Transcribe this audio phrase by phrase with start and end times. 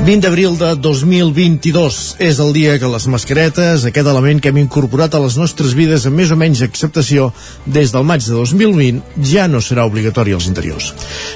[0.00, 5.12] ...20 d'abril de 2022 és el dia que les mascaretes, aquest element que hem incorporat
[5.12, 7.26] a les nostres vides amb més o menys acceptació
[7.66, 10.94] des del maig de 2020, ja no serà obligatori als interiors.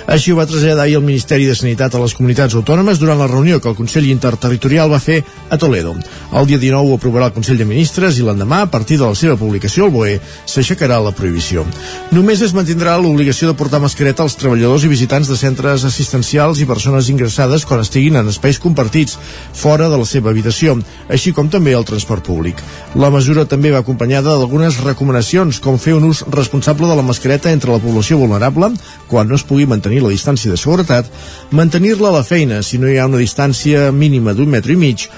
[0.09, 3.29] Així ho va traslladar ahir el Ministeri de Sanitat a les comunitats autònomes durant la
[3.29, 5.21] reunió que el Consell Interterritorial va fer
[5.51, 5.93] a Toledo.
[6.32, 9.15] El dia 19 ho aprovarà el Consell de Ministres i l'endemà, a partir de la
[9.15, 10.17] seva publicació al BOE,
[10.49, 11.67] s'aixecarà la prohibició.
[12.17, 16.71] Només es mantindrà l'obligació de portar mascareta als treballadors i visitants de centres assistencials i
[16.73, 19.18] persones ingressades quan estiguin en espais compartits
[19.54, 20.76] fora de la seva habitació,
[21.08, 22.61] així com també el transport públic.
[22.95, 27.53] La mesura també va acompanyada d'algunes recomanacions, com fer un ús responsable de la mascareta
[27.53, 28.72] entre la població vulnerable,
[29.09, 31.11] quan no es pugui mantenir la distància de seguretat,
[31.50, 35.09] mantenir-la a la feina si no hi ha una distància mínima d'un metre i mig,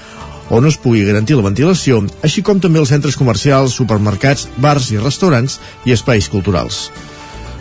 [0.49, 4.91] o no es pugui garantir la ventilació, així com també els centres comercials, supermercats, bars
[4.95, 6.87] i restaurants i espais culturals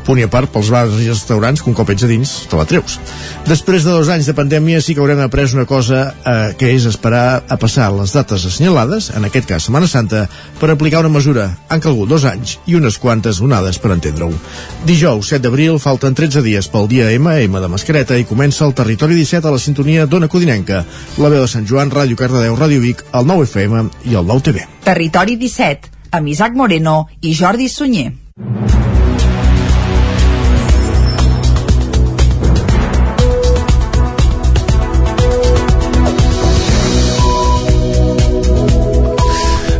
[0.06, 2.58] punt i a part pels bars i restaurants que un cop ets a dins te
[2.58, 2.98] la treus.
[3.46, 6.86] Després de dos anys de pandèmia sí que haurem après una cosa eh, que és
[6.86, 10.26] esperar a passar les dates assenyalades, en aquest cas Setmana Santa,
[10.60, 11.48] per aplicar una mesura.
[11.68, 14.32] Han calgut dos anys i unes quantes onades per entendre-ho.
[14.86, 19.18] Dijous, 7 d'abril, falten 13 dies pel dia MM de mascareta i comença el Territori
[19.18, 20.84] 17 a la sintonia d'Ona Codinenca,
[21.18, 24.48] la veu de Sant Joan, Ràdio Cardedeu, Ràdio Vic, el 9 FM i el 9
[24.50, 24.68] TV.
[24.86, 28.12] Territori 17, amb Isaac Moreno i Jordi Sunyer.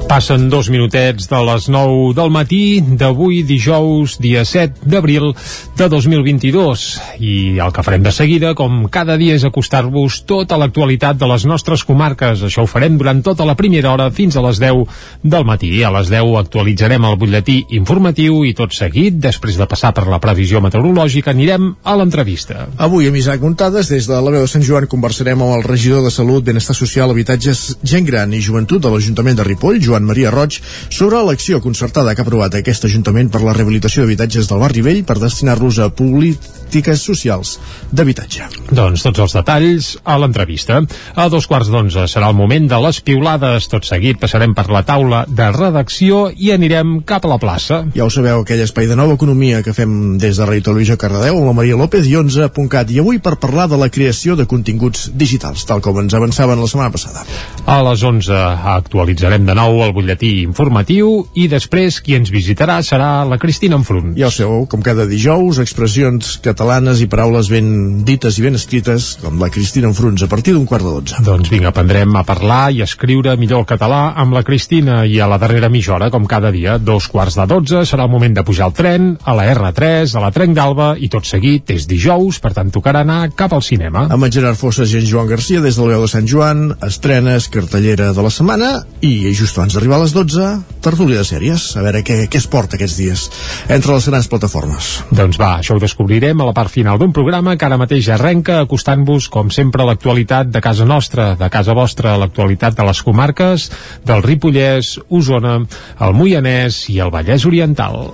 [0.06, 5.32] Passen dos minutets de les 9 del matí d'avui, dijous, dia 7 d'abril
[5.76, 6.84] de 2022.
[7.18, 11.46] I el que farem de seguida, com cada dia, és acostar-vos tota l'actualitat de les
[11.50, 12.44] nostres comarques.
[12.46, 14.84] Això ho farem durant tota la primera hora fins a les 10
[15.26, 15.72] del matí.
[15.82, 20.22] A les 10 actualitzarem el butlletí informatiu i tot seguit, després de passar per la
[20.22, 22.68] previsió meteorològica, anirem a l'entrevista.
[22.78, 26.06] Avui, amb Isaac Montades, des de la veu de Sant Joan, conversarem amb el regidor
[26.06, 30.32] de Salut, Benestar Social, Habitatges, Gent Gran i Joventut de l'Ajuntament de Ripoll, Joan Maria
[30.34, 30.58] Roig,
[30.90, 35.02] sobre l'acció concertada que ha aprovat aquest Ajuntament per la rehabilitació d'habitatges del barri vell
[35.06, 37.56] per destinar-los a polítiques socials
[37.90, 38.46] d'habitatge.
[38.70, 40.80] Doncs tots els detalls a l'entrevista.
[41.14, 43.68] A dos quarts d'onze serà el moment de les piulades.
[43.72, 47.82] Tot seguit passarem per la taula de redacció i anirem cap a la plaça.
[47.96, 51.40] Ja ho sabeu, aquell espai de nova economia que fem des de Radio Televisió Cardedeu
[51.40, 52.90] amb la Maria López i 11.cat.
[52.90, 56.70] I avui per parlar de la creació de continguts digitals, tal com ens avançaven la
[56.70, 57.26] setmana passada.
[57.66, 58.34] A les 11
[58.76, 64.14] actualitzarem de nou el butlletí informatiu i després qui ens visitarà serà la Cristina Enfrunt.
[64.18, 69.14] Ja ho sabeu, com cada dijous, expressions catalanes i paraules ben dites i ben escrites,
[69.22, 71.22] com la Cristina Enfruns, a partir d'un quart de dotze.
[71.26, 75.20] Doncs vinga, aprendrem a parlar i a escriure millor el català amb la Cristina i
[75.20, 78.36] a la darrera mitja hora, com cada dia, dos quarts de dotze, serà el moment
[78.36, 81.86] de pujar al tren, a la R3, a la Trenc d'Alba i tot seguit és
[81.88, 84.06] dijous, per tant tocarà anar cap al cinema.
[84.10, 87.50] Amb en Gerard Fossas i en Joan Garcia des del veu de Sant Joan, estrenes,
[87.52, 88.72] cartellera de la setmana
[89.04, 90.46] i just abans d'arribar a les 12,
[90.80, 91.68] tertúlia de sèries.
[91.76, 93.26] A veure què, què es porta aquests dies
[93.68, 94.88] entre les grans plataformes.
[95.12, 98.62] Doncs va, això ho descobrirem a la part final d'un programa que ara mateix arrenca
[98.62, 103.70] acostant-vos, com sempre, a l'actualitat de casa nostra, de casa vostra, l'actualitat de les comarques
[104.08, 105.58] del Ripollès, Osona,
[106.00, 108.06] el Moianès i el Vallès Oriental.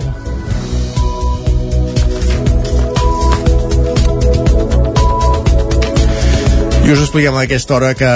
[6.93, 8.09] Us expliquem a aquesta hora que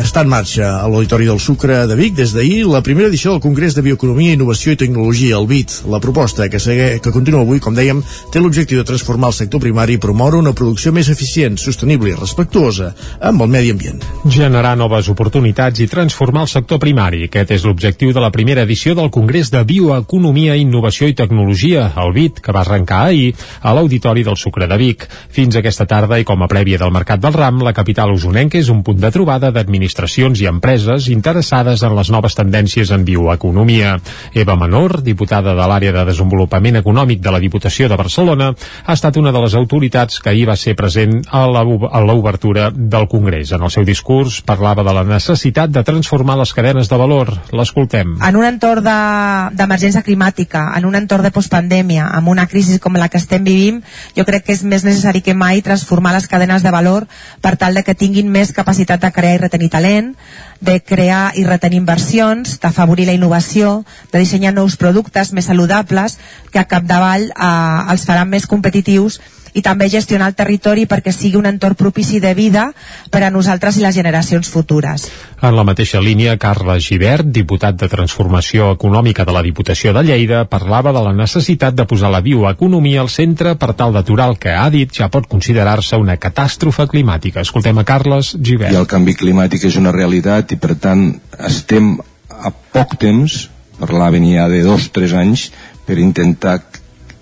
[0.00, 3.42] està en marxa a l'Auditori del Sucre de Vic des d'ahir la primera edició del
[3.44, 5.74] Congrés de Bioeconomia, Innovació i Tecnologia, el BIT.
[5.92, 8.00] La proposta que, segue, que continua avui, com dèiem,
[8.32, 12.16] té l'objectiu de transformar el sector primari i promoure una producció més eficient, sostenible i
[12.16, 14.00] respectuosa amb el medi ambient.
[14.24, 17.26] Generar noves oportunitats i transformar el sector primari.
[17.28, 22.16] Aquest és l'objectiu de la primera edició del Congrés de Bioeconomia, Innovació i Tecnologia, el
[22.16, 25.04] BIT, que va arrencar ahir a l'Auditori del Sucre de Vic.
[25.28, 28.68] Fins aquesta tarda i com a prèvia del Mercat del Ram, la capital usonenca és
[28.68, 33.98] un punt de trobada d'administracions i empreses interessades en les noves tendències en bioeconomia.
[34.34, 38.52] Eva Menor, diputada de l'àrea de desenvolupament econòmic de la Diputació de Barcelona,
[38.86, 43.52] ha estat una de les autoritats que ahir va ser present a l'obertura del Congrés.
[43.52, 47.32] En el seu discurs parlava de la necessitat de transformar les cadenes de valor.
[47.52, 48.16] L'escoltem.
[48.22, 52.96] En un entorn d'emergència de, climàtica, en un entorn de postpandèmia, amb una crisi com
[52.96, 53.82] la que estem vivint,
[54.16, 57.06] jo crec que és més necessari que mai transformar les cadenes de valor
[57.40, 60.14] per tal de que tinguin més capacitat de crear i retenir talent,
[60.60, 66.18] de crear i retenir inversions, d'afavorir la innovació, de dissenyar nous productes més saludables
[66.52, 69.20] que a capdavall eh, els faran més competitius
[69.54, 72.70] i també gestionar el territori perquè sigui un entorn propici de vida
[73.10, 75.08] per a nosaltres i les generacions futures.
[75.40, 80.44] En la mateixa línia, Carles Givert, diputat de Transformació Econòmica de la Diputació de Lleida,
[80.44, 84.52] parlava de la necessitat de posar la bioeconomia al centre per tal d'aturar el que
[84.54, 87.40] ha dit ja pot considerar-se una catàstrofe climàtica.
[87.40, 88.74] Escoltem a Carles Givert.
[88.74, 91.08] I el canvi climàtic és una realitat i per tant
[91.48, 91.96] estem
[92.30, 93.48] a poc temps,
[93.80, 95.50] parlaven ja de dos o tres anys,
[95.86, 96.60] per intentar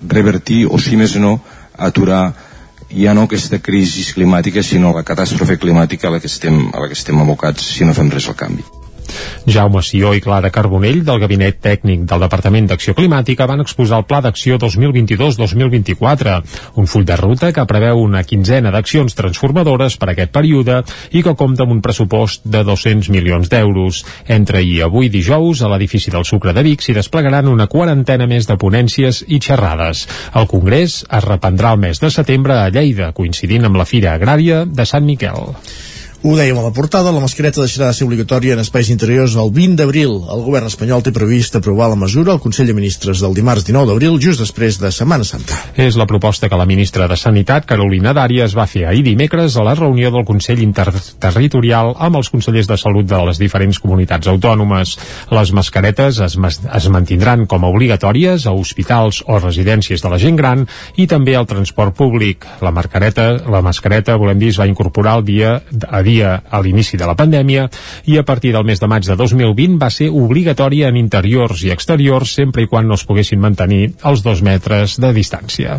[0.06, 1.38] revertir o si més no
[1.78, 2.32] aturar
[2.90, 6.88] ja no aquesta crisi climàtica sinó la catàstrofe climàtica a la que estem, a la
[6.88, 8.77] que estem abocats si no fem res al canvi.
[9.48, 14.06] Jaume Sió i Clara Carbonell, del Gabinet Tècnic del Departament d'Acció Climàtica, van exposar el
[14.08, 16.36] Pla d'Acció 2022-2024,
[16.80, 20.82] un full de ruta que preveu una quinzena d'accions transformadores per a aquest període
[21.12, 24.04] i que compta amb un pressupost de 200 milions d'euros.
[24.28, 28.48] Entre i avui dijous, a l'edifici del Sucre de Vic s'hi desplegaran una quarantena més
[28.48, 30.06] de ponències i xerrades.
[30.34, 34.64] El Congrés es reprendrà el mes de setembre a Lleida, coincidint amb la Fira Agrària
[34.66, 35.54] de Sant Miquel.
[36.18, 39.52] Ho dèiem a la portada, la mascareta deixarà de ser obligatòria en espais interiors el
[39.54, 40.16] 20 d'abril.
[40.34, 43.86] El govern espanyol té previst aprovar la mesura al Consell de Ministres del dimarts 19
[43.86, 45.54] d'abril, just després de Setmana Santa.
[45.78, 49.54] És la proposta que la ministra de Sanitat, Carolina Dària, es va fer ahir dimecres
[49.54, 54.26] a la reunió del Consell Interterritorial amb els consellers de salut de les diferents comunitats
[54.26, 54.96] autònomes.
[55.30, 60.42] Les mascaretes es, es mantindran com a obligatòries a hospitals o residències de la gent
[60.42, 60.66] gran
[60.98, 62.42] i també al transport públic.
[62.58, 67.08] La la mascareta volem dir, es va incorporar el dia a dia a l'inici de
[67.08, 67.68] la pandèmia
[68.08, 71.74] i a partir del mes de maig de 2020 va ser obligatòria en interiors i
[71.74, 75.78] exteriors sempre i quan no es poguessin mantenir els dos metres de distància.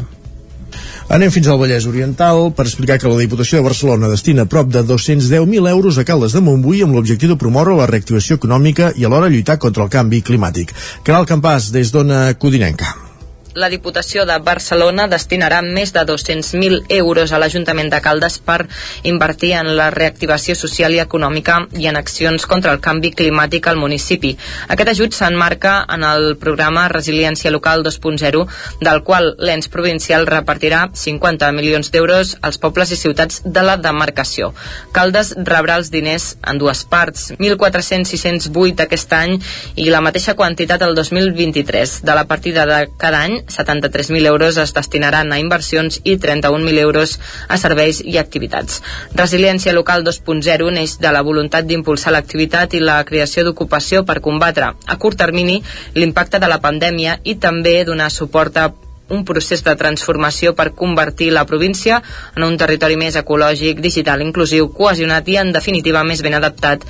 [1.10, 4.84] Anem fins al Vallès Oriental per explicar que la Diputació de Barcelona destina prop de
[4.86, 9.34] 210.000 euros a Caldes de Montbui amb l'objectiu de promoure la reactivació econòmica i alhora
[9.34, 10.78] lluitar contra el canvi climàtic.
[11.02, 13.09] Canal Campàs, des d'Ona Codinenca
[13.56, 18.68] la Diputació de Barcelona destinarà més de 200.000 euros a l'Ajuntament de Caldes per
[19.04, 23.80] invertir en la reactivació social i econòmica i en accions contra el canvi climàtic al
[23.82, 24.36] municipi.
[24.68, 28.46] Aquest ajut s'enmarca en el programa Resiliència Local 2.0,
[28.82, 34.54] del qual l'ens provincial repartirà 50 milions d'euros als pobles i ciutats de la demarcació.
[34.94, 39.38] Caldes rebrà els diners en dues parts, 1.400-608 aquest any
[39.76, 42.00] i la mateixa quantitat el 2023.
[42.06, 47.20] De la partida de cada any 73.000 euros es destinaran a inversions i 31.000 euros
[47.48, 48.82] a serveis i activitats.
[49.16, 54.74] Resiliència local 2.0 neix de la voluntat d'impulsar l'activitat i la creació d'ocupació per combatre
[54.74, 55.62] a curt termini
[55.96, 58.70] l'impacte de la pandèmia i també donar suport a
[59.10, 62.02] un procés de transformació per convertir la província
[62.36, 66.86] en un territori més ecològic, digital, inclusiu, cohesionat i, en definitiva, més ben adaptat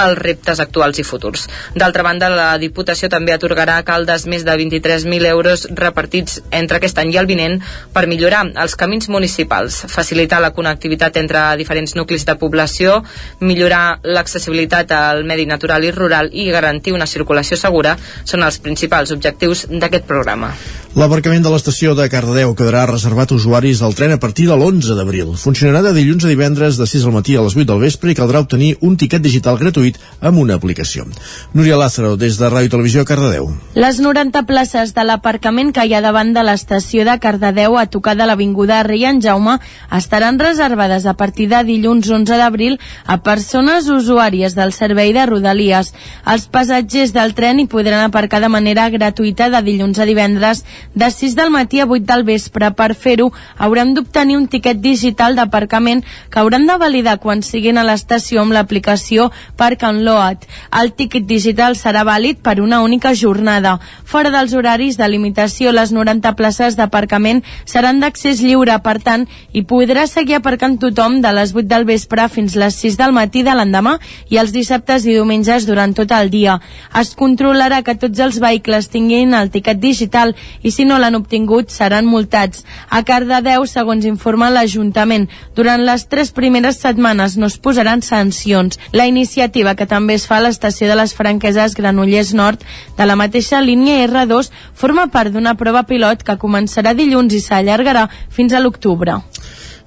[0.00, 1.46] als reptes actuals i futurs.
[1.74, 6.98] D'altra banda, la Diputació també atorgarà a Caldes més de 23.000 euros repartits entre aquest
[7.02, 7.58] any i el vinent
[7.94, 13.00] per millorar els camins municipals, facilitar la connectivitat entre diferents nuclis de població,
[13.40, 19.12] millorar l'accessibilitat al medi natural i rural i garantir una circulació segura són els principals
[19.16, 20.54] objectius d'aquest programa.
[20.98, 24.96] L'aparcament de l'estació de Cardedeu quedarà reservat a usuaris del tren a partir de l'11
[24.98, 25.36] d'abril.
[25.38, 28.16] Funcionarà de dilluns a divendres de 6 al matí a les 8 del vespre i
[28.18, 29.89] caldrà obtenir un tiquet digital gratuït
[30.20, 31.06] amb una aplicació.
[31.54, 33.48] Núria Lázaro, des de Ràdio Televisió Cardedeu.
[33.74, 38.16] Les 90 places de l'aparcament que hi ha davant de l'estació de Cardedeu a tocar
[38.18, 39.58] de l'Avinguda Rei en Jaume
[39.96, 45.92] estaran reservades a partir de dilluns 11 d'abril a persones usuàries del servei de Rodalies.
[46.26, 50.64] Els passatgers del tren hi podran aparcar de manera gratuïta de dilluns a divendres
[50.94, 52.70] de 6 del matí a 8 del vespre.
[52.76, 57.84] Per fer-ho, hauran d'obtenir un tiquet digital d'aparcament que hauran de validar quan siguin a
[57.86, 60.46] l'estació amb l'aplicació Park and Load.
[60.80, 63.78] El tiquet digital serà vàlid per una única jornada.
[64.04, 69.62] Fora dels horaris de limitació, les 90 places d'aparcament seran d'accés lliure, per tant, hi
[69.62, 73.54] podrà seguir aparcant tothom de les 8 del vespre fins les 6 del matí de
[73.54, 73.98] l'endemà
[74.30, 76.58] i els dissabtes i diumenges durant tot el dia.
[76.96, 81.70] Es controlarà que tots els vehicles tinguin el tiquet digital i si no l'han obtingut
[81.70, 82.64] seran multats.
[82.88, 88.78] A Cardedeu, segons informa l'Ajuntament, durant les tres primeres setmanes no es posaran sancions.
[88.96, 92.64] La iniciativa, que també es fa a l'estació de les Franqueses Granollers Nord,
[92.96, 98.08] de la mateixa línia R2, forma part d'una prova pilot que començarà dilluns i s'allargarà
[98.30, 99.20] fins a l'octubre.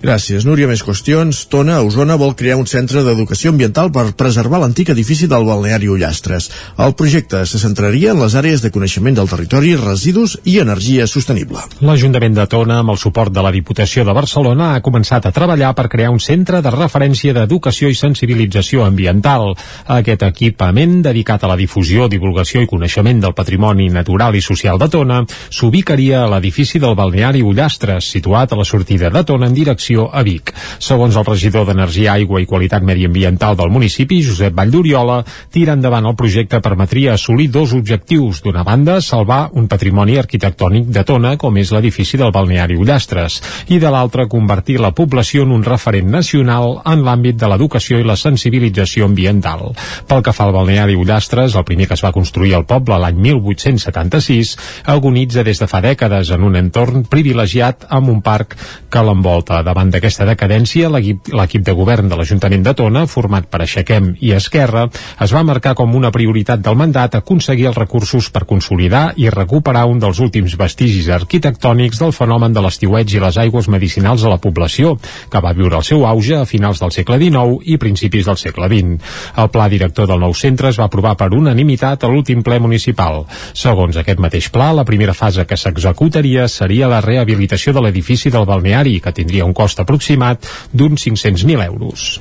[0.04, 0.68] Gràcies, Núria.
[0.68, 1.46] Més qüestions.
[1.48, 5.88] Tona, a Osona, vol crear un centre d'educació ambiental per preservar l'antic edifici del balneari
[5.88, 6.50] Ullastres.
[6.84, 11.62] El projecte se centraria en les àrees de coneixement del territori, residus i energia sostenible.
[11.88, 15.72] L'Ajuntament de Tona, amb el suport de la Diputació de Barcelona, ha començat a treballar
[15.78, 19.54] per crear un centre de referència d'educació i sensibilització ambiental.
[19.88, 24.92] Aquest equipament, dedicat a la difusió, divulgació i coneixement del patrimoni natural i social de
[24.92, 29.93] Tona, s'ubicaria a l'edifici del balneari Ullastres, situat a la sortida de Tona en direcció
[29.94, 30.54] inversió a Vic.
[30.80, 36.16] Segons el regidor d'Energia, Aigua i Qualitat Mediambiental del municipi, Josep Valldoriola, tira endavant el
[36.16, 38.42] projecte permetria assolir dos objectius.
[38.44, 43.80] D'una banda, salvar un patrimoni arquitectònic de Tona, com és l'edifici del balneari Ullastres, i
[43.80, 48.18] de l'altra, convertir la població en un referent nacional en l'àmbit de l'educació i la
[48.20, 49.74] sensibilització ambiental.
[50.08, 53.20] Pel que fa al balneari Ullastres, el primer que es va construir al poble l'any
[53.30, 54.56] 1876,
[54.96, 58.58] agonitza des de fa dècades en un entorn privilegiat amb un parc
[58.90, 59.62] que l'envolta.
[59.66, 64.86] Davant d'aquesta decadència, l'equip de govern de l'Ajuntament de Tona, format per Aixequem i Esquerra,
[65.24, 69.86] es va marcar com una prioritat del mandat aconseguir els recursos per consolidar i recuperar
[69.90, 74.40] un dels últims vestigis arquitectònics del fenomen de l'estiueig i les aigües medicinals a la
[74.44, 74.96] població,
[75.30, 78.70] que va viure el seu auge a finals del segle XIX i principis del segle
[78.70, 79.00] XX.
[79.42, 83.24] El pla director del nou centre es va aprovar per unanimitat a l'últim ple municipal.
[83.54, 88.46] Segons aquest mateix pla, la primera fase que s'executaria seria la rehabilitació de l'edifici del
[88.46, 90.44] balneari, que tindria un cost aproximat
[90.74, 92.20] d'uns 500.000 euros.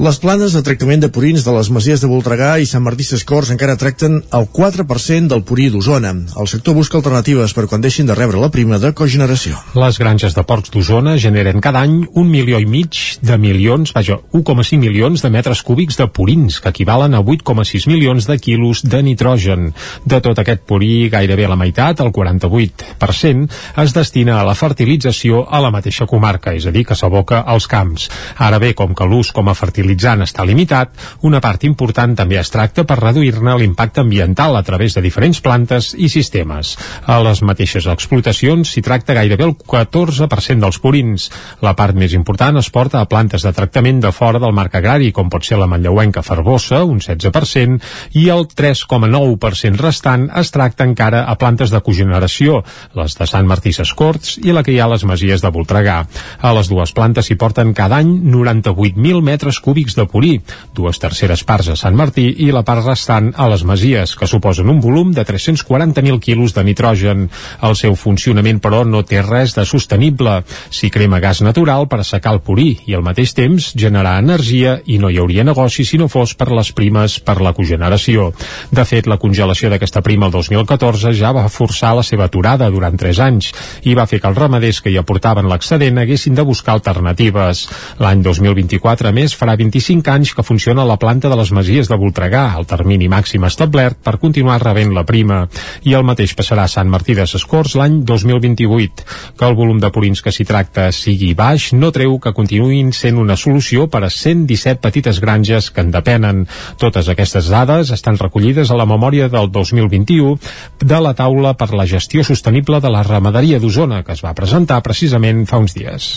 [0.00, 3.50] Les planes de tractament de purins de les Masies de Voltregà i Sant Martí Sescors
[3.52, 6.14] encara tracten el 4% del purí d'Osona.
[6.40, 9.58] El sector busca alternatives per quan deixin de rebre la prima de cogeneració.
[9.76, 14.16] Les granges de porcs d'Osona generen cada any un milió i mig de milions, vaja,
[14.32, 19.02] 1,5 milions de metres cúbics de purins, que equivalen a 8,6 milions de quilos de
[19.04, 19.74] nitrogen.
[20.08, 23.52] De tot aquest purí, gairebé la meitat, el 48%,
[23.84, 27.68] es destina a la fertilització a la mateixa comarca, és a dir, que s'aboca als
[27.68, 28.08] camps.
[28.40, 30.92] Ara bé, com que l'ús com a fertilitzador fertilitzant està limitat,
[31.26, 35.94] una part important també es tracta per reduir-ne l'impacte ambiental a través de diferents plantes
[35.98, 36.76] i sistemes.
[37.06, 41.30] A les mateixes explotacions s'hi tracta gairebé el 14% dels purins.
[41.60, 45.10] La part més important es porta a plantes de tractament de fora del marc agrari,
[45.12, 47.80] com pot ser la manlleuenca ferbosa, un 16%,
[48.14, 52.62] i el 3,9% restant es tracta encara a plantes de cogeneració,
[52.94, 56.04] les de Sant Martí Sescorts i la que hi ha a les Masies de Voltregà.
[56.40, 60.32] A les dues plantes s'hi porten cada any 98.000 metres cúbics cúbics de purí,
[60.74, 64.66] dues terceres parts a Sant Martí i la part restant a les Masies, que suposen
[64.72, 67.28] un volum de 340.000 quilos de nitrogen.
[67.62, 70.40] El seu funcionament, però, no té res de sostenible.
[70.74, 74.98] S'hi crema gas natural per assecar el purí i al mateix temps generar energia i
[74.98, 78.32] no hi hauria negoci si no fos per les primes per la cogeneració.
[78.74, 82.98] De fet, la congelació d'aquesta prima el 2014 ja va forçar la seva aturada durant
[82.98, 83.52] 3 anys
[83.86, 87.68] i va fer que els ramaders que hi aportaven l'excedent haguessin de buscar alternatives.
[88.02, 91.96] L'any 2024, a més, farà 25 anys que funciona la planta de les Masies de
[92.00, 95.42] Voltregà, el termini màxim establert per continuar rebent la prima.
[95.84, 99.04] I el mateix passarà a Sant Martí de Sescors l'any 2028.
[99.36, 103.20] Que el volum de purins que s'hi tracta sigui baix no treu que continuïn sent
[103.20, 106.46] una solució per a 117 petites granges que en depenen.
[106.80, 110.38] Totes aquestes dades estan recollides a la memòria del 2021
[110.80, 114.80] de la taula per la gestió sostenible de la ramaderia d'Osona, que es va presentar
[114.86, 116.10] precisament fa uns dies.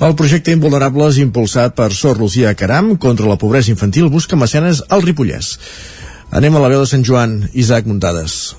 [0.00, 4.82] El projecte Invulnerables impulsat per Sor Lucía Caram Camp contra la pobresa infantil busca mecenes
[4.94, 5.56] al Ripollès.
[6.30, 8.54] Anem a la veu de Sant Joan, Isaac Muntades.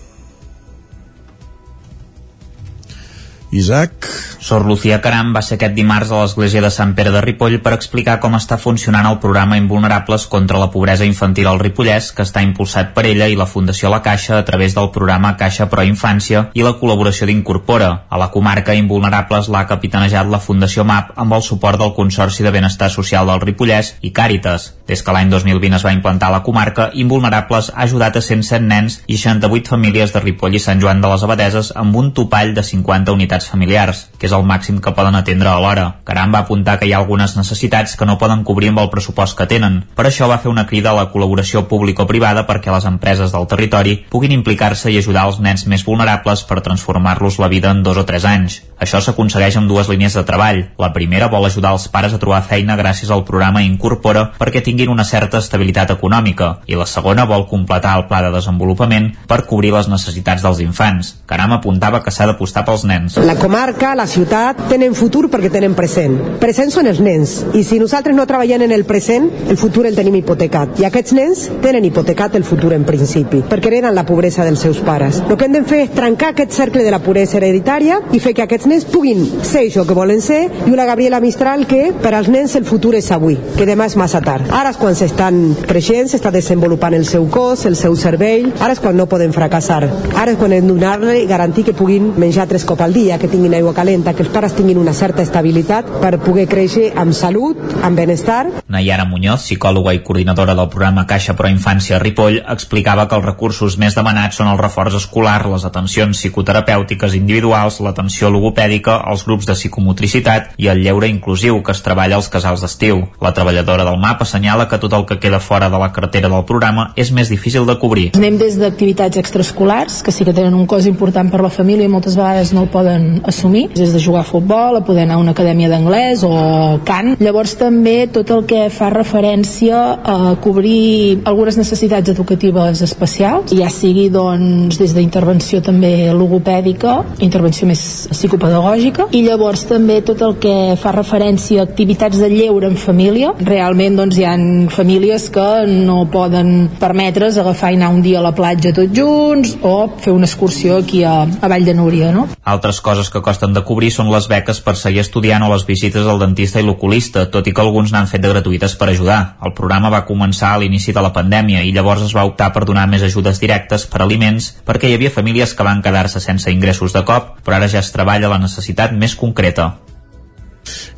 [3.52, 4.08] Isaac.
[4.40, 7.74] Sor Lucía Caram va ser aquest dimarts a l'església de Sant Pere de Ripoll per
[7.76, 12.44] explicar com està funcionant el programa Invulnerables contra la pobresa infantil al Ripollès, que està
[12.46, 16.46] impulsat per ella i la Fundació La Caixa a través del programa Caixa Pro Infància
[16.54, 17.90] i la col·laboració d'Incorpora.
[18.08, 22.54] A la comarca Invulnerables l'ha capitanejat la Fundació MAP amb el suport del Consorci de
[22.56, 24.72] Benestar Social del Ripollès i Càritas.
[24.88, 28.64] Des que l'any 2020 es va implantar a la comarca, Invulnerables ha ajudat a 107
[28.64, 32.54] nens i 68 famílies de Ripoll i Sant Joan de les Abadeses amb un topall
[32.56, 35.88] de 50 unitats familiars, que és el màxim que poden atendre alhora.
[36.08, 39.38] Caram va apuntar que hi ha algunes necessitats que no poden cobrir amb el pressupost
[39.38, 39.82] que tenen.
[39.96, 43.98] Per això va fer una crida a la col·laboració público-privada perquè les empreses del territori
[44.10, 48.06] puguin implicar-se i ajudar els nens més vulnerables per transformar-los la vida en dos o
[48.06, 48.62] tres anys.
[48.78, 50.64] Això s'aconsegueix amb dues línies de treball.
[50.78, 54.92] La primera vol ajudar els pares a trobar feina gràcies al programa Incorpora perquè tinguin
[54.94, 59.74] una certa estabilitat econòmica i la segona vol completar el pla de desenvolupament per cobrir
[59.74, 61.16] les necessitats dels infants.
[61.26, 63.18] Caram apuntava que s'ha d'apostar pels nens.
[63.28, 66.14] La comarca, la ciutat, tenen futur perquè tenen present.
[66.40, 69.98] Present són els nens i si nosaltres no treballem en el present, el futur el
[69.98, 70.78] tenim hipotecat.
[70.80, 74.80] I aquests nens tenen hipotecat el futur en principi, perquè hereden la pobresa dels seus
[74.80, 75.20] pares.
[75.28, 78.32] El que hem de fer és trencar aquest cercle de la puresa hereditària i fer
[78.38, 82.16] que aquests nens puguin ser això que volen ser i una Gabriela Mistral que per
[82.16, 84.48] als nens el futur és avui, que demà és massa tard.
[84.56, 88.80] Ara és quan s'estan creixent, s'està desenvolupant el seu cos, el seu cervell, ara és
[88.80, 89.84] quan no poden fracassar.
[90.16, 93.28] Ara és quan hem de donar-li garantir que puguin menjar tres cops al dia, que
[93.28, 97.60] tinguin aigua calenta, que els pares tinguin una certa estabilitat per poder créixer amb salut,
[97.84, 98.46] amb benestar.
[98.68, 103.78] Nayara Muñoz, psicòloga i coordinadora del programa Caixa Pro Infància Ripoll, explicava que els recursos
[103.82, 109.56] més demanats són el reforç escolar, les atencions psicoterapèutiques individuals, l'atenció logopèdica, els grups de
[109.58, 113.04] psicomotricitat i el lleure inclusiu que es treballa als casals d'estiu.
[113.22, 116.46] La treballadora del MAP assenyala que tot el que queda fora de la cartera del
[116.46, 118.10] programa és més difícil de cobrir.
[118.18, 121.92] Anem des d'activitats extraescolars, que sí que tenen un cost important per la família i
[121.92, 125.24] moltes vegades no el poden assumir, des de jugar a futbol, a poder anar a
[125.24, 127.16] una acadèmia d'anglès o cant.
[127.20, 134.08] Llavors també tot el que fa referència a cobrir algunes necessitats educatives especials, ja sigui
[134.14, 140.94] doncs des d'intervenció també logopèdica, intervenció més psicopedagògica, i llavors també tot el que fa
[140.96, 143.34] referència a activitats de lleure en família.
[143.38, 144.36] Realment doncs hi ha
[144.74, 149.54] famílies que no poden permetre's agafar i anar un dia a la platja tots junts
[149.62, 152.26] o fer una excursió aquí a, a Vall de Núria, no?
[152.44, 156.08] Altres coses que costen de cobrir són les beques per seguir estudiant o les visites
[156.10, 159.20] al dentista i l'oculista, tot i que alguns n'han fet de gratuïtes per ajudar.
[159.46, 162.66] El programa va començar a l'inici de la pandèmia i llavors es va optar per
[162.66, 166.98] donar més ajudes directes per aliments perquè hi havia famílies que van quedar-se sense ingressos
[166.98, 169.76] de cop, però ara ja es treballa la necessitat més concreta.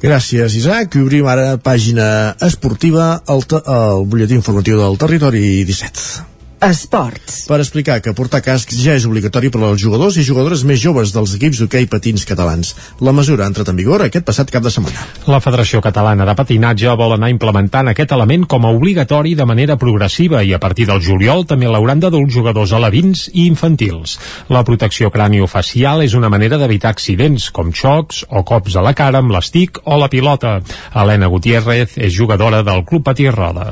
[0.02, 0.96] Gràcies, Isaac.
[0.96, 6.39] I obrim ara pàgina esportiva al, al butlletí informatiu del territori 17.
[6.60, 7.46] Esports.
[7.48, 11.14] Per explicar que portar casc ja és obligatori per als jugadors i jugadores més joves
[11.16, 12.74] dels equips d'hoquei patins catalans.
[13.00, 15.06] La mesura ha entrat en vigor aquest passat cap de setmana.
[15.32, 19.78] La Federació Catalana de Patinatge vol anar implementant aquest element com a obligatori de manera
[19.80, 24.18] progressiva i a partir del juliol també l'hauran de dur jugadors alevins i infantils.
[24.50, 29.24] La protecció craniofacial és una manera d'evitar accidents com xocs o cops a la cara
[29.24, 30.60] amb l'estic o la pilota.
[30.92, 33.72] Helena Gutiérrez és jugadora del Club Patí Roda.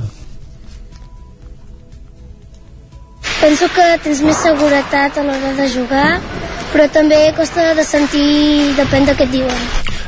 [3.38, 6.08] Penso que tens més seguretat a l'hora de jugar,
[6.74, 9.68] però també costa de sentir, depèn de què et diuen.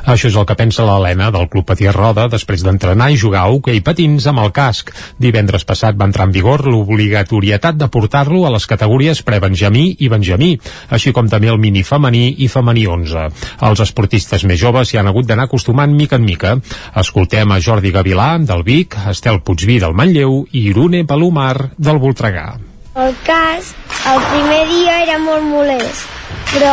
[0.09, 3.51] Això és el que pensa l'Helena del Club Patí Roda després d'entrenar i jugar a
[3.53, 4.89] hoquei patins amb el casc.
[5.21, 10.55] Divendres passat va entrar en vigor l'obligatorietat de portar-lo a les categories pre-benjamí i benjamí,
[10.89, 13.27] així com també el mini femení i femení 11.
[13.69, 16.55] Els esportistes més joves s'hi han hagut d'anar acostumant mica en mica.
[17.03, 22.68] Escoltem a Jordi Gavilà, del Vic, Estel Puigví, del Manlleu i Irune Palomar, del Voltregà.
[22.99, 23.67] El cas,
[24.11, 26.07] el primer dia era molt molest,
[26.51, 26.71] però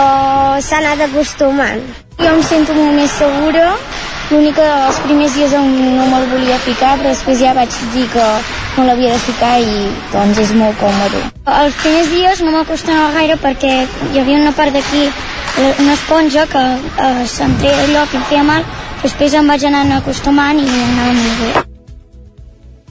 [0.59, 1.85] s'ha anat acostumant.
[2.19, 3.67] Jo em sento molt més segura,
[4.33, 8.25] l'únic que els primers dies no me'l volia ficar, però després ja vaig dir que
[8.79, 9.87] no l'havia de ficar i
[10.17, 11.23] doncs és molt còmode.
[11.61, 15.07] Els primers dies no m'acostumava gaire perquè hi havia una part d'aquí,
[15.69, 16.67] una esponja que
[17.07, 18.67] eh, se'm treia allò que em feia mal,
[19.07, 21.76] després em vaig anar acostumant i anava molt bé.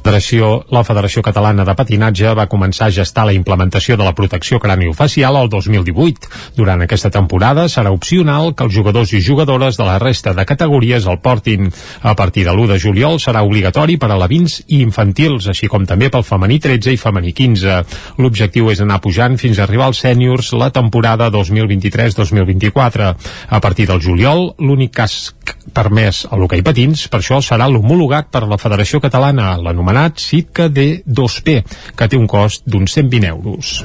[0.06, 4.60] Federació, la Federació Catalana de Patinatge va començar a gestar la implementació de la protecció
[4.62, 6.30] craniofacial el 2018.
[6.54, 11.08] Durant aquesta temporada serà opcional que els jugadors i jugadores de la resta de categories
[11.10, 11.72] el portin.
[12.04, 15.90] A partir de l'1 de juliol serà obligatori per a alevins i infantils, així com
[15.90, 17.82] també pel femení 13 i femení 15.
[18.22, 23.10] L'objectiu és anar pujant fins a arribar als sèniors la temporada 2023-2024.
[23.50, 25.35] A partir del juliol, l'únic casc
[25.76, 31.62] permès a l'hoquei patins, per això serà l'homologat per la Federació Catalana, l'anomenat Sitka D2P,
[31.96, 33.80] que té un cost d'uns 120 euros.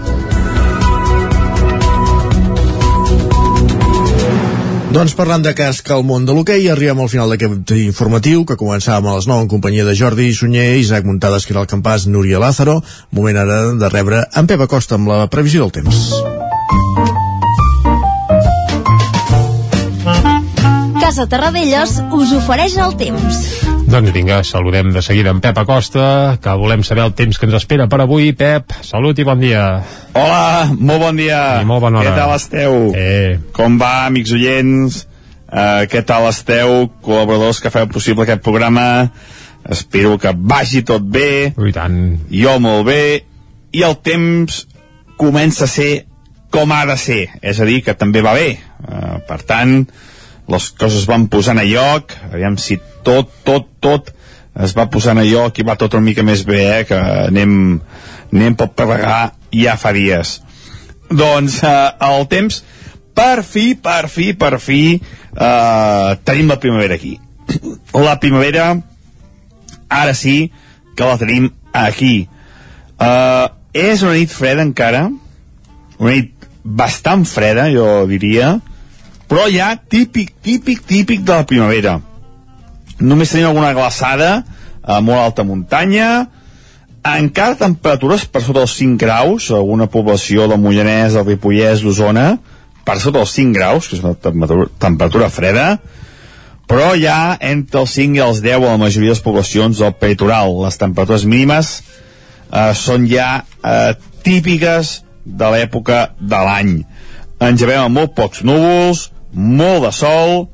[4.91, 9.07] Doncs parlant de casc al món de l'hoquei, arribem al final d'aquest informatiu que començàvem
[9.07, 12.81] a les 9 en companyia de Jordi Sunyer, Isaac Muntades, Caral Campàs, Núria Lázaro.
[13.15, 16.11] Moment ara de rebre en Pep Acosta amb la previsió del temps.
[21.11, 23.39] Casa Terradellos us ofereix el temps.
[23.91, 27.57] Doncs vinga, saludem de seguida en Pep Acosta, que volem saber el temps que ens
[27.59, 28.29] espera per avui.
[28.31, 29.65] Pep, salut i bon dia.
[30.15, 31.41] Hola, molt bon dia.
[31.65, 32.13] I molt bona hora.
[32.13, 32.77] Què tal esteu?
[32.95, 33.41] Eh.
[33.57, 35.01] Com va, amics oients?
[35.51, 38.85] Uh, què tal esteu, col·laboradors que feu possible aquest programa?
[39.67, 41.57] Espero que vagi tot bé.
[41.59, 41.99] I tant.
[42.31, 43.01] Jo molt bé.
[43.75, 44.63] I el temps
[45.19, 45.91] comença a ser
[46.55, 47.25] com ha de ser.
[47.43, 48.61] És a dir, que també va bé.
[48.87, 49.81] Uh, per tant,
[50.51, 54.11] les coses van posant a lloc, aviam si tot, tot, tot
[54.61, 57.53] es va posant allò que va tot una mica més bé, eh, que anem,
[58.33, 60.41] anem pel plegar ja fa dies.
[61.11, 61.77] Doncs eh,
[62.11, 62.61] el temps,
[63.15, 67.17] per fi, per fi, per fi, eh, tenim la primavera aquí.
[67.95, 68.73] La primavera,
[69.89, 70.53] ara sí,
[70.97, 72.29] que la tenim aquí.
[73.01, 73.47] Eh,
[73.87, 75.07] és una nit freda encara,
[76.01, 78.59] una nit bastant freda, jo diria,
[79.31, 82.01] però ja típic, típic, típic de la primavera.
[82.99, 84.41] Només tenim alguna glaçada
[84.83, 86.27] a molt alta muntanya,
[87.07, 92.35] encara temperatures per sota dels 5 graus, alguna població del Mollanès, del Ripollès, d'Osona,
[92.85, 95.69] per sota dels 5 graus, que és una temperatura, temperatura freda,
[96.71, 99.95] però ja entre els 5 i els 10 a la majoria de les poblacions del
[99.99, 100.53] peritoral.
[100.65, 103.31] Les temperatures mínimes eh, són ja
[103.63, 103.95] eh,
[104.27, 106.77] típiques de l'època de l'any.
[107.41, 110.49] Ens llevem amb molt pocs núvols, molt de sol,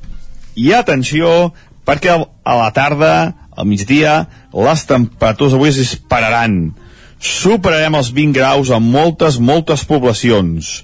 [0.57, 1.53] i atenció,
[1.85, 3.13] perquè a la tarda,
[3.57, 6.75] al migdia, les temperatures avui es dispararan.
[7.17, 10.81] Superarem els 20 graus en moltes, moltes poblacions.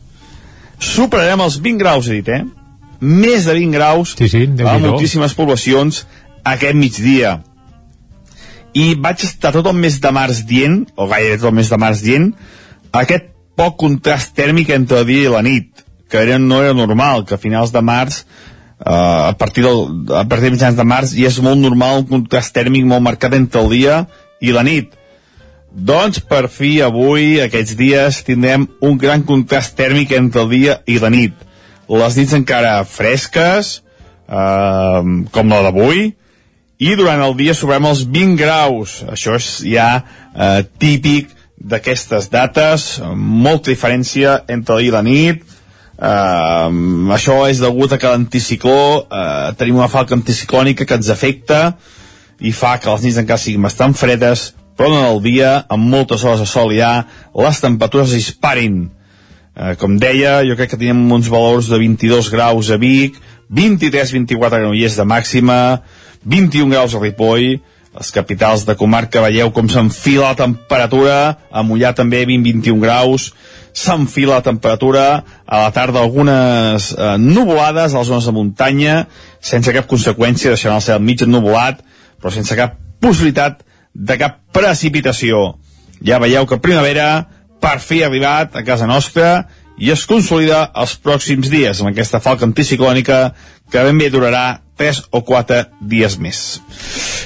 [0.82, 2.44] Superarem els 20 graus, he dit, eh?
[3.04, 6.06] Més de 20 graus sí, sí, a moltíssimes poblacions
[6.48, 7.38] aquest migdia.
[8.74, 11.80] I vaig estar tot el mes de març dient, o gairebé tot el mes de
[11.82, 12.32] març dient,
[12.96, 13.30] aquest
[13.60, 15.83] poc contrast tèrmic entre el dia i la nit,
[16.14, 18.24] que era, no era normal, que a finals de març
[18.84, 22.08] Uh, a partir del, a partir de mitjans de març i és molt normal un
[22.10, 24.00] contrast tèrmic molt marcat entre el dia
[24.44, 24.90] i la nit.
[25.72, 30.98] Doncs per fi avui aquests dies tindrem un gran contrast tèrmic entre el dia i
[31.00, 31.32] la nit.
[31.88, 33.72] Les nits encara fresques
[34.28, 35.00] uh,
[35.32, 36.10] com la d'avui
[36.84, 39.00] i durant el dia sobrem els 20 graus.
[39.08, 45.53] Això és ja uh, típic d'aquestes dates molta diferència entre el dia i la nit
[46.04, 46.68] Uh,
[47.16, 51.78] això és degut a que l'anticicló uh, tenim una falca anticiclònica que ens afecta
[52.44, 56.26] i fa que les nits encara siguin bastant fredes però en el dia, amb moltes
[56.26, 57.06] hores de sol ja,
[57.38, 58.88] les temperatures es disparin.
[59.54, 63.20] Uh, com deia, jo crec que tenim uns valors de 22 graus a Vic
[63.54, 65.58] 23-24 granollers de màxima
[66.26, 67.60] 21 graus a Ripoll
[67.94, 71.18] les capitals de comarca veieu com s'enfila la temperatura,
[71.52, 73.28] a Mollà també 20-21 graus,
[73.74, 75.06] s'enfila la temperatura,
[75.46, 78.96] a la tarda algunes eh, nuvolades a les zones de muntanya,
[79.42, 81.84] sense cap conseqüència, deixant el cel mig ennuvolat,
[82.22, 83.62] però sense cap possibilitat
[83.94, 85.54] de cap precipitació.
[86.04, 87.28] Ja veieu que primavera
[87.62, 89.46] per fi ha arribat a casa nostra
[89.78, 93.34] i es consolida els pròxims dies amb aquesta falca anticiclònica
[93.72, 96.40] que ben bé durarà 3 o 4 dies més.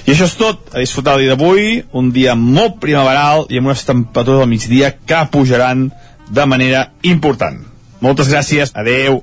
[0.07, 3.71] I això és tot, a disfrutar el dia d'avui, un dia molt primaveral i amb
[3.71, 5.89] unes temperatures al migdia que pujaran
[6.27, 7.63] de manera important.
[8.03, 9.21] Moltes gràcies, adeu.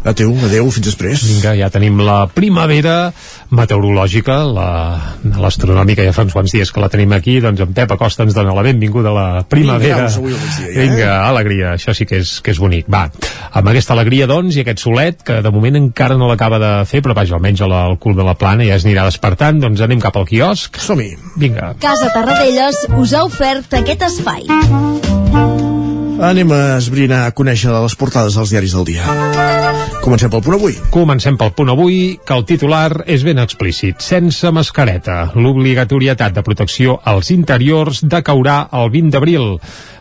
[0.00, 1.20] Adéu, adéu, fins després.
[1.28, 3.12] Vinga, ja tenim la primavera
[3.52, 7.92] meteorològica, la- l'astronòmica, ja fa uns quants dies que la tenim aquí, doncs en Pep
[7.92, 10.08] Acosta ens dona la benvinguda a la primavera.
[10.08, 10.78] migdia, ja, eh?
[10.88, 12.86] Vinga, alegria, això sí que és, que és bonic.
[12.88, 13.10] Va,
[13.52, 17.02] amb aquesta alegria, doncs, i aquest solet, que de moment encara no l'acaba de fer,
[17.02, 20.00] però vaja, almenys al al cul de la plana ja es anirà despertant, doncs anem
[20.00, 20.78] cap al quiosc.
[20.80, 21.12] Som-hi.
[21.14, 21.32] Ah.
[21.36, 21.74] Vinga.
[21.80, 25.69] Casa Tarradellas us ha ofert aquest espai.
[26.20, 29.06] Anem a esbrinar, a conèixer les portades dels diaris del dia.
[30.04, 30.74] Comencem pel punt avui.
[30.92, 34.04] Comencem pel punt avui, que el titular és ben explícit.
[34.04, 39.46] Sense mascareta, l'obligatorietat de protecció als interiors decaurà el 20 d'abril.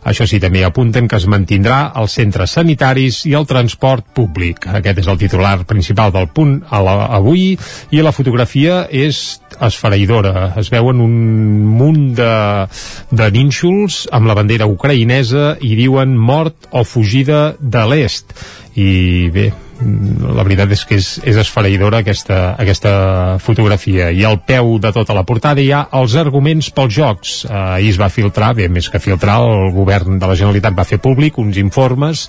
[0.10, 4.70] Això sí, també apunten que es mantindrà els centres sanitaris i el transport públic.
[4.80, 7.52] Aquest és el titular principal del punt a la, avui
[7.92, 10.54] i la fotografia és esfereïdora.
[10.60, 11.18] Es veuen un
[11.76, 12.32] munt de,
[13.12, 18.34] de nínxols amb la bandera ucraïnesa i diuen mort o fugida de l'est.
[18.76, 22.92] I bé, la veritat és que és, és esfereïdora aquesta, aquesta
[23.40, 24.10] fotografia.
[24.12, 27.36] I al peu de tota la portada hi ha els arguments pels jocs.
[27.48, 30.88] Eh, ahir es va filtrar, bé, més que filtrar el govern de la Generalitat va
[30.88, 32.26] fer públic uns informes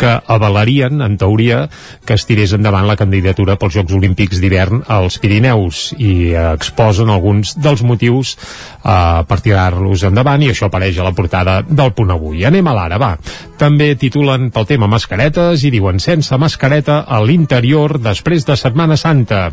[0.00, 1.66] que avalarien en teoria
[2.06, 5.90] que es tirés endavant la candidatura pels Jocs Olímpics d'hivern als Pirineus.
[5.98, 11.60] I exposen alguns dels motius eh, per tirar-los endavant i això apareix a la portada
[11.68, 12.46] del punt avui.
[12.48, 13.12] Anem a l'ara, va.
[13.60, 19.48] També titulen pel tema mascaretes i diuen sense mascareta a l'interior després de Setmana Santa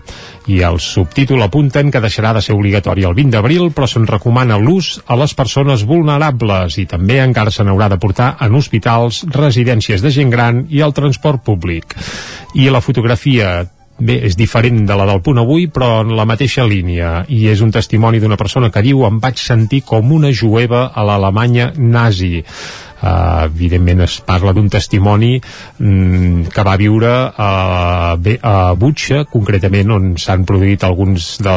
[0.52, 4.60] i el subtítol apunten que deixarà de ser obligatori el 20 d'abril però se'n recomana
[4.62, 10.02] l'ús a les persones vulnerables i també encara se n'haurà de portar en hospitals, residències
[10.02, 11.98] de gent gran i el transport públic.
[12.56, 13.62] I la fotografia
[14.02, 17.20] Bé, és diferent de la del punt avui, però en la mateixa línia.
[17.30, 21.04] I és un testimoni d'una persona que diu em vaig sentir com una jueva a
[21.06, 22.42] l'Alemanya nazi.
[23.02, 27.50] Uh, evidentment es parla d'un testimoni mm, que va viure a,
[28.14, 31.56] a Butxa, concretament on s'han produït alguns de,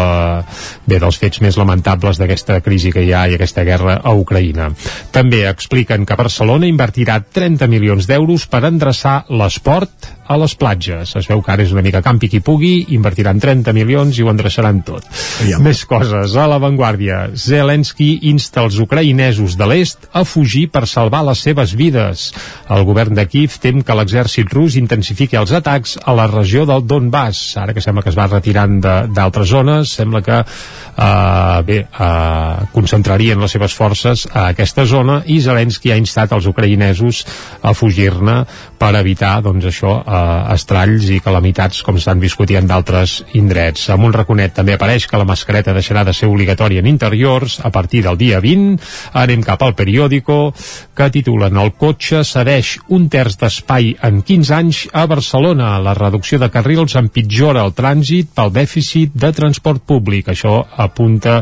[0.88, 4.70] bé, dels fets més lamentables d'aquesta crisi que hi ha i aquesta guerra a Ucraïna.
[5.12, 11.12] També expliquen que Barcelona invertirà 30 milions d'euros per endreçar l'esport a les platges.
[11.18, 14.30] Es veu que ara és una mica campi qui pugui, invertiran 30 milions i ho
[14.32, 15.06] endreçaran tot.
[15.44, 15.60] Ja.
[15.62, 16.36] Més coses.
[16.36, 22.28] A l'avantguàrdia, Zelensky insta els ucraïnesos de l'est a fugir per salvar les seves vides.
[22.70, 26.86] El govern de Kiev tem que l'exèrcit rus intensifiqui els atacs a la regió del
[26.86, 27.56] Donbass.
[27.58, 33.40] Ara que sembla que es va retirant d'altres zones, sembla que eh, bé, eh, concentrarien
[33.42, 37.24] les seves forces a aquesta zona i Zelensky ha instat els ucraïnesos
[37.62, 38.44] a fugir-ne
[38.78, 43.88] per evitar doncs, això, eh, estralls i calamitats com s'han viscut en d'altres indrets.
[43.90, 47.70] Amb un raconet també apareix que la mascareta deixarà de ser obligatòria en interiors a
[47.74, 48.78] partir del dia 20.
[49.14, 50.52] Anem cap al periòdico
[50.94, 55.72] que titulen El cotxe cedeix un terç d'espai en 15 anys a Barcelona.
[55.82, 60.30] La reducció de carrils empitjora el trànsit pel dèficit de transport públic.
[60.30, 61.40] Això apunta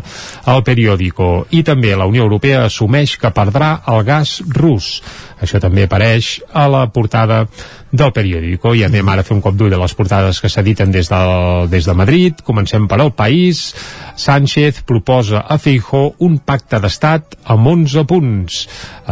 [0.48, 1.46] al periòdico.
[1.50, 4.98] I també la Unió Europea assumeix que perdrà el gas rus.
[5.42, 7.46] Això també apareix a la portada
[7.92, 10.92] del periòdico i anem ara a fer un cop d'ull a les portades que s'editen
[10.94, 13.68] des, del, des de Madrid comencem per al País
[14.16, 18.58] Sánchez proposa a Feijó un pacte d'estat amb 11 punts.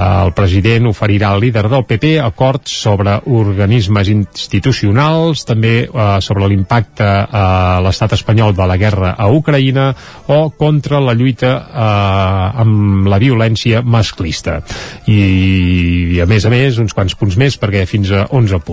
[0.00, 7.04] El president oferirà al líder del PP acords sobre organismes institucionals, també eh, sobre l'impacte
[7.04, 9.90] a l'estat espanyol de la guerra a Ucraïna
[10.28, 14.60] o contra la lluita eh, amb la violència masclista.
[15.06, 15.20] I,
[16.16, 18.69] I a més a més, uns quants punts més perquè fins a 11 punts.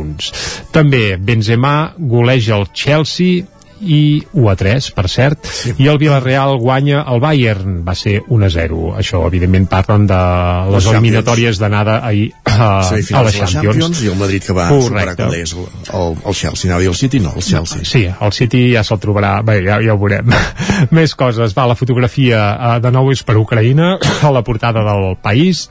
[0.76, 3.46] També Benzema goleja el Chelsea
[3.82, 5.74] i 1 a 3, per cert, sí.
[5.78, 8.80] i el Villarreal guanya el Bayern, va ser 1 a 0.
[8.98, 13.54] Això, evidentment, parlen de les, les eliminatòries d'anada ahir a, sí, a la Champions.
[13.54, 14.02] Champions.
[14.04, 14.88] I el Madrid que va Correcte.
[14.88, 17.86] superar deies, el, el, el Chelsea, anava a dir el City, no, el Chelsea.
[17.86, 20.34] Sí, el City ja se'l trobarà, bé, ja, ja ho veurem.
[20.98, 23.96] Més coses, va, la fotografia eh, de nou és per Ucraïna,
[24.28, 25.68] a la portada del país,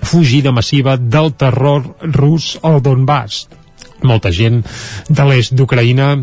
[0.00, 3.59] fugida massiva del terror rus al Donbass
[4.06, 4.62] molta gent
[5.08, 6.14] de l'est d'Ucraïna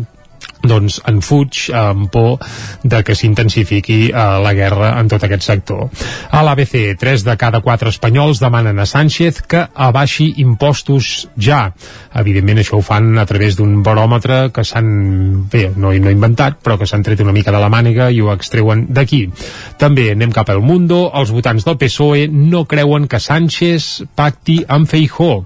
[0.66, 2.38] doncs en fuig amb por
[2.82, 5.86] de que s'intensifiqui eh, la guerra en tot aquest sector.
[6.34, 11.68] A l'ABC, 3 de cada 4 espanyols demanen a Sánchez que abaixi impostos ja.
[12.18, 14.88] Evidentment això ho fan a través d'un baròmetre que s'han,
[15.52, 18.32] bé, no, no inventat, però que s'han tret una mica de la màniga i ho
[18.34, 19.24] extreuen d'aquí.
[19.78, 24.88] També anem cap al Mundo, els votants del PSOE no creuen que Sánchez pacti amb
[24.90, 25.44] Feijó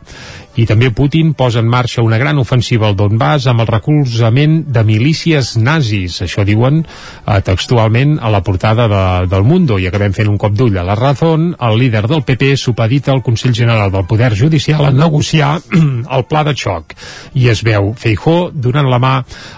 [0.56, 4.82] i també Putin posa en marxa una gran ofensiva al Donbass amb el recolzament de
[4.85, 10.28] milícies nazis, això diuen eh, textualment a la portada de, del Mundo, i acabem fent
[10.28, 14.06] un cop d'ull a la Razón, el líder del PP supedita al Consell General del
[14.06, 15.54] Poder Judicial a negociar
[16.18, 16.96] el pla de xoc,
[17.35, 19.14] i es veu Feijó donant la mà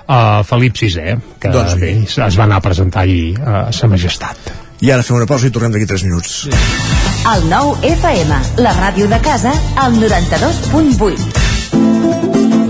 [0.08, 4.52] a Felip VI, que doncs bé, es va anar a presentar ahir a Sa Majestat.
[4.84, 6.44] I ara fem una pausa i tornem d'aquí 3 minuts.
[7.30, 11.53] El nou FM, la ràdio de casa, al 92.8.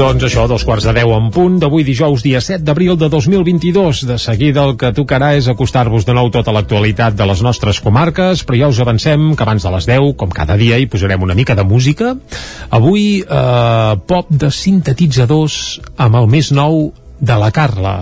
[0.00, 3.98] Doncs això, dos quarts de deu en punt d'avui dijous, dia 7 d'abril de 2022.
[4.08, 8.40] De seguida el que tocarà és acostar-vos de nou tota l'actualitat de les nostres comarques,
[8.48, 11.36] però ja us avancem que abans de les 10, com cada dia, hi posarem una
[11.36, 12.14] mica de música.
[12.70, 17.98] Avui, eh, pop de sintetitzadors amb el més nou de la Carla.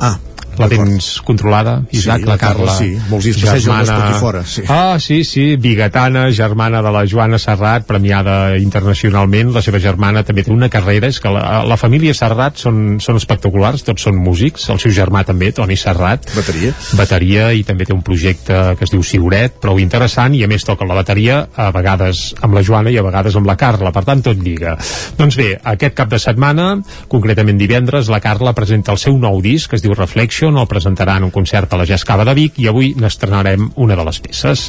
[0.00, 0.16] Ah,
[0.58, 2.76] la tens controlada, Isaac, Sí, la la Carla, Carla.
[2.78, 2.98] sí.
[3.10, 4.62] Molts dies passeja amb l'Espotifora, sí.
[4.68, 9.52] Ah, sí, sí, bigatana, germana de la Joana Serrat, premiada internacionalment.
[9.54, 13.16] La seva germana també té una carrera, és que la, la família Serrat són, són
[13.20, 16.28] espectaculars, tots són músics, el seu germà també, Toni Serrat.
[16.36, 16.72] Bateria.
[16.98, 20.64] Bateria, i també té un projecte que es diu Siuret, prou interessant, i a més
[20.64, 24.04] toca la bateria a vegades amb la Joana i a vegades amb la Carla, per
[24.06, 24.76] tant tot lliga.
[25.18, 26.76] Doncs bé, aquest cap de setmana,
[27.08, 31.16] concretament divendres, la Carla presenta el seu nou disc, que es diu Reflection, el presentarà
[31.18, 34.20] en un concert a la Jazz Cava de Vic i avui n'estrenarem una de les
[34.22, 34.66] peces.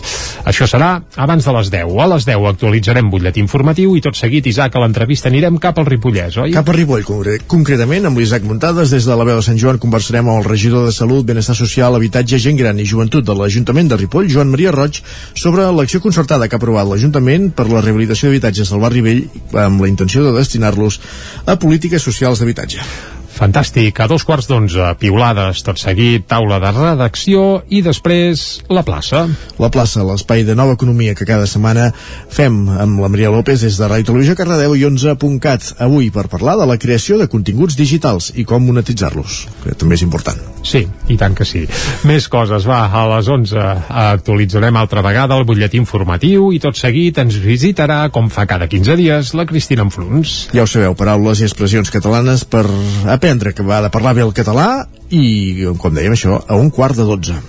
[0.49, 1.93] Això serà abans de les 10.
[2.01, 5.85] A les 10 actualitzarem butlletí informatiu i tot seguit, Isaac, a l'entrevista anirem cap al
[5.85, 6.55] Ripollès, oi?
[6.55, 9.77] Cap a Ripoll, concre- concretament, amb l'Isaac Muntades, des de la veu de Sant Joan
[9.77, 13.91] conversarem amb el regidor de Salut, Benestar Social, Habitatge, Gent Gran i Joventut de l'Ajuntament
[13.91, 15.01] de Ripoll, Joan Maria Roig,
[15.35, 19.23] sobre l'acció concertada que ha aprovat l'Ajuntament per la rehabilitació d'habitatges del barri vell
[19.67, 20.99] amb la intenció de destinar-los
[21.45, 23.16] a polítiques socials d'habitatge.
[23.37, 29.27] Fantàstic, a dos quarts d'onze, piulades, tot seguit, taula de redacció i després la plaça.
[29.61, 31.91] La plaça, l'espai de nova economia que cada setmana
[32.33, 36.57] fem amb la Maria López des de Ràdio Televisió Cardedeu i 11.cat avui per parlar
[36.57, 40.56] de la creació de continguts digitals i com monetitzar-los, que també és important.
[40.67, 41.61] Sí, i tant que sí.
[42.07, 47.21] Més coses, va, a les 11 actualitzarem altra vegada el butlletí informatiu i tot seguit
[47.23, 50.37] ens visitarà, com fa cada 15 dies, la Cristina Enfruns.
[50.51, 52.65] Ja ho sabeu, paraules i expressions catalanes per
[53.07, 56.99] aprendre que va de parlar bé el català i, com dèiem això, a un quart
[56.99, 57.39] de dotze.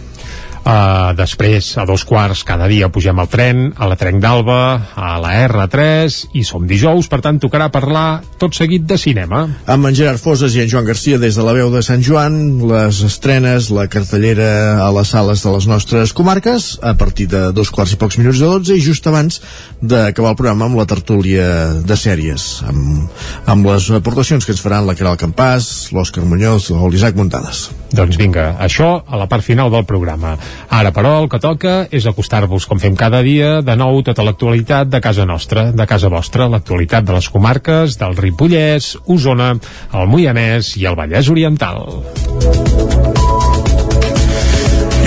[0.69, 4.59] Uh, després, a dos quarts, cada dia pugem al tren, a la Trenc d'Alba,
[5.01, 9.47] a la R3, i som dijous, per tant tocarà parlar tot seguit de cinema.
[9.65, 12.37] Amb en Gerard Foses i en Joan Garcia des de la veu de Sant Joan,
[12.69, 14.51] les estrenes, la cartellera
[14.85, 18.45] a les sales de les nostres comarques, a partir de dos quarts i pocs minuts
[18.45, 19.41] de dotze, i just abans
[19.81, 21.49] d'acabar el programa amb la tertúlia
[21.81, 23.09] de sèries, amb,
[23.49, 27.71] amb les aportacions que ens faran la Caral Campàs, l'Òscar Muñoz o l'Isaac Muntades.
[27.89, 30.37] Doncs vinga, això a la part final del programa.
[30.69, 34.91] Ara, però, el que toca és acostar-vos, com fem cada dia, de nou tota l'actualitat
[34.93, 39.55] de casa nostra, de casa vostra, l'actualitat de les comarques, del Ripollès, Osona,
[39.95, 43.18] el Moianès i el Vallès Oriental.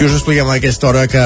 [0.02, 1.22] I us expliquem a aquesta hora que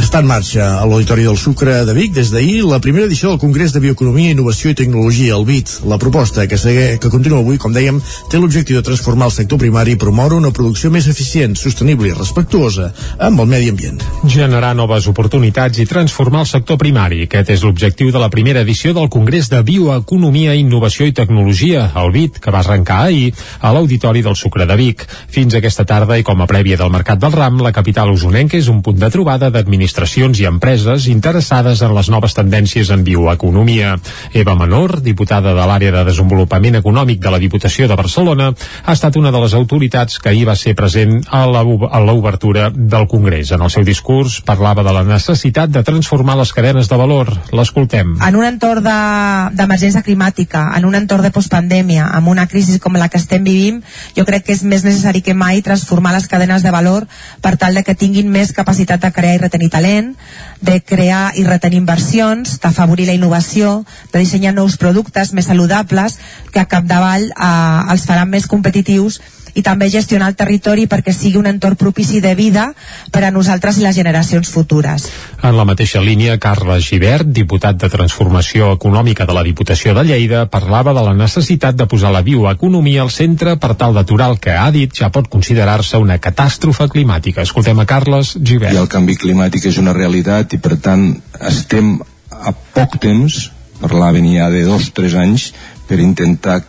[0.00, 3.38] està en marxa a l'Auditori del Sucre de Vic des d'ahir la primera edició del
[3.38, 5.70] Congrés de Bioeconomia, Innovació i Tecnologia, el BIT.
[5.86, 8.00] La proposta que, segue, que continua avui, com dèiem,
[8.32, 12.16] té l'objectiu de transformar el sector primari i promoure una producció més eficient, sostenible i
[12.16, 12.88] respectuosa
[13.28, 14.02] amb el medi ambient.
[14.26, 17.22] Generar noves oportunitats i transformar el sector primari.
[17.28, 22.10] Aquest és l'objectiu de la primera edició del Congrés de Bioeconomia, Innovació i Tecnologia, el
[22.18, 23.30] BIT, que va arrencar ahir
[23.60, 25.06] a l'Auditori del Sucre de Vic.
[25.30, 28.70] Fins aquesta tarda i com a prèvia del Mercat del Ram, la capital usonenca és
[28.72, 33.98] un punt de trobada d'administracions i empreses interessades en les noves tendències en bioeconomia.
[34.32, 39.18] Eva Menor, diputada de l'àrea de desenvolupament econòmic de la Diputació de Barcelona, ha estat
[39.20, 43.52] una de les autoritats que ahir va ser present a l'obertura del Congrés.
[43.52, 47.34] En el seu discurs parlava de la necessitat de transformar les cadenes de valor.
[47.52, 48.16] L'escoltem.
[48.24, 52.96] En un entorn d'emergència de, climàtica, en un entorn de postpandèmia, amb una crisi com
[52.96, 53.84] la que estem vivint,
[54.16, 57.04] jo crec que és més necessari que mai transformar les cadenes de valor
[57.44, 60.14] per tal de que tinguin més capacitat de crear i retenir talent,
[60.60, 66.18] de crear i retenir inversions, d'afavorir la innovació, de dissenyar nous productes més saludables
[66.52, 69.20] que a capdavall eh, els faran més competitius
[69.54, 72.68] i també gestionar el territori perquè sigui un entorn propici de vida
[73.14, 75.06] per a nosaltres i les generacions futures.
[75.42, 80.44] En la mateixa línia, Carles Givert, diputat de Transformació Econòmica de la Diputació de Lleida,
[80.50, 84.56] parlava de la necessitat de posar la bioeconomia al centre per tal d'aturar el que
[84.58, 87.42] ha dit ja pot considerar-se una catàstrofe climàtica.
[87.42, 88.74] Escoltem a Carles Givert.
[88.74, 91.10] I el canvi climàtic és una realitat i per tant
[91.40, 91.96] estem
[92.30, 93.50] a poc temps,
[93.80, 95.52] parlaven ja de dos o tres anys,
[95.88, 96.62] per intentar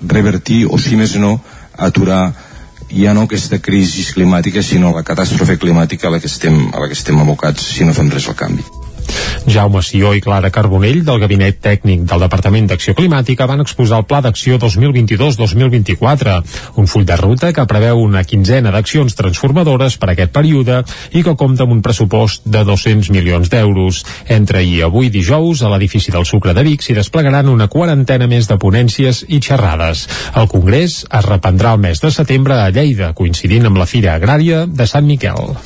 [0.00, 1.38] revertir, o si més no,
[1.80, 2.22] aturar
[2.90, 6.90] ja no aquesta crisi climàtica sinó la catàstrofe climàtica a la que estem, a la
[6.90, 8.79] que estem abocats si no fem res al canvi.
[9.46, 14.06] Jaume Sió i Clara Carbonell del Gabinet Tècnic del Departament d'Acció Climàtica van exposar el
[14.08, 16.36] Pla d'Acció 2022-2024,
[16.80, 20.82] un full de ruta que preveu una quinzena d'accions transformadores per a aquest període
[21.16, 24.04] i que compta amb un pressupost de 200 milions d'euros.
[24.28, 28.48] Entre i avui dijous, a l'edifici del Sucre de Vic s'hi desplegaran una quarantena més
[28.50, 30.06] de ponències i xerrades.
[30.36, 34.66] El Congrés es reprendrà el mes de setembre a Lleida, coincidint amb la Fira Agrària
[34.66, 35.56] de Sant Miquel.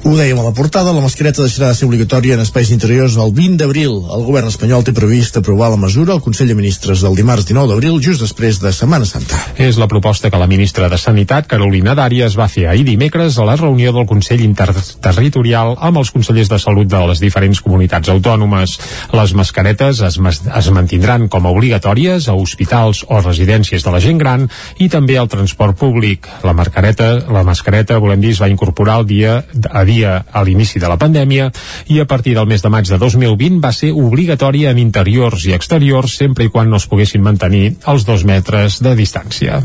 [0.00, 3.34] Ho dèiem a la portada, la mascareta deixarà de ser obligatòria en espais interiors el
[3.36, 3.98] 20 d'abril.
[4.16, 7.68] El govern espanyol té previst aprovar la mesura al Consell de Ministres del dimarts 19
[7.68, 9.36] d'abril, just després de Setmana Santa.
[9.60, 13.44] És la proposta que la ministra de Sanitat, Carolina Dàries, va fer ahir dimecres a
[13.44, 18.78] la reunió del Consell Interterritorial amb els consellers de salut de les diferents comunitats autònomes.
[19.12, 24.24] Les mascaretes es, es mantindran com a obligatòries a hospitals o residències de la gent
[24.24, 24.48] gran
[24.80, 26.24] i també al transport públic.
[26.40, 29.38] La mascareta, la mascareta, volem dir, es va incorporar el dia
[29.68, 31.50] a dia a l'inici de la pandèmia
[31.90, 35.56] i a partir del mes de maig de 2020 va ser obligatòria en interiors i
[35.58, 39.60] exteriors sempre i quan no es poguessin mantenir els dos metres de distància.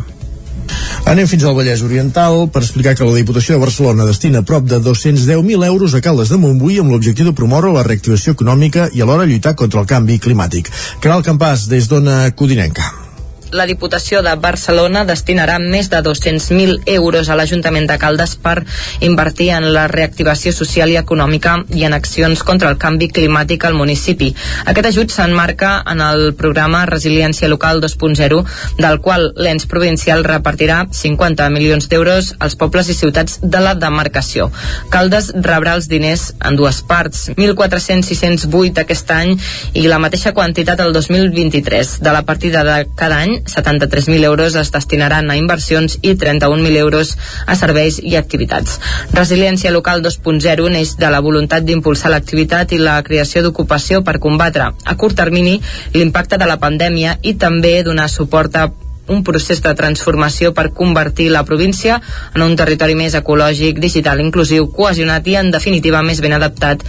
[1.06, 4.82] Anem fins al Vallès Oriental per explicar que la Diputació de Barcelona destina prop de
[4.82, 9.30] 210.000 euros a Caldes de Montbui amb l'objectiu de promoure la reactivació econòmica i alhora
[9.30, 10.74] lluitar contra el canvi climàtic.
[11.06, 13.05] Caral Campàs, des d'Ona Codinenca
[13.52, 18.64] la Diputació de Barcelona destinarà més de 200.000 euros a l'Ajuntament de Caldes per
[19.06, 23.78] invertir en la reactivació social i econòmica i en accions contra el canvi climàtic al
[23.78, 24.32] municipi.
[24.66, 28.42] Aquest ajut s'enmarca en el programa Resiliència Local 2.0,
[28.80, 34.50] del qual l'ens provincial repartirà 50 milions d'euros als pobles i ciutats de la demarcació.
[34.94, 39.36] Caldes rebrà els diners en dues parts, 1.400-608 aquest any
[39.74, 42.00] i la mateixa quantitat el 2023.
[42.06, 47.18] De la partida de cada any 73.000 euros es destinaran a inversions i 31.000 euros
[47.46, 48.80] a serveis i activitats.
[49.14, 54.72] Resiliència local 2.0 neix de la voluntat d'impulsar l'activitat i la creació d'ocupació per combatre
[54.86, 55.60] a curt termini
[55.94, 58.70] l'impacte de la pandèmia i també donar suport a
[59.08, 62.00] un procés de transformació per convertir la província
[62.34, 66.84] en un territori més ecològic, digital, inclusiu, cohesionat i, en definitiva, més ben adaptat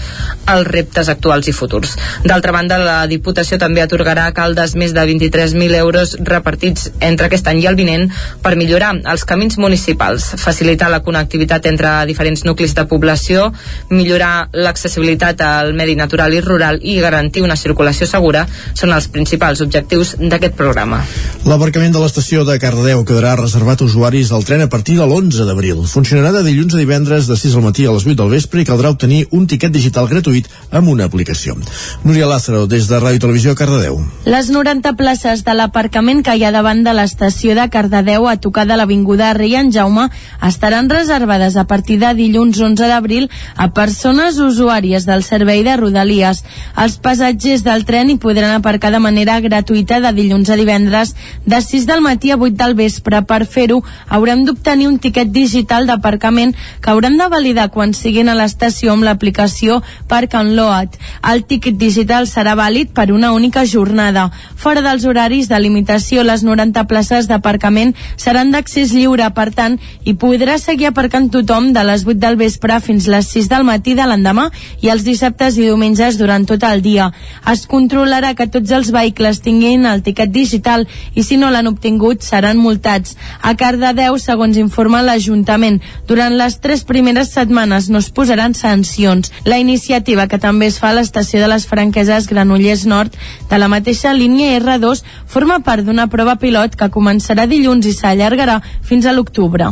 [0.46, 1.96] als reptes actuals i futurs.
[2.24, 7.46] D'altra banda, la Diputació també atorgarà a Caldes més de 23.000 euros repartits entre aquest
[7.50, 8.08] any i el vinent
[8.42, 13.50] per millorar els camins municipals, facilitar la connectivitat entre diferents nuclis de població,
[13.90, 19.62] millorar l'accessibilitat al medi natural i rural i garantir una circulació segura són els principals
[19.64, 21.02] objectius d'aquest programa.
[21.46, 25.46] L'aparcament de l'estació de Cardedeu quedarà reservat a usuaris del tren a partir de l'11
[25.48, 25.82] d'abril.
[25.90, 28.66] Funcionarà de dilluns a divendres de 6 al matí a les 8 del vespre i
[28.68, 31.56] caldrà obtenir un tiquet digital gratuït amb una aplicació.
[32.04, 33.98] Núria Lázaro, des de Ràdio Televisió Cardedeu.
[34.24, 38.68] Les 90 places de l'aparcament que hi ha davant de l'estació de Cardedeu a tocar
[38.70, 40.06] de l'Avinguda Rei en Jaume
[40.46, 43.26] estaran reservades a partir de dilluns 11 d'abril
[43.56, 46.44] a persones usuàries del servei de Rodalies.
[46.78, 51.60] Els passatgers del tren hi podran aparcar de manera gratuïta de dilluns a divendres de
[51.60, 53.22] 6 del matí a 8 del vespre.
[53.24, 53.80] Per fer-ho,
[54.12, 56.52] haurem d'obtenir un tiquet digital d'aparcament
[56.84, 60.98] que hauran de validar quan siguin a l'estació amb l'aplicació Park and Load.
[61.24, 64.28] El tiquet digital serà vàlid per una única jornada.
[64.56, 70.14] Fora dels horaris de limitació, les 90 places d'aparcament seran d'accés lliure, per tant, hi
[70.20, 74.04] podrà seguir aparcant tothom de les 8 del vespre fins les 6 del matí de
[74.04, 74.50] l'endemà
[74.84, 77.08] i els dissabtes i diumenges durant tot el dia.
[77.48, 80.84] Es controlarà que tots els vehicles tinguin el tiquet digital
[81.14, 83.14] i si no l'han obtingut obtinguts seran multats.
[83.42, 85.78] A Cardedeu, segons informa l'Ajuntament,
[86.08, 89.30] durant les tres primeres setmanes no es posaran sancions.
[89.44, 93.14] La iniciativa, que també es fa a l'estació de les Franqueses Granollers Nord,
[93.50, 98.60] de la mateixa línia R2, forma part d'una prova pilot que començarà dilluns i s'allargarà
[98.82, 99.70] fins a l'octubre.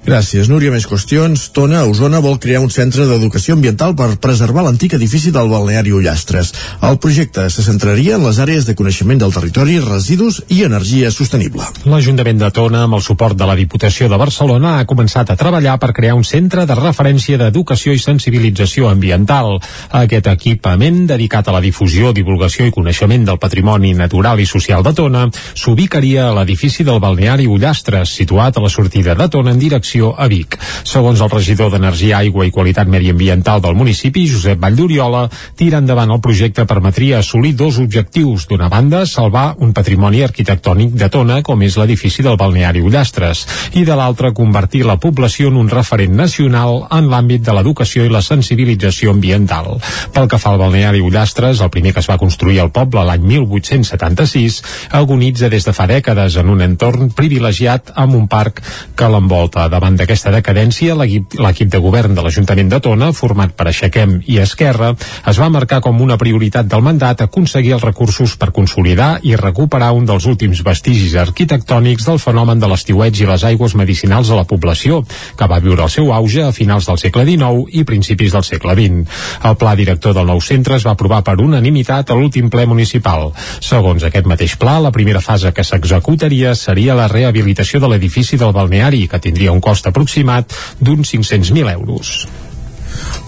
[0.00, 0.70] Gràcies, Núria.
[0.72, 1.42] Més qüestions.
[1.52, 6.54] Tona, Osona, vol crear un centre d'educació ambiental per preservar l'antic edifici del balneari Ullastres.
[6.86, 11.66] El projecte se centraria en les àrees de coneixement del territori, residus i energia sostenible.
[11.84, 15.76] L'Ajuntament de Tona, amb el suport de la Diputació de Barcelona, ha començat a treballar
[15.82, 19.58] per crear un centre de referència d'educació i sensibilització ambiental.
[20.00, 24.96] Aquest equipament, dedicat a la difusió, divulgació i coneixement del patrimoni natural i social de
[24.96, 29.89] Tona, s'ubicaria a l'edifici del balneari Ullastres, situat a la sortida de Tona en direcció
[29.98, 30.56] a Vic.
[30.86, 35.24] Segons el regidor d'Energia, Aigua i Qualitat Mediambiental del municipi, Josep Valldoriola,
[35.58, 38.46] tira endavant el projecte permetria assolir dos objectius.
[38.46, 43.42] D'una banda, salvar un patrimoni arquitectònic de Tona, com és l'edifici del balneari Ullastres,
[43.74, 48.12] i de l'altra, convertir la població en un referent nacional en l'àmbit de l'educació i
[48.12, 49.80] la sensibilització ambiental.
[50.14, 53.26] Pel que fa al balneari Ullastres, el primer que es va construir al poble l'any
[53.34, 54.62] 1876,
[55.02, 58.62] agonitza des de fa dècades en un entorn privilegiat amb un parc
[58.94, 59.68] que l'envolta.
[59.80, 64.90] Davant d'aquesta decadència, l'equip de govern de l'Ajuntament de Tona, format per Aixequem i Esquerra,
[65.30, 69.94] es va marcar com una prioritat del mandat aconseguir els recursos per consolidar i recuperar
[69.96, 74.44] un dels últims vestigis arquitectònics del fenomen de l'estiueig i les aigües medicinals a la
[74.50, 74.98] població,
[75.40, 78.76] que va viure el seu auge a finals del segle XIX i principis del segle
[78.76, 79.16] XX.
[79.48, 83.30] El pla director del nou centre es va aprovar per unanimitat a l'últim ple municipal.
[83.64, 88.52] Segons aquest mateix pla, la primera fase que s'executaria seria la rehabilitació de l'edifici del
[88.52, 90.50] balneari, que tindria un cost aproximat
[90.80, 92.26] d'uns 500.000 euros.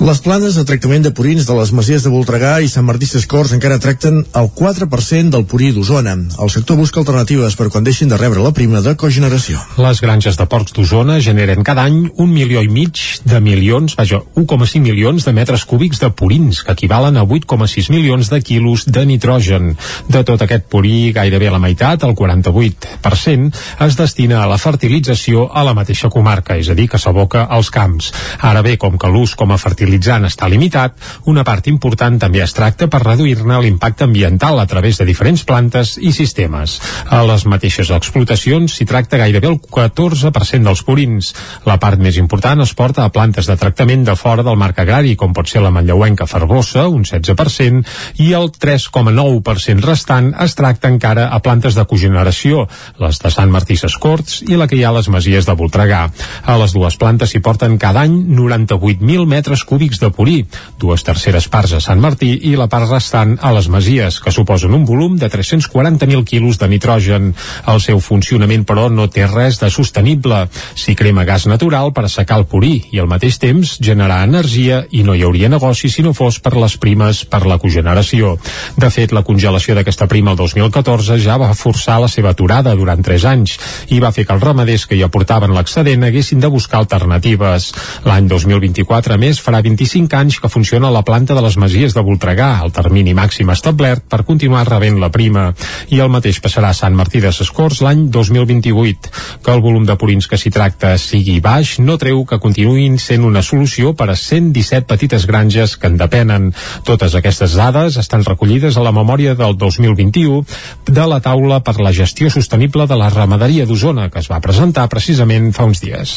[0.02, 3.52] Les planes de tractament de purins de les Masies de Voltregà i Sant Martí Sescors
[3.54, 6.16] encara tracten el 4% del purí d'Osona.
[6.42, 9.60] El sector busca alternatives per quan deixin de rebre la prima de cogeneració.
[9.78, 12.98] Les granges de porcs d'Osona generen cada any un milió i mig
[13.28, 18.32] de milions, vaja, 1,5 milions de metres cúbics de purins, que equivalen a 8,6 milions
[18.32, 19.76] de quilos de nitrogen.
[20.08, 23.52] De tot aquest purí, gairebé la meitat, el 48%,
[23.86, 27.70] es destina a la fertilització a la mateixa comarca, és a dir, que s'aboca als
[27.70, 28.10] camps.
[28.40, 30.96] Ara bé, com que l'ús com a fertilitzant està limitat,
[31.30, 35.96] una part important també es tracta per reduir-ne l'impacte ambiental a través de diferents plantes
[36.00, 36.78] i sistemes.
[37.08, 41.32] A les mateixes explotacions s'hi tracta gairebé el 14% dels purins.
[41.68, 45.16] La part més important es porta a plantes de tractament de fora del marc agrari,
[45.16, 47.84] com pot ser la manlleuenca ferbosa, un 16%,
[48.24, 52.66] i el 3,9% restant es tracta encara a plantes de cogeneració,
[53.02, 56.02] les de Sant Martí Sescorts i la que hi ha a les Masies de Voltregà.
[56.46, 60.44] A les dues plantes s'hi porten cada any 98.000 metres cúbics de purí,
[60.78, 64.74] dues terceres parts a Sant Martí i la part restant a les Masies, que suposen
[64.74, 67.32] un volum de 340.000 quilos de nitrogen.
[67.66, 70.46] El seu funcionament, però, no té res de sostenible.
[70.74, 75.02] S'hi crema gas natural per assecar el purí i al mateix temps generar energia i
[75.06, 78.36] no hi hauria negoci si no fos per les primes per la cogeneració.
[78.76, 83.02] De fet, la congelació d'aquesta prima el 2014 ja va forçar la seva aturada durant
[83.02, 83.56] 3 anys
[83.94, 87.70] i va fer que els ramaders que hi aportaven l'excedent haguessin de buscar alternatives.
[88.04, 92.02] L'any 2024, a més, farà 25 anys que funciona la planta de les Masies de
[92.04, 95.46] Voltregà, el termini màxim establert per continuar rebent la prima.
[95.88, 99.12] I el mateix passarà a Sant Martí de Sescors l'any 2028.
[99.44, 103.24] Que el volum de purins que s'hi tracta sigui baix no treu que continuïn sent
[103.24, 106.50] una solució per a 117 petites granges que en depenen.
[106.84, 110.44] Totes aquestes dades estan recollides a la memòria del 2021
[110.86, 114.88] de la taula per la gestió sostenible de la ramaderia d'Osona, que es va presentar
[114.92, 116.16] precisament fa uns dies.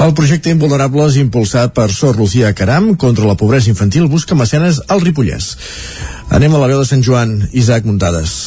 [0.00, 5.04] El projecte Invulnerables, impulsat per Sor Lucía Caram contra la pobresa infantil, busca mecenes al
[5.04, 5.52] Ripollès.
[6.30, 8.40] Anem a la veu de Sant Joan, Isaac Muntades.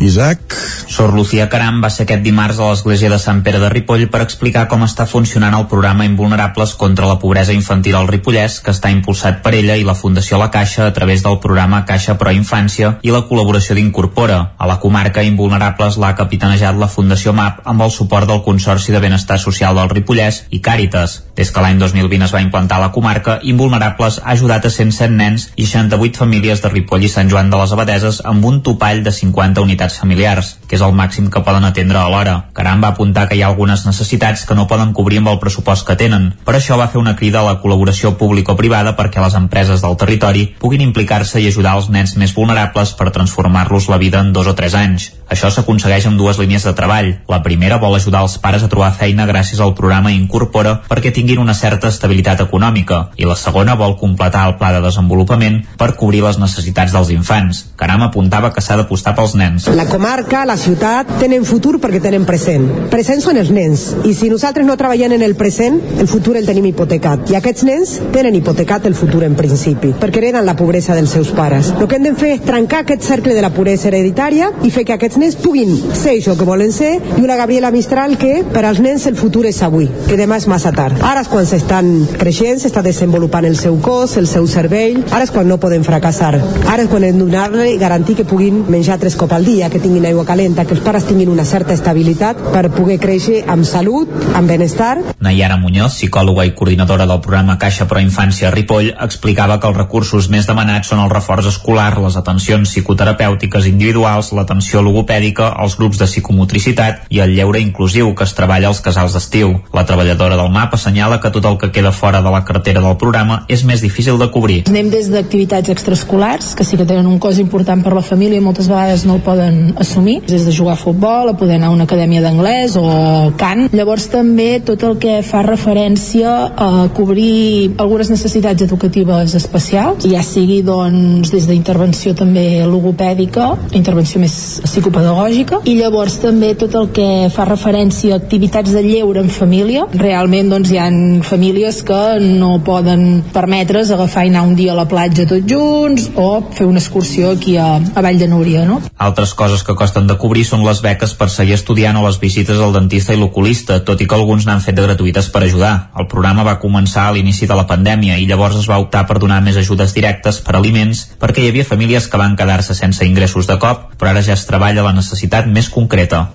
[0.00, 0.56] Isaac.
[0.90, 4.22] Sor Lucía Caram va ser aquest dimarts a l'església de Sant Pere de Ripoll per
[4.24, 8.90] explicar com està funcionant el programa Invulnerables contra la pobresa infantil al Ripollès, que està
[8.90, 12.94] impulsat per ella i la Fundació La Caixa a través del programa Caixa Pro Infància
[13.06, 14.40] i la col·laboració d'Incorpora.
[14.58, 19.04] A la comarca Invulnerables l'ha capitanejat la Fundació MAP amb el suport del Consorci de
[19.04, 21.20] Benestar Social del Ripollès i Càritas.
[21.36, 25.12] Des que l'any 2020 es va implantar a la comarca, Invulnerables ha ajudat a 107
[25.14, 29.04] nens i 68 famílies de Ripoll i Sant Joan de les Abadeses amb un topall
[29.04, 32.36] de 50 unitats familiars, que és el màxim que poden atendre alhora.
[32.54, 35.86] Caram va apuntar que hi ha algunes necessitats que no poden cobrir amb el pressupost
[35.88, 36.30] que tenen.
[36.44, 40.46] Per això va fer una crida a la col·laboració público-privada perquè les empreses del territori
[40.60, 44.54] puguin implicar-se i ajudar els nens més vulnerables per transformar-los la vida en dos o
[44.54, 45.10] tres anys.
[45.30, 47.12] Això s'aconsegueix amb dues línies de treball.
[47.30, 51.38] La primera vol ajudar els pares a trobar feina gràcies al programa Incorpora perquè tinguin
[51.38, 56.24] una certa estabilitat econòmica i la segona vol completar el pla de desenvolupament per cobrir
[56.24, 57.62] les necessitats dels infants.
[57.78, 59.68] Caram apuntava que s'ha d'apostar pels nens.
[59.80, 62.66] La comarca, la ciutat, tenen futur perquè tenen present.
[62.92, 66.44] Present són els nens, i si nosaltres no treballem en el present, el futur el
[66.44, 67.30] tenim hipotecat.
[67.32, 71.30] I aquests nens tenen hipotecat el futur en principi, perquè hereden la pobresa dels seus
[71.32, 71.70] pares.
[71.72, 74.84] El que hem de fer és trencar aquest cercle de la pobresa hereditària i fer
[74.84, 78.66] que aquests nens puguin ser això que volen ser i una Gabriela Mistral que per
[78.68, 81.00] als nens el futur és avui, que demà és massa tard.
[81.00, 85.32] Ara és quan s'estan creixent, s'està desenvolupant el seu cos, el seu cervell, ara és
[85.32, 86.34] quan no poden fracassar.
[86.66, 89.80] Ara és quan hem de donar-li garantir que puguin menjar tres cops al dia, que
[89.80, 94.10] tinguin aigua calenta, que els pares tinguin una certa estabilitat per poder créixer amb salut,
[94.34, 94.98] amb benestar.
[95.22, 99.78] Nayara Muñoz, psicòloga i coordinadora del programa Caixa Pro Infància a Ripoll, explicava que els
[99.78, 106.00] recursos més demanats són el reforç escolar, les atencions psicoterapèutiques individuals, l'atenció logopèdica, els grups
[106.02, 109.54] de psicomotricitat i el lleure inclusiu que es treballa als casals d'estiu.
[109.76, 112.98] La treballadora del MAP assenyala que tot el que queda fora de la cartera del
[112.98, 114.62] programa és més difícil de cobrir.
[114.70, 118.44] Anem des d'activitats extraescolars, que sí que tenen un cost important per la família i
[118.44, 121.74] moltes vegades no el poden assumir, des de jugar a futbol, a poder anar a
[121.74, 123.68] una acadèmia d'anglès o cant.
[123.76, 130.60] Llavors també tot el que fa referència a cobrir algunes necessitats educatives especials, ja sigui
[130.66, 134.34] doncs des d'intervenció també logopèdica, intervenció més
[134.64, 139.86] psicopedagògica, i llavors també tot el que fa referència a activitats de lleure en família.
[139.94, 140.88] Realment doncs hi ha
[141.26, 146.10] famílies que no poden permetre's agafar i anar un dia a la platja tots junts
[146.16, 148.80] o fer una excursió aquí a, a Vall de Núria, no?
[148.98, 152.60] Altres coses que costen de cobrir són les beques per seguir estudiant o les visites
[152.60, 155.72] al dentista i l'oculista, tot i que alguns n'han fet de gratuïtes per ajudar.
[155.96, 159.16] El programa va començar a l'inici de la pandèmia i llavors es va optar per
[159.22, 163.48] donar més ajudes directes per aliments perquè hi havia famílies que van quedar-se sense ingressos
[163.48, 166.26] de cop, però ara ja es treballa la necessitat més concreta.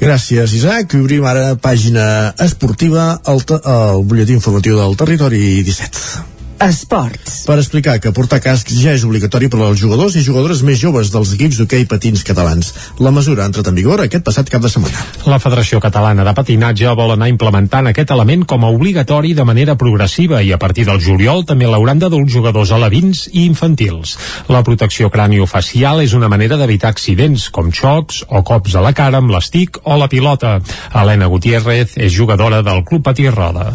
[0.00, 0.94] Gràcies, Isaac.
[0.98, 2.06] Obrim ara pàgina
[2.42, 6.35] esportiva al, al butlletí informatiu del Territori 17.
[6.56, 7.42] Esports.
[7.44, 11.10] Per explicar que portar cascs ja és obligatori per als jugadors i jugadores més joves
[11.12, 12.70] dels equips d'hoquei patins catalans.
[12.98, 15.02] La mesura ha entrat en vigor aquest passat cap de setmana.
[15.28, 19.76] La Federació Catalana de Patinatge vol anar implementant aquest element com a obligatori de manera
[19.76, 24.16] progressiva i a partir del juliol també l'hauran d'adults jugadors alevins i infantils.
[24.48, 29.20] La protecció craniofacial és una manera d'evitar accidents com xocs o cops a la cara
[29.20, 30.56] amb l'estic o la pilota.
[30.94, 33.74] Helena Gutiérrez és jugadora del Club Patí Roda.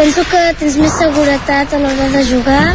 [0.00, 2.70] Penso que tens més seguretat a l'hora de jugar,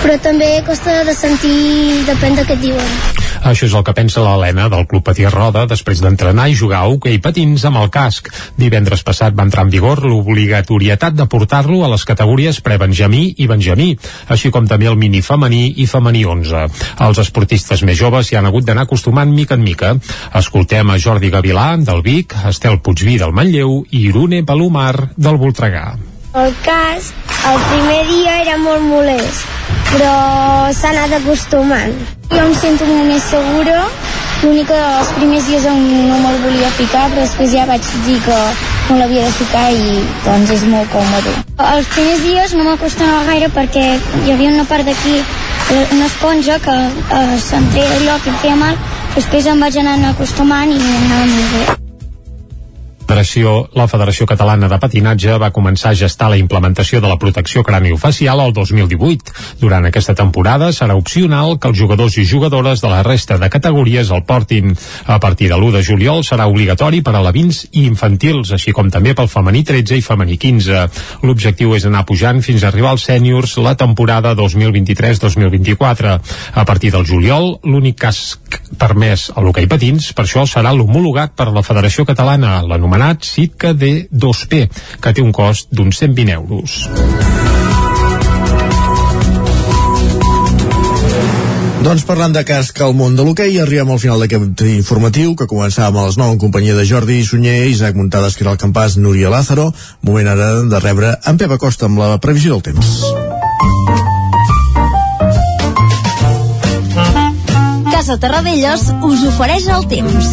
[0.00, 2.88] però també costa de sentir, depèn de què et diuen.
[3.46, 6.88] Això és el que pensa l'Helena del Club Patí Roda després d'entrenar i jugar a
[6.90, 8.26] hoquei patins amb el casc.
[8.58, 13.92] Divendres passat va entrar en vigor l'obligatorietat de portar-lo a les categories pre-benjamí i benjamí,
[14.34, 16.64] així com també el mini femení i femení 11.
[17.06, 19.92] Els esportistes més joves s'hi han hagut d'anar acostumant mica en mica.
[20.42, 26.13] Escoltem a Jordi Gavilà, del Vic, Estel Puigví, del Manlleu i Irune Palomar, del Voltregà.
[26.34, 27.12] El cas,
[27.48, 29.44] el primer dia era molt molest,
[29.92, 30.14] però
[30.74, 31.92] s'ha anat acostumant.
[32.32, 33.84] Jo em sento molt més segura,
[34.40, 38.40] l'únic que els primers dies no me'l volia ficar, però després ja vaig dir que
[38.88, 41.36] no l'havia de ficar i doncs és molt còmode.
[41.68, 43.86] Els primers dies no m'acostumava gaire perquè
[44.24, 45.22] hi havia una part d'aquí,
[45.84, 49.96] una esponja que eh, se'm treia allò que em feia mal, després em vaig anar
[50.10, 51.83] acostumant i anava molt bé.
[53.04, 57.60] Federació, la Federació Catalana de Patinatge va començar a gestar la implementació de la protecció
[57.62, 59.34] craniofacial el 2018.
[59.60, 64.08] Durant aquesta temporada serà opcional que els jugadors i jugadores de la resta de categories
[64.10, 64.72] el portin.
[65.04, 68.88] A partir de l'1 de juliol serà obligatori per a alevins i infantils, així com
[68.88, 70.88] també pel femení 13 i femení 15.
[71.28, 76.16] L'objectiu és anar pujant fins a arribar als sèniors la temporada 2023-2024.
[76.54, 78.40] A partir del juliol, l'únic cas
[78.80, 82.93] permès a l'hoquei patins, per això serà l'homologat per la Federació Catalana, l'anomenat
[83.24, 84.68] Sitka D2P,
[85.00, 86.84] que té un cost d'uns 120 euros.
[91.84, 96.00] Doncs parlant de casc al món de l'hoquei, arribem al final d'aquest informatiu que començàvem
[96.00, 99.68] a les 9 en companyia de Jordi Sunyer, Isaac Muntades, Caral Campàs, Núria Lázaro.
[100.00, 103.93] Moment ara de rebre en Pep Acosta amb la previsió del temps.
[108.04, 110.26] Casa Terradellos us ofereix el temps.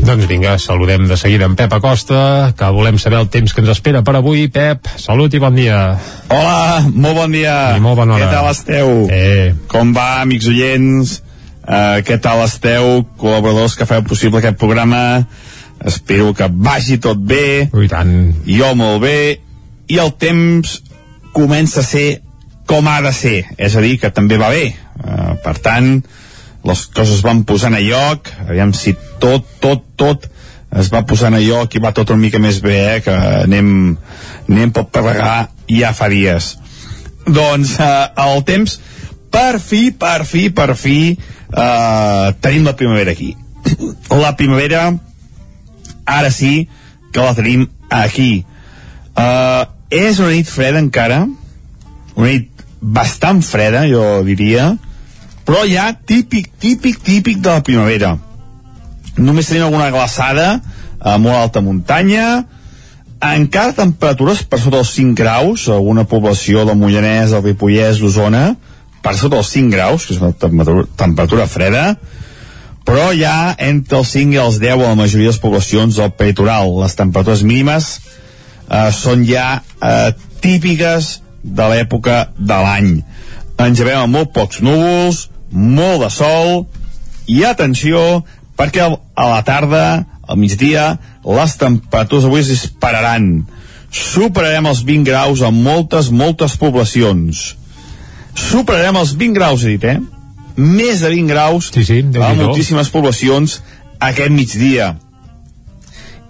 [0.00, 3.68] Doncs vinga, saludem de seguida en Pep Acosta, que volem saber el temps que ens
[3.74, 4.46] espera per avui.
[4.48, 5.76] Pep, salut i bon dia.
[6.32, 7.56] Hola, molt bon dia.
[7.76, 8.30] I molt bona hora.
[8.30, 8.92] Què tal esteu?
[9.12, 9.52] Eh.
[9.68, 11.12] Com va, amics oients?
[11.66, 15.02] Uh, què tal esteu, col·laboradors que feu possible aquest programa?
[15.84, 17.66] Espero que vagi tot bé.
[17.68, 18.14] I tant.
[18.48, 19.18] Jo molt bé.
[19.92, 20.78] I el temps
[21.36, 22.22] comença a ser
[22.64, 23.42] com ha de ser.
[23.60, 24.70] És a dir, que també va bé.
[24.96, 25.98] Uh, per tant,
[26.66, 28.32] les coses van posant a lloc.
[28.48, 30.28] Aviam si tot, tot, tot
[30.78, 33.00] es va posant a lloc i va tot una mica més bé, eh?
[33.04, 33.70] que anem,
[34.48, 36.56] anem pot plegar ja fa dies.
[37.28, 38.78] Doncs uh, el temps,
[39.32, 40.98] per fi, per fi, per fi,
[41.52, 43.34] uh, tenim la primavera aquí.
[44.24, 44.86] La primavera,
[46.08, 46.68] ara sí,
[47.12, 48.44] que la tenim aquí.
[49.12, 51.26] Uh, és una nit freda encara,
[52.16, 54.70] una nit bastant freda, jo diria,
[55.48, 58.18] però ja típic, típic, típic de la primavera.
[59.16, 60.58] Només tenim alguna glaçada
[61.00, 62.44] a molt alta muntanya,
[63.24, 68.42] encara temperatures per sota els 5 graus, alguna població del Moianès, del Ripollès, d'Osona,
[69.00, 71.86] per sota els 5 graus, que és una temperatura, temperatura freda,
[72.84, 76.12] però ja entre els 5 i els 10 a la majoria de les poblacions del
[76.12, 76.74] peritoral.
[76.82, 77.88] Les temperatures mínimes
[78.68, 79.48] eh, són ja
[79.80, 80.12] eh,
[80.44, 82.94] típiques de l'època de l'any.
[83.58, 86.66] Ens llevem amb molt pocs núvols, molt de sol,
[87.28, 88.24] i atenció,
[88.58, 89.84] perquè a la tarda,
[90.28, 93.46] al migdia, les temperatures avui es dispararan.
[93.88, 97.54] Superarem els 20 graus en moltes, moltes poblacions.
[98.38, 99.98] Superarem els 20 graus, he dit, eh?
[100.58, 103.60] Més de 20 graus sí, sí, a moltíssimes poblacions
[104.02, 104.92] aquest migdia.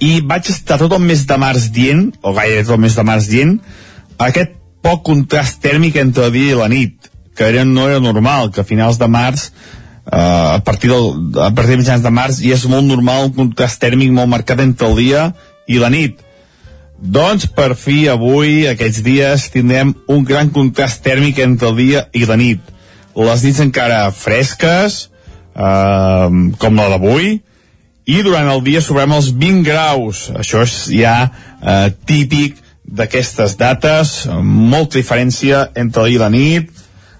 [0.04, 3.04] I vaig estar tot el mes de març dient, o gairebé tot el mes de
[3.08, 3.56] març dient,
[4.18, 4.54] aquest
[4.84, 7.07] poc contrast tèrmic entre el dia i la nit,
[7.38, 9.52] que era, no era normal, que a finals de març
[10.08, 13.32] Uh, a partir del, a partir de mitjans de març i és molt normal un
[13.36, 15.24] contrast tèrmic molt marcat entre el dia
[15.68, 16.22] i la nit.
[16.96, 22.24] Doncs per fi avui aquests dies tindrem un gran contrast tèrmic entre el dia i
[22.24, 22.62] la nit.
[23.20, 24.96] Les nits encara fresques
[25.52, 27.34] uh, com la d'avui
[28.08, 30.24] i durant el dia sobrem els 20 graus.
[30.32, 36.77] Això és ja uh, típic d'aquestes dates molta diferència entre el dia i la nit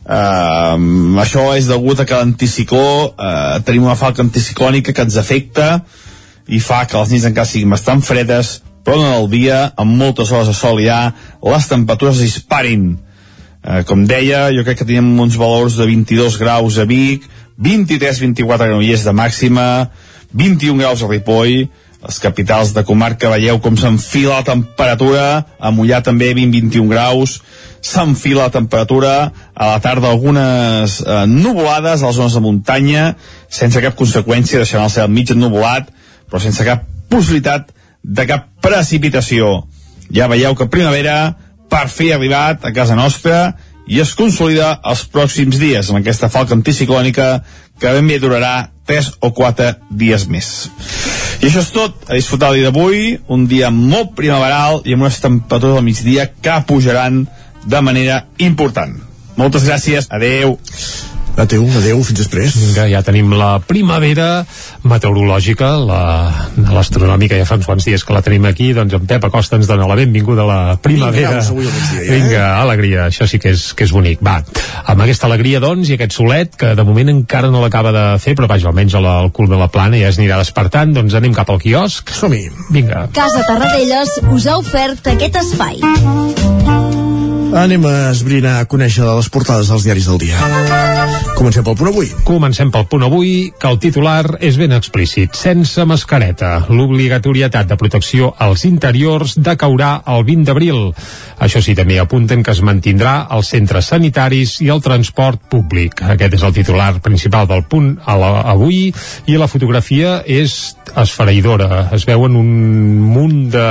[0.09, 5.83] Uh, això és degut a que l'anticicló uh, tenim una falca anticiclònica que ens afecta
[6.49, 8.55] i fa que les nits encara siguin bastant fredes
[8.89, 11.11] però en el dia, amb moltes hores de sol ja,
[11.45, 12.95] les temperatures disparin.
[13.61, 17.27] Uh, com deia, jo crec que tenim uns valors de 22 graus a Vic
[17.59, 19.67] 23-24 granollers de màxima
[20.33, 21.67] 21 graus a Ripoll
[21.99, 25.25] les capitals de comarca veieu com s'enfila la temperatura,
[25.59, 27.39] a Mollà també 20-21 graus,
[27.83, 29.15] s'enfila la temperatura,
[29.55, 33.09] a la tarda algunes eh, nuvolades a les zones de muntanya,
[33.51, 35.91] sense cap conseqüència, deixant el cel mig ennuvolat,
[36.31, 37.73] però sense cap possibilitat
[38.03, 39.65] de cap precipitació.
[40.15, 41.35] Ja veieu que primavera
[41.69, 46.31] per fi ha arribat a casa nostra i es consolida els pròxims dies amb aquesta
[46.33, 47.31] falca anticiclònica
[47.81, 50.53] que ben bé durarà 3 o 4 dies més.
[51.39, 55.07] I això és tot, a disfrutar el dia d'avui, un dia molt primaveral i amb
[55.07, 57.29] unes temperatures al migdia que pujaran
[57.63, 58.97] de manera important.
[59.39, 60.57] Moltes gràcies, adeu.
[61.39, 62.55] Adéu, adéu, fins després.
[62.59, 64.45] Vinga, ja tenim la primavera
[64.83, 69.25] meteorològica, la- l'astronòmica, ja fa uns quants dies que la tenim aquí, doncs en Pep
[69.29, 71.39] Acosta ens dona la benvinguda a la primavera.
[71.39, 72.11] avui al migdia, ja, eh?
[72.21, 74.19] Vinga, alegria, això sí que és, que és bonic.
[74.25, 74.43] Va,
[74.85, 78.35] amb aquesta alegria, doncs, i aquest solet, que de moment encara no l'acaba de fer,
[78.35, 81.33] però vaja, almenys al, al cul de la plana ja es anirà despertant, doncs anem
[81.35, 82.11] cap al quiosc.
[82.11, 82.49] Som-hi.
[82.71, 83.07] Vinga.
[83.15, 86.78] Casa Tarradellas us ha ofert aquest espai.
[87.57, 90.37] Anem a esbrinar, a conèixer les portades dels diaris del dia.
[91.39, 92.11] Comencem pel punt avui.
[92.29, 95.33] Comencem pel punt avui, que el titular és ben explícit.
[95.39, 100.83] Sense mascareta, l'obligatorietat de protecció als interiors decaurà el 20 d'abril.
[101.39, 106.03] Això sí, també apunten que es mantindrà als centres sanitaris i el transport públic.
[106.03, 108.89] Aquest és el titular principal del punt a la, avui
[109.27, 111.89] i la fotografia és esfereïdora.
[111.95, 112.51] Es veuen un
[113.07, 113.71] munt de,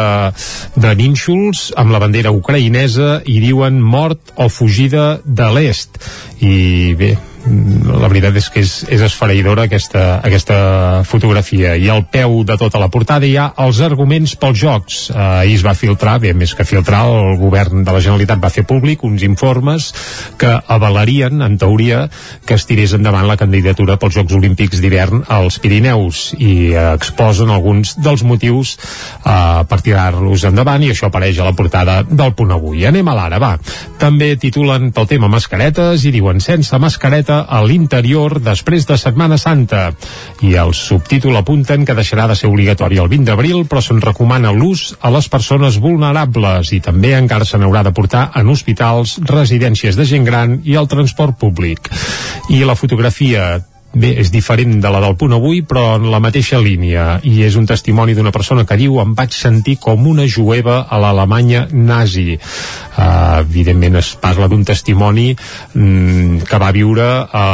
[0.79, 5.99] de nínxols amb la bandera ucraïnesa i diuen mort o fugida de l'est.
[6.39, 7.15] I bé,
[7.47, 10.57] la veritat és que és, és esfereïdora aquesta, aquesta
[11.07, 11.75] fotografia.
[11.77, 14.99] I al peu de tota la portada hi ha els arguments pels jocs.
[15.11, 18.51] Eh, ahir es va filtrar, bé, més que filtrar el govern de la Generalitat va
[18.53, 19.89] fer públic uns informes
[20.39, 22.05] que avalarien en teoria
[22.45, 26.31] que es tirés endavant la candidatura pels Jocs Olímpics d'hivern als Pirineus.
[26.37, 31.55] I eh, exposen alguns dels motius eh, per tirar-los endavant i això apareix a la
[31.57, 32.85] portada del punt avui.
[32.87, 33.55] Anem a l'ara, va.
[34.01, 39.91] També titulen pel tema mascaretes i diuen sense mascareta a l'interior després de Setmana Santa
[40.41, 44.53] i el subtítol apunten que deixarà de ser obligatori el 20 d'abril però se'n recomana
[44.55, 49.95] l'ús a les persones vulnerables i també encara se n'haurà de portar en hospitals, residències
[49.95, 51.91] de gent gran i el transport públic.
[52.49, 53.57] I la fotografia
[53.93, 57.55] bé, és diferent de la del punt avui, però en la mateixa línia, i és
[57.59, 62.37] un testimoni d'una persona que diu em vaig sentir com una jueva a l'Alemanya nazi.
[62.97, 67.45] Uh, evidentment es parla d'un testimoni mm, que va viure a,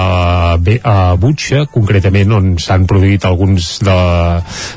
[0.56, 3.98] a Butxa, concretament on s'han produït alguns de,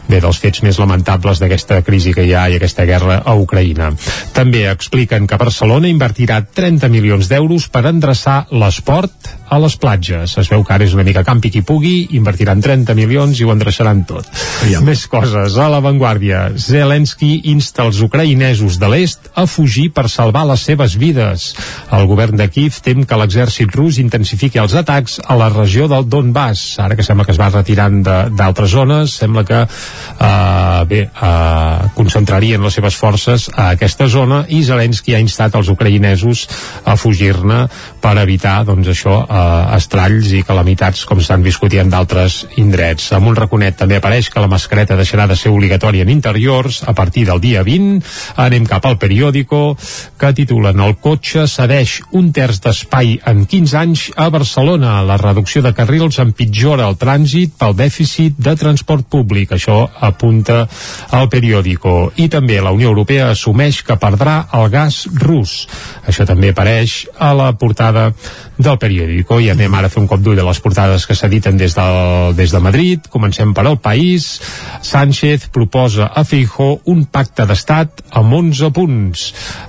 [0.09, 3.93] bé, dels fets més lamentables d'aquesta crisi que hi ha i aquesta guerra a Ucraïna.
[4.35, 10.35] També expliquen que Barcelona invertirà 30 milions d'euros per endreçar l'esport a les platges.
[10.41, 13.53] Es veu que ara és una mica campi qui pugui, invertiran 30 milions i ho
[13.55, 14.29] endreçaran tot.
[14.71, 14.81] Ja.
[14.85, 15.57] Més coses.
[15.61, 21.49] A l'avantguàrdia, Zelensky insta els ucraïnesos de l'est a fugir per salvar les seves vides.
[21.93, 26.09] El govern de Kiev tem que l'exèrcit rus intensifiqui els atacs a la regió del
[26.09, 26.65] Donbass.
[26.83, 32.63] Ara que sembla que es va retirant d'altres zones, sembla que eh, bé, eh, concentrarien
[32.63, 36.47] les seves forces a aquesta zona i Zelensky ha instat els ucraïnesos
[36.85, 37.67] a fugir-ne
[38.03, 43.11] per evitar doncs, això, eh, estralls i calamitats com s'han viscut en d'altres indrets.
[43.13, 46.95] Amb un raconet també apareix que la mascareta deixarà de ser obligatòria en interiors a
[46.97, 48.01] partir del dia 20.
[48.41, 49.77] Anem cap al periòdico
[50.17, 55.03] que titulen El cotxe cedeix un terç d'espai en 15 anys a Barcelona.
[55.05, 59.53] La reducció de carrils empitjora el trànsit pel dèficit de transport públic.
[59.53, 60.63] Això apunta
[61.11, 62.13] al periòdico.
[62.17, 65.67] I també la Unió Europea assumeix que perdrà el gas rus.
[66.07, 68.13] Això també apareix a la portada
[68.57, 71.57] del periòdico i anem ara a fer un cop d'ull a les portades que s'editen
[71.59, 73.07] des, del, des de Madrid.
[73.11, 74.39] Comencem per al País.
[74.83, 79.25] Sánchez proposa a Feijó un pacte d'estat amb 11 punts.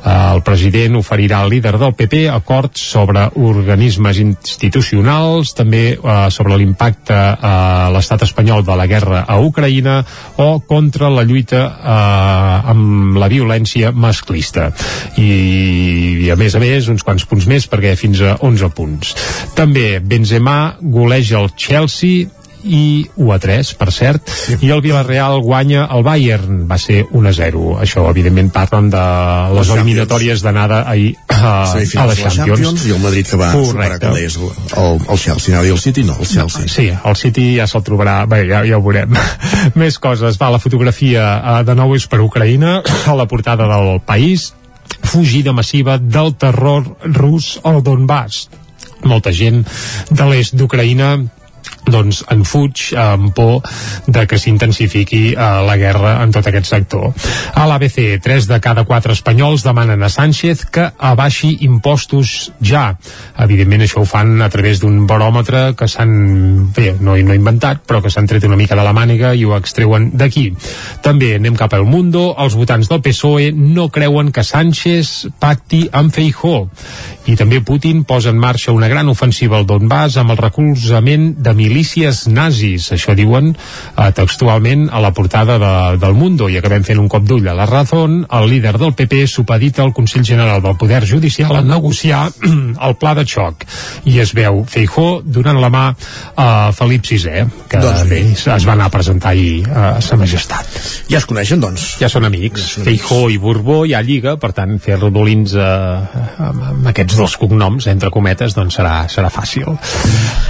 [0.05, 7.17] El president oferirà al líder del PP acords sobre organismes institucionals, també eh, sobre l'impacte
[7.17, 9.97] a l'estat espanyol de la guerra a Ucraïna
[10.43, 14.69] o contra la lluita eh, amb la violència masclista.
[15.17, 15.31] I,
[16.27, 19.15] I a més a més, uns quants punts més perquè fins a 11 punts.
[19.57, 22.27] També Benzema goleja el Chelsea
[22.63, 24.57] i 1 a 3, per cert, sí.
[24.65, 27.63] i el Villarreal guanya el Bayern, va ser 1 a 0.
[27.83, 29.03] Això, evidentment, parlen de
[29.53, 32.35] les, les eliminatòries d'anada ahir a, sí, a la Champions.
[32.41, 32.85] Champions.
[32.89, 33.71] I el Madrid que va Correcte.
[33.71, 34.51] superar calés el,
[34.83, 36.65] el, el Chelsea, no, i el City no, el Chelsea.
[36.65, 39.15] No, sí, el City ja se'l trobarà, bé, ja, ja ho veurem.
[39.81, 43.99] Més coses, va, la fotografia uh, de nou és per Ucraïna, a la portada del
[44.05, 44.51] país,
[45.07, 48.47] fugida massiva del terror rus al Donbass
[49.05, 49.61] molta gent
[50.09, 51.11] de l'est d'Ucraïna
[51.91, 53.61] doncs en fuig amb por
[54.07, 57.11] de que s'intensifiqui eh, la guerra en tot aquest sector.
[57.53, 62.89] A l'ABC, 3 de cada 4 espanyols demanen a Sánchez que abaixi impostos ja.
[63.43, 68.01] Evidentment això ho fan a través d'un baròmetre que s'han, bé, no, no inventat, però
[68.03, 70.49] que s'han tret una mica de la màniga i ho extreuen d'aquí.
[71.05, 76.13] També anem cap al Mundo, els votants del PSOE no creuen que Sánchez pacti amb
[76.13, 76.67] Feijó.
[77.27, 81.53] I també Putin posa en marxa una gran ofensiva al Donbass amb el recolzament de
[81.77, 86.97] milícies nazis, això diuen eh, textualment a la portada de, del Mundo, i acabem fent
[86.97, 90.77] un cop d'ull a la Razón, el líder del PP supedita al Consell General del
[90.77, 92.31] Poder Judicial a negociar
[92.87, 93.67] el pla de xoc,
[94.09, 95.83] i es veu Feijó donant la mà
[96.33, 100.73] a Felip VI, que doncs bé, es va anar a presentar ahir a Sa Majestat.
[101.11, 101.91] Ja es coneixen, doncs?
[102.01, 102.63] Ja són amics.
[102.63, 106.91] Ja són Feijó i Borbó hi ha lliga, per tant, fer rodolins eh, amb, amb
[106.93, 109.77] aquests dos cognoms, entre cometes, doncs serà, serà fàcil.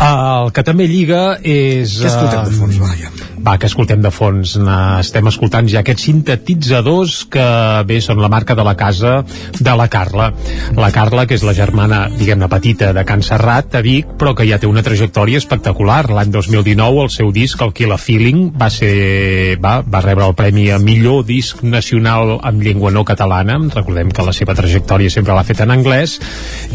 [0.07, 1.97] El que també lliga és...
[2.01, 3.13] Què escoltem de fons, va, ja.
[3.37, 4.55] Va, que escoltem de fons.
[4.57, 7.45] Estem escoltant ja aquests sintetitzadors que
[7.87, 9.19] bé són la marca de la casa
[9.59, 10.31] de la Carla.
[10.77, 14.47] La Carla, que és la germana, diguem-ne, petita de Can Serrat, a Vic, però que
[14.47, 16.07] ja té una trajectòria espectacular.
[16.09, 19.57] L'any 2019 el seu disc, el Kill a Feeling, va ser...
[19.61, 23.59] Va, va rebre el premi a millor disc nacional en llengua no catalana.
[23.73, 26.17] Recordem que la seva trajectòria sempre l'ha fet en anglès.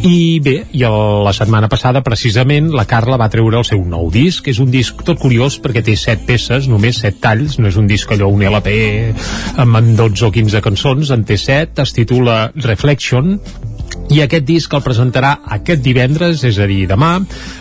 [0.02, 4.10] I bé, i el, la setmana passada, precisament, la Carla va treure el seu nou
[4.14, 4.46] disc.
[4.52, 7.88] És un disc tot curiós perquè té set peces, només set talls, no és un
[7.90, 8.74] disc allò, un LP
[9.62, 13.38] amb 12 o 15 cançons, en té set, es titula Reflection,
[14.12, 17.14] i aquest disc el presentarà aquest divendres, és a dir, demà,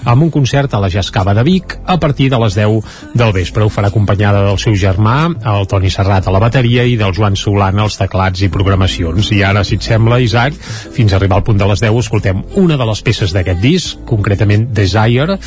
[0.03, 3.63] amb un concert a la Jascava de Vic a partir de les 10 del vespre.
[3.63, 5.15] Ho farà acompanyada del seu germà,
[5.53, 9.31] el Toni Serrat a la bateria i del Joan Solana als teclats i programacions.
[9.31, 10.57] I ara, si et sembla, Isaac,
[10.95, 14.03] fins a arribar al punt de les 10 escoltem una de les peces d'aquest disc,
[14.09, 15.37] concretament Desire,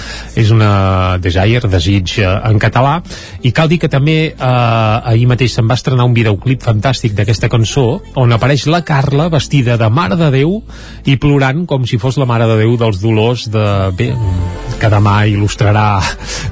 [0.41, 2.97] és una Desire, desig eh, en català,
[3.43, 7.51] i cal dir que també eh, ahir mateix se'n va estrenar un videoclip fantàstic d'aquesta
[7.53, 10.61] cançó, on apareix la Carla vestida de Mare de Déu
[11.05, 13.65] i plorant com si fos la Mare de Déu dels dolors de...
[13.97, 14.11] Bé,
[14.81, 15.87] que demà il·lustrarà...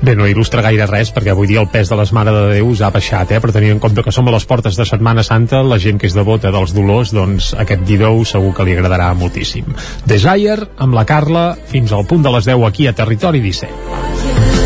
[0.03, 2.73] Bé, no il·lustra gaire res, perquè avui dia el pes de les Mare de Déu
[2.83, 3.41] ha baixat, eh?
[3.43, 6.11] però tenint en compte que som a les portes de Setmana Santa, la gent que
[6.11, 9.69] és devota dels dolors, doncs aquest vídeo segur que li agradarà moltíssim.
[10.09, 14.62] Desire, amb la Carla, fins al punt de les 10 aquí a Territori 17.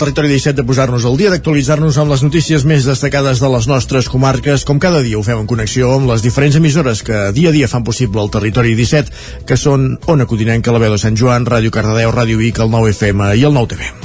[0.00, 4.08] Territori 17 de posar-nos al dia, d'actualitzar-nos amb les notícies més destacades de les nostres
[4.08, 4.64] comarques.
[4.64, 7.68] Com cada dia ho fem en connexió amb les diferents emissores que dia a dia
[7.68, 11.74] fan possible el territori 17, que són Ona Codinenca, la veu de Sant Joan, Ràdio
[11.74, 13.99] Cardedeu, Ràdio Vic, el 9 FM i el 9 TV.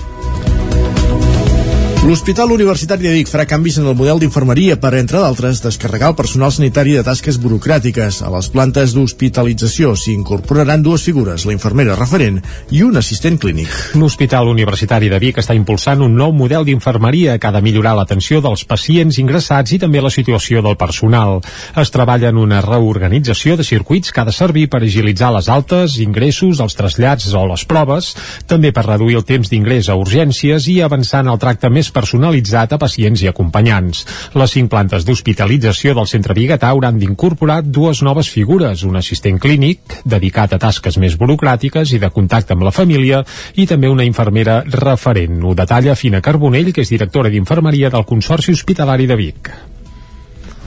[2.06, 6.16] L'Hospital Universitari de Vic farà canvis en el model d'infermeria per, entre d'altres, descarregar el
[6.20, 8.20] personal sanitari de tasques burocràtiques.
[8.22, 12.38] A les plantes d'hospitalització s'hi incorporaran dues figures, la infermera referent
[12.70, 13.74] i un assistent clínic.
[13.98, 18.38] L'Hospital Universitari de Vic està impulsant un nou model d'infermeria que ha de millorar l'atenció
[18.46, 21.42] dels pacients ingressats i també la situació del personal.
[21.74, 25.98] Es treballa en una reorganització de circuits que ha de servir per agilitzar les altes,
[26.06, 28.14] ingressos, els trasllats o les proves,
[28.46, 32.76] també per reduir el temps d'ingrés a urgències i avançar en el tracte més personalitzat
[32.76, 34.04] a pacients i acompanyants.
[34.36, 40.02] Les cinc plantes d'hospitalització del centre Bigatà hauran d'incorporar dues noves figures, un assistent clínic,
[40.04, 43.24] dedicat a tasques més burocràtiques i de contacte amb la família,
[43.56, 45.40] i també una infermera referent.
[45.44, 49.52] Ho detalla Fina Carbonell, que és directora d'infermeria del Consorci Hospitalari de Vic.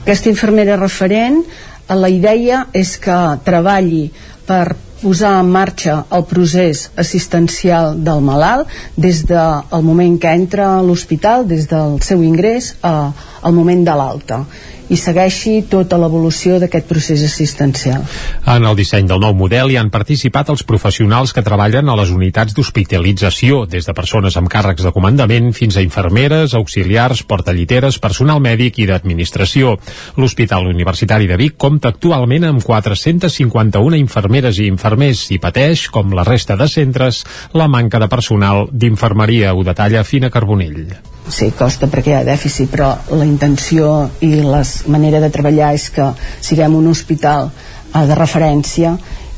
[0.03, 1.43] Aquesta infermera referent,
[1.89, 4.07] la idea és que treballi
[4.49, 10.83] per posar en marxa el procés assistencial del malalt des del moment que entra a
[10.83, 13.13] l'hospital, des del seu ingrés a,
[13.43, 14.45] al moment de l'alta
[14.89, 18.05] i segueixi tota l'evolució d'aquest procés assistencial.
[18.49, 22.13] En el disseny del nou model hi han participat els professionals que treballen a les
[22.15, 28.41] unitats d'hospitalització, des de persones amb càrrecs de comandament fins a infermeres, auxiliars, portalliteres, personal
[28.45, 29.77] mèdic i d'administració.
[30.17, 36.25] L'Hospital Universitari de Vic compta actualment amb 451 infermeres i infermers i pateix, com la
[36.25, 42.13] resta de centres, la manca de personal d'infermeria, ho detalla Fina Carbonell sí, costa perquè
[42.13, 46.11] hi ha dèficit, però la intenció i la manera de treballar és que
[46.41, 48.97] siguem un hospital eh, de referència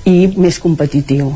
[0.09, 1.32] i més competitiu.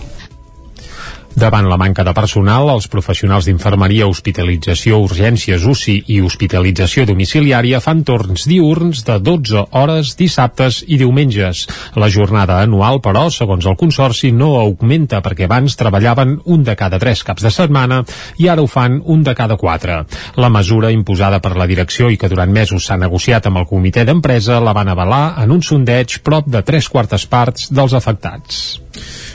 [1.34, 8.04] Davant la manca de personal, els professionals d'infermeria, hospitalització, urgències, UCI i hospitalització domiciliària fan
[8.06, 11.64] torns diurns de 12 hores dissabtes i diumenges.
[11.98, 17.02] La jornada anual, però, segons el Consorci, no augmenta perquè abans treballaven un de cada
[17.02, 18.04] tres caps de setmana
[18.38, 20.04] i ara ho fan un de cada quatre.
[20.38, 24.06] La mesura imposada per la direcció i que durant mesos s'ha negociat amb el comitè
[24.06, 28.62] d'empresa la van avalar en un sondeig prop de tres quartes parts dels afectats.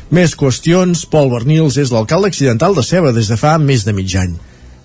[0.09, 4.15] Més qüestions, Pol Bernils és l'alcalde accidental de Ceba des de fa més de mig
[4.17, 4.31] any.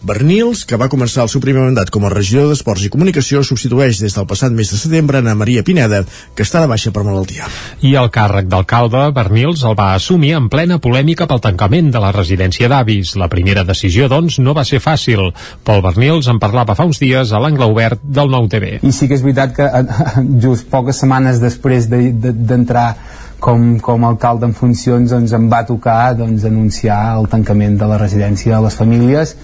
[0.05, 4.03] Bernils, que va començar el seu primer mandat com a regidor d'Esports i Comunicació, substitueix
[4.03, 6.03] des del passat mes de setembre Ana Maria Pineda,
[6.37, 7.49] que està de baixa per malaltia.
[7.81, 12.12] I el càrrec d'alcalde, Bernils, el va assumir en plena polèmica pel tancament de la
[12.12, 13.14] residència d'avis.
[13.16, 15.31] La primera decisió, doncs, no va ser fàcil.
[15.64, 18.77] Pol Bernils en parlava fa uns dies a l'angle obert del Nou TV.
[18.85, 19.72] I sí que és veritat que
[20.45, 25.51] just poques setmanes després d'entrar de, de, com, com a alcalde en funcions doncs, em
[25.53, 29.35] va tocar doncs, anunciar el tancament de la residència de les famílies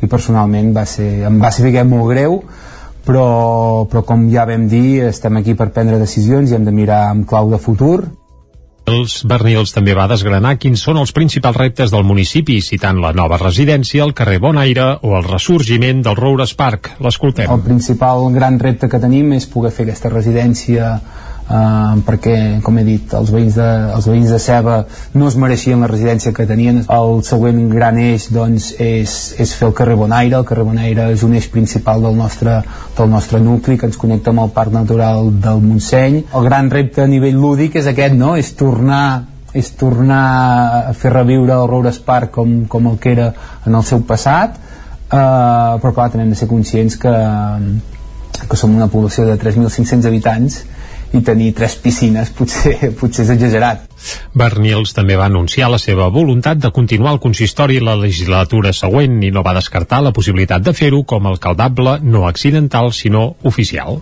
[0.00, 2.38] i personalment va ser, em va ser diguem, molt greu
[3.04, 3.26] però,
[3.90, 7.28] però com ja vam dir estem aquí per prendre decisions i hem de mirar amb
[7.28, 7.98] clau de futur
[8.90, 13.36] els Bernils també va desgranar quins són els principals reptes del municipi, citant la nova
[13.38, 16.96] residència, el carrer Bonaire o el ressorgiment del Roures Park.
[17.04, 17.52] L'escoltem.
[17.52, 20.96] El principal gran repte que tenim és poder fer aquesta residència
[21.50, 24.76] Uh, perquè, com he dit, els veïns, de, els veïns de Ceba
[25.18, 26.84] no es mereixien la residència que tenien.
[26.86, 30.38] El següent gran eix doncs, és, és fer el carrer Bonaire.
[30.38, 32.60] El carrer Bonaire és un eix principal del nostre,
[32.94, 36.22] del nostre nucli que ens connecta amb el Parc Natural del Montseny.
[36.30, 38.36] El gran repte a nivell lúdic és aquest, no?
[38.38, 39.02] és tornar
[39.50, 40.24] és tornar
[40.90, 43.32] a fer reviure el Roures Park com, com el que era
[43.66, 44.60] en el seu passat
[45.10, 47.14] uh, però clar, també hem de ser conscients que,
[48.46, 50.60] que som una població de 3.500 habitants
[51.12, 53.86] i tenir tres piscines potser, potser és exagerat.
[54.34, 59.32] Bernils també va anunciar la seva voluntat de continuar el consistori la legislatura següent i
[59.34, 64.00] no va descartar la possibilitat de fer-ho com a alcaldable no accidental sinó oficial.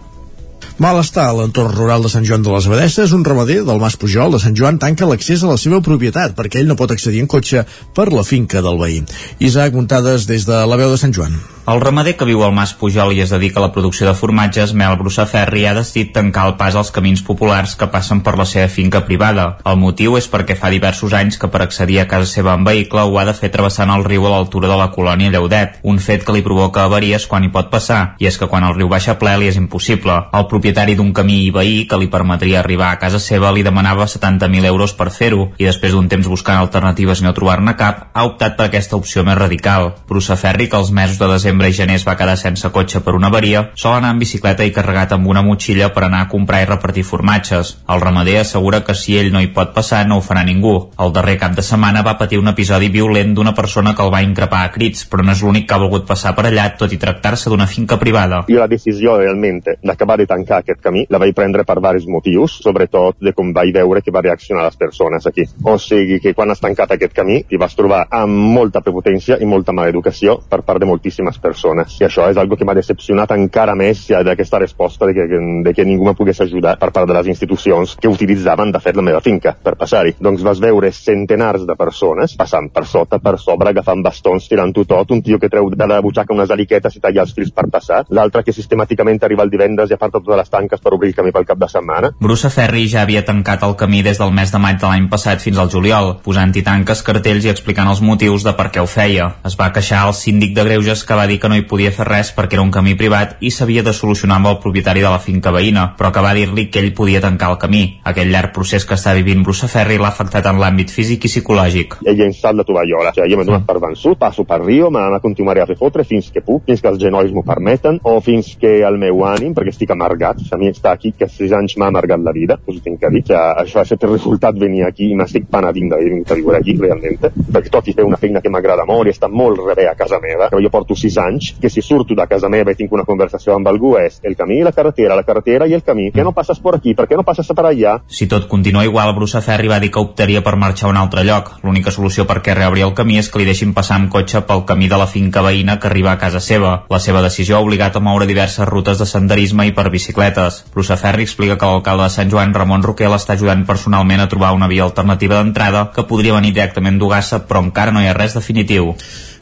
[0.78, 4.36] Malestar a l'entorn rural de Sant Joan de les Abadesses, un ramader del Mas Pujol
[4.36, 7.26] de Sant Joan tanca l'accés a la seva propietat perquè ell no pot accedir en
[7.26, 7.66] cotxe
[7.98, 9.02] per la finca del veí.
[9.42, 11.34] Isaac Muntades des de la veu de Sant Joan.
[11.68, 14.70] El ramader que viu al Mas Pujol i es dedica a la producció de formatges,
[14.72, 18.70] Mel Brussaferri, ha decidit tancar el pas als camins populars que passen per la seva
[18.72, 19.58] finca privada.
[19.68, 23.04] El motiu és perquè fa diversos anys que per accedir a casa seva en vehicle
[23.04, 26.24] ho ha de fer travessant el riu a l'altura de la colònia Lleudet, un fet
[26.24, 29.18] que li provoca avaries quan hi pot passar, i és que quan el riu baixa
[29.20, 30.16] ple li és impossible.
[30.32, 34.06] El propietari d'un camí i veí que li permetria arribar a casa seva li demanava
[34.06, 38.24] 70.000 euros per fer-ho, i després d'un temps buscant alternatives i no trobar-ne cap, ha
[38.26, 39.92] optat per aquesta opció més radical.
[40.08, 43.28] Brussaferri, que els mesos de desembre i gener es va quedar sense cotxe per una
[43.28, 46.68] avaria, sol anar en bicicleta i carregat amb una motxilla per anar a comprar i
[46.68, 47.76] repartir formatges.
[47.88, 50.90] El ramader assegura que si ell no hi pot passar no ho farà ningú.
[50.98, 54.22] El darrer cap de setmana va patir un episodi violent d'una persona que el va
[54.22, 57.00] increpar a crits, però no és l'únic que ha volgut passar per allà, tot i
[57.00, 58.44] tractar-se d'una finca privada.
[58.48, 62.58] Io la decisió realment d'acabar de tancar aquest camí la vaig prendre per diversos motius,
[62.64, 65.46] sobretot de com vaig veure que va reaccionar les persones aquí.
[65.64, 69.48] O sigui que quan has tancat aquest camí t'hi vas trobar amb molta prepotència i
[69.48, 71.98] molta mala educació per part de moltíssimes persones.
[72.00, 75.84] I això és algo que m'ha decepcionat encara més d'aquesta resposta de que, de que
[75.84, 79.20] ningú me pogués ajudar per part de les institucions que utilitzaven de fet la meva
[79.24, 80.16] finca per passar-hi.
[80.20, 85.12] Doncs vas veure centenars de persones passant per sota, per sobre, agafant bastons, tirant-ho tot,
[85.14, 88.04] un tio que treu de la butxaca unes aliquetes i talla els fils per passar,
[88.10, 91.32] l'altre que sistemàticament arriba el divendres i aparta totes les tanques per obrir el camí
[91.34, 92.12] pel cap de setmana.
[92.20, 95.42] Bruce Ferri ja havia tancat el camí des del mes de maig de l'any passat
[95.44, 99.30] fins al juliol, posant-hi tanques, cartells i explicant els motius de per què ho feia.
[99.48, 102.08] Es va queixar al síndic de Greuges que va dir que no hi podia fer
[102.08, 105.22] res perquè era un camí privat i s'havia de solucionar amb el propietari de la
[105.22, 107.82] finca veïna, però que va dir-li que ell podia tancar el camí.
[108.04, 111.98] Aquell llarg procés que està vivint Bruce Ferri l'ha afectat en l'àmbit físic i psicològic.
[112.04, 114.90] Ell ha instat la tovallola, o sigui, jo m'he donat per vençut, passo per Rio,
[114.90, 118.00] me n'ha continuaré a fer fotre fins que puc, fins que els genolls m'ho permeten,
[118.02, 121.52] o fins que el meu ànim, perquè estic amargat, a mi està aquí, que sis
[121.52, 124.14] anys m'ha amargat la vida, us ho tinc que dir, que això ha estat el
[124.14, 127.18] resultat venir aquí i m'estic penedint d'haver vingut a viure aquí, realment,
[127.52, 130.20] perquè tot i fer una feina que m'agrada molt i està molt rebé a casa
[130.22, 133.06] meva, però jo porto sis anys, que si surto de casa meva i tinc una
[133.08, 136.24] conversació amb algú és el camí i la carretera, la carretera i el camí, que
[136.24, 137.98] no passes per aquí, per què no passes per allà?
[138.06, 141.24] Si tot continua igual, Bruce Ferri va dir que optaria per marxar a un altre
[141.26, 141.54] lloc.
[141.64, 144.88] L'única solució perquè reobri el camí és que li deixin passar amb cotxe pel camí
[144.88, 146.74] de la finca veïna que arriba a casa seva.
[146.90, 149.88] La seva decisió ha obligat a moure diverses rutes de senderisme i per
[150.18, 150.64] bicicletes.
[150.74, 154.52] Bruce Ferri explica que l'alcalde de Sant Joan, Ramon Roquer, l'està ajudant personalment a trobar
[154.54, 158.34] una via alternativa d'entrada que podria venir directament d'Ugassa, però encara no hi ha res
[158.34, 158.94] definitiu.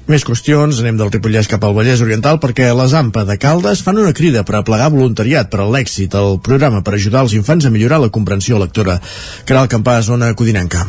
[0.06, 3.98] Més qüestions, anem del Ripollès cap al Vallès Oriental perquè les AMPA de Caldes fan
[3.98, 7.66] una crida per a plegar voluntariat per a l'èxit al programa per ajudar els infants
[7.66, 9.00] a millorar la comprensió lectora.
[9.48, 10.86] Caral Campà, zona Codinenca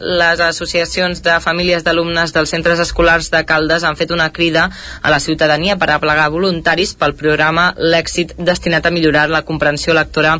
[0.00, 4.68] les associacions de famílies d'alumnes dels centres escolars de Caldes han fet una crida
[5.02, 10.36] a la ciutadania per aplegar voluntaris pel programa L'èxit destinat a millorar la comprensió lectora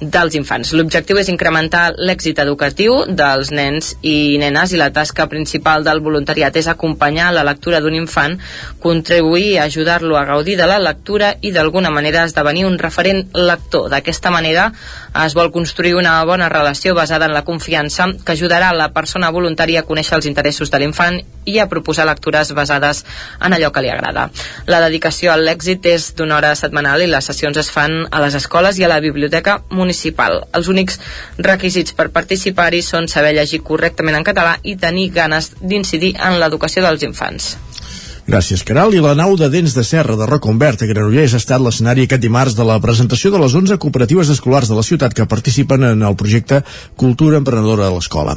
[0.00, 0.72] dels infants.
[0.76, 6.54] L'objectiu és incrementar l'èxit educatiu dels nens i nenes i la tasca principal del voluntariat
[6.56, 8.38] és acompanyar la lectura d'un infant,
[8.78, 13.88] contribuir a ajudar-lo a gaudir de la lectura i d'alguna manera esdevenir un referent lector.
[13.90, 14.70] D'aquesta manera
[15.24, 19.84] es vol construir una bona relació basada en la confiança que ajudarà la persona voluntària
[19.84, 23.04] a conèixer els interessos de l'infant i a proposar lectures basades
[23.40, 24.28] en allò que li agrada.
[24.66, 28.36] La dedicació a l'èxit és d'una hora setmanal i les sessions es fan a les
[28.40, 30.42] escoles i a la biblioteca municipal.
[30.52, 31.00] Els únics
[31.38, 36.84] requisits per participar-hi són saber llegir correctament en català i tenir ganes d'incidir en l'educació
[36.84, 37.56] dels infants.
[38.28, 38.92] Gràcies, Caral.
[38.92, 42.20] I la nau de Dents de Serra de Roconvert a Granollers ha estat l'escenari aquest
[42.20, 46.04] dimarts de la presentació de les 11 cooperatives escolars de la ciutat que participen en
[46.04, 46.60] el projecte
[47.00, 48.36] Cultura Emprenedora de l'Escola.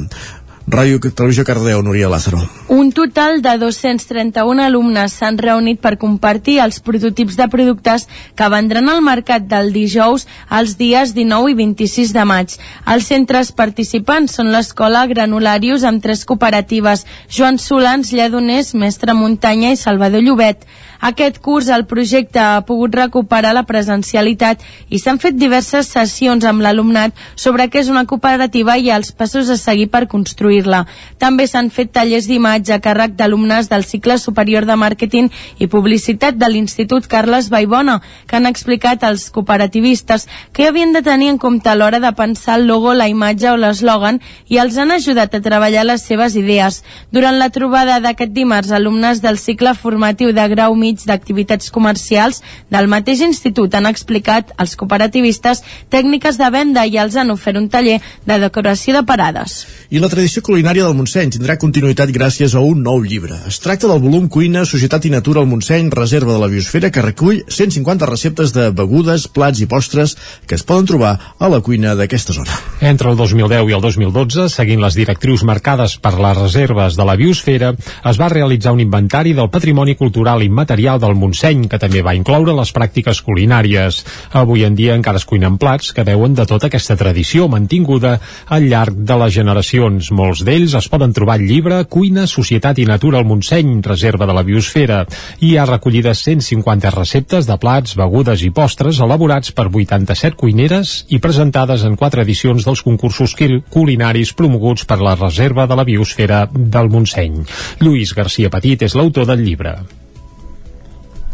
[0.66, 2.38] Ràdio Televisió Cardeu, Núria Lázaro.
[2.68, 8.06] Un total de 231 alumnes s'han reunit per compartir els prototips de productes
[8.38, 12.54] que vendran al mercat del dijous els dies 19 i 26 de maig.
[12.86, 19.80] Els centres participants són l'Escola Granularius amb tres cooperatives, Joan Solans, Lledoners, Mestre Muntanya i
[19.80, 20.64] Salvador Llobet.
[21.02, 26.62] Aquest curs el projecte ha pogut recuperar la presencialitat i s'han fet diverses sessions amb
[26.62, 30.84] l'alumnat sobre què és una cooperativa i els passos a seguir per construir-la.
[31.18, 36.38] També s'han fet tallers d'imatge a càrrec d'alumnes del cicle superior de màrqueting i publicitat
[36.38, 37.98] de l'Institut Carles Baibona,
[38.30, 42.60] que han explicat als cooperativistes que havien de tenir en compte a l'hora de pensar
[42.60, 46.84] el logo, la imatge o l'eslògan i els han ajudat a treballar les seves idees.
[47.10, 52.42] Durant la trobada d'aquest dimarts, alumnes del cicle formatiu de grau mig d'activitats comercials
[52.72, 55.62] del mateix institut han explicat als cooperativistes
[55.92, 57.98] tècniques de venda i els han ofert un taller
[58.28, 59.62] de decoració de parades.
[59.90, 63.38] I la tradició culinària del Montseny tindrà continuïtat gràcies a un nou llibre.
[63.48, 67.04] Es tracta del volum Cuina, Societat i Natura al Montseny, reserva de la biosfera, que
[67.04, 70.16] recull 150 receptes de begudes, plats i postres
[70.46, 72.56] que es poden trobar a la cuina d'aquesta zona.
[72.80, 77.16] Entre el 2010 i el 2012, seguint les directrius marcades per les reserves de la
[77.16, 77.72] biosfera,
[78.10, 82.16] es va realitzar un inventari del patrimoni cultural immaterial Imperial del Montseny, que també va
[82.18, 84.00] incloure les pràctiques culinàries.
[84.34, 88.16] Avui en dia encara es cuinen plats que veuen de tota aquesta tradició mantinguda
[88.50, 90.08] al llarg de les generacions.
[90.10, 94.34] Molts d'ells es poden trobar al llibre Cuina, Societat i Natura al Montseny, reserva de
[94.34, 95.04] la biosfera.
[95.38, 101.22] Hi ha recollides 150 receptes de plats, begudes i postres elaborats per 87 cuineres i
[101.22, 103.38] presentades en quatre edicions dels concursos
[103.70, 107.44] culinaris promoguts per la reserva de la biosfera del Montseny.
[107.78, 109.78] Lluís Garcia Petit és l'autor del llibre.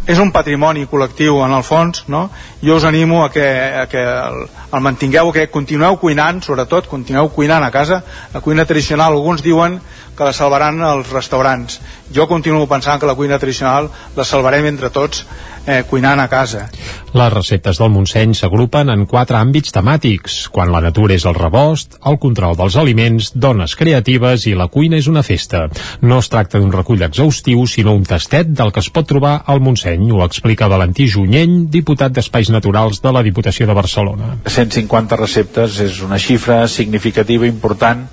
[0.09, 2.29] És un patrimoni col·lectiu en el fons no?
[2.65, 7.29] jo us animo a que, a que el, el mantingueu que continueu cuinant sobretot continueu
[7.35, 8.01] cuinant a casa
[8.33, 9.77] la cuina tradicional alguns diuen
[10.19, 11.79] que la salvaran els restaurants.
[12.15, 13.87] Jo continuo pensant que la cuina tradicional
[14.17, 15.23] la salvarem entre tots
[15.69, 16.67] eh, cuinant a casa.
[17.15, 20.41] Les receptes del Montseny s'agrupen en quatre àmbits temàtics.
[20.53, 24.99] Quan la natura és el rebost, el control dels aliments dones creatives i la cuina
[24.99, 25.67] és una festa.
[26.03, 29.63] No es tracta d'un recull exhaustiu sinó un tastet del que es pot trobar al
[29.65, 34.35] Montseny ho explica Valentí Junyent diputat d'Espais Naturals de la Diputació de Barcelona.
[34.45, 38.07] 150 receptes és una xifra significativa, important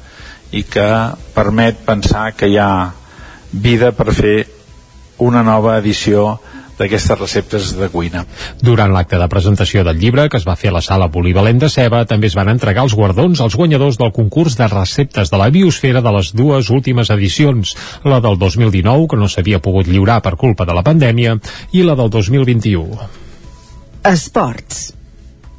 [0.51, 0.89] i que
[1.35, 2.91] permet pensar que hi ha
[3.51, 4.38] vida per fer
[5.23, 6.35] una nova edició
[6.76, 8.26] d'aquestes receptes de cuina.
[8.59, 11.69] Durant l'acte de presentació del llibre, que es va fer a la sala Polivalent de
[11.72, 15.49] Ceba, també es van entregar els guardons als guanyadors del concurs de receptes de la
[15.55, 20.35] biosfera de les dues últimes edicions, la del 2019, que no s'havia pogut lliurar per
[20.35, 21.39] culpa de la pandèmia,
[21.72, 22.99] i la del 2021.
[24.05, 24.94] Esports.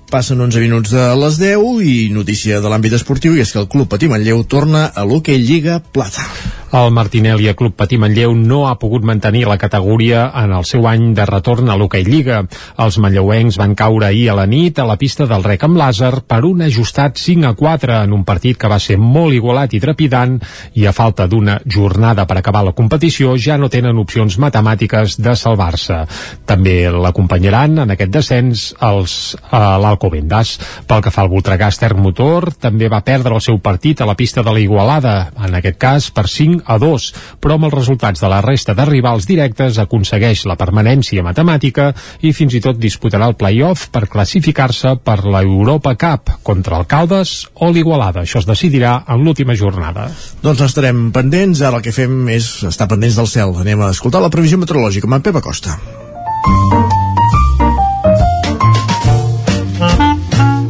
[0.07, 3.67] Passen 11 minuts de les 10 i notícia de l'àmbit esportiu i és que el
[3.67, 6.23] Club Patí Manlleu torna a l'Hockey Lliga Plata.
[6.73, 11.13] El Martinelli Club Patí Manlleu no ha pogut mantenir la categoria en el seu any
[11.15, 12.41] de retorn a l'Hockey Lliga.
[12.83, 16.25] Els manlleuencs van caure ahir a la nit a la pista del rec amb làser
[16.27, 19.81] per un ajustat 5 a 4 en un partit que va ser molt igualat i
[19.81, 20.41] trepidant
[20.75, 25.37] i a falta d'una jornada per acabar la competició ja no tenen opcions matemàtiques de
[25.39, 26.03] salvar-se.
[26.51, 30.57] També l'acompanyaran en aquest descens els, l'Alcobendas.
[30.91, 34.43] Pel que fa al Voltregà Motor, també va perdre el seu partit a la pista
[34.43, 37.09] de la Igualada, en aquest cas per 5 a 2,
[37.41, 41.93] però amb els resultats de la resta de rivals directes aconsegueix la permanència matemàtica
[42.27, 46.89] i fins i tot disputarà el play-off per classificar-se per la Europa Cup contra el
[46.91, 48.25] Caldes o l'Igualada.
[48.27, 50.09] Això es decidirà en l'última jornada.
[50.43, 53.55] Doncs estarem pendents, ara el que fem és estar pendents del cel.
[53.63, 55.79] Anem a escoltar la previsió meteorològica amb en Pep Acosta.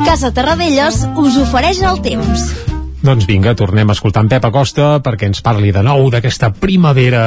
[0.07, 2.76] Casa Terradellos us ofereix el temps.
[3.05, 7.21] Doncs vinga, tornem a escoltar en Pep Acosta perquè ens parli de nou d'aquesta primavera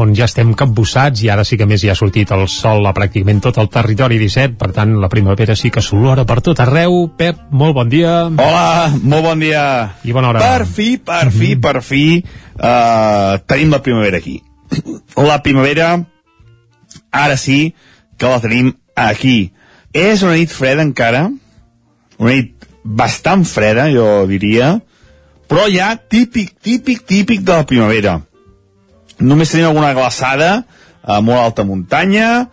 [0.00, 2.92] on ja estem capbussats i ara sí que més hi ha sortit el sol a
[2.96, 7.10] pràcticament tot el territori 17, per tant la primavera sí que s'olora per tot arreu.
[7.18, 8.14] Pep, molt bon dia.
[8.30, 9.64] Hola, molt bon dia.
[10.06, 10.40] I bona hora.
[10.40, 11.60] Per fi, per fi, Mhm.
[11.60, 12.04] per fi,
[12.56, 14.40] uh, tenim la primavera aquí.
[15.16, 16.04] La primavera,
[17.10, 17.74] ara sí
[18.16, 19.52] que la tenim aquí.
[19.92, 21.28] És una nit freda encara,
[22.16, 22.54] una nit
[22.84, 24.80] bastant freda, jo diria,
[25.50, 28.20] però ja típic, típic, típic de la primavera.
[29.18, 30.62] Només tenim alguna glaçada
[31.02, 32.46] a molt alta muntanya,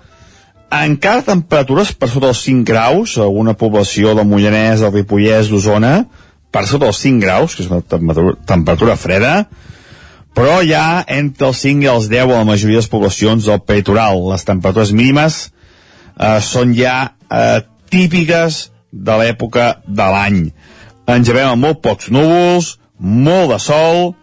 [0.74, 5.94] encara temperatures per sota dels 5 graus, alguna població del Mollanès, del Ripollès, d'Osona,
[6.52, 9.34] per sota dels 5 graus, que és una temperatura, temperatura freda,
[10.38, 13.61] però ja entre els 5 i els 10 a la majoria de les poblacions del
[13.61, 14.19] peritoral.
[14.32, 16.98] Les temperatures mínimes eh, són ja
[17.30, 20.44] eh, típiques de l'època de l'any.
[21.07, 24.14] Engevem amb molt pocs núvols, molt de sol,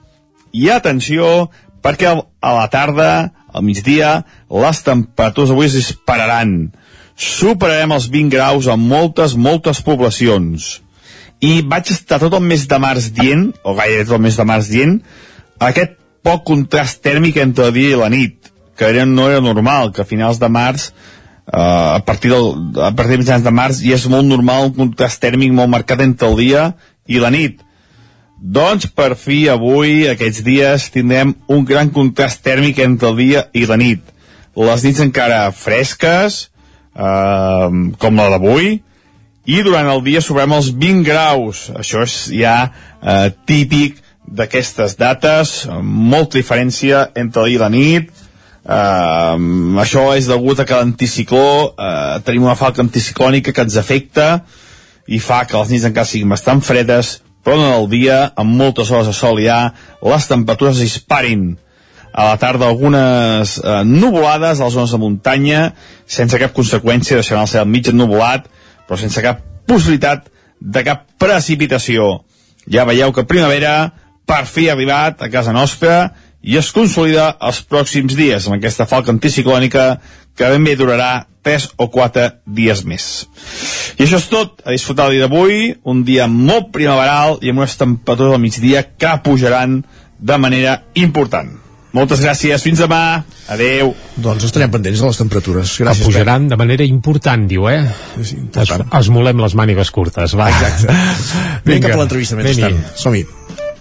[0.55, 1.51] i atenció,
[1.83, 3.11] perquè a la tarda,
[3.55, 6.73] al migdia, les temperatures avui es dispararan.
[7.15, 10.79] Superarem els 20 graus en moltes, moltes poblacions.
[11.45, 14.47] I vaig estar tot el mes de març dient, o gairebé tot el mes de
[14.49, 14.97] març dient,
[15.63, 19.93] aquest poc contrast tèrmic entre el dia i la nit, que era, no era normal,
[19.93, 20.93] que a finals de març
[21.45, 22.47] Uh, a partir del,
[22.81, 26.01] a partir de mitjans de març i és molt normal un contrast tèrmic molt marcat
[26.01, 26.63] entre el dia
[27.05, 27.59] i la nit
[28.45, 33.65] doncs per fi avui aquests dies tindrem un gran contrast tèrmic entre el dia i
[33.65, 34.03] la nit.
[34.55, 36.45] Les nits encara fresques
[36.93, 38.77] uh, com la d'avui
[39.49, 41.71] i durant el dia sobrem els 20 graus.
[41.73, 48.13] Això és ja uh, típic d'aquestes dates molta diferència entre el dia i la nit.
[48.65, 54.29] Uh, això és degut a que l'anticicló uh, tenim una falca anticiclònica que ens afecta
[55.09, 58.91] i fa que les nits encara siguin bastant fredes però en el dia, amb moltes
[58.91, 61.55] hores de sol ja, les temperatures es disparin.
[62.15, 65.65] A la tarda algunes uh, nuvolades a les zones de muntanya
[66.07, 68.47] sense cap conseqüència deixaran el cel mig ennuvolat
[68.87, 70.29] però sense cap possibilitat
[70.61, 72.23] de cap precipitació.
[72.71, 73.91] Ja veieu que primavera
[74.25, 76.15] per fi ha arribat a casa nostra
[76.45, 79.95] i es consolida els pròxims dies amb aquesta falca anticiclònica
[80.37, 83.07] que ben bé durarà 3 o 4 dies més.
[83.99, 87.63] I això és tot, a disfrutar el dia d'avui, un dia molt primaveral i amb
[87.63, 89.83] unes temperatures al migdia que pujaran
[90.19, 91.61] de manera important.
[91.95, 93.23] Moltes gràcies, fins demà,
[93.55, 93.93] adeu.
[94.19, 95.77] Doncs estarem pendents de les temperatures.
[95.79, 97.85] Gràcies, que pujaran de manera important, diu, eh?
[98.19, 100.49] Sí, es, es molem les mànigues curtes, va.
[100.51, 100.97] Exacte.
[101.69, 102.83] Vinga, cap a l'entrevista mentrestant.
[102.99, 103.23] Som-hi.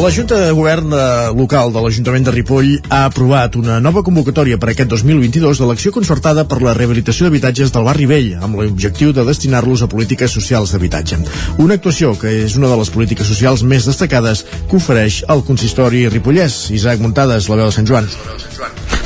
[0.00, 0.98] La Junta de Govern eh,
[1.36, 5.92] local de l'Ajuntament de Ripoll ha aprovat una nova convocatòria per aquest 2022 de l'acció
[5.92, 10.72] concertada per la rehabilitació d'habitatges del barri vell, amb l'objectiu de destinar-los a polítiques socials
[10.72, 11.20] d'habitatge.
[11.60, 16.06] Una actuació que és una de les polítiques socials més destacades que ofereix el consistori
[16.08, 16.70] ripollès.
[16.80, 18.08] Isaac Muntades, la veu de Sant Joan.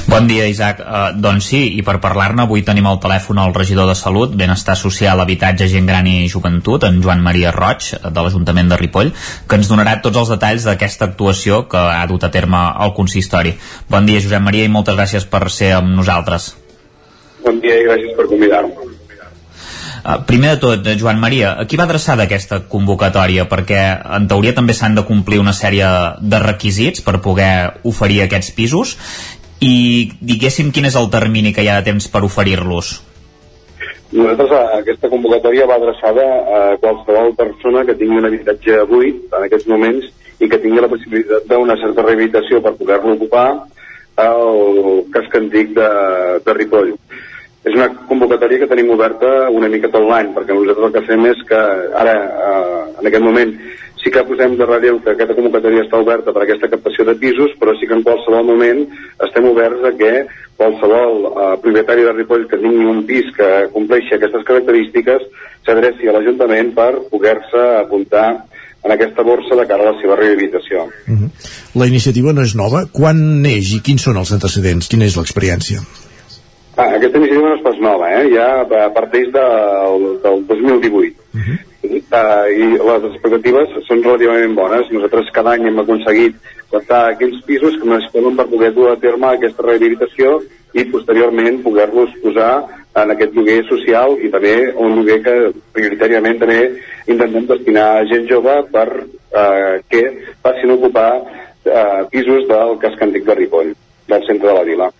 [0.07, 0.81] Bon dia, Isaac.
[0.85, 4.77] Uh, doncs sí, i per parlar-ne avui tenim al telèfon el regidor de Salut, Benestar
[4.77, 9.15] Social, Habitatge, Gent Gran i Joventut, en Joan Maria Roig, de l'Ajuntament de Ripoll,
[9.49, 13.57] que ens donarà tots els detalls d'aquesta actuació que ha dut a terme el consistori.
[13.89, 16.53] Bon dia, Josep Maria, i moltes gràcies per ser amb nosaltres.
[17.45, 18.93] Bon dia i gràcies per convidar-me.
[20.05, 23.47] Uh, primer de tot, eh, Joan Maria, a qui va adreçada aquesta convocatòria?
[23.49, 23.79] Perquè
[24.19, 25.87] en teoria també s'han de complir una sèrie
[26.21, 28.99] de requisits per poder oferir aquests pisos
[29.63, 32.95] i diguéssim quin és el termini que hi ha de temps per oferir-los.
[34.15, 39.47] Nosaltres a, aquesta convocatòria va adreçada a qualsevol persona que tingui un habitatge buit en
[39.47, 40.07] aquests moments
[40.39, 43.47] i que tingui la possibilitat d'una certa rehabilitació per poder-lo ocupar
[44.23, 45.89] al casc antic de,
[46.47, 46.93] de Ripoll.
[47.65, 51.27] És una convocatòria que tenim oberta una mica tot l'any, perquè nosaltres el que fem
[51.31, 51.61] és que
[52.03, 53.55] ara, eh, en aquest moment,
[54.05, 57.55] sí que posem de relleu que aquesta convocatòria està oberta per aquesta captació de pisos,
[57.61, 58.85] però sí que en qualsevol moment
[59.25, 60.13] estem oberts a que
[60.61, 65.25] qualsevol eh, propietari de Ripoll que tingui un pis que compleixi aquestes característiques
[65.65, 68.29] s'adreci a l'Ajuntament per poder-se apuntar
[68.85, 70.85] en aquesta borsa de cara a la seva rehabilitació.
[71.09, 71.31] Uh -huh.
[71.81, 72.85] La iniciativa no és nova.
[72.93, 74.89] Quan neix i quins són els antecedents?
[74.89, 75.81] Quina és l'experiència?
[76.77, 78.29] Ah, aquesta iniciativa no és pas nova, eh?
[78.35, 81.17] ja parteix del, del 2018.
[81.33, 81.59] Uh -huh.
[81.85, 84.91] Uh, I les expectatives són relativament bones.
[84.93, 86.37] Nosaltres cada any hem aconseguit
[86.73, 90.39] captar aquells pisos que necessitem per poder dur a terme aquesta rehabilitació
[90.75, 92.55] i posteriorment poder-los posar
[93.03, 95.37] en aquest lloguer social i també un lloguer que
[95.77, 96.59] prioritàriament també
[97.07, 100.03] intentem destinar a gent jove per eh, que
[100.43, 103.75] passin a ocupar eh, pisos del casc antic de Ripoll,
[104.11, 104.91] del centre de la vila.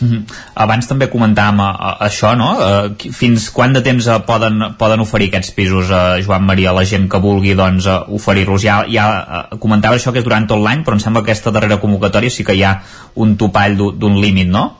[0.00, 0.22] Mm -hmm.
[0.54, 2.48] Abans també comentàvem a, a, això, no?
[2.56, 6.84] Uh, fins quan de temps uh, poden, poden oferir aquests pisos, uh, Joan Maria, la
[6.84, 8.62] gent que vulgui doncs, uh, oferir-los?
[8.62, 9.06] Ja, ja
[9.52, 12.30] uh, comentava això que és durant tot l'any, però em sembla que aquesta darrera convocatòria
[12.30, 12.82] sí que hi ha
[13.14, 14.78] un topall d'un límit, no?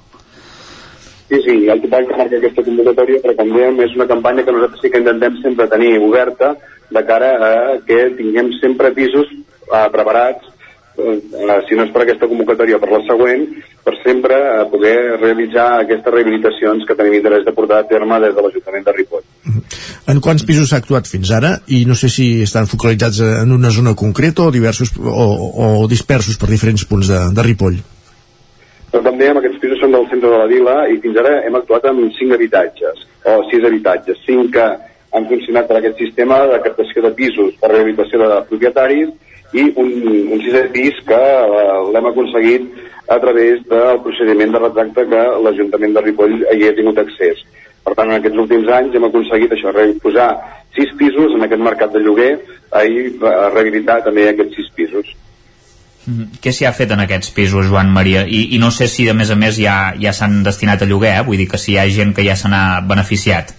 [1.29, 4.81] Sí, sí, el topall que marca aquesta convocatòria, però també és una campanya que nosaltres
[4.83, 6.57] sí que intentem sempre tenir oberta
[6.91, 7.53] de cara a
[7.87, 10.52] que tinguem sempre pisos uh, preparats
[10.99, 13.47] eh, si no és per aquesta convocatòria per la següent,
[13.85, 18.35] per sempre eh, poder realitzar aquestes rehabilitacions que tenim interès de portar a terme des
[18.37, 19.25] de l'Ajuntament de Ripoll.
[20.13, 21.55] En quants pisos s'ha actuat fins ara?
[21.71, 25.27] I no sé si estan focalitzats en una zona concreta o, diversos, o,
[25.65, 27.81] o dispersos per diferents punts de, de Ripoll?
[28.93, 31.55] Però com dèiem, aquests pisos són del centre de la vila i fins ara hem
[31.57, 34.67] actuat amb 5 habitatges, o 6 habitatges, 5 que
[35.13, 39.13] han funcionat per aquest sistema de captació de pisos per rehabilitació de propietaris
[39.53, 39.91] i un,
[40.33, 42.69] un sisè pis que uh, l'hem aconseguit
[43.13, 47.43] a través del procediment de retracte que l'Ajuntament de Ripoll hi ha tingut accés.
[47.83, 49.73] Per tant, en aquests últims anys hem aconseguit això,
[50.03, 50.29] posar
[50.77, 52.31] sis pisos en aquest mercat de lloguer
[52.89, 55.11] i rehabilitar també aquests sis pisos.
[56.07, 56.41] Mm -hmm.
[56.43, 58.25] Què s'hi ha fet en aquests pisos, Joan Maria?
[58.27, 61.19] I, i no sé si, a més a més, ja, ja s'han destinat a lloguer,
[61.19, 61.25] eh?
[61.27, 63.55] vull dir que si hi ha gent que ja se n'ha beneficiat.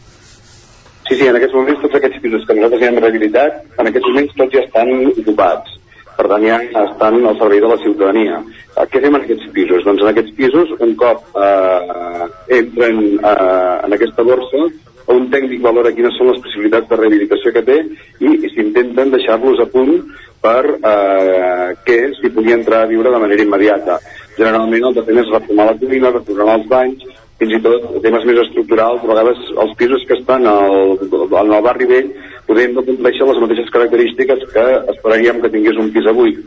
[1.07, 4.07] Sí, sí, en aquests moments tots aquests pisos que nosaltres ja hem rehabilitat, en aquests
[4.07, 5.82] moments tots ja estan ocupats
[6.17, 8.39] per tant ja estan al servei de la ciutadania.
[8.73, 9.85] Eh, què fem en aquests pisos?
[9.87, 12.27] Doncs en aquests pisos, un cop eh,
[12.59, 14.65] entren eh, en aquesta borsa,
[15.13, 17.79] un tècnic valora quines són les possibilitats de rehabilitació que té
[18.23, 19.97] i, s'intenten deixar-los a punt
[20.43, 23.99] per eh, que s'hi pugui entrar a viure de manera immediata.
[24.37, 27.03] Generalment el que fem és reformar la cuina, reformar els banys,
[27.43, 30.95] fins i tot temes més estructurals, a vegades els pisos que estan al,
[31.39, 32.11] al barri vell
[32.47, 34.65] podem no compleixer les mateixes característiques que
[34.95, 36.37] esperaríem que tingués un pis avui.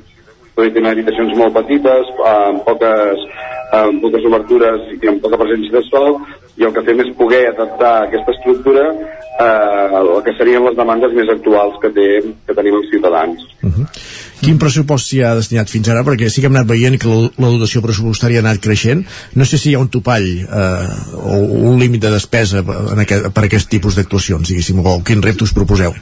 [0.57, 3.25] Podem tenir habitacions molt petites, amb poques,
[3.77, 6.17] amb poques obertures i amb poca presència de sol,
[6.57, 11.13] i el que fem és poder adaptar aquesta estructura eh, el que serien les demandes
[11.17, 12.09] més actuals que, té,
[12.49, 13.45] que tenim els ciutadans.
[13.61, 13.87] Uh -huh.
[14.37, 16.03] Quin pressupost s'hi ha destinat fins ara?
[16.05, 19.07] Perquè sí que hem anat veient que la, la dotació pressupostària ha anat creixent.
[19.35, 21.39] No sé si hi ha un topall eh, o
[21.71, 25.57] un límit de despesa en aquest, per aquest tipus d'actuacions, diguéssim, o quin repte us
[25.57, 25.97] proposeu?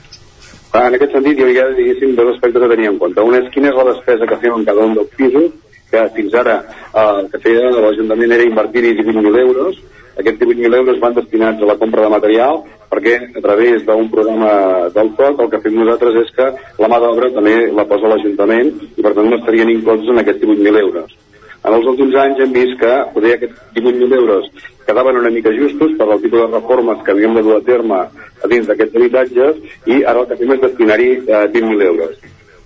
[0.74, 3.22] En aquest sentit, jo hi ha, diguéssim, dos aspectes a tenir en compte.
[3.22, 5.52] Un és quina és la despesa que fem en cada un dels pisos,
[5.94, 9.78] que fins ara eh, que feia l'Ajuntament era invertir-hi 18.000 euros,
[10.18, 14.88] aquests 18.000 euros van destinats a la compra de material perquè a través d'un programa
[14.94, 16.46] del TOC el que fem nosaltres és que
[16.82, 20.44] la mà d'obra també la posa l'Ajuntament i per tant no estarien inclosos en aquests
[20.44, 21.16] 18.000 euros.
[21.64, 24.50] En els últims anys hem vist que poder aquests 18.000 euros
[24.86, 28.00] quedaven una mica justos per al tipus de reformes que havíem de dur a terme
[28.04, 32.18] a dins d'aquests habitatges i ara el que fem és destinar-hi eh, 20.000 euros.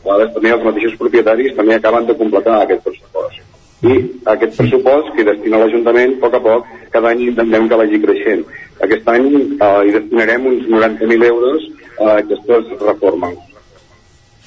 [0.09, 3.99] També els mateixos propietaris també acaben de completar aquest pressupost i
[4.35, 8.47] aquest pressupost que destina l'Ajuntament a poc a poc cada any intentem que vagi creixent
[8.87, 11.69] aquest any eh, hi destinarem uns 90.000 euros
[11.99, 13.39] a aquestes reformes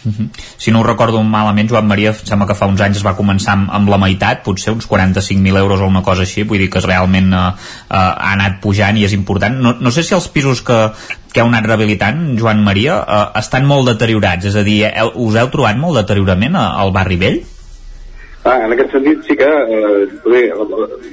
[0.05, 0.29] -huh.
[0.57, 3.53] Si no ho recordo malament, Joan Maria, sembla que fa uns anys es va començar
[3.55, 6.83] amb, amb la meitat, potser uns 45.000 euros o una cosa així, vull dir que
[6.83, 9.57] realment uh, uh, ha anat pujant i és important.
[9.61, 10.79] No, no sé si els pisos que,
[11.33, 15.39] que heu anat rehabilitant, Joan Maria, uh, estan molt deteriorats, és a dir, heu, us
[15.39, 17.41] heu trobat molt deteriorament al barri vell?
[18.43, 20.39] Ah, en aquest sentit sí que, eh, bé,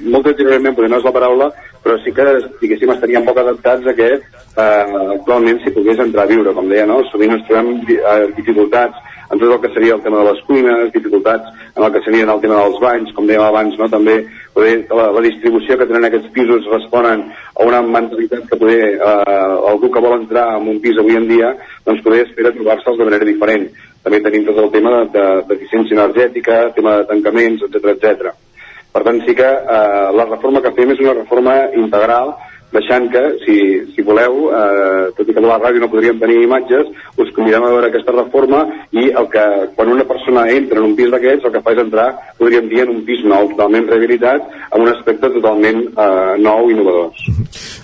[0.09, 1.51] molt deteriorament, potser no és la paraula,
[1.85, 2.25] però sí que,
[2.63, 6.87] diguéssim, estaríem poc adaptats a que eh, actualment s'hi pogués entrar a viure, com deia,
[6.89, 7.03] no?
[7.11, 8.97] Sovint ens trobem eh, dificultats
[9.31, 12.25] en tot el que seria el tema de les cuines, dificultats en el que seria
[12.33, 13.89] el tema dels banys, com dèiem abans, no?
[13.93, 14.17] també
[14.55, 19.37] poder, la, la distribució que tenen aquests pisos responen a una mentalitat que poder eh,
[19.69, 21.53] algú que vol entrar en un pis avui en dia
[21.85, 23.69] doncs poder espera trobar-se'ls de manera diferent
[24.05, 28.37] també tenim tot el tema d'eficiència de, energètica, tema de tancaments, etc etc.
[28.93, 32.33] Per tant, sí que eh, la reforma que fem és una reforma integral,
[32.73, 33.57] deixant que, si,
[33.95, 37.65] si voleu, eh, tot i que a la ràdio no podríem tenir imatges, us convidem
[37.65, 39.45] a veure aquesta reforma i el que,
[39.77, 42.09] quan una persona entra en un pis d'aquests, el que fa és entrar,
[42.41, 46.77] podríem dir, en un pis nou, totalment rehabilitat, amb un aspecte totalment eh, nou i
[46.77, 47.25] innovador.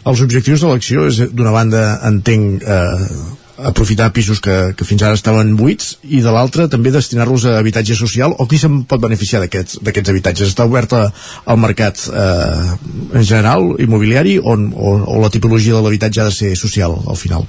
[0.04, 5.18] Els objectius de l'acció és, d'una banda, entenc, eh, aprofitar pisos que, que fins ara
[5.18, 9.42] estaven buits i de l'altra també destinar-los a habitatge social o qui se'n pot beneficiar
[9.44, 10.50] d'aquests habitatges?
[10.52, 12.76] Està obert al mercat eh,
[13.14, 17.20] en general, immobiliari o, o, o la tipologia de l'habitatge ha de ser social al
[17.20, 17.46] final?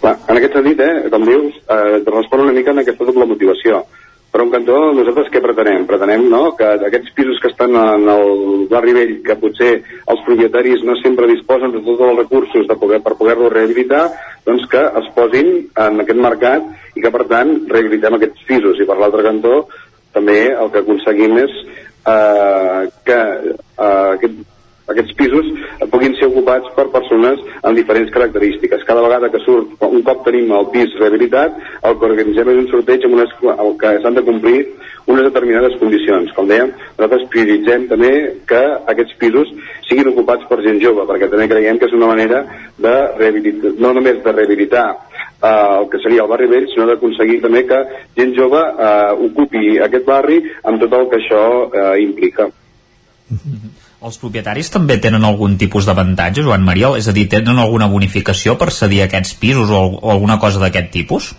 [0.00, 3.84] Clar, en aquest sentit, eh, com dius, eh, respon una mica en aquesta doble motivació
[4.34, 5.84] per un cantó, nosaltres què pretenem?
[5.86, 9.68] Pretenem no, que aquests pisos que estan en el barri vell, que potser
[10.10, 14.08] els propietaris no sempre disposen de tots els recursos de poder, per poder-los rehabilitar,
[14.42, 15.52] doncs que es posin
[15.84, 16.66] en aquest mercat
[16.98, 18.82] i que, per tant, rehabilitem aquests pisos.
[18.82, 19.54] I per l'altre cantó,
[20.18, 24.42] també el que aconseguim és eh, que eh, aquest
[24.92, 25.46] aquests pisos
[25.92, 28.84] puguin ser ocupats per persones amb diferents característiques.
[28.84, 31.56] Cada vegada que surt, un cop tenim el pis rehabilitat,
[31.88, 34.58] el que organitzem és un sorteig amb unes, el que s'han de complir
[35.06, 36.32] unes determinades condicions.
[36.36, 38.12] Com dèiem, nosaltres prioritzem també
[38.48, 38.62] que
[38.92, 39.52] aquests pisos
[39.88, 42.42] siguin ocupats per gent jove, perquè també creiem que és una manera
[42.80, 47.40] de rehabilitar, no només de rehabilitar eh, el que seria el barri vell, sinó d'aconseguir
[47.44, 47.80] també que
[48.18, 52.48] gent jove eh, ocupi aquest barri amb tot el que això eh, implica.
[53.30, 53.83] Mm -hmm.
[54.04, 56.90] Els propietaris també tenen algun tipus d'avantatge, Joan Maria?
[57.00, 60.90] És a dir, tenen alguna bonificació per cedir aquests pisos o, o alguna cosa d'aquest
[60.92, 61.30] tipus?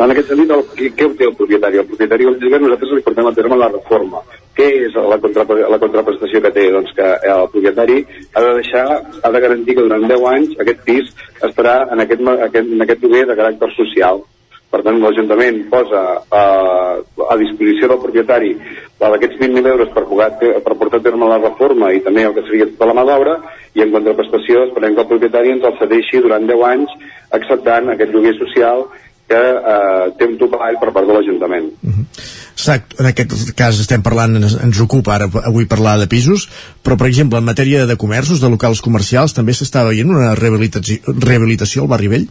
[0.00, 1.82] En aquest sentit, el, què, què té el propietari?
[1.82, 4.24] El propietari, com dic, nosaltres li portem a terme la reforma.
[4.56, 5.44] Què és la, contra,
[5.74, 6.64] la contraprestació que té?
[6.72, 8.00] Doncs que el propietari
[8.32, 8.86] ha de deixar,
[9.20, 11.12] ha de garantir que durant 10 anys aquest pis
[11.44, 14.24] estarà en aquest, aquest, en aquest lloguer de caràcter social
[14.72, 16.94] per tant, l'Ajuntament posa eh,
[17.28, 18.54] a disposició del propietari
[19.02, 20.30] d'aquests 20.000 euros per, poder,
[20.64, 23.36] per portar a terme la reforma i també el que seria tota la mà d'obra
[23.76, 26.96] i en contraprestació esperem que el propietari ens el cedeixi durant 10 anys
[27.38, 28.86] acceptant aquest lloguer social
[29.28, 31.68] que eh, té un topall per part de l'Ajuntament.
[31.82, 32.06] Uh -huh.
[32.52, 36.48] Exacte, en aquest cas estem parlant, ens, ens ocupa ara avui parlar de pisos,
[36.84, 40.98] però per exemple en matèria de comerços, de locals comercials, també s'està veient una rehabilitació,
[41.06, 42.28] rehabilitació al barri vell?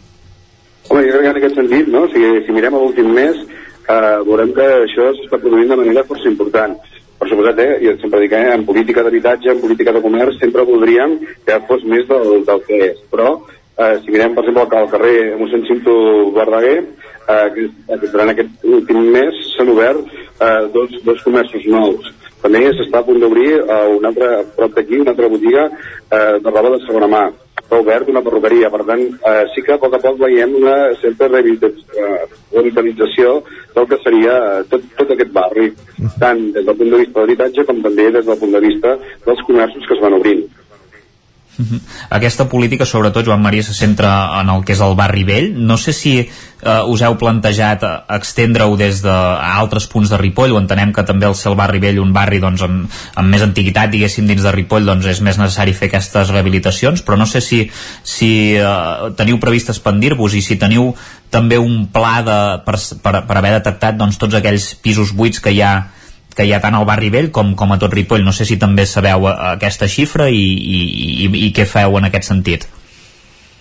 [0.89, 2.07] Home, jo crec que en aquest sentit, no?
[2.11, 3.37] si, si mirem l'últim mes,
[3.85, 6.73] eh, veurem que això s'està produint de manera força important.
[7.21, 10.65] Per suposat, eh, jo sempre dic, eh, en política d'habitatge, en política de comerç, sempre
[10.65, 13.03] voldríem que fos més del, del que és.
[13.13, 13.35] Però,
[13.77, 15.93] eh, si mirem, per exemple, al carrer mossèn Cinto
[16.33, 16.79] Verdaguer,
[17.29, 22.09] eh, que, durant aquest últim mes s'han obert eh, dos, dos comerços nous.
[22.41, 26.49] També s'està a punt d'obrir eh, un altre, prop d'aquí, una altra botiga eh, de
[26.49, 27.25] roba de segona mà
[27.71, 30.91] s'ha obert una perruqueria, per tant eh, sí que a poc a poc veiem una
[30.99, 33.37] certa revitalització
[33.75, 34.33] del que seria
[34.71, 35.69] tot, tot aquest barri,
[36.19, 38.97] tant des del punt de vista de l'habitatge com també des del punt de vista
[39.25, 40.43] dels comerços que es van obrint.
[41.61, 41.79] Uh -huh.
[42.09, 45.53] Aquesta política, sobretot, Joan Maria, se centra en el que és el barri vell.
[45.55, 50.59] No sé si eh, us heu plantejat extendre-ho des de altres punts de Ripoll, o
[50.59, 53.91] entenem que també el ser el barri vell un barri doncs, amb, amb més antiguitat,
[53.91, 57.69] diguéssim, dins de Ripoll, doncs és més necessari fer aquestes rehabilitacions, però no sé si,
[58.03, 60.95] si eh, teniu previst expandir-vos i si teniu
[61.29, 65.51] també un pla de, per, per, per haver detectat doncs, tots aquells pisos buits que
[65.51, 65.91] hi ha
[66.35, 68.25] que hi ha tant al barri vell com, com a tot Ripoll.
[68.25, 70.81] No sé si també sabeu eh, aquesta xifra i, i,
[71.25, 72.67] i, i què feu en aquest sentit.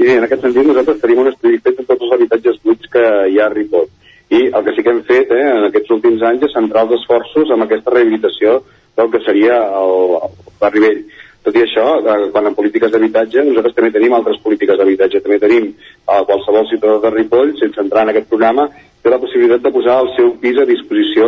[0.01, 3.07] Sí, en aquest sentit nosaltres tenim un estudi fet de tots els habitatges buits que
[3.31, 3.89] hi ha a Ripoll.
[4.31, 7.01] I el que sí que hem fet eh, en aquests últims anys és centrar els
[7.01, 8.61] esforços en aquesta rehabilitació
[8.97, 11.03] del que seria el, el barri vell.
[11.41, 15.23] Tot i això, eh, quan en polítiques d'habitatge, nosaltres també tenim altres polítiques d'habitatge.
[15.25, 15.71] També tenim
[16.07, 18.69] a qualsevol ciutadà de Ripoll, sense entrar en aquest programa,
[19.03, 21.27] té la possibilitat de posar el seu pis a disposició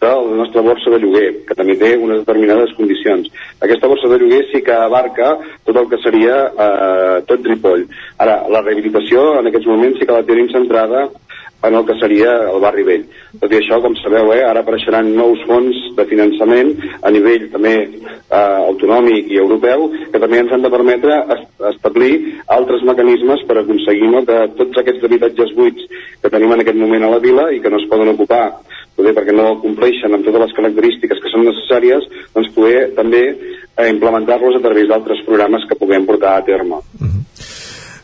[0.00, 3.30] de la nostra borsa de lloguer, que també té unes determinades condicions.
[3.64, 5.34] Aquesta borsa de lloguer sí que abarca
[5.66, 7.88] tot el que seria eh, tot Ripoll.
[8.22, 11.08] Ara, la rehabilitació en aquests moments sí que la tenim centrada
[11.62, 13.04] en el que seria el barri vell.
[13.40, 17.74] Tot i això, com sabeu, eh, ara apareixeran nous fons de finançament a nivell també
[17.82, 22.12] eh, autonòmic i europeu que també ens han de permetre est establir
[22.54, 25.86] altres mecanismes per aconseguir no, que tots aquests habitatges buits
[26.22, 28.44] que tenim en aquest moment a la vila i que no es poden ocupar
[28.98, 33.88] poder perquè no compleixen amb totes les característiques que són necessàries, doncs poder també eh,
[33.92, 36.82] implementar-los a través d'altres programes que puguem portar a terme.
[36.98, 37.27] Uh -huh.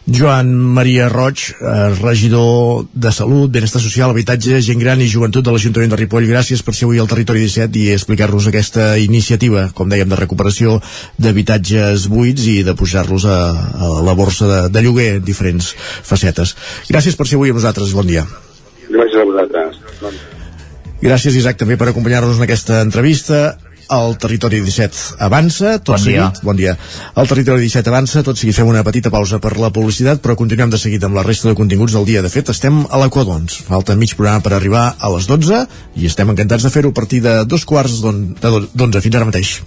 [0.07, 5.51] Joan Maria Roig, eh, regidor de Salut, Benestar Social, Habitatge, Gent Gran i Joventut de
[5.51, 6.29] l'Ajuntament de Ripoll.
[6.29, 10.77] Gràcies per ser avui al Territori 17 i explicar-nos aquesta iniciativa, com dèiem, de recuperació
[11.17, 13.41] d'habitatges buits i de pujar-los a,
[13.81, 15.73] a la borsa de, de lloguer en diferents
[16.05, 16.53] facetes.
[16.91, 17.97] Gràcies per ser avui amb nosaltres.
[17.97, 18.27] Bon dia.
[18.91, 19.81] Gràcies a vosaltres.
[21.01, 23.57] Gràcies, Isaac, també per acompanyar-nos en aquesta entrevista
[23.93, 26.47] el Territori 17 avança, tot bon seguit, dia.
[26.47, 26.77] bon dia.
[27.17, 30.73] El Territori 17 avança, tot seguit fem una petita pausa per la publicitat, però continuem
[30.73, 32.23] de seguit amb la resta de continguts del dia.
[32.25, 33.61] De fet, estem a l'Equadons.
[33.69, 35.65] Falta mig programa per arribar a les 12
[36.01, 39.59] i estem encantats de fer-ho a partir de dos quarts d'11 fins ara mateix.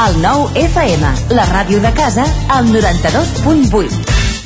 [0.00, 4.29] El nou FM, la ràdio de casa, al 92.8.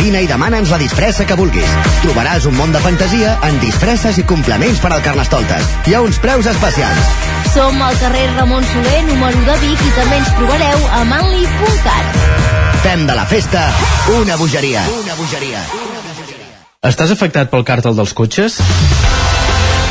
[0.00, 1.72] Vine i demana'ns la disfressa que vulguis.
[2.00, 5.66] Trobaràs un món de fantasia en disfresses i complements per al Carnestoltes.
[5.84, 7.10] Hi ha uns preus especials.
[7.52, 12.20] Som al carrer Ramon Soler, número de Vic, i també ens trobareu a manli.cat.
[12.80, 13.66] Fem de la festa
[14.16, 14.86] una bogeria.
[15.02, 15.64] Una bogeria.
[16.80, 18.56] Estàs afectat pel càrtel dels cotxes?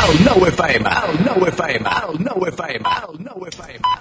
[0.00, 3.94] El nou FM, el nou FM, el nou FM, el nou FM.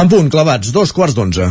[0.00, 1.50] En punt, clavats, dos quarts d'onze.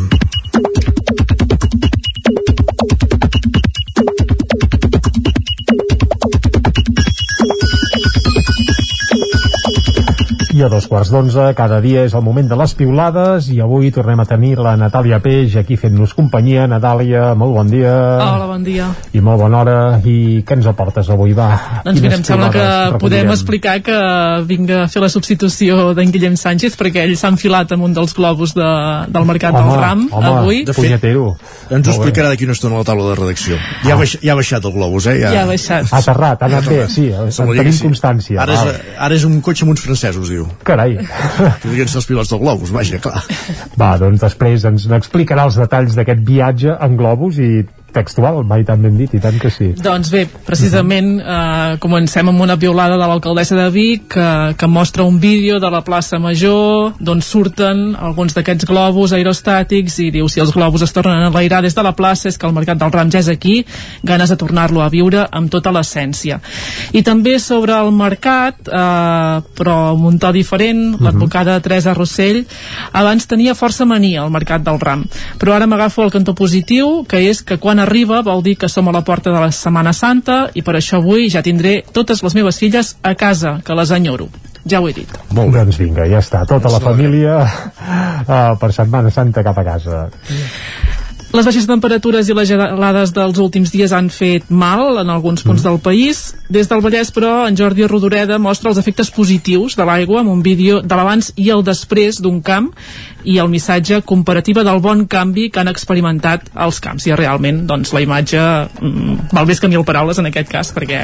[10.60, 13.94] I a dos quarts d'onze, cada dia és el moment de les piulades i avui
[13.95, 16.65] tornem a tenir la Natàlia Peix aquí fent-nos companyia.
[16.68, 17.94] Natàlia, molt bon dia.
[18.19, 18.90] Hola, bon dia.
[19.15, 19.76] I molt bona hora.
[20.03, 21.48] I què ens aportes avui, va?
[21.86, 24.02] Doncs mira, em sembla que piulades podem explicar que
[24.49, 28.18] vinc a fer la substitució d'en Guillem Sánchez perquè ell s'ha enfilat amb un dels
[28.19, 28.68] globus de,
[29.15, 30.61] del Mercat Home, del Ram home, avui.
[30.68, 31.30] de fet, Punyetero.
[31.72, 33.61] Ens ho explicarà d'aquí una estona a la taula de redacció.
[33.86, 35.22] Ja, ha, baix, ja ha baixat el globus, eh?
[35.23, 35.88] Ja ha baixat.
[35.88, 37.88] Ha aterrat, ha anat bé, sí, en tenim sí.
[37.88, 38.44] constància.
[38.44, 40.48] Ara és, ara és un cotxe amb uns francesos, diu.
[40.67, 40.97] Carai.
[41.63, 43.23] Podrien ser els pilots del globus, vaja, clar.
[43.80, 47.51] Va, doncs després ens n'explicarà els detalls d'aquest viatge en globus i
[47.94, 49.72] textual, mai tan ben dit, i tant que sí.
[49.80, 55.03] Doncs bé, precisament eh, comencem amb una piulada de l'alcaldessa de Vic que, que mostra
[55.03, 60.41] un vídeo de la plaça Major d'on surten alguns d'aquests globus aerostàtics i diu si
[60.44, 62.94] els globus es tornen a enlairar des de la plaça és que el Mercat del
[62.94, 63.64] Ram ja és aquí,
[64.03, 66.40] ganes de tornar-lo a viure amb tota l'essència.
[66.94, 72.44] I també sobre el mercat, eh, però amb un to diferent, l'advocada Teresa Rossell
[72.94, 75.06] abans tenia força mania al Mercat del Ram,
[75.40, 78.88] però ara m'agafo el cantó positiu, que és que quan arriba vol dir que som
[78.88, 82.35] a la porta de la Setmana Santa i per això avui ja tindré totes les
[82.35, 84.30] meves filles a casa, que les enyoro.
[84.69, 85.19] Ja ho he dit.
[85.34, 85.64] Molt bé.
[85.64, 86.43] Doncs vinga, ja està.
[86.47, 90.07] Tota la família uh, per Setmana Santa cap a casa.
[91.30, 95.61] Les baixes temperatures i les gelades dels últims dies han fet mal en alguns punts
[95.61, 96.23] del país.
[96.49, 100.41] Des del Vallès, però, en Jordi Rodoreda mostra els efectes positius de l'aigua amb un
[100.41, 102.72] vídeo de l'abans i el després d'un camp
[103.24, 107.06] i el missatge comparativa del bon canvi que han experimentat els camps.
[107.08, 111.02] I realment, doncs, la imatge mm, val més que mil paraules en aquest cas, perquè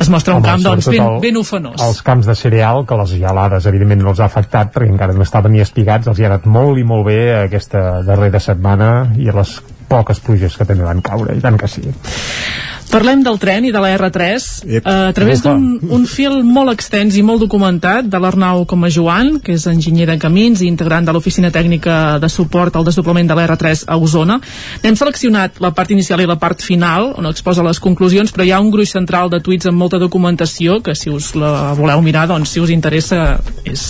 [0.00, 1.80] es mostra un Home, camp doncs, ben, el- ben ofenós.
[1.82, 5.22] Els camps de cereal, que les gelades evidentment no els ha afectat perquè encara no
[5.26, 9.30] estaven ni espigats, els hi ha anat molt i molt bé aquesta darrera setmana i
[9.32, 11.82] les poques pluges que també van caure, i tant que sí.
[12.90, 14.86] Parlem del tren i de la R3 Ep.
[14.86, 15.64] eh, a través d'un
[15.96, 20.16] un fil molt extens i molt documentat de l'Arnau Coma Joan, que és enginyer de
[20.22, 24.38] camins i integrant de l'Oficina Tècnica de Suport al Desdoblament de la R3 a Osona.
[24.82, 28.52] N'hem seleccionat la part inicial i la part final, on exposa les conclusions, però hi
[28.54, 32.26] ha un gruix central de tuits amb molta documentació, que si us la voleu mirar,
[32.30, 33.86] doncs si us interessa és,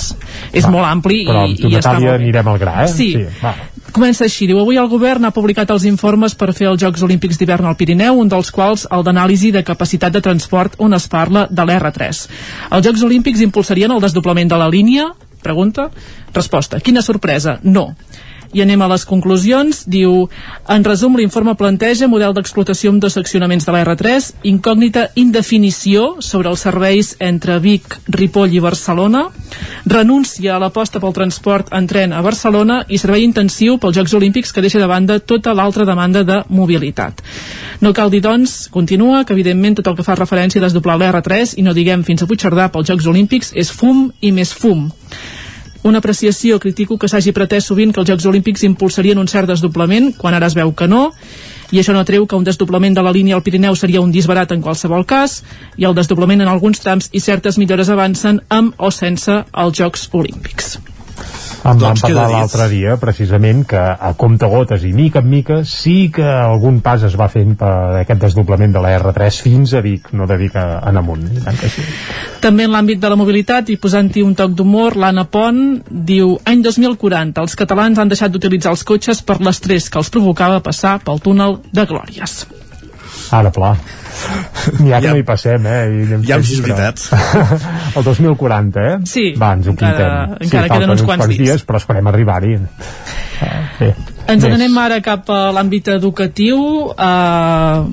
[0.52, 2.92] és Va, molt ampli Però i, amb tu, i Natàlia, anirem al gra, eh?
[2.92, 3.10] Sí.
[3.42, 3.54] va.
[3.94, 7.38] Comença així, diu, avui el govern ha publicat els informes per fer els Jocs Olímpics
[7.38, 11.46] d'hivern al Pirineu, un dels quals el d'anàlisi de capacitat de transport on es parla
[11.50, 12.22] de l'R3.
[12.70, 15.10] Els Jocs Olímpics impulsarien el desdoblament de la línia?
[15.42, 15.90] Pregunta.
[16.34, 16.80] Resposta.
[16.80, 17.60] Quina sorpresa?
[17.62, 17.92] No.
[18.54, 19.84] I anem a les conclusions.
[19.90, 20.26] Diu,
[20.68, 26.50] en resum, l'informe planteja model d'explotació amb dos seccionaments de la R3, incògnita indefinició sobre
[26.52, 29.26] els serveis entre Vic, Ripoll i Barcelona,
[29.86, 34.52] renúncia a l'aposta pel transport en tren a Barcelona i servei intensiu pels Jocs Olímpics
[34.52, 37.22] que deixa de banda tota l'altra demanda de mobilitat.
[37.80, 41.56] No cal dir, doncs, continua, que evidentment tot el que fa referència a desdoblar l'R3
[41.60, 44.88] i no diguem fins a Puigcerdà pels Jocs Olímpics és fum i més fum
[45.86, 50.12] una apreciació, critico que s'hagi pretès sovint que els Jocs Olímpics impulsarien un cert desdoblament,
[50.18, 51.10] quan ara es veu que no,
[51.70, 54.52] i això no treu que un desdoblament de la línia al Pirineu seria un disbarat
[54.54, 55.40] en qualsevol cas,
[55.76, 60.08] i el desdoblament en alguns trams i certes millores avancen amb o sense els Jocs
[60.12, 60.76] Olímpics.
[61.64, 66.10] Em Doncs van parlar l'altre dia, precisament, que a comptagotes i mica en mica sí
[66.14, 67.72] que algun pas es va fent per
[68.02, 71.26] aquest desdoblament de la R3 fins a Vic, no de Vic a, en amunt.
[71.66, 71.86] Sí.
[72.44, 76.62] També en l'àmbit de la mobilitat, i posant-hi un toc d'humor, l'Anna Pont diu any
[76.64, 81.22] 2040, els catalans han deixat d'utilitzar els cotxes per l'estrès que els provocava passar pel
[81.24, 82.44] túnel de Glòries.
[83.34, 83.74] Ara, pla.
[84.80, 85.82] N'hi ha que no hi passem, eh?
[85.86, 87.96] I anem Ja, fent, sí, és però- veritat.
[87.96, 88.96] El 2040, eh?
[89.06, 90.46] Sí, Va, ens ho encara- apuntem.
[90.48, 91.66] encara sí, queden uns quants dies.
[91.66, 92.54] però esperem arribar-hi.
[92.56, 93.94] Eh, bé.
[94.26, 94.50] Ens Més.
[94.52, 96.58] n'anem ara cap a l'àmbit educatiu
[96.96, 97.84] eh,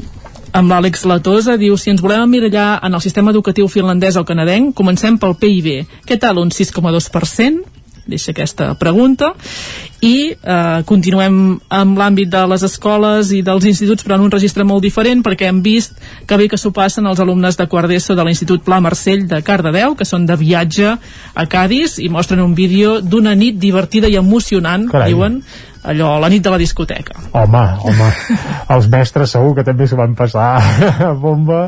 [0.54, 4.74] amb l'Àlex Latosa diu si ens volem emmirallar en el sistema educatiu finlandès o canadenc
[4.78, 7.64] comencem pel PIB què tal un 6,2%
[8.06, 9.34] deixa aquesta pregunta
[10.04, 11.38] i eh, continuem
[11.72, 15.48] amb l'àmbit de les escoles i dels instituts però en un registre molt diferent perquè
[15.48, 15.96] hem vist
[16.28, 19.40] que bé que s'ho passen els alumnes de quart d'ESO de l'Institut Pla Marcell de
[19.46, 24.20] Cardedeu que són de viatge a Cádiz i mostren un vídeo d'una nit divertida i
[24.20, 25.14] emocionant Carai.
[25.14, 25.40] diuen
[25.84, 27.16] allò, la nit de la discoteca.
[27.36, 28.10] Home, home,
[28.76, 31.66] els mestres segur que també s'ho van passar a bomba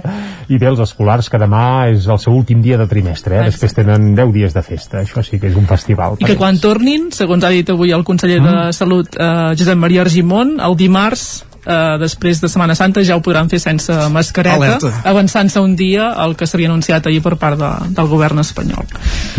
[0.47, 3.49] i bé, els escolars que demà és el seu últim dia de trimestre, eh?
[3.49, 6.59] després tenen 10 dies de festa, això sí que és un festival I que quan
[6.61, 11.45] tornin, segons ha dit avui el conseller de Salut, eh, Josep Maria Argimon, el dimarts
[11.65, 16.35] eh, després de Setmana Santa ja ho podran fer sense mascareta, avançant-se un dia el
[16.37, 18.85] que s'havia anunciat ahir per part de, del govern espanyol.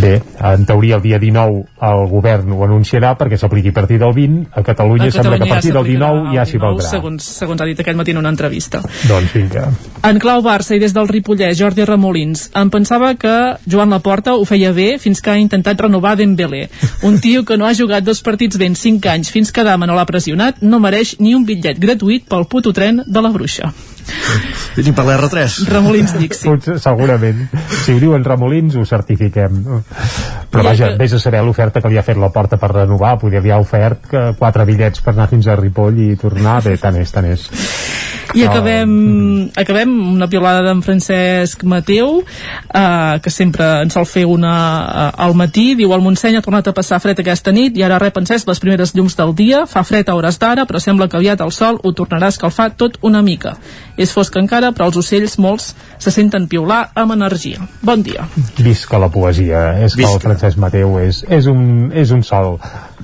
[0.03, 0.19] Bé,
[0.53, 4.49] en teoria el dia 19 el govern ho anunciarà perquè s'apliqui a partir del 20,
[4.53, 6.89] a Catalunya, sembla que a partir del 19 ja s'hi valdrà.
[6.91, 8.83] Segons, segons ha dit aquest matí en una entrevista.
[9.09, 9.67] Doncs vinga.
[10.07, 13.35] En clau Barça i des del Ripollès, Jordi Ramolins, em pensava que
[13.67, 16.67] Joan Laporta ho feia bé fins que ha intentat renovar Dembélé.
[17.07, 19.97] Un tio que no ha jugat dos partits ben 5 anys fins que Dama no
[19.97, 23.73] l'ha pressionat, no mereix ni un bitllet gratuït pel puto tren de la bruixa.
[24.77, 25.67] Ni per l'R3.
[25.71, 26.47] Ramolins Dixi.
[26.47, 27.47] Potser, segurament.
[27.85, 29.63] Si ho diuen Remolins, ho certifiquem.
[30.53, 33.17] Però vaja, vés a saber l'oferta que li ha fet la porta per renovar.
[33.23, 36.61] Poder li ha ofert que quatre bitllets per anar fins a Ripoll i tornar.
[36.65, 37.49] Bé, tant és, tant és.
[38.37, 38.91] I acabem,
[39.57, 44.55] acabem amb una piolada d'en Francesc Mateu, eh, que sempre ens sol fer una
[44.85, 45.71] eh, al matí.
[45.79, 48.61] Diu, el Montseny ha tornat a passar fred aquesta nit i ara rep encès les
[48.61, 49.65] primeres llums del dia.
[49.71, 52.71] Fa fred a hores d'ara, però sembla que aviat el sol ho tornarà a escalfar
[52.77, 53.57] tot una mica.
[53.97, 57.65] És fosc encara, però els ocells molts se senten piular amb energia.
[57.81, 58.29] Bon dia.
[58.61, 59.71] Visca la poesia.
[59.87, 62.59] És que el Francesc Mateu és, és, un, és un sol.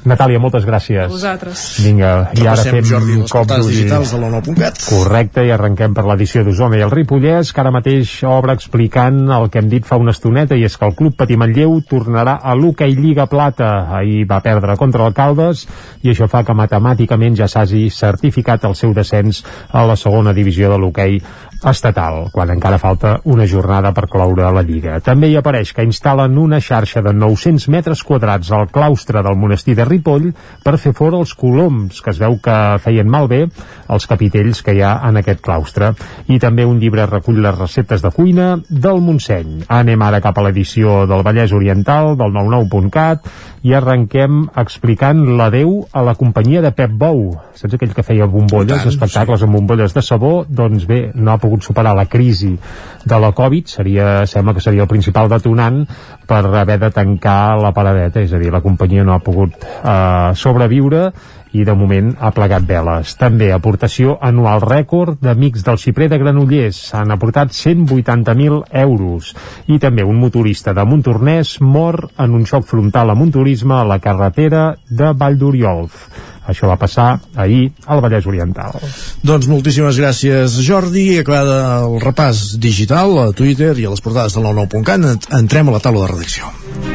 [0.08, 1.04] Natàlia, moltes gràcies.
[1.06, 1.60] A vosaltres.
[1.84, 4.70] Vinga, i ara fem Jordi, les cop digitals de.
[4.88, 9.46] Correcte, i arrenquem per l'edició d'Osona i el Ripollès, que ara mateix obre explicant el
[9.52, 12.56] que hem dit fa una estoneta, i és que el Club Patí Manlleu tornarà a
[12.58, 13.70] l'Hockey Lliga Plata.
[14.00, 15.66] Ahir va perdre contra l'Alcaldes,
[16.02, 20.72] i això fa que matemàticament ja s'hagi certificat el seu descens a la segona divisió
[20.72, 21.20] de l'hoquei
[21.70, 24.98] estatal, quan encara falta una jornada per cloure la Lliga.
[25.05, 29.76] També hi apareix que instal·len una xarxa de 900 metres quadrats al claustre del monestir
[29.78, 30.30] de Ripoll
[30.64, 33.44] per fer fora els coloms, que es veu que feien malbé
[33.93, 35.93] els capitells que hi ha en aquest claustre.
[36.28, 39.62] I també un llibre recull les receptes de cuina del Montseny.
[39.68, 43.28] Anem ara cap a l'edició del Vallès Oriental, del 99.cat,
[43.62, 47.36] i arrenquem explicant l'adeu a la companyia de Pep Bou.
[47.55, 50.32] Saps aquell que feia bombolles, tant, espectacles amb bombolles de sabó?
[50.48, 52.54] Doncs bé, no ha pogut superar la crisi
[53.04, 55.82] de la Covid, seria, sembla que seria el principal detonant
[56.26, 60.32] per haver de tancar la paradeta, és a dir, la companyia no ha pogut eh,
[60.38, 61.10] sobreviure
[61.52, 63.14] i de moment ha plegat veles.
[63.20, 66.80] També aportació anual rècord d'Amics del Xiprer de Granollers.
[66.92, 69.32] S'han aportat 180.000 euros.
[69.68, 74.00] I també un motorista de Montornès mor en un xoc frontal a monturisme a la
[74.00, 76.06] carretera de Vall d'Oriolf.
[76.48, 78.74] Això va passar ahir al Vallès Oriental.
[79.22, 81.20] Doncs moltíssimes gràcies, Jordi.
[81.22, 85.78] Acabada el repàs digital a Twitter i a les portades de la 9.cat, entrem a
[85.78, 86.91] la taula de redacció.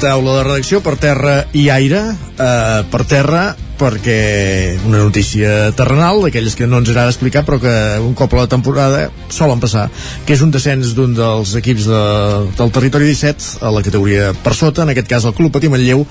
[0.00, 2.02] Taula de redacció per terra i aire.
[2.36, 3.44] Eh, per terra
[3.78, 8.42] perquè una notícia terrenal, d'aquelles que no ens agrada explicar, però que un cop a
[8.42, 9.86] la temporada solen passar,
[10.26, 12.02] que és un descens d'un dels equips de,
[12.58, 16.06] del territori 17 a la categoria per sota, en aquest cas el Club Patí Manlleu,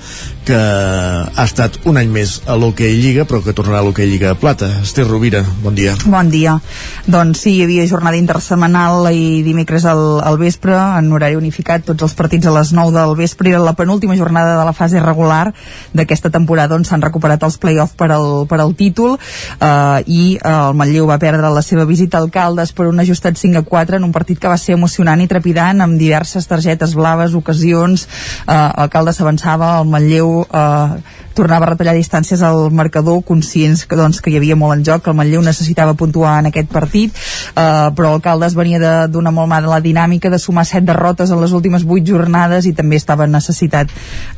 [0.46, 4.36] que ha estat un any més a l'Hockey Lliga, però que tornarà a l'Hockey Lliga
[4.38, 4.70] Plata.
[4.82, 5.96] Esther Rovira, bon dia.
[6.06, 6.56] Bon dia.
[7.06, 12.06] Doncs sí, hi havia jornada intersemanal i dimecres al, al vespre, en horari unificat, tots
[12.06, 15.52] els partits a les 9 del vespre, era la penúltima jornada de la fase regular
[15.94, 20.54] d'aquesta temporada on s'han recuperat els play-off per al, per al títol eh, i eh,
[20.54, 24.00] el Manlleu va perdre la seva visita al Caldes per un ajustat 5 a 4
[24.00, 28.06] en un partit que va ser emocionant i trepidant amb diverses targetes blaves, ocasions
[28.46, 33.96] eh, el Caldes s'avançava, el Manlleu eh, tornava a retallar distàncies al marcador, conscients que,
[33.98, 37.14] doncs, que hi havia molt en joc, que el Manlleu necessitava puntuar en aquest partit,
[37.54, 41.40] eh, però el Caldes venia de- d'una molt mala dinàmica de sumar set derrotes en
[41.40, 43.88] les últimes vuit jornades i també estava necessitat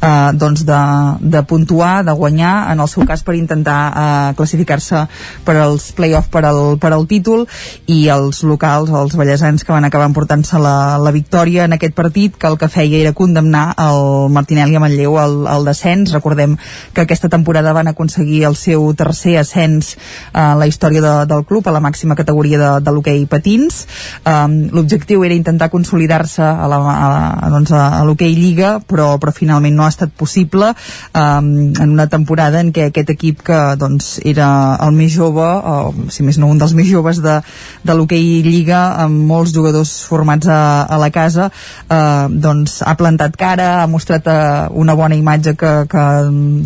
[0.02, 0.80] eh, doncs de,
[1.20, 5.06] de puntuar, de guanyar, en el seu cas per intentar eh, classificar-se
[5.44, 7.46] per als play-off per al, per al títol
[7.86, 12.36] i els locals, els ballesans que van acabar emportant-se la, la victòria en aquest partit,
[12.36, 16.56] que el que feia era condemnar el Martinelli a Manlleu al, al descens, recordem
[16.94, 19.96] que aquesta temporada van aconseguir el seu tercer ascens
[20.32, 23.84] en la història de, del club a la màxima categoria de, de l'hoquei patins.
[24.26, 29.32] Um, l'objectiu era intentar consolidar-se a a, la- doncs a, a l'hoquei lliga però, però
[29.34, 30.70] finalment no ha estat possible
[31.14, 35.94] um, en una temporada en què aquest equip que doncs, era el més jove o
[36.12, 37.38] si més no un dels més joves de,
[37.84, 43.36] de l'hoquei lliga amb molts jugadors formats a, a la casa eh, doncs ha plantat
[43.40, 46.04] cara ha mostrat eh, una bona imatge que, que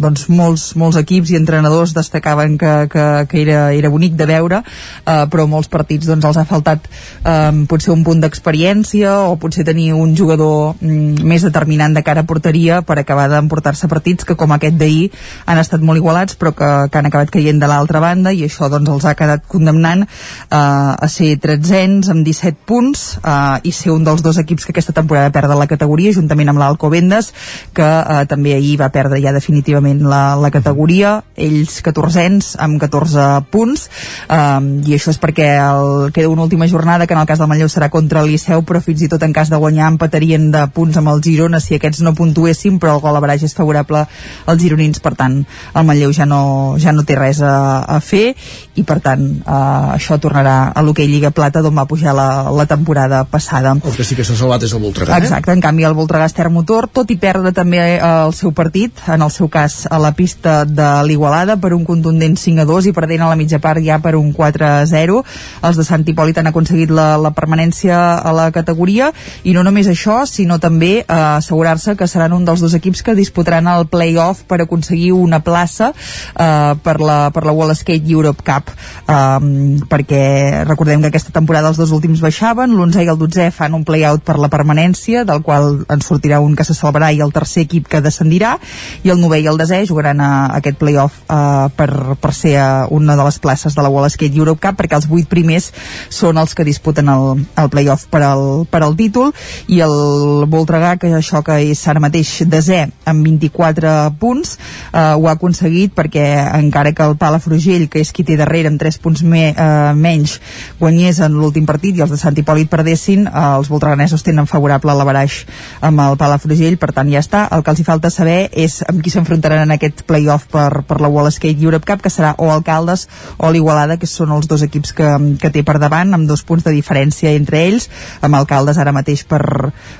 [0.02, 4.62] doncs molts, molts equips i entrenadors destacaven que, que, que era, era bonic de veure
[4.62, 9.64] eh, però molts partits doncs, els ha faltat eh, potser un punt d'experiència o potser
[9.68, 14.36] tenir un jugador mm, més determinant de cara a porteria per acabar d'emportar-se partits que
[14.38, 15.10] com aquest d'ahir
[15.46, 18.70] han estat molt igualats però que, que han acabat caient de l'altra banda i això
[18.72, 23.92] doncs els ha quedat condemnant eh, a ser tretzens amb 17 punts eh, i ser
[23.94, 27.32] un dels dos equips que aquesta temporada perden la categoria juntament amb l'Alcobendes
[27.76, 31.18] que eh, també ahir va perdre ja definitivament la, la categoria.
[31.36, 33.88] Ells 14ens amb 14 punts.
[34.28, 37.50] Eh, i això és perquè el, queda una última jornada que en el cas del
[37.50, 40.64] Manlleu serà contra el Liceu però fins i tot en cas de guanyar empatarien de
[40.74, 44.06] punts amb el Girona si aquests no puntuessin però el gol a és favorable
[44.46, 45.00] als gironins.
[45.02, 45.42] Per tant
[45.74, 48.34] el Manlleu ja no, ja no té res a, a fer
[48.74, 52.66] i per tant eh, això tornarà a l'hoquei Lliga Plata d'on va pujar la, la
[52.66, 53.74] temporada passada.
[53.74, 55.24] El que sí que s'ha salvat és el Voltregà eh?
[55.24, 59.02] exacte, en canvi el Voltregà Ester Motor tot i perdre també eh, el seu partit
[59.08, 62.90] en el seu cas a la pista de l'Igualada per un contundent 5 a 2
[62.90, 65.22] i perdent a la mitja part ja per un 4 a 0
[65.62, 69.10] els de Sant Hipòlit han aconseguit la, la permanència a la categoria.
[69.44, 73.16] I no només això, sinó també eh, assegurar-se que seran un dels dos equips que
[73.18, 78.44] disputaran el play-off per aconseguir una plaça eh, per, la, per la Wall Skate Europe
[78.46, 78.72] Cup.
[79.12, 83.76] Um, perquè recordem que aquesta temporada els dos últims baixaven, l'11 i el 12 fan
[83.76, 87.32] un play-out per la permanència del qual en sortirà un que se celebrarà i el
[87.34, 88.56] tercer equip que descendirà
[89.02, 92.56] i el 9 i el 10 jugaran a, a aquest play-off uh, per, per ser
[92.60, 95.70] a una de les places de la Wall Skate Europe Cup perquè els 8 primers
[96.12, 99.32] són els que disputen el, el play-off per al, per al títol.
[99.72, 105.28] I el Voltregà que això que és ara mateix desè amb 24 punts eh, ho
[105.28, 106.26] ha aconseguit perquè
[106.58, 110.38] encara que el Palafrugell que és qui té darrere amb 3 punts me, eh, menys
[110.80, 114.94] guanyés en l'últim partit i els de Sant Hipòlit perdessin eh, els voltreganesos tenen favorable
[114.96, 115.42] l'avaraix
[115.80, 116.78] amb el Palafrugell.
[116.80, 119.74] Per tant ja està, el que els hi falta saber és amb qui s'enfrontaran en
[119.74, 123.06] aquest play-off per, per la Wall Skate Europe Cup que serà o Alcaldes
[123.38, 125.08] o l'Igualada que són els dos equips que,
[125.40, 127.88] que té per davant amb dos punts de diferència entre ells
[128.20, 129.42] amb Alcaldes ara mateix per,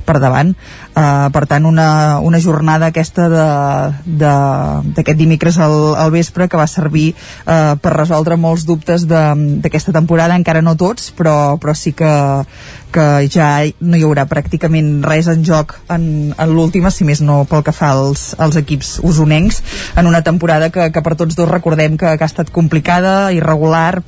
[0.07, 0.55] per davant.
[0.93, 7.13] Uh, per tant una, una jornada aquesta d'aquest dimecres al, al vespre que va servir
[7.13, 12.13] uh, per resoldre molts dubtes d'aquesta temporada, encara no tots però, però sí que,
[12.93, 13.49] que ja
[13.81, 16.05] no hi haurà pràcticament res en joc en,
[16.37, 19.63] en l'última, si més no pel que fa als, als equips usonencs
[19.97, 24.03] en una temporada que, que per tots dos recordem que, que ha estat complicada, irregular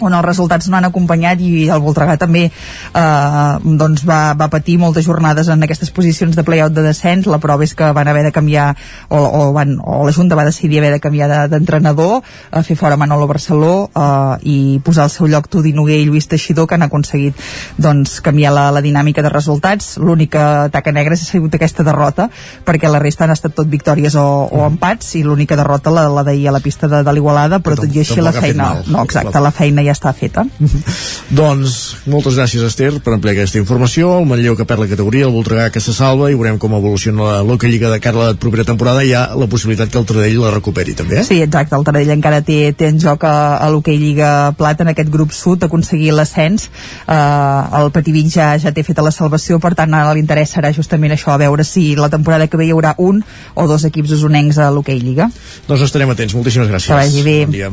[0.00, 4.76] on els resultats no han acompanyat i el Voltregà també eh, doncs va, va patir
[4.80, 7.28] moltes jornades en aquestes posicions de play-out de descens.
[7.30, 8.68] La prova és que van haver de canviar
[9.08, 12.76] o, o, van, o la Junta va decidir haver de canviar d'entrenador, de, a fer
[12.76, 16.76] fora Manolo Barceló eh, i posar al seu lloc Tudi Noguer i Lluís Teixidor que
[16.76, 17.40] han aconseguit
[17.80, 19.96] doncs, canviar la, la dinàmica de resultats.
[20.02, 22.28] L'única taca negra ha sigut aquesta derrota
[22.66, 26.26] perquè la resta han estat tot victòries o, o empats i l'única derrota la, la
[26.26, 29.40] d'ahir a la pista de, de l'Igualada però tot i així la feina no, exacte,
[29.42, 30.46] la feina ja està feta.
[31.40, 31.76] doncs,
[32.10, 35.68] moltes gràcies Esther per ampliar aquesta informació, el Manlleu que perd la categoria, el Voltregà
[35.74, 38.66] que se salva i veurem com evoluciona la Loca Lliga de cara a la propera
[38.68, 41.26] temporada, hi ha la possibilitat que el Taradell la recuperi també, eh?
[41.26, 44.92] Sí, exacte, el Taradell encara té, té en joc a, a l'Hockey Lliga Plata en
[44.92, 46.68] aquest grup sud, aconseguir l'ascens
[47.06, 51.14] uh, el Pativic ja, ja té feta la salvació, per tant ara l'interès serà justament
[51.14, 53.22] això, a veure si la temporada que ve hi haurà un
[53.54, 55.28] o dos equips usonencs a l'Hockey Lliga.
[55.68, 56.90] Doncs estarem atents, moltíssimes gràcies.
[56.90, 57.38] Que vagi bé.
[57.46, 57.70] Bon dia.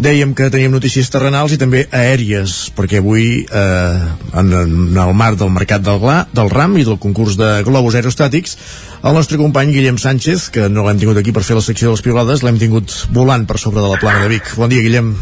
[0.00, 3.98] Dèiem que teníem notícies terrenals i també aèries, perquè avui eh,
[4.40, 7.98] en, en el marc del mercat del, gla, del RAM i del concurs de globus
[8.00, 8.56] aerostàtics
[9.04, 11.98] el nostre company Guillem Sánchez, que no l'hem tingut aquí per fer la secció de
[11.98, 14.54] les piulades, l'hem tingut volant per sobre de la plana de Vic.
[14.56, 15.12] Bon dia, Guillem.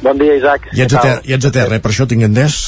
[0.00, 0.72] Bon dia, Isaac.
[0.72, 1.84] Ja ets, a terra, ja ets a terra, eh?
[1.84, 2.58] per això tinc entès.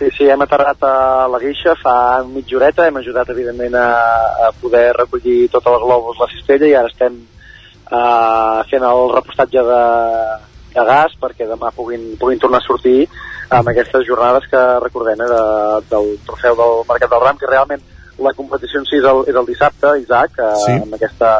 [0.00, 1.96] Sí, sí, hem aterrat a la Guixa fa
[2.26, 6.78] mitja horeta, hem ajudat, evidentment, a, a poder recollir tots els globus, la cistella, i
[6.78, 7.22] ara estem
[7.90, 9.82] uh, fent el repostatge de,
[10.74, 13.08] de gas perquè demà puguin, puguin tornar a sortir
[13.50, 15.44] amb aquestes jornades que recordem eh, de,
[15.90, 17.84] del trofeu del Mercat del Ram, que realment
[18.18, 20.74] la competició en si és el, és el dissabte, Isaac, eh, sí.
[20.82, 21.38] amb aquesta...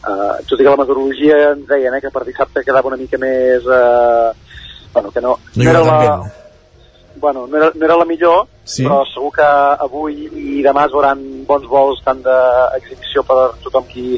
[0.00, 3.20] Eh, tot i que la meteorologia ens deien eh, que per dissabte quedava una mica
[3.20, 3.66] més...
[3.66, 4.30] Eh,
[4.94, 5.98] bueno, que no, no, no era la...
[7.20, 8.86] Bueno, no era, no era la millor, sí.
[8.86, 9.48] però segur que
[9.84, 14.14] avui i demà es veuran bons vols tant d'exhibició per tothom qui,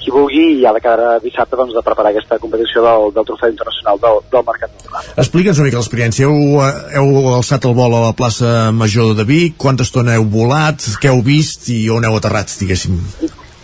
[0.00, 3.52] qui vulgui i ja de a dissabte doncs, de preparar aquesta competició del, del trofeu
[3.52, 5.10] internacional del, del Mercat Nacional.
[5.24, 6.26] Explica'ns una mica l'experiència.
[6.26, 6.62] Heu,
[6.96, 11.12] heu alçat el vol a la plaça Major de Vic, quanta estona heu volat, què
[11.12, 12.98] heu vist i on heu aterrat, diguéssim?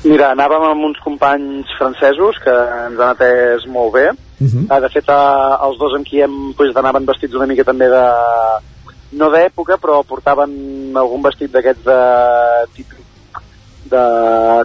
[0.07, 4.11] Mira, anàvem amb uns companys francesos que ens han atès molt bé.
[4.39, 4.81] Uh -huh.
[4.81, 8.07] De fet, eh, els dos amb qui hem pues, anaven vestits una mica també de
[9.13, 12.01] no d'època, però portaven algun vestit d'aquests de
[13.91, 14.03] de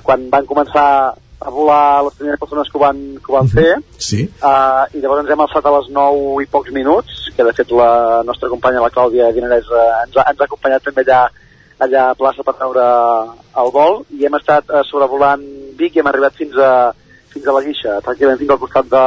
[0.03, 3.71] quan van començar a volar les primeres persones que ho van, que ho van fer.
[3.97, 4.23] Sí.
[4.43, 7.71] uh, i llavors ens hem alçat a les 9 i pocs minuts que de fet
[7.73, 11.21] la nostra companya la Clàudia Dinarès uh, ens, ha, ens ha acompanyat també allà,
[11.87, 12.85] allà a plaça per veure
[13.63, 14.01] el vol.
[14.17, 15.43] I hem estat uh, sobrevolant
[15.79, 16.91] Vic i hem arribat fins a,
[17.33, 19.05] fins a la guixa, pràcticament fins al costat de,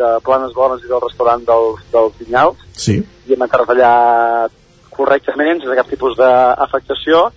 [0.00, 2.98] de Planes Bones i del restaurant dels, dels Vinyals, Sí.
[3.28, 4.52] i hem aterrallat
[4.98, 7.28] correctament, sense cap tipus d'afectació,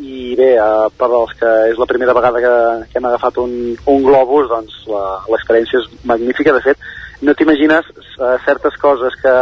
[0.00, 2.54] i bé, eh, per als que és la primera vegada que,
[2.90, 3.54] que hem agafat un,
[3.92, 4.82] un globus, doncs
[5.30, 6.54] l'experiència és magnífica.
[6.56, 6.90] De fet,
[7.22, 9.36] no t'imagines eh, certes coses que,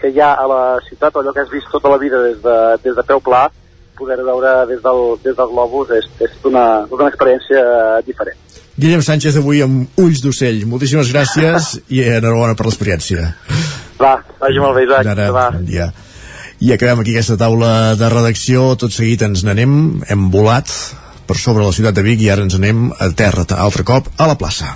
[0.00, 2.58] que hi ha a la ciutat, allò que has vist tota la vida des de,
[2.84, 3.48] des de peu pla,
[4.00, 8.38] poder veure des del, des del globus és, és una, una experiència eh, diferent.
[8.80, 10.62] Guillem Sánchez avui amb ulls d'ocell.
[10.68, 13.26] Moltíssimes gràcies i enhorabona per l'experiència.
[14.00, 15.10] Va, vagi molt bé, Isaac.
[15.12, 15.50] Ara, Va.
[15.58, 15.90] bon dia.
[16.60, 18.74] I acabem aquí aquesta taula de redacció.
[18.76, 20.68] Tot seguit ens n'anem, hem volat
[21.24, 24.28] per sobre la ciutat de Vic i ara ens anem a terra altre cop a
[24.28, 24.74] la plaça.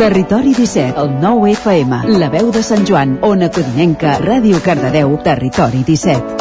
[0.00, 5.84] Territori 17, el 9 FM, la veu de Sant Joan, Ona Codinenca, Ràdio Cardedeu, Territori
[5.86, 6.39] 17.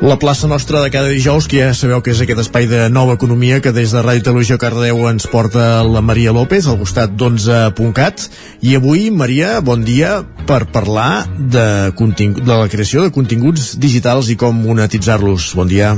[0.00, 3.16] La plaça nostra de cada dijous, que ja sabeu que és aquest espai de nova
[3.18, 8.28] economia que des de Ràdio Televisió Cardedeu ens porta la Maria López, al costat d'11.cat.
[8.62, 14.38] I avui, Maria, bon dia per parlar de, de la creació de continguts digitals i
[14.38, 15.50] com monetitzar-los.
[15.58, 15.96] Bon dia.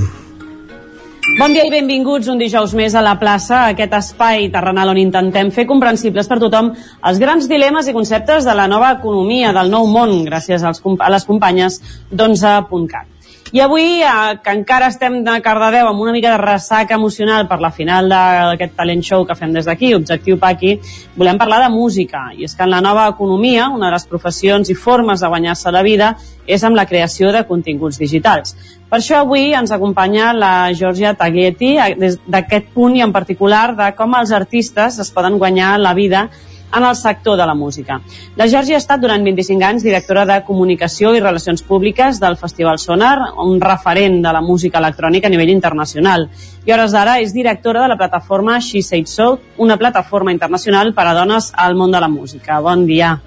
[1.36, 5.52] Bon dia i benvinguts un dijous més a la plaça, aquest espai terrenal on intentem
[5.52, 6.72] fer comprensibles per tothom
[7.04, 11.12] els grans dilemes i conceptes de la nova economia, del nou món, gràcies als, a
[11.12, 13.19] les companyes d'11.cat.
[13.52, 17.56] I avui, eh, que encara estem de Cardedeu amb una mica de ressaca emocional per
[17.58, 20.76] la final d'aquest talent show que fem des d'aquí, Objectiu Paqui,
[21.16, 22.28] volem parlar de música.
[22.30, 25.72] I és que en la nova economia, una de les professions i formes de guanyar-se
[25.74, 26.12] la vida
[26.46, 28.54] és amb la creació de continguts digitals.
[28.88, 33.90] Per això avui ens acompanya la Georgia Taglietti des d'aquest punt i en particular de
[33.98, 36.28] com els artistes es poden guanyar la vida
[36.76, 38.00] en el sector de la música.
[38.36, 42.78] La Georgia ha estat durant 25 anys directora de Comunicació i Relacions Públiques del Festival
[42.78, 46.28] Sonar, un referent de la música electrònica a nivell internacional.
[46.66, 50.94] I a hores d'ara és directora de la plataforma She Said So, una plataforma internacional
[50.94, 52.60] per a dones al món de la música.
[52.60, 53.18] Bon dia.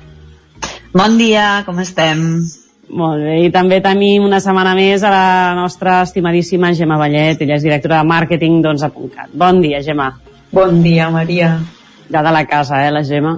[0.94, 2.28] Bon dia, com estem?
[2.94, 7.58] Molt bé, i també tenim una setmana més a la nostra estimadíssima Gemma Vallet, ella
[7.58, 9.32] és directora de màrqueting d'11.cat.
[9.34, 10.12] Bon dia, Gemma.
[10.54, 11.56] Bon dia, Maria.
[12.12, 13.38] Ja de la casa, eh, la Gemma.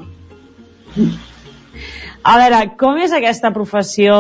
[2.26, 4.16] A veure, com és aquesta professió,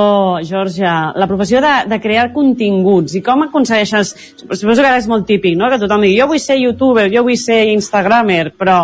[0.46, 4.14] Georgia, la professió de, de crear continguts i com aconsegueixes,
[4.44, 7.26] suposo que ara és molt típic, no?, que tothom digui jo vull ser youtuber, jo
[7.26, 8.84] vull ser instagramer, però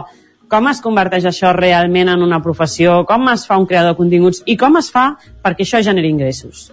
[0.49, 4.41] com es converteix això realment en una professió, com es fa un creador de continguts
[4.49, 5.11] i com es fa
[5.45, 6.71] perquè això generi ingressos?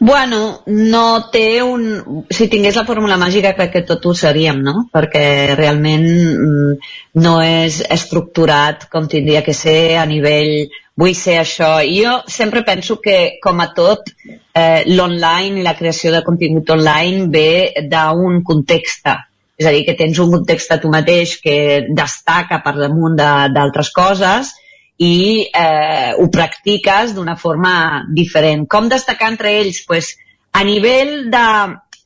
[0.00, 2.24] Bueno, no té un...
[2.30, 4.84] Si tingués la fórmula màgica crec que tot ho seríem, no?
[4.94, 6.90] Perquè realment mm,
[7.24, 10.68] no és estructurat com tindria que ser a nivell
[10.98, 11.72] vull ser això.
[11.82, 14.12] I jo sempre penso que, com a tot,
[14.54, 19.10] eh, l'online i la creació de contingut online ve d'un context.
[19.58, 21.58] És a dir, que tens un context a tu mateix que
[21.90, 24.54] destaca per damunt de- d'altres coses
[24.98, 28.66] i eh, ho practiques d'una forma diferent.
[28.66, 29.84] Com destacar entre ells?
[29.86, 30.16] Pues,
[30.52, 31.44] a nivell de...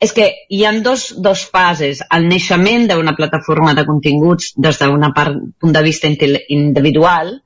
[0.03, 2.01] És que hi ha dos, dos fases.
[2.11, 7.37] El naixement d'una plataforma de continguts des d'un punt de vista individual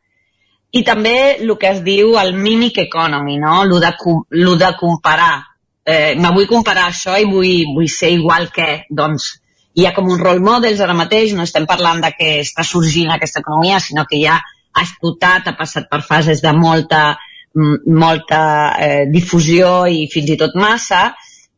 [0.73, 3.63] i també el que es diu el mimic economy, no?
[3.65, 3.93] Lo de,
[4.31, 5.45] lo de comparar.
[5.85, 9.29] Eh, me vull comparar això i vull, vull ser igual que, doncs,
[9.77, 13.13] hi ha com un role models ara mateix, no estem parlant de que està sorgint
[13.13, 14.41] aquesta economia, sinó que ja
[14.77, 17.17] ha explotat, ha passat per fases de molta,
[17.57, 18.43] mm, molta
[18.79, 21.15] eh, difusió i fins i tot massa,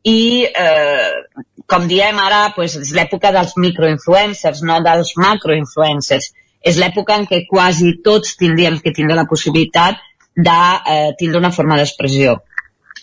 [0.07, 6.31] i eh, com diem ara, pues, és l'època dels microinfluencers, no dels macroinfluencers.
[6.59, 9.99] És l'època en què quasi tots tindríem que tindre la possibilitat
[10.35, 10.61] de
[10.93, 12.39] eh, tindre una forma d'expressió.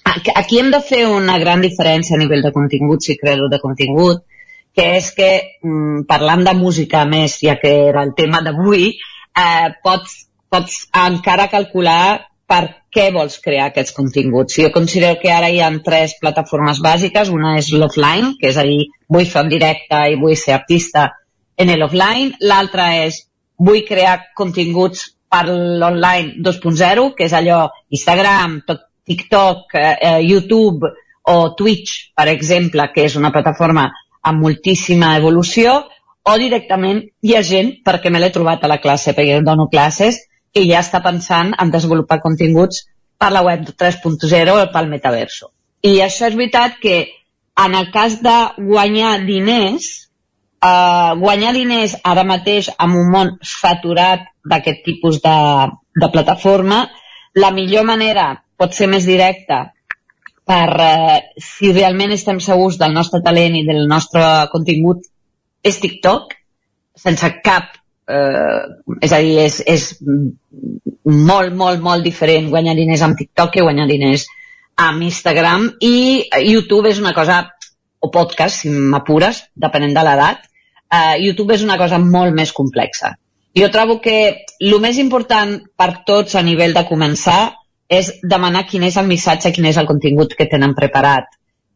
[0.07, 4.25] Aquí- hem de fer una gran diferència a nivell de contingut, si creador de contingut,
[4.77, 5.31] que és que,
[5.63, 8.99] mm, parlant de música més, ja que era el tema d'avui,
[9.37, 12.63] eh, pots, pots encara calcular per
[12.95, 14.57] què vols crear aquests continguts.
[14.63, 17.29] Jo considero que ara hi ha tres plataformes bàsiques.
[17.35, 21.09] Una és l'offline, que és a dir, vull fer en directe i vull ser artista
[21.59, 22.37] en l'offline.
[22.41, 23.25] L'altra és
[23.59, 30.87] vull crear continguts per l'online 2.0, que és allò Instagram, to- TikTok, eh, eh, YouTube
[31.31, 33.89] o Twitch, per exemple, que és una plataforma
[34.23, 35.85] amb moltíssima evolució,
[36.27, 39.69] o directament hi ha gent, perquè me l'he trobat a la classe, perquè jo dono
[39.73, 40.19] classes,
[40.53, 42.87] que ja està pensant en desenvolupar continguts
[43.21, 45.53] per la web 3.0 o pel metaverso.
[45.87, 46.97] I això és veritat que
[47.65, 49.87] en el cas de guanyar diners,
[50.65, 55.39] eh, guanyar diners ara mateix en un món saturat d'aquest tipus de,
[55.95, 56.87] de plataforma,
[57.37, 59.67] la millor manera pot ser més directa
[60.47, 65.05] per eh, si realment estem segurs del nostre talent i del nostre contingut
[65.67, 66.37] és TikTok,
[66.97, 67.75] sense cap
[68.09, 68.63] eh,
[69.03, 69.87] és a dir, és, és
[71.07, 74.27] molt, molt, molt diferent guanyar diners amb TikTok que guanyar diners
[74.77, 77.43] amb Instagram i YouTube és una cosa,
[78.01, 80.43] o podcast, si m'apures, depenent de l'edat,
[80.93, 83.17] eh, YouTube és una cosa molt més complexa.
[83.57, 84.19] Jo trobo que
[84.61, 87.55] el més important per tots a nivell de començar
[87.89, 91.31] és demanar quin és el missatge, quin és el contingut que tenen preparat.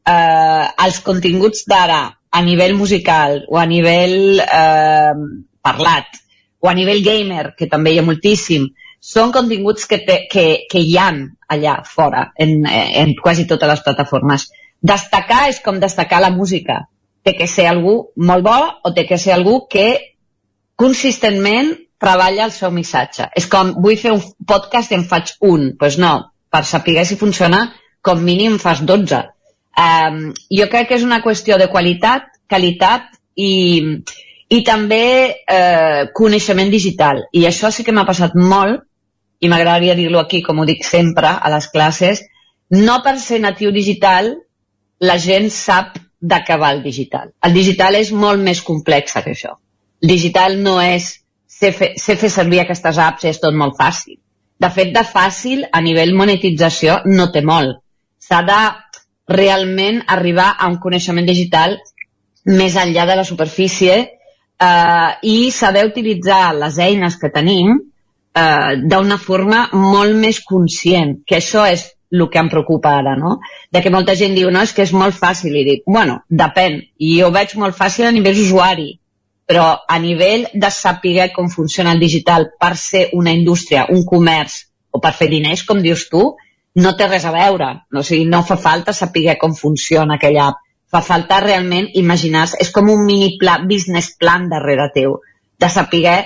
[0.05, 5.15] Eh, els continguts d'ara, a nivell musical o a nivell eh,
[5.63, 6.21] parlat,
[6.61, 8.69] o a nivell gamer, que també hi ha moltíssim,
[9.01, 13.85] són continguts que, te, que, que hi han allà fora, en, en quasi totes les
[13.87, 14.47] plataformes.
[14.81, 16.85] Destacar és com destacar la música.
[17.25, 19.89] Té que ser algú molt bo o té que ser algú que
[20.81, 23.29] consistentment treballa el seu missatge.
[23.37, 25.73] És com, vull fer un podcast i en faig un.
[25.73, 26.13] Doncs pues no,
[26.53, 27.67] per saber si funciona,
[28.05, 29.21] com mínim fas 12.
[29.79, 33.07] Um, jo crec que és una qüestió de qualitat, qualitat
[33.39, 33.53] i,
[34.51, 37.23] i també eh, coneixement digital.
[37.33, 38.83] I això sí que m'ha passat molt,
[39.41, 42.25] i m'agradaria dir-lo aquí, com ho dic sempre a les classes,
[42.71, 44.35] no per ser natiu digital
[45.01, 47.31] la gent sap d'acabar el digital.
[47.43, 49.55] El digital és molt més complex que això.
[50.03, 51.15] El digital no és
[51.61, 54.19] ser fer, ser fer servir aquestes apps és tot molt fàcil.
[54.61, 57.81] De fet, de fàcil, a nivell monetització, no té molt.
[58.21, 58.61] S'ha de
[59.31, 61.79] realment arribar a un coneixement digital
[62.47, 69.19] més enllà de la superfície eh, i saber utilitzar les eines que tenim eh, d'una
[69.19, 73.39] forma molt més conscient, que això és el que em preocupa ara, no?
[73.71, 76.81] De que molta gent diu, no, és que és molt fàcil, i dic, bueno, depèn,
[76.99, 78.97] i ho veig molt fàcil a nivell usuari,
[79.47, 84.65] però a nivell de saber com funciona el digital per ser una indústria, un comerç,
[84.91, 86.33] o per fer diners, com dius tu,
[86.77, 87.71] no té res a veure.
[87.97, 90.61] O sigui, no fa falta saber com funciona aquella app.
[90.91, 95.21] Fa falta realment imaginar és com un mini pla, business plan darrere teu,
[95.59, 96.17] de saber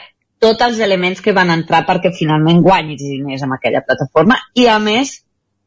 [0.40, 4.78] tots els elements que van entrar perquè finalment guanyis diners amb aquella plataforma i a
[4.78, 5.18] més,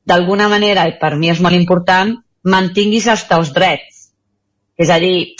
[0.05, 4.09] d'alguna manera, i per mi és molt important, mantinguis els teus drets.
[4.77, 5.35] És a dir,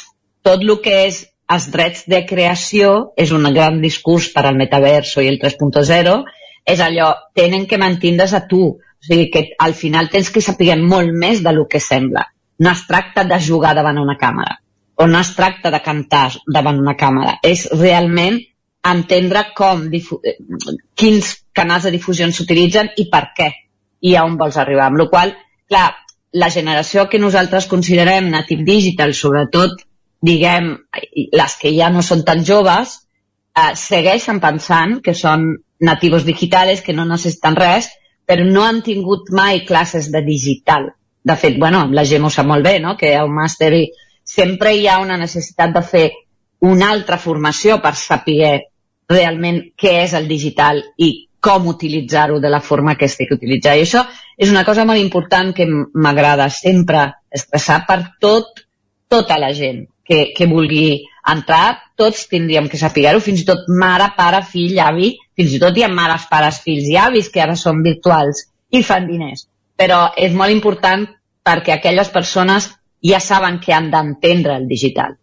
[0.45, 1.23] tot el que és
[1.53, 6.18] els drets de creació és un gran discurs per al metaverso i el 3.0,
[6.68, 8.77] és allò, tenen que mantindre's a tu.
[9.07, 12.25] O sigui que al final tens que saber molt més de lo que sembla.
[12.59, 14.57] No es tracta de jugar davant una càmera
[14.97, 17.38] o no es tracta de cantar davant una càmera.
[17.43, 18.39] És realment
[18.84, 19.85] entendre com
[20.97, 23.51] quins canals de difusió s'utilitzen i per què
[24.01, 24.89] i a on vols arribar.
[24.89, 25.35] Amb la qual
[25.69, 25.91] clar,
[26.34, 29.85] la generació que nosaltres considerem native digital, sobretot,
[30.21, 30.73] diguem,
[31.13, 32.97] les que ja no són tan joves,
[33.53, 37.91] eh, segueixen pensant que són nativos digitales, que no necessiten res,
[38.27, 40.91] però no han tingut mai classes de digital.
[41.23, 43.71] De fet, bueno, la gent ho sap molt bé, no?, que un màster
[44.27, 46.07] sempre hi ha una necessitat de fer
[46.67, 48.67] una altra formació per saber
[49.07, 53.77] realment què és el digital i com utilitzar-ho de la forma que estic utilitzant.
[53.77, 54.03] I això
[54.37, 58.65] és una cosa molt important que m'agrada sempre expressar per tot,
[59.07, 64.09] tota la gent que, que vulgui entrar, tots tindríem que saber-ho, fins i tot mare,
[64.17, 67.55] pare, fill, avi, fins i tot hi ha mares, pares, fills i avis que ara
[67.55, 69.45] són virtuals i fan diners.
[69.77, 71.05] Però és molt important
[71.45, 72.72] perquè aquelles persones
[73.05, 75.15] ja saben que han d'entendre el digital.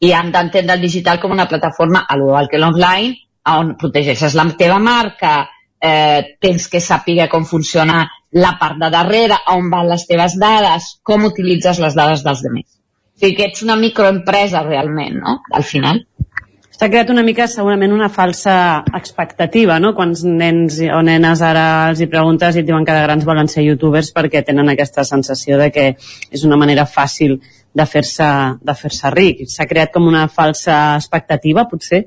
[0.00, 3.14] I han d'entendre el digital com una plataforma, al igual que l'online,
[3.50, 5.48] on protegeixes la teva marca,
[5.80, 10.96] eh, tens que saber com funciona la part de darrere, on van les teves dades,
[11.02, 12.76] com utilitzes les dades dels altres.
[13.16, 16.06] O sigui que ets una microempresa realment, no?, al final.
[16.80, 18.52] S'ha creat una mica segurament una falsa
[18.96, 19.90] expectativa, no?
[19.92, 23.50] Quants nens o nenes ara els hi preguntes i et diuen que de grans volen
[23.52, 25.84] ser youtubers perquè tenen aquesta sensació de que
[26.32, 27.34] és una manera fàcil
[27.76, 28.28] de fer-se
[28.64, 29.42] de fer ric.
[29.44, 32.00] S'ha creat com una falsa expectativa, potser?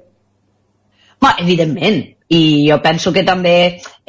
[1.21, 2.01] Ma, evidentment,
[2.33, 3.53] i jo penso que també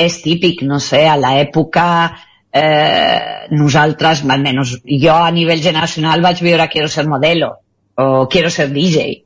[0.00, 1.86] és típic, no sé, a l'època
[2.56, 7.52] eh, nosaltres, almenys jo a nivell generacional vaig viure Quiero ser modelo
[8.00, 9.23] o Quiero ser DJ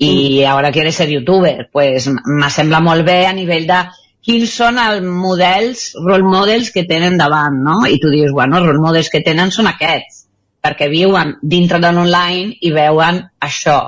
[0.00, 0.10] i
[0.40, 0.52] mm.
[0.56, 3.80] ara quiero ser youtuber, pues me sembla molt bé a nivell de
[4.24, 7.82] quins són els models, role models que tenen davant, no?
[7.84, 10.24] I tu dius, bueno, els role models que tenen són aquests,
[10.64, 13.80] perquè viuen dintre de l'online i veuen això.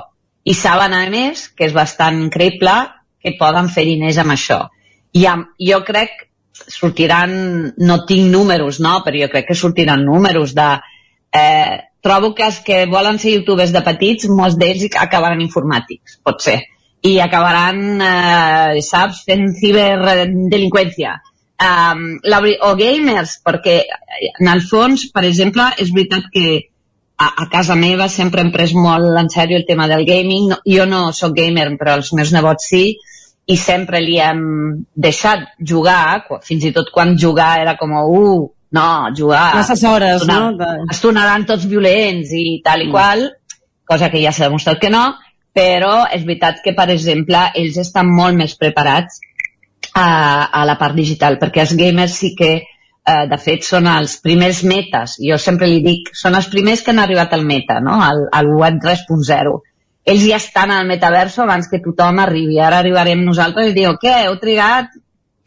[0.43, 2.75] I saben, a més, que és bastant increïble,
[3.23, 4.59] que poden fer diners amb això.
[5.17, 7.33] I amb, jo crec sortiran,
[7.77, 10.69] no tinc números, no, però jo crec que sortiran números de...
[11.33, 16.43] Eh, trobo que els que volen ser youtubers de petits, molts d'ells acabaran informàtics, pot
[16.43, 16.59] ser.
[17.03, 21.19] I acabaran, eh, saps, fent ciberdelinqüència.
[21.63, 22.19] um,
[22.67, 23.75] o gamers, perquè
[24.39, 26.45] en el fons, per exemple, és veritat que
[27.17, 30.49] a, a casa meva sempre hem pres molt en sèrio el tema del gaming.
[30.49, 32.97] No, jo no sóc gamer, però els meus nebots sí,
[33.45, 34.43] i sempre li hem
[34.95, 39.53] deixat jugar, fins i tot quan jugar era com, uh, no, jugar...
[39.55, 40.53] Masses hores, no?
[40.57, 40.69] De...
[40.91, 42.95] Es tornaran tots violents i tal i mm.
[42.95, 43.27] qual,
[43.89, 45.05] cosa que ja s'ha demostrat que no,
[45.53, 49.21] però és veritat que, per exemple, ells estan molt més preparats
[49.93, 50.07] a,
[50.49, 54.63] a la part digital, perquè els gamers sí que eh, de fet són els primers
[54.65, 57.99] metes, jo sempre li dic, són els primers que han arribat al meta, no?
[58.01, 59.55] al, al web 3.0.
[60.03, 62.57] Ells ja estan al metaverso abans que tothom arribi.
[62.59, 64.89] Ara arribarem nosaltres i diu, què, heu trigat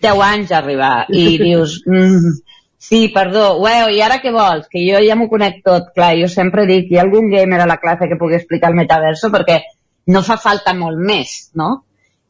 [0.00, 0.94] 10 anys a arribar.
[1.12, 2.38] I dius, mm,
[2.88, 4.68] sí, perdó, ueu, i ara què vols?
[4.72, 5.90] Que jo ja m'ho conec tot.
[5.96, 8.78] Clar, jo sempre dic, hi ha algun gamer a la classe que pugui explicar el
[8.78, 9.60] metaverso perquè
[10.14, 11.70] no fa falta molt més, no?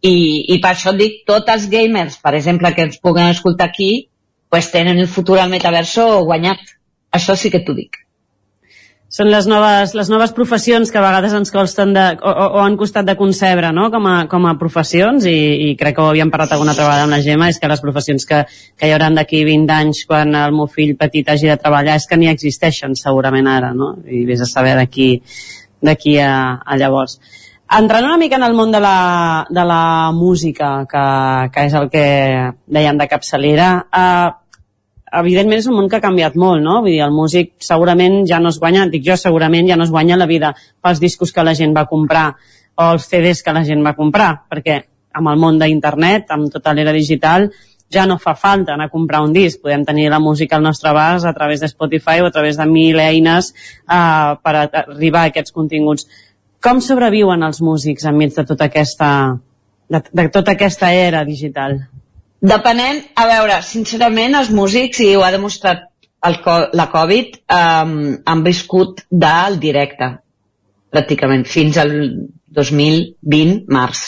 [0.06, 0.16] I,
[0.54, 4.08] i per això dic, tots els gamers, per exemple, que ens puguen escoltar aquí,
[4.52, 6.62] pues tenen el futur al metaverso guanyat.
[7.16, 8.05] Això sí que t'ho dic.
[9.06, 12.74] Són les noves, les noves professions que a vegades ens costen de, o, o han
[12.76, 13.86] costat de concebre no?
[13.94, 15.36] com, a, com a professions i,
[15.68, 17.84] i crec que ho havíem parlat alguna altra vegada amb la Gemma és que les
[17.84, 18.42] professions que,
[18.74, 22.08] que hi hauran d'aquí 20 anys quan el meu fill petit hagi de treballar és
[22.10, 23.92] que ni existeixen segurament ara no?
[24.10, 25.12] i vés a saber d'aquí
[25.86, 27.20] d'aquí a, a llavors
[27.78, 31.06] entrant una mica en el món de la, de la música que,
[31.54, 32.06] que és el que
[32.66, 34.34] dèiem de capçalera eh,
[35.20, 36.80] evidentment és un món que ha canviat molt, no?
[36.84, 39.94] Vull dir, el músic segurament ja no es guanya, dic jo, segurament ja no es
[39.94, 40.52] guanya la vida
[40.82, 42.28] pels discos que la gent va comprar
[42.76, 44.82] o els CDs que la gent va comprar, perquè
[45.16, 47.48] amb el món d'internet, amb tota l'era digital,
[47.92, 50.90] ja no fa falta anar a comprar un disc, podem tenir la música al nostre
[50.90, 55.32] abast a través de Spotify o a través de mil eines eh, per arribar a
[55.32, 56.06] aquests continguts.
[56.60, 59.10] Com sobreviuen els músics enmig de tota aquesta,
[59.88, 61.78] de, de tota aquesta era digital?
[62.40, 65.86] Depenent, a veure, sincerament, els músics, i ho ha demostrat
[66.28, 66.36] el,
[66.76, 67.94] la Covid, um,
[68.28, 70.10] han viscut del directe,
[70.92, 71.94] pràcticament, fins al
[72.52, 74.04] 2020, març.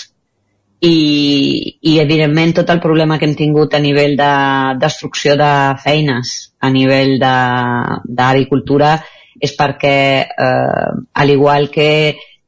[0.85, 4.33] I, i evidentment tot el problema que hem tingut a nivell de
[4.79, 5.51] destrucció de
[5.83, 8.93] feines, a nivell d'agricultura,
[9.41, 9.97] és perquè,
[10.29, 11.89] eh, al igual que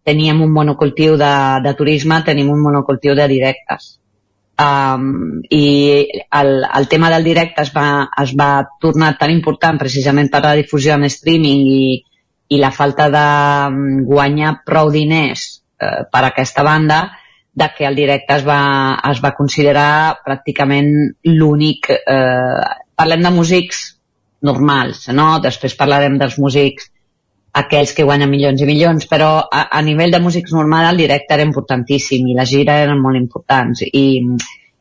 [0.04, 1.34] teníem un monocultiu de,
[1.64, 3.96] de turisme, tenim un monocultiu de directes
[4.60, 5.64] um, i
[6.40, 8.50] el, el tema del directe es va, es va
[8.80, 11.84] tornar tan important precisament per la difusió en streaming i,
[12.50, 13.24] i la falta de
[14.08, 15.46] guanyar prou diners
[15.80, 17.00] eh, per aquesta banda
[17.52, 18.60] de que el directe es va,
[19.10, 20.92] es va considerar pràcticament
[21.26, 21.90] l'únic...
[21.90, 22.68] Eh,
[23.00, 23.78] parlem de músics
[24.44, 25.38] normals, no?
[25.40, 26.90] Després parlarem dels músics
[27.52, 31.34] aquells que guanyen milions i milions, però a, a nivell de músics normal el directe
[31.34, 34.04] era importantíssim i la gira eren molt importants i,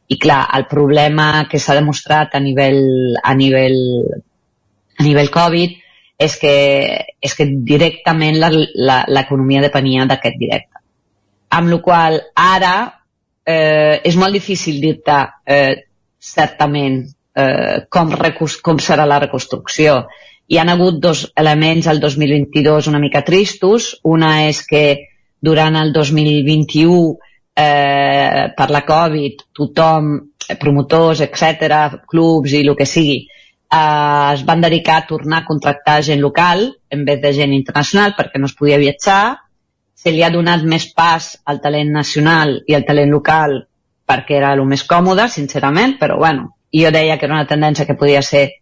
[0.09, 3.79] i clar, el problema que s'ha demostrat a nivell, a nivell,
[4.99, 5.77] a nivell Covid
[6.19, 6.55] és que,
[7.21, 10.81] és que directament l'economia depenia d'aquest directe.
[11.55, 12.73] Amb la qual ara
[13.47, 15.85] eh, és molt difícil dir-te eh,
[16.19, 16.99] certament
[17.33, 18.11] eh, com,
[18.61, 20.03] com serà la reconstrucció
[20.49, 23.99] hi han hagut dos elements al 2022 una mica tristos.
[24.03, 24.83] Una és que
[25.39, 27.17] durant el 2021
[27.53, 30.15] eh, per la Covid tothom,
[30.59, 36.01] promotors, etc, clubs i el que sigui, eh, es van dedicar a tornar a contractar
[36.03, 39.37] gent local en vez de gent internacional perquè no es podia viatjar.
[39.93, 43.59] Se li ha donat més pas al talent nacional i al talent local
[44.09, 47.99] perquè era el més còmode, sincerament, però bueno, jo deia que era una tendència que
[47.99, 48.58] podia ser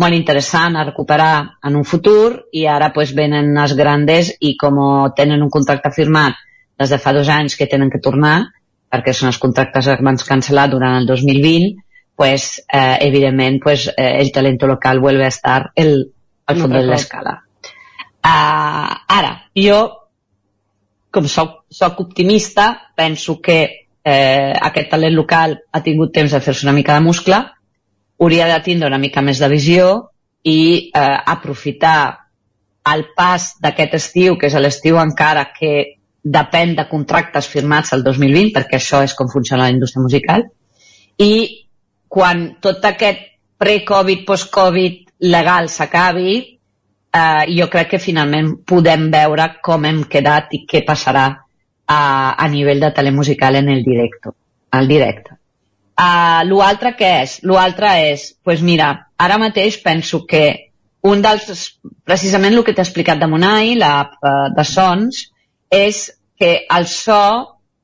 [0.00, 4.80] molt interessant a recuperar en un futur i ara pues, venen els grandes i com
[5.16, 6.40] tenen un contracte firmat
[6.78, 8.50] des de fa dos anys que tenen que tornar
[8.90, 11.74] perquè són els contractes que van cancel·lar durant el 2020
[12.16, 16.10] pues, eh, evidentment pues, eh, el talento local vuelve a estar el,
[16.46, 19.78] al fons de l'escala uh, ara, jo
[21.14, 23.58] com soc, soc optimista penso que
[24.04, 27.38] eh, aquest talent local ha tingut temps de fer-se una mica de muscle
[28.20, 29.88] hauria de tindre una mica més de visió
[30.44, 31.98] i eh, aprofitar
[32.92, 35.74] el pas d'aquest estiu, que és l'estiu encara que
[36.24, 40.44] depèn de contractes firmats el 2020, perquè això és com funciona la indústria musical,
[41.20, 41.32] i
[42.08, 43.24] quan tot aquest
[43.60, 45.00] pre-Covid, post-Covid
[45.34, 46.36] legal s'acabi,
[47.14, 51.26] eh, jo crec que finalment podem veure com hem quedat i què passarà
[51.86, 52.00] a,
[52.34, 54.34] a nivell de telemusical en el directe.
[54.72, 55.33] El directe.
[55.94, 57.38] Uh, L'altre què és?
[57.46, 58.88] L'altre és, doncs pues mira,
[59.18, 60.72] ara mateix penso que
[61.06, 61.68] un dels,
[62.02, 65.28] precisament el que t'he explicat de Monai, l'app uh, de sons,
[65.70, 66.08] és
[66.40, 67.20] que el so,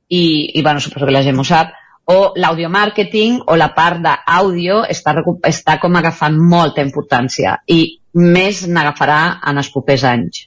[0.09, 0.25] i,
[0.59, 1.77] i bueno, suposo que la gent ho sap,
[2.11, 5.15] o l'audiomàrqueting o la part d'àudio està,
[5.47, 10.47] està com agafant molta importància i més n'agafarà en els propers anys.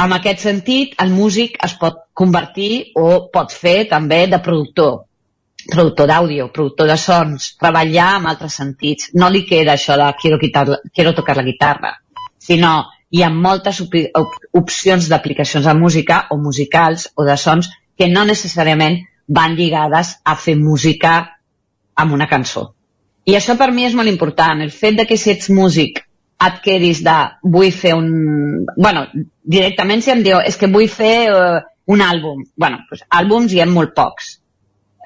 [0.00, 5.06] En aquest sentit, el músic es pot convertir o pot fer també de productor,
[5.68, 9.10] productor d'àudio, productor de sons, treballar amb altres sentits.
[9.14, 11.94] No li queda això de quiero, quitar, quiero tocar la guitarra,
[12.38, 12.74] sinó
[13.10, 13.94] hi ha moltes op
[14.60, 20.36] opcions d'aplicacions de música o musicals o de sons que no necessàriament van lligades a
[20.36, 21.16] fer música
[21.94, 22.70] amb una cançó.
[23.26, 26.00] I això per mi és molt important, el fet de que si ets músic
[26.40, 28.08] et quedis de vull fer un...
[28.76, 29.04] bueno,
[29.44, 31.58] directament si em diu és que vull fer uh,
[31.90, 32.46] un àlbum.
[32.56, 34.39] bueno, doncs, àlbums hi ha molt pocs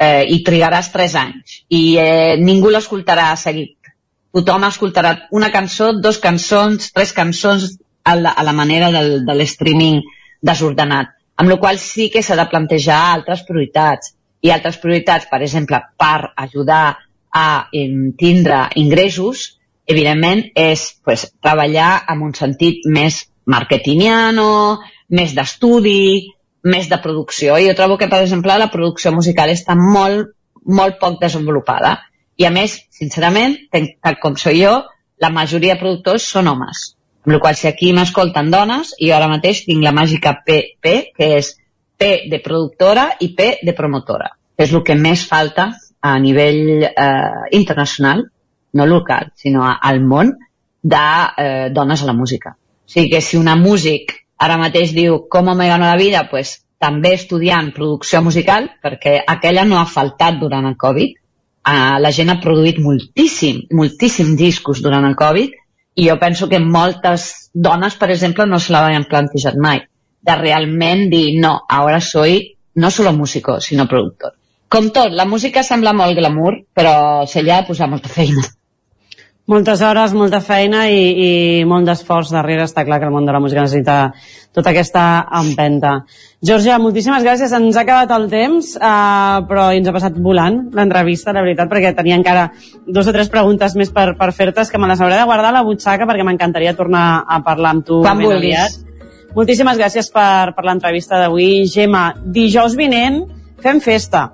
[0.01, 1.61] eh, i trigaràs 3 anys.
[1.71, 3.77] I eh, ningú l'escoltarà seguit.
[4.35, 9.37] Tothom escoltarà una cançó, dos cançons, tres cançons a la, a la manera del, de
[9.37, 10.01] l'streaming
[10.43, 11.15] desordenat.
[11.39, 14.15] Amb la qual sí que s'ha de plantejar altres prioritats.
[14.45, 16.97] I altres prioritats, per exemple, per ajudar
[17.35, 17.47] a
[18.19, 19.55] tindre ingressos,
[19.87, 24.81] evidentment és pues, treballar amb un sentit més marketingiano,
[25.11, 26.35] més d'estudi,
[26.65, 27.59] més de producció.
[27.61, 30.33] Jo trobo que, per exemple, la producció musical està molt,
[30.65, 31.99] molt poc desenvolupada.
[32.41, 34.75] I a més, sincerament, tal com soy jo,
[35.21, 36.95] la majoria de productors són homes.
[37.25, 41.31] Amb la qual si aquí m'escolten dones, i ara mateix tinc la màgica PP, que
[41.39, 41.55] és
[41.97, 45.71] P de productora i P de promotora, que és el que més falta
[46.05, 48.27] a nivell eh, internacional,
[48.75, 50.35] no local, sinó al món,
[50.83, 51.07] de
[51.39, 52.57] eh, dones a la música.
[52.85, 56.61] O sigui que si una músic ara mateix diu com me gano la vida, pues,
[56.79, 62.31] també estudiant producció musical, perquè aquella no ha faltat durant el Covid, eh, la gent
[62.31, 65.55] ha produït moltíssim, moltíssim discos durant el Covid,
[65.95, 69.85] i jo penso que moltes dones, per exemple, no se l'havien plantejat mai,
[70.25, 74.35] de realment dir, no, ara soy no solo músico, sinó productor.
[74.69, 78.43] Com tot, la música sembla molt glamour, però se li ha de posar molta feina.
[79.45, 82.65] Moltes hores, molta feina i, i molt d'esforç darrere.
[82.65, 84.15] Està clar que el món de la música necessita
[84.57, 85.03] tota aquesta
[85.37, 85.99] empenta.
[86.41, 87.53] Georgia, moltíssimes gràcies.
[87.53, 91.93] Ens ha acabat el temps, eh, però ens ha passat volant l'entrevista, la veritat, perquè
[91.93, 92.47] tenia encara
[92.87, 95.59] dos o tres preguntes més per, per fer-te, que me les hauré de guardar a
[95.59, 98.81] la butxaca perquè m'encantaria tornar a parlar amb tu Quan ben aviat.
[99.37, 101.67] Moltíssimes gràcies per, per l'entrevista d'avui.
[101.69, 103.27] Gemma, dijous vinent
[103.61, 104.31] fem festa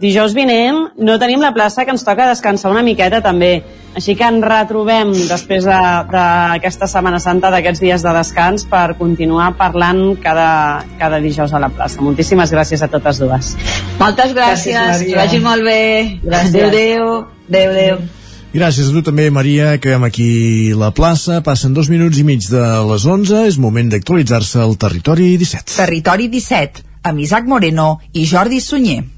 [0.00, 3.62] dijous vinent no tenim la plaça que ens toca descansar una miqueta també.
[3.98, 9.48] Així que ens retrobem després d'aquesta de, Setmana Santa, d'aquests dies de descans, per continuar
[9.58, 12.02] parlant cada, cada dijous a la plaça.
[12.04, 13.56] Moltíssimes gràcies a totes dues.
[13.98, 15.82] Moltes gràcies, gràcies que vagi molt bé.
[16.22, 16.54] Gràcies.
[16.54, 17.10] Adéu, adéu.
[17.48, 18.06] Adéu, adéu.
[18.54, 19.74] Gràcies a tu també, Maria.
[19.76, 20.30] Acabem aquí
[20.78, 21.42] la plaça.
[21.44, 23.44] Passen dos minuts i mig de les 11.
[23.50, 25.76] És moment d'actualitzar-se al Territori 17.
[25.76, 29.17] Territori 17, amb Isaac Moreno i Jordi Sunyer.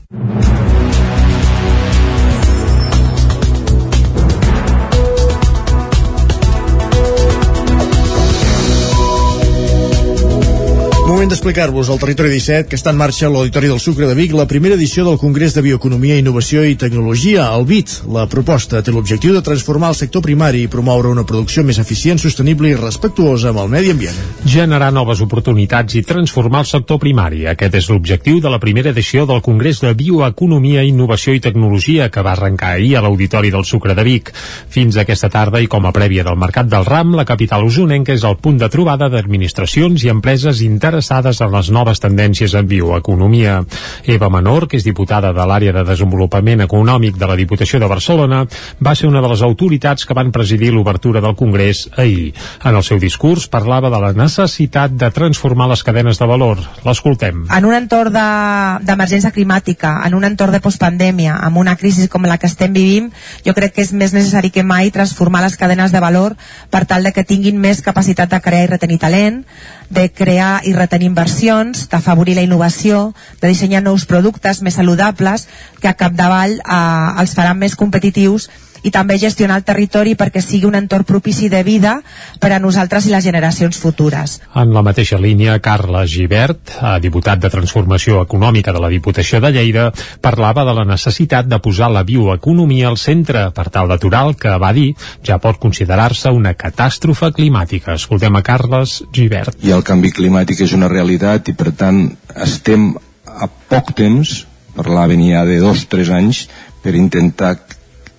[11.21, 14.33] Moment d'explicar-vos al Territori 17 que està en marxa a l'Auditori del Sucre de Vic
[14.33, 17.91] la primera edició del Congrés de Bioeconomia, Innovació i Tecnologia, el BIT.
[18.17, 22.17] La proposta té l'objectiu de transformar el sector primari i promoure una producció més eficient,
[22.17, 24.17] sostenible i respectuosa amb el medi ambient.
[24.49, 27.45] Generar noves oportunitats i transformar el sector primari.
[27.53, 32.25] Aquest és l'objectiu de la primera edició del Congrés de Bioeconomia, Innovació i Tecnologia que
[32.25, 34.33] va arrencar ahir a l'Auditori del Sucre de Vic.
[34.73, 38.25] Fins aquesta tarda i com a prèvia del Mercat del Ram, la capital usonenca és
[38.25, 43.65] el punt de trobada d'administracions i empreses interessades interessades en les noves tendències en bioeconomia.
[44.07, 48.45] Eva Menor, que és diputada de l'àrea de desenvolupament econòmic de la Diputació de Barcelona,
[48.81, 52.32] va ser una de les autoritats que van presidir l'obertura del Congrés ahir.
[52.65, 56.59] En el seu discurs parlava de la necessitat de transformar les cadenes de valor.
[56.85, 57.47] L'escoltem.
[57.51, 62.23] En un entorn d'emergència de, climàtica, en un entorn de postpandèmia, amb una crisi com
[62.27, 63.11] la que estem vivint,
[63.47, 66.37] jo crec que és més necessari que mai transformar les cadenes de valor
[66.70, 69.43] per tal de que tinguin més capacitat de crear i retenir talent,
[69.91, 75.47] de crear i retenir inversions, d'afavorir la innovació, de dissenyar nous productes més saludables
[75.81, 78.51] que a capdavall eh, els faran més competitius
[78.82, 81.98] i també gestionar el territori perquè sigui un entorn propici de vida
[82.40, 84.39] per a nosaltres i les generacions futures.
[84.55, 89.52] En la mateixa línia, Carla Givert, eh, diputat de Transformació Econòmica de la Diputació de
[89.52, 89.90] Lleida,
[90.20, 94.57] parlava de la necessitat de posar la bioeconomia al centre per tal d'aturar el que
[94.59, 94.94] va dir
[95.27, 97.94] ja pot considerar-se una catàstrofe climàtica.
[97.94, 99.59] Escoltem a Carles Givert.
[99.65, 102.02] I el canvi climàtic és una realitat i per tant
[102.36, 102.93] estem
[103.27, 104.44] a poc temps,
[104.77, 106.47] parlaven ja de dos o tres anys,
[106.82, 107.57] per intentar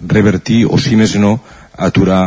[0.08, 1.38] revertir o si més no
[1.78, 2.24] aturar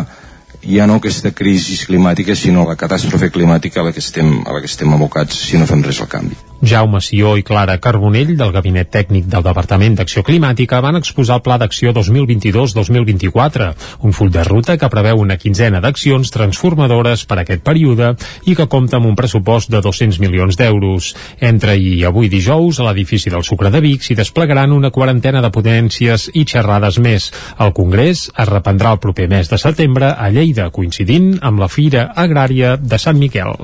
[0.65, 4.65] ja no aquesta crisi climàtica sinó la catàstrofe climàtica a la que estem, a la
[4.65, 6.44] que estem abocats si no fem res al canvi.
[6.67, 11.43] Jaume Sió i Clara Carbonell, del Gabinet Tècnic del Departament d'Acció Climàtica, van exposar el
[11.45, 13.69] Pla d'Acció 2022-2024,
[14.07, 18.15] un full de ruta que preveu una quinzena d'accions transformadores per a aquest període
[18.49, 21.13] i que compta amb un pressupost de 200 milions d'euros.
[21.41, 25.53] Entre i avui dijous, a l'edifici del Sucre de Vic s'hi desplegaran una quarantena de
[25.55, 27.31] potències i xerrades més.
[27.59, 32.11] El Congrés es reprendrà el proper mes de setembre a Lleida, coincidint amb la Fira
[32.15, 33.59] Agrària de Sant Miquel.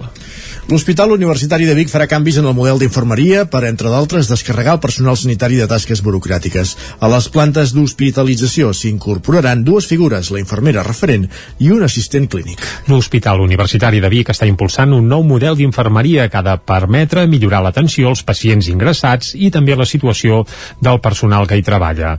[0.71, 4.83] L'Hospital Universitari de Vic farà canvis en el model d'infermeria per, entre d'altres, descarregar el
[4.83, 6.77] personal sanitari de tasques burocràtiques.
[7.03, 11.25] A les plantes d'hospitalització s'incorporaran dues figures, la infermera referent
[11.59, 12.63] i un assistent clínic.
[12.87, 17.65] L'Hospital Universitari de Vic està impulsant un nou model d'infermeria que ha de permetre millorar
[17.67, 20.45] l'atenció als pacients ingressats i també la situació
[20.79, 22.15] del personal que hi treballa.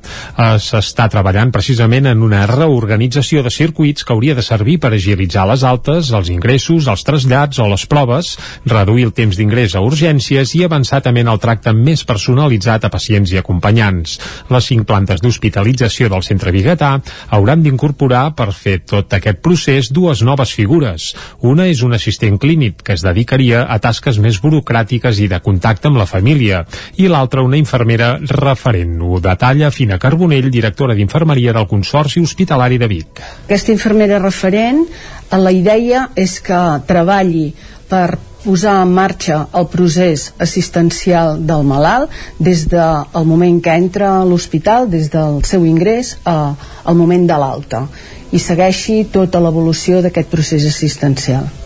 [0.59, 5.63] S'està treballant precisament en una reorganització de circuits que hauria de servir per agilitzar les
[5.63, 8.35] altes, els ingressos, els trasllats o les proves,
[8.65, 12.91] reduir el temps d'ingrés a urgències i avançar també en el tracte més personalitzat a
[12.93, 14.17] pacients i acompanyants.
[14.51, 16.93] Les cinc plantes d'hospitalització del centre Bigatà
[17.29, 21.11] hauran d'incorporar per fer tot aquest procés dues noves figures.
[21.41, 25.89] Una és un assistent clínic que es dedicaria a tasques més burocràtiques i de contacte
[25.89, 26.63] amb la família
[26.97, 28.97] i l'altra una infermera referent.
[29.01, 33.23] Ho detalla Fina Carbonell, directora d'infermeria del Consorci Hospitalari de Vic.
[33.45, 34.83] Aquesta infermera referent,
[35.31, 37.51] la idea és que treballi
[37.91, 44.25] per posar en marxa el procés assistencial del malalt des del moment que entra a
[44.25, 47.85] l'hospital, des del seu ingrés al moment de l'alta
[48.31, 51.60] i segueixi tota l'evolució d'aquest procés assistencial.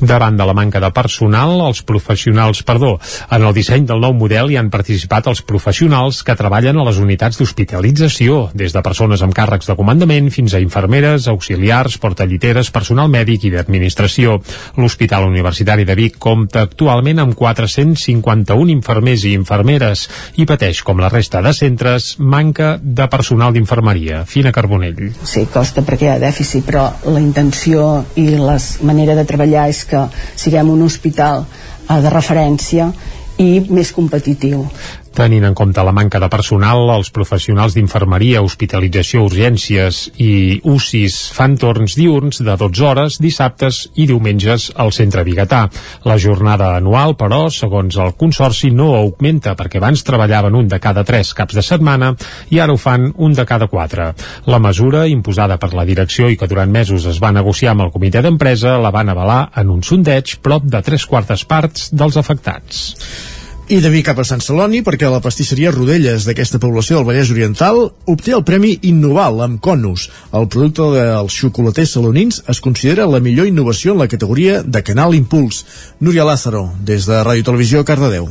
[0.00, 2.98] Davant de la manca de personal, els professionals, perdó,
[3.32, 6.98] en el disseny del nou model hi han participat els professionals que treballen a les
[7.00, 13.08] unitats d'hospitalització, des de persones amb càrrecs de comandament fins a infermeres, auxiliars, portalliteres, personal
[13.08, 14.36] mèdic i d'administració.
[14.76, 20.04] L'Hospital Universitari de Vic compta actualment amb 451 infermers i infermeres
[20.36, 24.26] i pateix, com la resta de centres, manca de personal d'infermeria.
[24.28, 25.14] Fina Carbonell.
[25.24, 29.85] Sí, costa perquè hi ha dèficit, però la intenció i la manera de treballar és
[29.88, 30.06] que
[30.36, 32.90] siguem un hospital eh, de referència
[33.42, 34.64] i més competitiu.
[35.16, 41.54] Tenint en compte la manca de personal, els professionals d'infermeria, hospitalització, urgències i UCIs fan
[41.56, 45.62] torns diurns de 12 hores dissabtes i diumenges al centre Bigatà.
[46.04, 51.06] La jornada anual, però, segons el Consorci, no augmenta perquè abans treballaven un de cada
[51.08, 52.12] tres caps de setmana
[52.52, 54.10] i ara ho fan un de cada quatre.
[54.52, 57.94] La mesura, imposada per la direcció i que durant mesos es va negociar amb el
[57.96, 62.84] comitè d'empresa, la van avalar en un sondeig prop de tres quartes parts dels afectats.
[63.66, 67.32] I de Vic cap a Sant Celoni perquè la pastisseria Rodelles d'aquesta població del Vallès
[67.34, 70.06] Oriental obté el Premi Innoval amb Conus.
[70.30, 75.18] El producte dels xocolaters salonins es considera la millor innovació en la categoria de Canal
[75.18, 75.64] Impuls.
[75.98, 78.30] Núria Lázaro, des de Ràdio Televisió Cardedeu.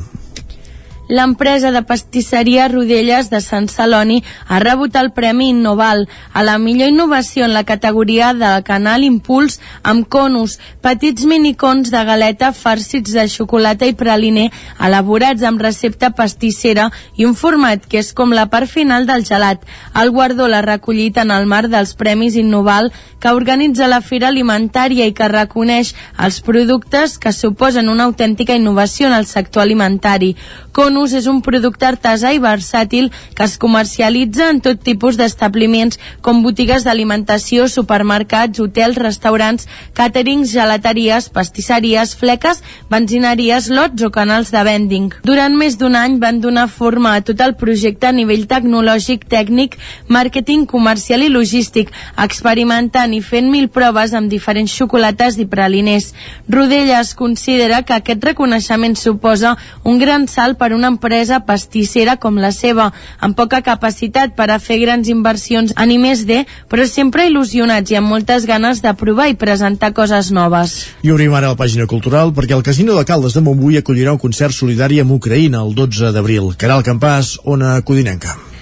[1.07, 6.90] L'empresa de pastisseria Rodelles de Sant Celoni ha rebut el Premi Innoval a la millor
[6.90, 13.27] innovació en la categoria del canal Impuls amb conus, petits minicons de galeta farcits de
[13.30, 14.48] xocolata i praliner
[14.82, 19.61] elaborats amb recepta pastissera i un format que és com la part final del gelat.
[19.94, 22.90] El guardó l'ha recollit en el marc dels Premis Innoval
[23.22, 29.06] que organitza la Fira Alimentària i que reconeix els productes que suposen una autèntica innovació
[29.07, 30.36] en el sector alimentari.
[30.73, 36.41] Conus és un producte artesà i versàtil que es comercialitza en tot tipus d'establiments com
[36.43, 45.11] botigues d'alimentació, supermercats, hotels, restaurants, càterings, gelateries, pastisseries, fleques, benzineries, lots o canals de vending.
[45.27, 49.76] Durant més d'un any van donar forma a tot el projecte a nivell tecnològic, tècnic,
[50.07, 51.91] màrqueting, comercial i logístic,
[52.22, 56.13] experimentant i fent mil proves amb diferents xocolates i praliners.
[56.47, 62.51] Rodelles considera que aquest reconeixement suposa un gran salt per una empresa pastissera com la
[62.55, 66.41] seva, amb poca capacitat per a fer grans inversions en I+D,
[66.71, 70.77] però sempre il·lusionats i amb moltes ganes de provar i presentar coses noves.
[71.03, 74.21] I obrim ara la pàgina cultural perquè el Casino de Caldes de Montbui acollirà un
[74.21, 76.53] concert solidari amb Ucraïna el 12 d'abril.
[76.57, 78.55] Caral Campàs, Ona Codinenca.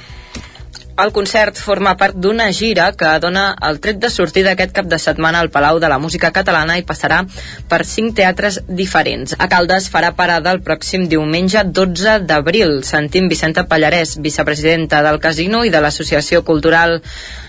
[0.93, 4.99] El concert forma part d'una gira que dona el tret de sortida aquest cap de
[5.01, 7.23] setmana al Palau de la Música Catalana i passarà
[7.69, 9.33] per cinc teatres diferents.
[9.39, 12.83] A Caldes farà parada el pròxim diumenge 12 d'abril.
[12.85, 16.99] Sentim Vicenta Pallarès, vicepresidenta del Casino i de l'Associació Cultural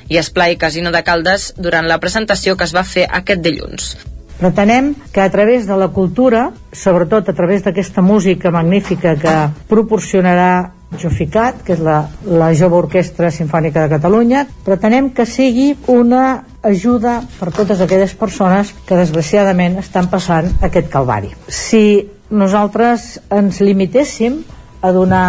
[0.09, 3.91] i Esplai Casino de Caldes durant la presentació que es va fer aquest dilluns.
[4.39, 9.37] Pretenem que a través de la cultura, sobretot a través d'aquesta música magnífica que
[9.69, 16.45] proporcionarà Joficat, que és la, la Jove Orquestra Sinfònica de Catalunya, pretenem que sigui una
[16.65, 21.35] ajuda per totes aquelles persones que desgraciadament estan passant aquest calvari.
[21.49, 22.01] Si
[22.31, 24.41] nosaltres ens limitéssim
[24.81, 25.27] a donar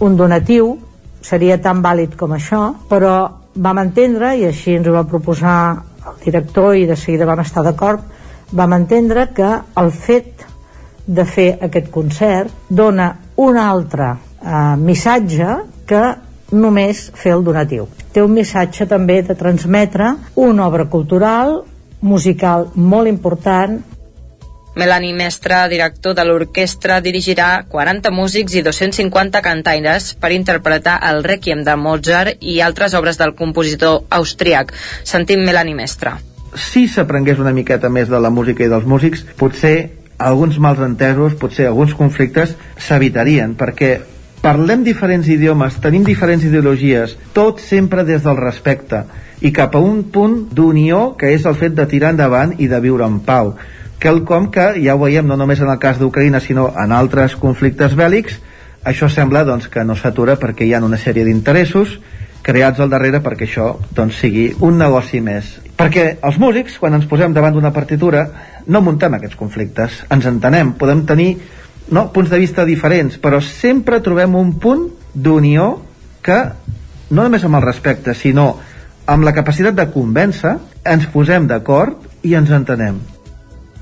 [0.00, 0.76] un donatiu
[1.20, 3.14] seria tan vàlid com això però
[3.54, 5.58] vam entendre i així ens ho va proposar
[6.10, 8.06] el director i de seguida vam estar d'acord
[8.56, 9.50] vam entendre que
[9.82, 10.46] el fet
[11.06, 15.56] de fer aquest concert dona un altre eh, missatge
[15.86, 16.02] que
[16.50, 17.86] només fer el donatiu.
[18.12, 21.60] Té un missatge també de transmetre una obra cultural,
[22.00, 23.78] musical molt important
[24.74, 31.64] Melanie Mestre, director de l'orquestra, dirigirà 40 músics i 250 cantaires per interpretar el Requiem
[31.66, 34.72] de Mozart i altres obres del compositor austríac.
[35.02, 36.14] Sentim Melanie Mestre.
[36.54, 41.34] Si s'aprengués una miqueta més de la música i dels músics, potser alguns mals entesos,
[41.34, 43.98] potser alguns conflictes s'evitarien, perquè
[44.40, 49.04] parlem diferents idiomes, tenim diferents ideologies, tot sempre des del respecte
[49.40, 52.80] i cap a un punt d'unió que és el fet de tirar endavant i de
[52.80, 53.54] viure en pau.
[54.00, 57.96] Quelcom que ja ho veiem no només en el cas d'Ucraïna sinó en altres conflictes
[57.96, 58.38] bèl·lics.
[58.84, 61.98] Això sembla doncs, que no s'atura perquè hi ha una sèrie d'interessos
[62.42, 65.58] creats al darrere perquè això doncs, sigui un negoci més.
[65.76, 68.24] Perquè els músics, quan ens posem davant d'una partitura,
[68.66, 71.34] no muntem aquests conflictes, ens entenem, podem tenir
[71.90, 75.70] no, punts de vista diferents, però sempre trobem un punt d'unió
[76.22, 76.40] que,
[77.10, 78.52] no només amb el respecte, sinó
[79.10, 80.56] amb la capacitat de convèncer,
[80.86, 83.00] ens posem d'acord i ens entenem.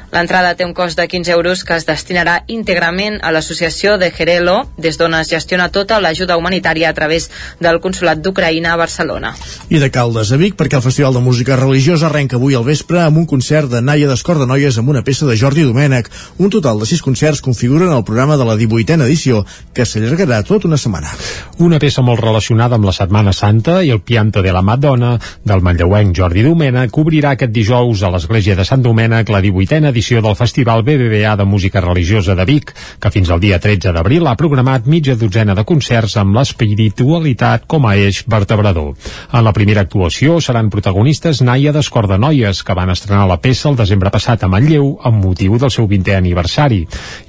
[0.09, 4.63] L'entrada té un cost de 15 euros que es destinarà íntegrament a l'associació de Gerelo,
[4.81, 7.29] des d'on es gestiona tota l'ajuda humanitària a través
[7.61, 9.35] del Consolat d'Ucraïna a Barcelona.
[9.69, 13.03] I de Caldes a Vic, perquè el Festival de Música Religiosa arrenca avui al vespre
[13.03, 16.09] amb un concert de Naia d'Escor de Noies amb una peça de Jordi Domènech.
[16.39, 19.45] Un total de sis concerts configuren el programa de la 18a edició,
[19.75, 21.13] que s'allargarà tota una setmana.
[21.59, 25.61] Una peça molt relacionada amb la Setmana Santa i el Pianto de la Madonna del
[25.61, 30.37] manlleuenc Jordi Domènech obrirà aquest dijous a l'Església de Sant Domènec la 18a edició del
[30.37, 32.71] Festival BBVA de Música Religiosa de Vic,
[33.01, 37.87] que fins al dia 13 d'abril ha programat mitja dotzena de concerts amb l'espiritualitat com
[37.89, 38.93] a eix vertebrador.
[39.33, 44.13] En la primera actuació seran protagonistes Naia d'Escordanoies, que van estrenar la peça el desembre
[44.15, 46.85] passat a Manlleu amb motiu del seu 20è aniversari.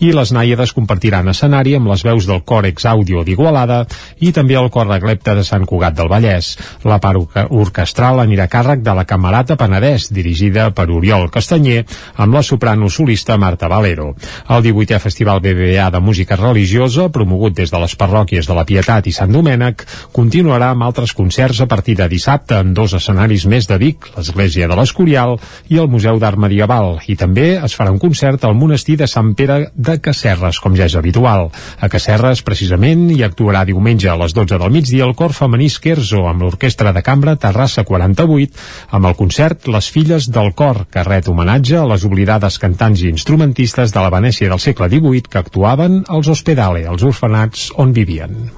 [0.06, 3.82] I les Nàiades compartiran escenari amb les veus del cor Exaudio d'Igualada
[4.22, 6.54] i també el cor Reglepte de Sant Cugat del Vallès.
[6.86, 11.82] La part orquestral anirà a càrrec de la Camerata Penedès, dirigida per Oriol Castanyer,
[12.16, 14.16] amb la soprano solista Marta Valero.
[14.50, 19.08] El 18è Festival BBA de Música Religiosa, promogut des de les parròquies de la Pietat
[19.08, 23.70] i Sant Domènec, continuarà amb altres concerts a partir de dissabte en dos escenaris més
[23.70, 25.38] de Vic, l'Església de l'Escorial
[25.70, 29.32] i el Museu d'Art Medieval, i també es farà un concert al monestir de Sant
[29.40, 31.48] Pere de Casserres, com ja és habitual.
[31.80, 36.26] A Casserres, precisament, hi actuarà diumenge a les 12 del migdia el cor femení Scherzo
[36.28, 38.52] amb l'Orquestra de Cambra Terrassa 48,
[38.92, 43.04] amb el concert Les Filles del Cor, que ret homenatge a les oblidades dels cantants
[43.06, 47.94] i instrumentistes de la Venècia del segle XVIII que actuaven als hospedale, als orfenats on
[47.94, 48.50] vivien.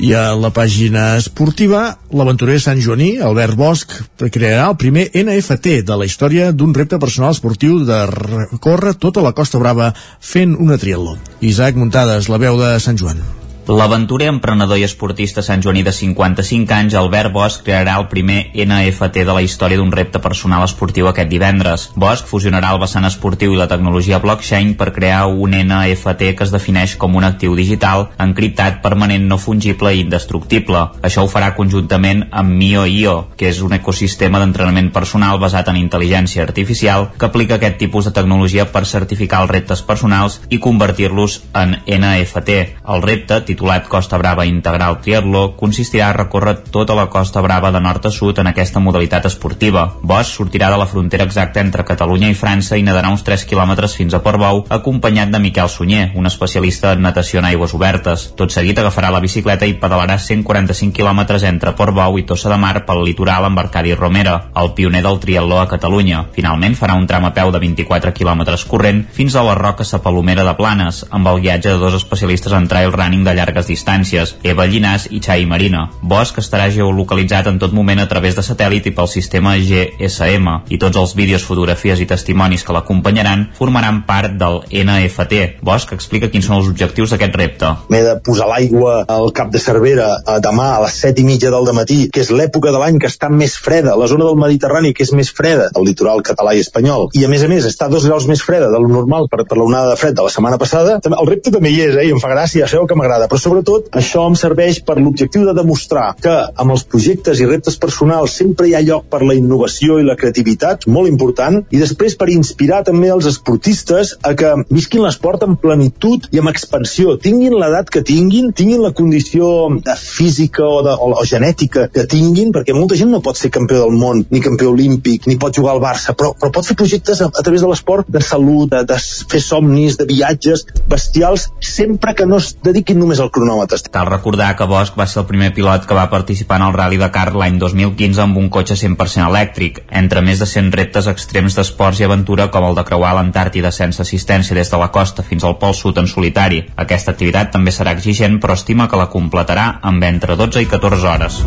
[0.00, 1.82] I a la pàgina esportiva,
[2.16, 3.98] l'aventurer Sant Joaní, Albert Bosch,
[4.32, 9.34] crearà el primer NFT de la història d'un repte personal esportiu de recórrer tota la
[9.36, 11.18] Costa Brava fent una triatló.
[11.42, 13.39] Isaac Muntades, la veu de Sant Joan.
[13.68, 19.22] L'aventurer emprenedor i esportista Sant Joaní de 55 anys, Albert Bosch, crearà el primer NFT
[19.22, 21.84] de la història d'un repte personal esportiu aquest divendres.
[21.94, 26.50] Bosch fusionarà el vessant esportiu i la tecnologia blockchain per crear un NFT que es
[26.50, 30.82] defineix com un actiu digital encriptat, permanent, no fungible i indestructible.
[31.06, 36.42] Això ho farà conjuntament amb Mio.io, que és un ecosistema d'entrenament personal basat en intel·ligència
[36.42, 41.78] artificial que aplica aquest tipus de tecnologia per certificar els reptes personals i convertir-los en
[41.86, 42.58] NFT.
[42.90, 47.80] El repte, titulat Costa Brava Integral Triatló, consistirà a recórrer tota la Costa Brava de
[47.80, 49.82] nord a sud en aquesta modalitat esportiva.
[50.02, 53.96] Bosch sortirà de la frontera exacta entre Catalunya i França i nedarà uns 3 quilòmetres
[53.98, 58.30] fins a Portbou, acompanyat de Miquel Sunyer, un especialista en natació en aigües obertes.
[58.36, 62.86] Tot seguit agafarà la bicicleta i pedalarà 145 quilòmetres entre Portbou i Tossa de Mar
[62.86, 66.24] pel litoral amb Arcadi Romera, el pioner del triatló a Catalunya.
[66.32, 70.46] Finalment farà un tram a peu de 24 quilòmetres corrent fins a la Roca Sapalomera
[70.46, 74.66] de Planes, amb el guiatge de dos especialistes en trail running de llargues distàncies, Eva
[74.68, 75.86] Llinàs i Xai Marina.
[76.02, 80.78] Bosch estarà geolocalitzat en tot moment a través de satèl·lit i pel sistema GSM, i
[80.80, 85.62] tots els vídeos, fotografies i testimonis que l'acompanyaran formaran part del NFT.
[85.66, 87.72] Bosch explica quins són els objectius d'aquest repte.
[87.92, 91.52] M'he de posar l'aigua al cap de Cervera a demà a les set i mitja
[91.52, 94.92] del matí, que és l'època de l'any que està més freda, la zona del Mediterrani
[94.96, 97.88] que és més freda, el litoral català i espanyol, i a més a més està
[97.92, 100.98] dos graus més freda del normal per, per l'onada de fred de la setmana passada,
[101.06, 103.92] el repte també hi és, eh, i em fa gràcia, sabeu que m'agrada però sobretot
[103.94, 108.66] això em serveix per l'objectiu de demostrar que amb els projectes i reptes personals sempre
[108.66, 112.82] hi ha lloc per la innovació i la creativitat, molt important, i després per inspirar
[112.88, 118.02] també els esportistes a que visquin l'esport amb plenitud i amb expansió, tinguin l'edat que
[118.06, 122.98] tinguin, tinguin la condició de física o, de, o, o genètica que tinguin, perquè molta
[122.98, 126.16] gent no pot ser campió del món, ni campió olímpic, ni pot jugar al Barça,
[126.18, 128.98] però, però pot fer projectes a, a través de l'esport de salut, de, de
[129.30, 133.78] fer somnis, de viatges bestials, sempre que no es dediquin només al cronòmetre.
[133.92, 137.00] Cal recordar que Bosch va ser el primer pilot que va participar en el Rally
[137.00, 142.00] Dakar l'any 2015 amb un cotxe 100% elèctric, entre més de 100 reptes extrems d'esports
[142.00, 145.58] i aventura com el de creuar l'Antàrtida sense assistència des de la costa fins al
[145.62, 146.64] Pol Sud en solitari.
[146.76, 151.14] Aquesta activitat també serà exigent, però estima que la completarà amb entre 12 i 14
[151.14, 151.44] hores.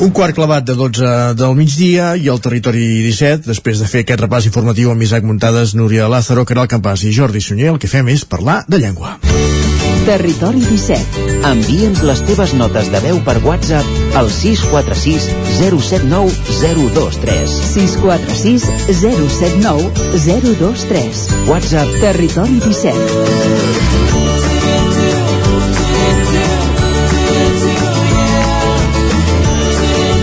[0.00, 4.22] Un quart clavat de 12 del migdia i al territori 17, després de fer aquest
[4.22, 8.08] repàs informatiu amb Isaac Muntades, Núria Lázaro, Caral Campàs i Jordi Sunyer, el que fem
[8.08, 9.18] és parlar de llengua.
[10.06, 11.26] Territori 17.
[11.50, 15.28] Envia'ns les teves notes de veu per WhatsApp al 646
[15.60, 16.32] 079
[16.64, 17.60] 023.
[17.76, 18.70] 646
[19.04, 21.26] 079 023.
[21.52, 23.99] WhatsApp Territori 17.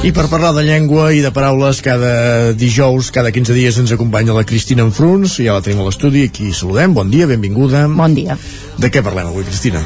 [0.00, 4.32] I per parlar de llengua i de paraules, cada dijous, cada 15 dies ens acompanya
[4.32, 7.82] la Cristina Enfruns, ja la tenim a l'estudi, aquí saludem, bon dia, benvinguda.
[7.92, 8.38] Bon dia.
[8.80, 9.82] De què parlem avui, Cristina?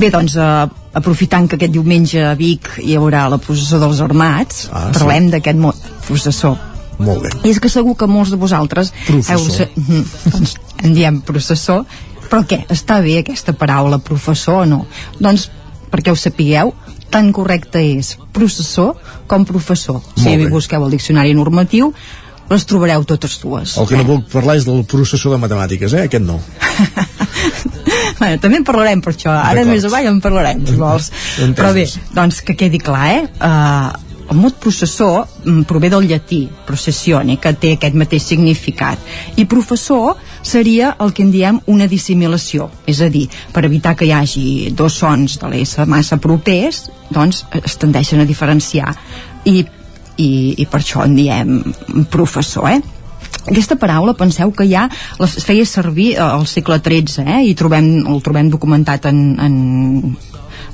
[0.00, 4.70] Bé, doncs, eh, aprofitant que aquest diumenge a Vic hi haurà la processó dels armats,
[4.72, 5.34] Ah, parlem sí.
[5.36, 6.54] d'aquest mot, processó.
[6.98, 7.34] Molt bé.
[7.44, 8.94] I és que segur que molts de vosaltres...
[9.06, 9.68] Professor.
[9.68, 11.82] Heu, Mhm, doncs en diem processó,
[12.30, 14.86] però què, està bé aquesta paraula professor o no?
[15.20, 15.50] Doncs,
[15.92, 16.72] perquè ho sapigueu,
[17.12, 18.96] tan correcte és processor
[19.30, 20.00] com professor.
[20.16, 21.92] Si busqueu el diccionari normatiu,
[22.48, 23.76] les trobareu totes dues.
[23.76, 26.08] El que no puc parlar és del processor de matemàtiques, eh?
[26.08, 26.40] Aquest no.
[28.18, 31.10] Bueno, també en parlarem per això, ara més avall en parlarem, si vols.
[31.38, 31.54] Entesos.
[31.58, 31.84] Però bé,
[32.16, 33.20] doncs que quedi clar, eh?
[33.38, 39.00] Uh, el mot processor mm, prové del llatí, processione, que té aquest mateix significat.
[39.36, 44.08] I professor seria el que en diem una dissimilació, és a dir, per evitar que
[44.08, 44.44] hi hagi
[44.76, 48.94] dos sons de l'S massa propers, doncs es tendeixen a diferenciar.
[49.48, 49.64] I,
[50.18, 51.58] i, i per això en diem
[52.12, 52.80] professor, eh?
[53.48, 54.86] aquesta paraula penseu que ja
[55.24, 57.40] es feia servir eh, al segle XIII eh?
[57.48, 59.54] i trobem, el trobem documentat en, en,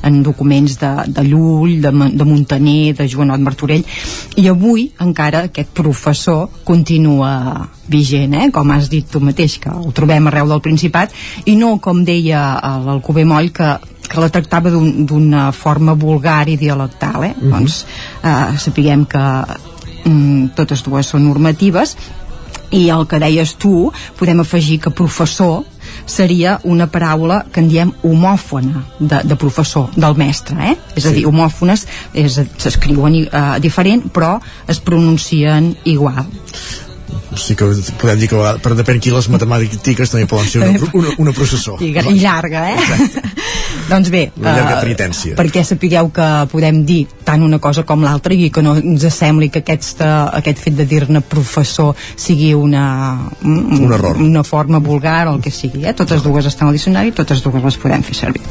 [0.04, 3.84] en documents de, de Llull, de, de Montaner, de Joanot Martorell
[4.36, 8.50] i avui encara aquest professor continua vigent, eh?
[8.52, 11.12] com has dit tu mateix que el trobem arreu del Principat
[11.46, 13.74] i no com deia eh, l'Alcover Moll que
[14.04, 17.30] que la tractava d'un- d'una forma vulgar i dialectal eh?
[17.40, 17.50] Mhm.
[17.54, 17.78] doncs
[18.22, 19.22] eh, sapiguem que
[20.04, 21.96] mm, totes dues són normatives
[22.74, 25.62] i el que deies tu, podem afegir que professor
[26.06, 30.76] seria una paraula que en diem homòfona de, de professor, del mestre, eh?
[30.96, 34.36] És a dir, homòfones s'escriuen eh, diferent, però
[34.68, 36.26] es pronuncien igual.
[37.38, 37.66] Sí que
[38.00, 41.76] podem dir que per depèn qui les matemàtiques també poden ser una, una, una processó.
[41.82, 43.08] I, i llarga, eh?
[43.90, 45.36] doncs bé, Una llarga eh, penitència.
[45.38, 49.48] perquè sapigueu que podem dir tant una cosa com l'altra i que no ens sembli
[49.52, 52.84] que aquesta, aquest fet de dir-ne professor sigui una,
[53.42, 54.20] un, error.
[54.20, 55.84] una forma vulgar o el que sigui.
[55.88, 55.94] Eh?
[55.96, 58.44] Totes dues estan al diccionari, totes dues les podem fer servir.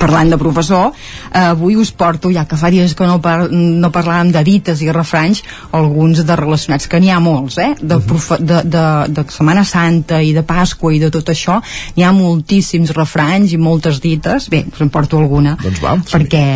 [0.00, 0.92] Parlant de professor,
[1.32, 4.82] eh, avui us porto, ja que fa dies que no, par no parlàvem de dites
[4.84, 5.42] i refranys,
[5.76, 7.72] alguns de relacionats, que n'hi ha molts, eh?
[7.80, 11.58] De, profe de, de, de Setmana Santa i de Pasqua i de tot això,
[11.96, 14.50] n'hi ha moltíssims refranys i moltes dites.
[14.52, 15.56] Bé, us en porto alguna.
[15.62, 16.46] Doncs va, perquè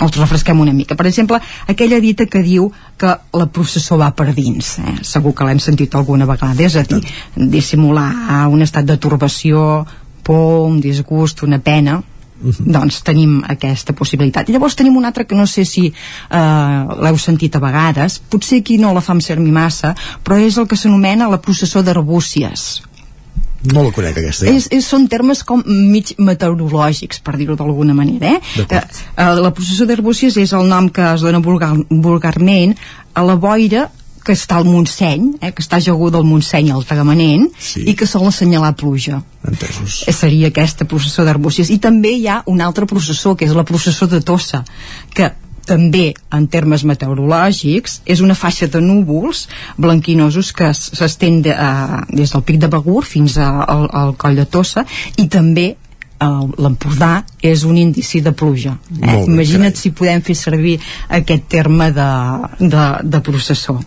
[0.00, 0.96] els refresquem una mica.
[0.96, 2.68] Per exemple, aquella dita que diu
[2.98, 4.76] que la processó va per dins.
[4.82, 4.98] Eh?
[5.06, 6.62] Segur que l'hem sentit alguna vegada.
[6.64, 7.00] És a dir,
[7.36, 9.86] dissimular un estat de turbació,
[10.28, 12.02] por, un disgust, una pena,
[12.38, 14.48] doncs tenim aquesta possibilitat.
[14.48, 18.60] I llavors tenim una altra que no sé si eh, l'heu sentit a vegades, potser
[18.62, 19.94] aquí no la fam servir massa,
[20.24, 22.68] però és el que s'anomena la processó d'arbúcies.
[23.66, 24.46] No la conec aquesta.
[24.46, 24.54] Ja.
[24.54, 28.36] És, és, són termes com mig meteorològics, per dir-ho d'alguna manera.
[28.36, 28.64] Eh?
[28.64, 32.76] Eh, eh, la processó d'arbúcies és el nom que es dona vulgar, vulgarment
[33.14, 33.88] a la boira
[34.28, 37.86] que està al Montseny, eh, que està ajaguda al Montseny al Tagamanent, sí.
[37.88, 39.22] i que sol assenyalar pluja.
[39.48, 40.02] Entesos.
[40.06, 41.72] Eh, Seria aquesta processó d'arbúcies.
[41.72, 44.64] I també hi ha una altra processó, que és la processó de Tossa,
[45.14, 45.32] que
[45.68, 52.32] també en termes meteorològics és una faixa de núvols blanquinosos que s'estén de, uh, des
[52.32, 55.74] del pic de Begur fins a, al, al coll de Tossa i també
[56.18, 59.04] l'Empordà és un indici de pluja eh?
[59.04, 60.74] Bé, imagina't si podem fer servir
[61.14, 62.08] aquest terme de,
[62.58, 63.78] de, de processó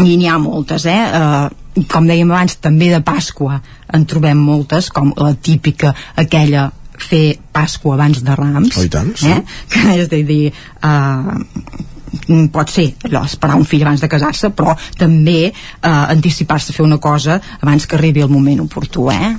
[0.00, 1.02] i n'hi ha moltes eh?
[1.18, 3.60] Uh, com dèiem abans també de Pasqua
[3.92, 9.30] en trobem moltes com la típica aquella fer Pasqua abans de Rams Oh, tant, sí.
[9.30, 9.42] eh?
[9.72, 11.34] que és a dir uh,
[12.52, 15.52] pot ser allò, esperar un fill abans de casar-se però també eh,
[15.88, 19.32] anticipar-se a fer una cosa abans que arribi el moment oportú eh?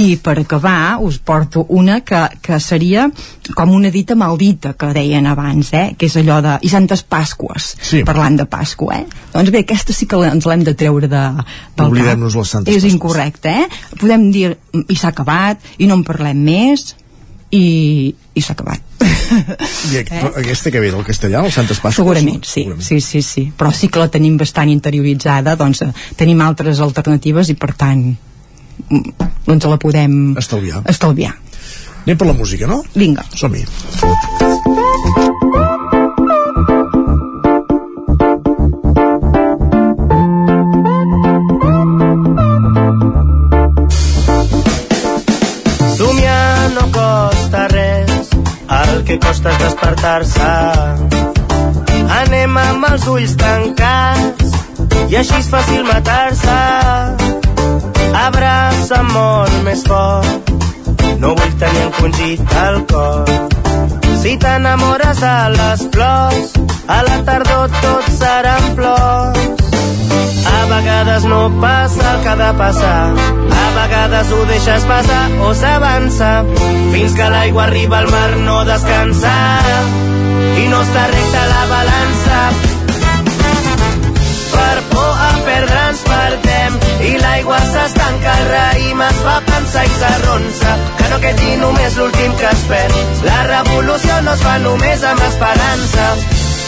[0.00, 3.08] i per acabar us porto una que, que seria
[3.54, 5.94] com una dita maldita que deien abans eh?
[5.98, 8.02] que és allò de i santes Pasques Sí.
[8.04, 9.06] parlant de Pasqua eh?
[9.32, 11.24] doncs bé, aquesta sí que ens l'hem de treure de,
[11.76, 12.42] del Oblidem-nos cap.
[12.42, 12.94] les santes és Pasqües.
[12.94, 13.66] incorrecte eh?
[14.00, 14.54] podem dir
[14.88, 16.94] i s'ha acabat i no en parlem més
[17.54, 18.80] i, i s'ha acabat
[19.90, 20.04] I eh?
[20.42, 21.98] aquesta que ve del castellà, el Santes Pasques?
[21.98, 23.46] Segurament, sí, sí, sí, sí.
[23.58, 28.04] Però sí que la tenim bastant interioritzada, doncs eh, tenim altres alternatives i per tant
[28.12, 30.84] mm, doncs la podem Estalviar.
[30.86, 31.34] estalviar.
[32.06, 32.84] Anem per la música, no?
[32.94, 33.26] Vinga.
[33.34, 33.66] Som-hi.
[49.18, 50.50] Que costa despertar-se.
[52.20, 54.54] Anem amb els ulls tancats
[55.10, 56.56] i així és fàcil matar-se.
[58.26, 60.52] Abraça molt més fort,
[61.22, 63.34] no vull tenir encongit el cor.
[64.22, 66.56] Si t'enamores de les flors,
[66.88, 69.55] a la tardor tot seran plors.
[70.66, 73.14] Vegades no passa el que ha de passar,
[73.62, 76.30] a vegades ho deixes passar o s'avança,
[76.92, 79.34] fins que l'aigua arriba al mar no descansa
[80.58, 82.40] i no està recta la balança.
[84.56, 89.92] Per por a perdre ens perdem i l'aigua s'estanca, el raïm es fa pensar i
[90.00, 93.22] s'arronsa, que no quedi només l'últim que es perd.
[93.28, 96.10] La revolució no es fa només amb esperança,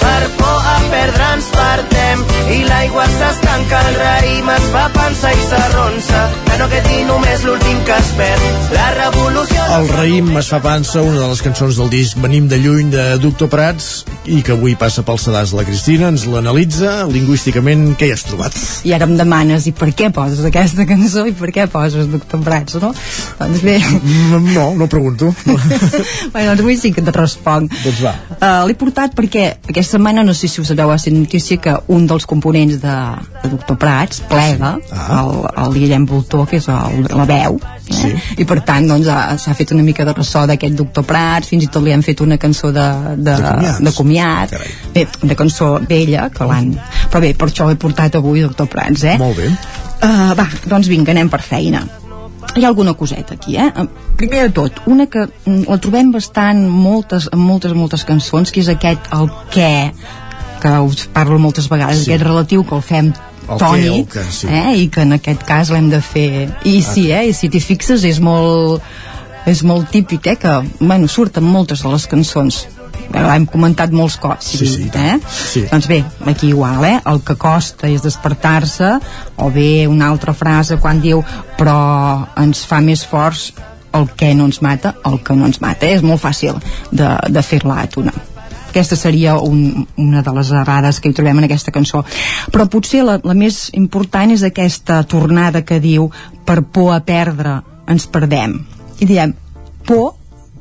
[0.00, 5.42] per por a perdre ens perdem i l'aigua s'estanca, el raïm es fa pensar i
[5.50, 8.46] s'arronsa, que no quedi només l'últim que es perd.
[8.72, 9.66] La revolució...
[9.78, 13.04] El raïm es fa pansa, una de les cançons del disc Venim de lluny de
[13.22, 13.90] Doctor Prats
[14.28, 18.56] i que avui passa pel sedàs la Cristina, ens l'analitza lingüísticament, què hi has trobat?
[18.88, 22.42] I ara em demanes, i per què poses aquesta cançó i per què poses Doctor
[22.44, 22.94] Prats, no?
[23.38, 23.78] Doncs bé...
[24.48, 25.30] No, no pregunto.
[26.32, 27.72] Bé, doncs avui sí que et responc.
[27.84, 28.12] doncs va.
[28.38, 32.06] Uh, L'he portat perquè aquesta setmana, no sé si us va ser notícia que un
[32.06, 32.94] dels components de,
[33.42, 35.22] de Doctor Prats plega, Ah.
[35.22, 37.74] el, el Guillem Voltor, que és el, la veu, eh?
[37.88, 38.12] Sí.
[38.42, 41.64] i per tant doncs, ha- s'ha fet una mica de ressò d'aquest Doctor Prats, fins
[41.64, 42.86] i tot li han fet una cançó de,
[43.16, 43.80] de, De comiats.
[43.88, 44.54] de comiat,
[44.94, 46.74] bé, una cançó vella, que l'han...
[47.10, 49.16] Però bé, per això he portat avui Doctor Prats, eh?
[49.18, 49.48] Molt bé.
[49.98, 51.80] Uh, va, doncs vinga, anem per feina.
[52.56, 53.68] Hi ha alguna coseta aquí, eh?
[54.16, 58.60] Primer de tot, una que mm, la trobem bastant moltes, en moltes, moltes cançons, que
[58.64, 59.92] és aquest el què,
[60.62, 62.10] que us parlo moltes vegades, Sí.
[62.12, 63.12] aquest relatiu que el fem
[63.48, 64.48] El tònic, el què, sí.
[64.50, 64.72] eh?
[64.76, 66.48] i que en aquest cas l'hem de fer...
[66.64, 66.82] I Ah.
[66.92, 67.28] sí, eh?
[67.28, 68.82] I si t'hi fixes és molt,
[69.46, 70.36] és molt típic, eh?
[70.36, 72.66] Que, bueno, surten moltes de les cançons
[73.08, 75.16] Eh, l'hem comentat molts cops Sí, sí, eh?
[75.24, 75.64] Sí.
[75.70, 76.98] doncs bé, aquí igual eh?
[77.08, 78.90] el que costa és despertar-se
[79.40, 81.22] o bé una altra frase quan diu
[81.56, 81.78] però
[82.36, 83.52] ens fa més forts
[83.96, 86.60] el que no ens mata, el que no ens mata és molt fàcil
[86.92, 88.12] de, de fer-la àtona
[88.68, 92.04] aquesta seria un, una de les errades que hi trobem en aquesta cançó
[92.52, 96.10] però potser la, la més important és aquesta tornada que diu
[96.44, 97.56] per por a perdre
[97.88, 98.60] ens perdem
[99.00, 99.32] i diem
[99.88, 100.17] por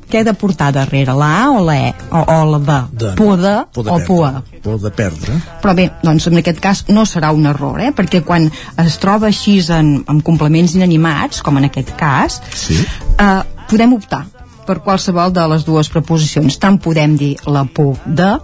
[0.08, 3.12] què he de portar darrere, la A o la E o, o la D, De-
[3.16, 3.64] por de o.
[3.74, 5.34] Por de perdre.
[5.62, 7.92] però bé, doncs en aquest cas no serà un error, eh?
[7.92, 8.50] perquè quan
[8.84, 12.74] es troba així en, en complements inanimats, com en aquest cas, sí.
[13.18, 14.24] eh, podem optar
[14.66, 16.58] per qualsevol de les dues preposicions.
[16.58, 18.38] Tant podem dir la por de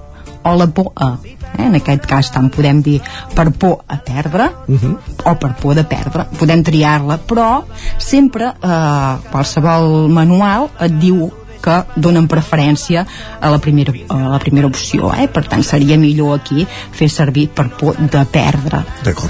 [0.44, 1.16] o la por a.
[1.24, 1.64] Eh?
[1.66, 3.00] En aquest cas tant podem dir
[3.34, 4.96] per por a perdre Uh -huh.
[5.24, 6.24] o per por de perdre.
[6.38, 7.62] Podem triar-la, però
[7.98, 11.30] sempre eh, qualsevol manual et diu
[11.64, 13.04] que donen preferència
[13.40, 15.28] a la primera, a la primera opció, eh?
[15.32, 18.84] per tant seria millor aquí fer servir per por de perdre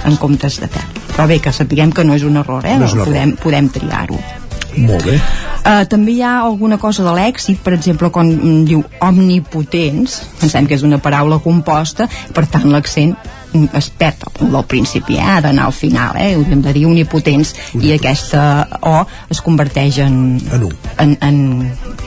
[0.05, 1.05] en comptes de perdre.
[1.15, 2.79] Però bé, que sapiguem que no és un error, eh?
[2.79, 3.13] No és un error.
[3.13, 4.44] podem, podem triar-ho.
[4.77, 5.19] Molt bé.
[5.65, 10.67] Uh, també hi ha alguna cosa de lèxic, per exemple, quan mm, diu omnipotents, pensem
[10.69, 15.25] que és una paraula composta, per tant l'accent mm, es perd el del principi, eh?
[15.25, 16.35] ha d'anar al final, eh?
[16.35, 18.45] hauríem de dir omnipotents, i aquesta
[18.85, 18.99] O
[19.33, 20.19] es converteix en,
[20.53, 20.67] en,
[21.01, 21.41] en, en,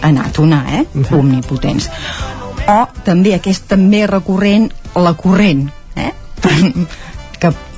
[0.06, 0.84] en àtona, eh?
[1.18, 1.90] omnipotents.
[2.68, 6.12] o també aquest també recurrent la corrent eh?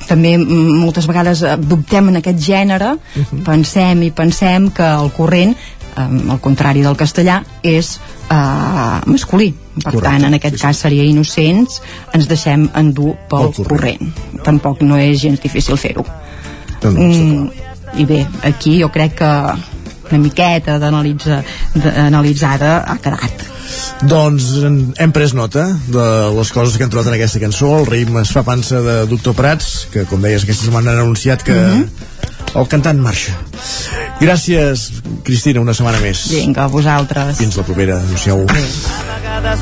[0.10, 3.44] també moltes vegades dubtem en aquest gènere uh -huh.
[3.46, 5.56] pensem i pensem que el corrent
[5.98, 9.54] eh, al contrari del castellà és eh, masculí.
[9.80, 11.82] Per Correcte, tant en aquest sí, cas seria innocents
[12.14, 13.70] ens deixem endur pel corrent.
[13.70, 14.44] corrent.
[14.44, 16.06] Tampoc no és gens difícil fer-ho.
[16.84, 17.52] No, no, mm,
[17.98, 19.32] i bé, aquí jo crec que
[20.10, 23.48] una miqueta d'analitzada ha quedat
[24.10, 26.06] doncs hem pres nota de
[26.36, 27.74] les coses que han trobat en aquesta cançó.
[27.82, 31.44] El ritme es fa pansa de Doctor Prats que com deies aquesta setmana han anunciat
[31.44, 32.60] que mm -hmm.
[32.62, 33.36] el cantant marxa.
[34.20, 34.90] Gràcies
[35.24, 36.28] Cristina una setmana més.
[36.30, 37.38] Vinga, a vosaltres.
[37.38, 38.46] Fins la propera, adéu-siau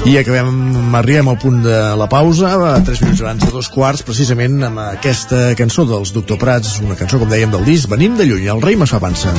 [0.05, 4.01] i acabem, arribem al punt de la pausa, a 3 minuts abans de dos quarts,
[4.07, 8.25] precisament amb aquesta cançó dels Doctor Prats, una cançó, com dèiem, del disc, Venim de
[8.25, 9.35] lluny, el rei m'es fa pensar.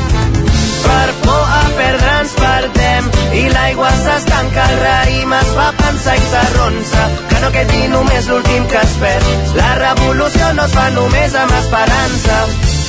[0.85, 7.05] Per por a perdre'ns perdem i l'aigua s'estanca, el raïm es fa pensar i s'arronsa,
[7.31, 9.55] que no quedi només l'últim que es perd.
[9.59, 12.39] La revolució no es fa només amb esperança,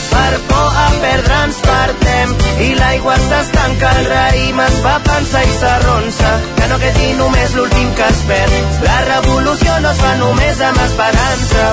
[0.09, 2.33] per por a perdre'ns perdem
[2.65, 7.93] i l'aigua s'estanca, el raïm es fa pensar i s'arronsa, que no quedi només l'últim
[7.99, 8.81] que es perd.
[8.87, 11.69] La revolució no es fa només amb esperança,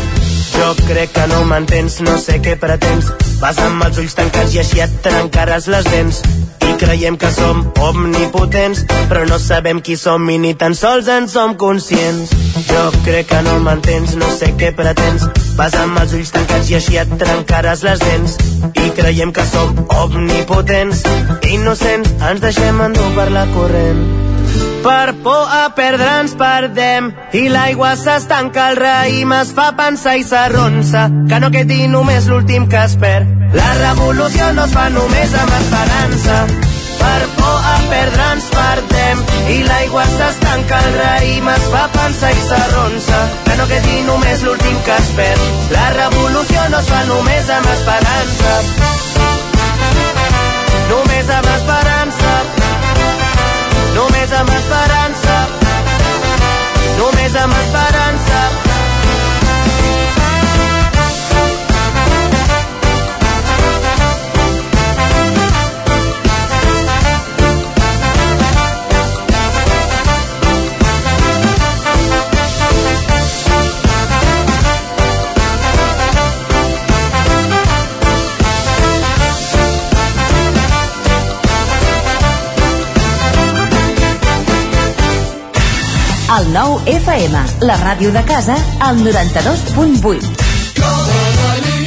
[0.56, 3.10] jo crec que no m'entens, no sé què pretens.
[3.40, 6.20] Vas amb els ulls tancats i així et trencaràs les dents.
[6.66, 11.28] I creiem que som omnipotents, però no sabem qui som i ni tan sols en
[11.28, 12.32] som conscients.
[12.68, 15.28] Jo crec que no m'entens, no sé què pretens.
[15.56, 18.38] Vas amb els ulls tancats i així et trencaràs les dents.
[18.72, 21.04] I creiem que som omnipotents,
[21.52, 24.35] innocents, ens deixem endur per la corrent.
[24.82, 30.24] Per por a perdre ens perdem i l'aigua s'estanca, el raïm es fa pensar i
[30.26, 33.32] s'arronsa, que no quedi només l'últim que es perd.
[33.56, 36.38] La revolució no es fa només amb esperança,
[37.00, 39.24] per por a perdre ens perdem
[39.54, 44.80] i l'aigua s'estanca, el raïm es fa pensar i s'arronsa, que no quedi només l'últim
[44.86, 45.46] que es perd.
[45.74, 48.56] La revolució no es fa només amb esperança,
[50.90, 52.25] només amb esperança
[53.96, 55.36] Només amb esperança.
[57.00, 58.55] Només amb esperança
[86.36, 88.52] El nou FM, la ràdio de casa,
[88.84, 90.34] al 92.8.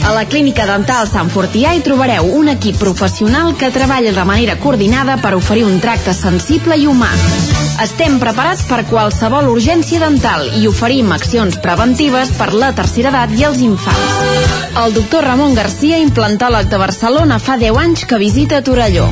[0.10, 4.58] A la Clínica Dental Sant Fortià hi trobareu un equip professional que treballa de manera
[4.58, 7.12] coordinada per oferir un tracte sensible i humà.
[7.86, 13.46] Estem preparats per qualsevol urgència dental i oferim accions preventives per la tercera edat i
[13.54, 14.58] els infants.
[14.82, 19.12] El doctor Ramon Garcia, implantòleg de Barcelona, fa 10 anys que visita Torelló.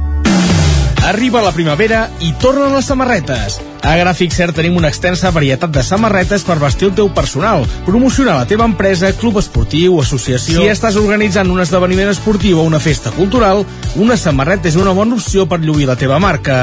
[1.11, 3.57] Arriba la primavera i tornen les samarretes.
[3.83, 8.37] A Gràfic Cert tenim una extensa varietat de samarretes per vestir el teu personal, promocionar
[8.37, 10.61] la teva empresa, club esportiu, associació...
[10.61, 13.65] Si estàs organitzant un esdeveniment esportiu o una festa cultural,
[13.99, 16.61] una samarreta és una bona opció per lluir la teva marca.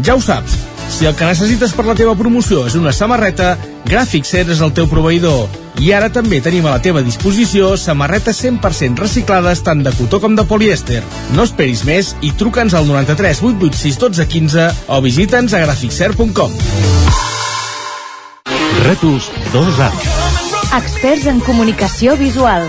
[0.00, 0.56] Ja ho saps,
[0.88, 4.72] si el que necessites per la teva promoció és una samarreta, Gràfic Cert és el
[4.72, 5.44] teu proveïdor.
[5.80, 10.36] I ara també tenim a la teva disposició samarretes 100% reciclades tant de cotó com
[10.36, 11.00] de polièster.
[11.32, 16.52] No esperis més i truca'ns al 93 886 12 15 o visita'ns a graficser.com.
[18.84, 19.90] Retus 2A.
[20.82, 22.68] Experts en comunicació visual.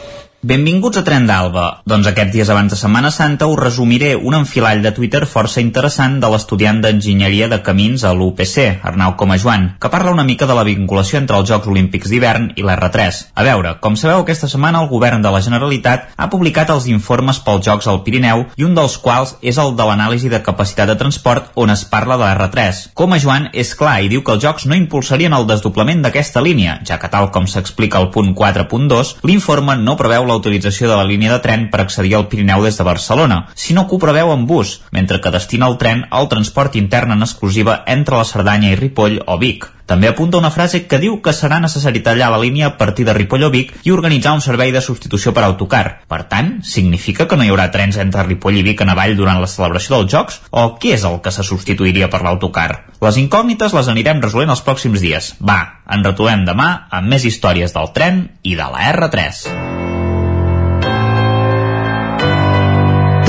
[0.41, 1.63] Benvinguts a Tren d'Alba.
[1.85, 6.15] Doncs aquests dies abans de Setmana Santa us resumiré un enfilall de Twitter força interessant
[6.17, 10.63] de l'estudiant d'Enginyeria de Camins a l'UPC, Arnau Comajoan, que parla una mica de la
[10.65, 13.19] vinculació entre els Jocs Olímpics d'hivern i l'R3.
[13.37, 17.43] A veure, com sabeu, aquesta setmana el govern de la Generalitat ha publicat els informes
[17.45, 20.97] pels Jocs al Pirineu i un dels quals és el de l'anàlisi de capacitat de
[20.97, 22.81] transport on es parla de l'R3.
[22.97, 26.97] Comajoan és clar i diu que els Jocs no impulsarien el desdoblament d'aquesta línia, ja
[26.97, 31.35] que tal com s'explica al punt 4.2, l'informe no preveu la utilització de la línia
[31.35, 34.79] de tren per accedir al Pirineu des de Barcelona, sinó que ho preveu en bus,
[34.95, 39.21] mentre que destina el tren al transport intern en exclusiva entre la Cerdanya i Ripoll
[39.27, 39.69] o Vic.
[39.91, 43.11] També apunta una frase que diu que serà necessari tallar la línia a partir de
[43.17, 46.05] Ripoll o Vic i organitzar un servei de substitució per autocar.
[46.07, 49.41] Per tant, significa que no hi haurà trens entre Ripoll i Vic en avall durant
[49.43, 50.39] la celebració dels Jocs?
[50.51, 52.69] O què és el que se substituiria per l'autocar?
[53.03, 55.33] Les incògnites les anirem resolent els pròxims dies.
[55.43, 55.59] Va,
[55.91, 59.70] en retrobem demà amb més històries del tren i de la R3.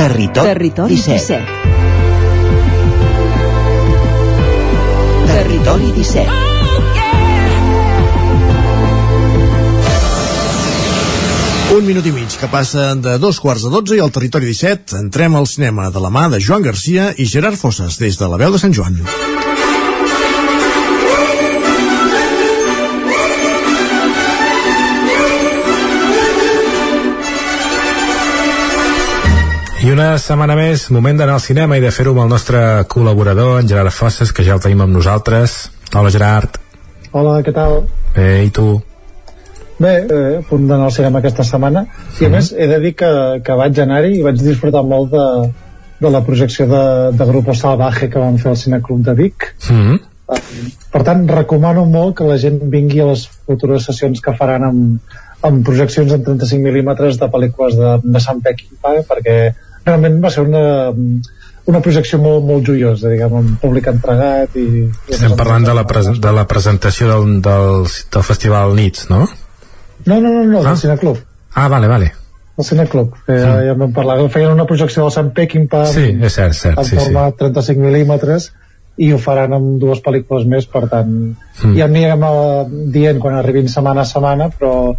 [0.03, 1.15] Territori, Territori 17.
[1.21, 1.45] 17.
[5.27, 6.31] Territori 17.
[11.77, 14.99] Un minut i mig que passa de dos quarts de dotze i al territori 17
[14.99, 18.43] entrem al cinema de la mà de Joan Garcia i Gerard Fosses des de la
[18.43, 18.99] veu de Sant Joan.
[29.93, 32.61] Una setmana més, moment d'anar al cinema i de fer-ho amb el nostre
[32.93, 35.57] col·laborador, en Gerard Fosses, que ja el tenim amb nosaltres.
[35.93, 36.57] Hola, Gerard.
[37.13, 37.83] Hola, què tal?
[38.17, 38.67] Bé, i tu?
[39.83, 41.83] Bé, eh, a punt d'anar al cinema aquesta setmana
[42.21, 43.11] i a més he de dir que,
[43.45, 45.27] que vaig anar-hi i vaig disfrutar molt de,
[46.05, 46.85] de la projecció de,
[47.19, 50.01] de Grupo Salvaje que vam fer al Cineclub de Vic Mm -hmm.
[50.93, 55.01] per tant recomano molt que la gent vingui a les futures sessions que faran amb,
[55.43, 59.55] amb projeccions en 35 mil·límetres de pel·lícules de, de Sant Peckinpah perquè
[59.87, 60.63] realment va ser una,
[61.71, 64.65] una projecció molt, molt joiosa, diguem, amb públic entregat i...
[64.87, 69.27] i Estem parlant de la, pres de la presentació del, del, del Festival Nits, no?
[70.07, 70.73] No, no, no, no, Ah.
[70.73, 71.19] del Cineclub.
[71.55, 72.13] Ah, vale, vale.
[72.59, 74.19] El Cineclub, que ja, ja en vam parlar.
[74.31, 77.01] Feien una projecció del Sant Peckinpah Sí, és cert, cert, en sí, sí.
[77.05, 78.51] format 35 mil·límetres
[79.01, 81.15] i ho faran amb dues pel·lícules més, per tant,
[81.63, 81.77] Mm.
[81.79, 82.25] ja anirem
[82.93, 84.93] dient quan arribin setmana a setmana, però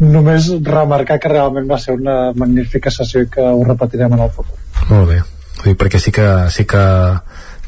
[0.00, 4.32] només remarcar que realment va ser una magnífica sessió i que ho repetirem en el
[4.32, 4.56] futur.
[4.88, 5.20] Molt bé.
[5.60, 6.82] Vull dir, perquè sí que, sí que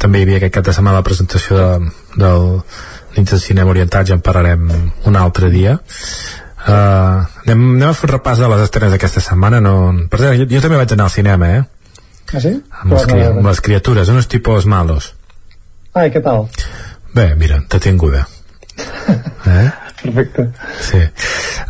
[0.01, 2.47] també hi havia aquest cap de setmana la presentació de, del
[3.17, 4.71] Nits de Cinema Orientat, ja en parlarem
[5.07, 5.77] un altre dia.
[6.63, 9.73] Uh, anem, anem a fer un repàs de les estrenes d'aquesta setmana no...
[10.11, 11.63] per cert, jo, jo també vaig anar al cinema eh?
[12.31, 12.53] Ah, sí?
[12.55, 15.09] amb, les, cri amb les criatures, unos tipos malos
[15.91, 16.47] Ai, què tal?
[17.19, 18.23] bé, mira, detinguda
[19.57, 19.67] eh?
[20.03, 20.49] Perfecte.
[20.81, 21.01] Sí.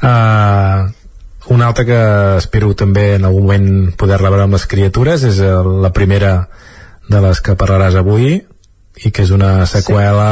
[0.03, 0.91] Uh,
[1.53, 2.01] una altra que
[2.39, 5.51] espero també en algun moment poder-la veure amb les criatures és eh,
[5.85, 6.47] la primera
[7.11, 8.37] de les que parlaràs avui
[9.03, 10.29] i que és una seqüela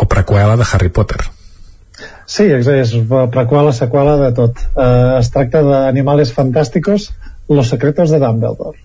[0.00, 1.20] o preqüela de Harry Potter.
[2.26, 2.94] Sí, és, és
[3.32, 4.60] preqüela, seqüela de tot.
[4.74, 7.12] Uh, es tracta d'Animales Fantásticos,
[7.48, 8.78] Los Secretos de Dumbledore.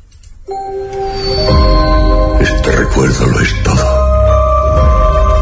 [2.41, 3.87] Este recuerdo lo es todo.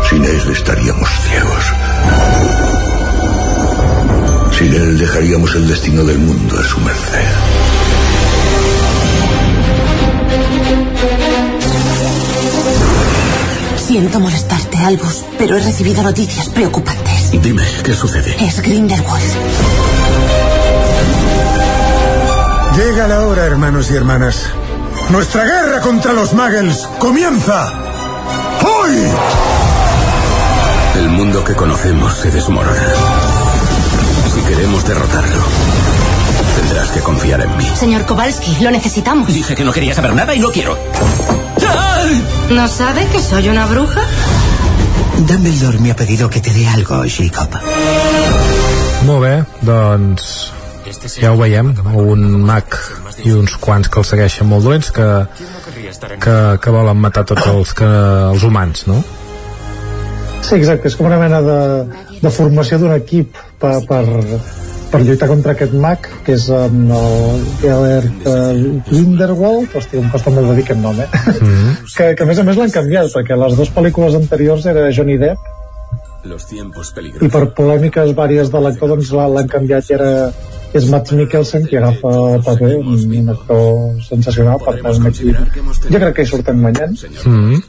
[0.09, 1.84] Sin él estaríamos ciegos.
[4.57, 7.25] Sin él dejaríamos el destino del mundo a su merced.
[13.77, 17.31] Siento molestarte, Albus, pero he recibido noticias preocupantes.
[17.41, 18.35] Dime, ¿qué sucede?
[18.39, 19.23] Es Grindelwald.
[22.77, 24.49] Llega la hora, hermanos y hermanas.
[25.09, 27.73] Nuestra guerra contra los muggles comienza.
[28.63, 28.95] ¡Hoy!
[30.95, 32.81] El mundo que conocemos se desmorona.
[34.35, 35.43] Si queremos derrotarlo,
[36.57, 37.65] tendrás que confiar en mí.
[37.73, 39.33] Señor Kowalski, lo necesitamos.
[39.33, 40.77] Dije que no quería saber nada y no quiero.
[42.49, 44.01] ¿No sabe que soy una bruja?
[45.19, 47.49] Dumbledore me ha pedido que te dé algo, Jacob.
[49.05, 50.51] Molt bé, doncs
[51.21, 52.75] ja ho veiem, un mag
[53.23, 55.07] i uns quants que el segueixen molt dolents que,
[56.19, 57.87] que, que volen matar tots els, que,
[58.33, 58.99] els humans, no?
[60.41, 61.59] Sí, exacte, és com una mena de,
[62.21, 64.03] de formació d'un equip per, per,
[64.91, 70.29] per lluitar contra aquest mag, que és um, el Gellert uh, Grindelwald, hòstia, em costa
[70.35, 71.07] molt de dir aquest nom, eh?
[71.09, 71.75] Mm -hmm.
[71.97, 75.17] que, que a més a més l'han canviat, perquè les dues pel·lícules anteriors era Johnny
[75.17, 75.37] Depp,
[76.25, 77.31] Los tiempos i peligrosos.
[77.31, 80.31] per polèmiques vàries de l'actor doncs l'ha- l'han canviat i ara
[80.73, 85.31] és Matt Mikkelsen qui agafa el paper un, un actor sensacional per tant aquí
[85.91, 87.61] jo crec que hi surten guanyant Mm.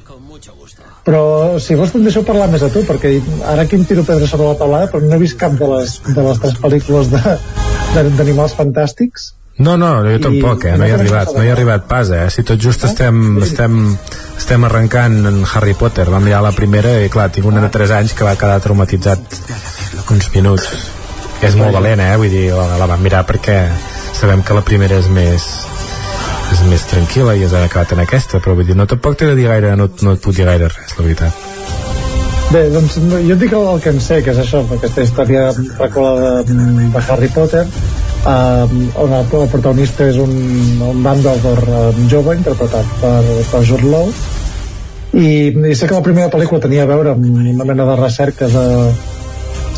[1.06, 1.22] Però
[1.62, 3.14] si vols te'n deixo parlar més a tu perquè
[3.46, 6.00] ara aquí em tiro pedres sobre la taulada però no he vist cap de les,
[6.08, 7.10] de les tres pel·lícules
[7.94, 10.74] d'animals fantàstics No, no, jo I- tampoc, eh?
[10.76, 12.26] No hi he arribat, no hi he arribat pas, eh?
[12.28, 13.78] Si tot just estem, estem,
[14.36, 16.04] estem arrencant en Harry Potter.
[16.12, 19.38] Vam mirar la primera i, clar, tinc una de 3 anys que va quedar traumatitzat
[20.12, 20.68] uns minuts.
[21.40, 22.12] És molt valent, eh?
[22.20, 23.56] Vull dir, la, la vam mirar perquè
[24.20, 25.48] sabem que la primera és més
[26.52, 29.36] és més tranquil·la i hem acabat en aquesta, però vull dir, no tampoc t'he de
[29.38, 31.44] dir gaire, no, no et puc dir gaire res, la veritat.
[32.46, 36.42] Bé, doncs jo et dic el, que en sé, que és això, aquesta història prequela
[36.46, 40.32] de, Harry Potter, eh, on el, el protagonista és un,
[40.86, 43.18] un Dumbledore eh, jove, interpretat per,
[43.50, 44.12] per Jude Law,
[45.16, 48.50] i, i sé que la primera pel·lícula tenia a veure amb una mena de recerca
[48.52, 48.66] de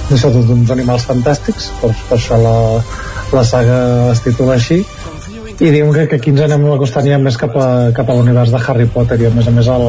[0.09, 2.55] d'uns animals fantàstics, per, per això la,
[3.33, 3.81] la saga
[4.13, 4.83] es titula així,
[5.61, 8.53] i diguem que, que aquí ens anem acostant ja més cap a, cap a l'univers
[8.55, 9.87] de Harry Potter i a més a més el,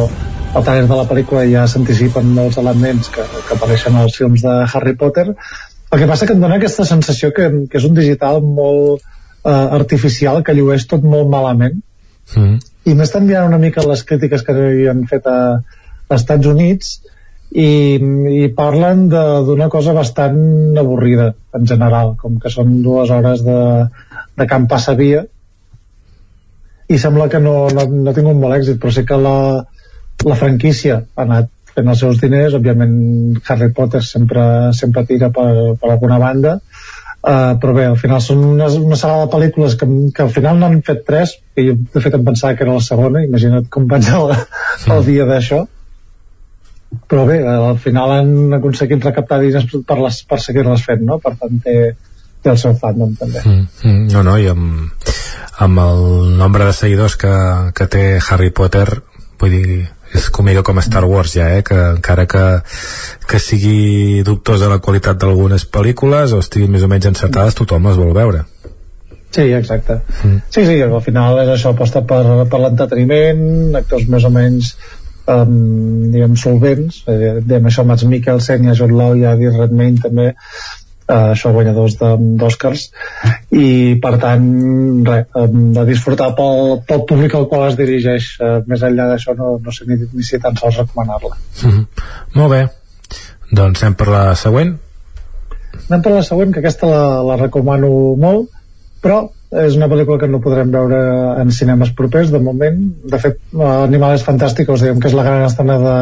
[0.57, 4.55] el trailer de la pel·lícula ja s'anticipen molts elements que, que apareixen als films de
[4.73, 5.27] Harry Potter.
[5.91, 9.53] El que passa que em dona aquesta sensació que, que és un digital molt eh,
[9.53, 11.79] artificial que llueix tot molt malament.
[12.35, 12.59] Mm.
[12.85, 14.53] i m'estan mirant una mica les crítiques que
[14.91, 15.37] han fet a,
[16.09, 16.91] a Estats Units
[17.57, 23.41] i, i parlen de- d'una cosa bastant avorrida en general, com que són dues hores
[23.45, 23.57] de,
[24.37, 25.23] de camp passavia
[26.89, 29.37] i sembla que no, no, no ha tingut molt èxit però sé que la,
[30.25, 32.55] la franquícia ha anat fent els seus diners.
[32.57, 32.95] Òbviament
[33.47, 34.43] Harry Potter sempre,
[34.77, 36.59] sempre tira per, per alguna banda.
[37.19, 40.59] Uh, però bé, al final són una, una saga de pel·lícules que, que al final
[40.61, 43.25] n'han fet tres que jo de fet em pensava que era la segona.
[43.27, 44.31] Imagina't com vaig el,
[44.95, 45.65] el dia d'això.
[47.09, 51.19] Però bé, al final han aconseguit recaptar diners per, les, per seguir-les fent no?
[51.21, 51.75] per tant té,
[52.43, 55.05] té el seu fandom també Mm, mm, no, no, i amb,
[55.65, 56.03] amb el
[56.39, 57.31] nombre de seguidors que,
[57.75, 58.87] que té Harry Potter
[59.39, 59.79] vull dir,
[60.15, 61.63] és com mica com Star Wars ja, eh?
[61.63, 62.45] que encara que,
[63.29, 67.99] que sigui dubtosa la qualitat d'algunes pel·lícules o estiguin més o menys encertades tothom les
[67.99, 68.45] vol veure
[69.29, 69.99] Sí, exacte.
[70.49, 74.71] Sí, sí, al final és això, aposta per, per l'entreteniment, actors més o menys
[75.29, 79.53] um, diguem, solvents, eh, diguem això, Mats Mikkelsen i a Jude Law i a Eddie
[79.53, 80.31] Redmayne també,
[81.09, 82.85] eh, això guanyadors d'Oscars
[83.55, 83.69] i
[84.01, 88.35] per tant um, de disfrutar pel, pel públic al qual es dirigeix.
[88.39, 91.39] Uh, més enllà d'això no, no sé ni, ni si tan sols recomanar-la.
[91.65, 91.87] Mm
[92.37, 92.61] molt bé.
[93.55, 94.75] Doncs anem per la següent.
[95.87, 97.89] Anem per la següent, que aquesta la, la recomano
[98.21, 98.51] molt,
[99.03, 99.23] però
[99.65, 100.99] és una pel·lícula que no podrem veure
[101.41, 102.77] en cinemes propers, de moment.
[103.09, 105.95] De fet, Animales Fantàsticos, diguem que és la gran estrena de,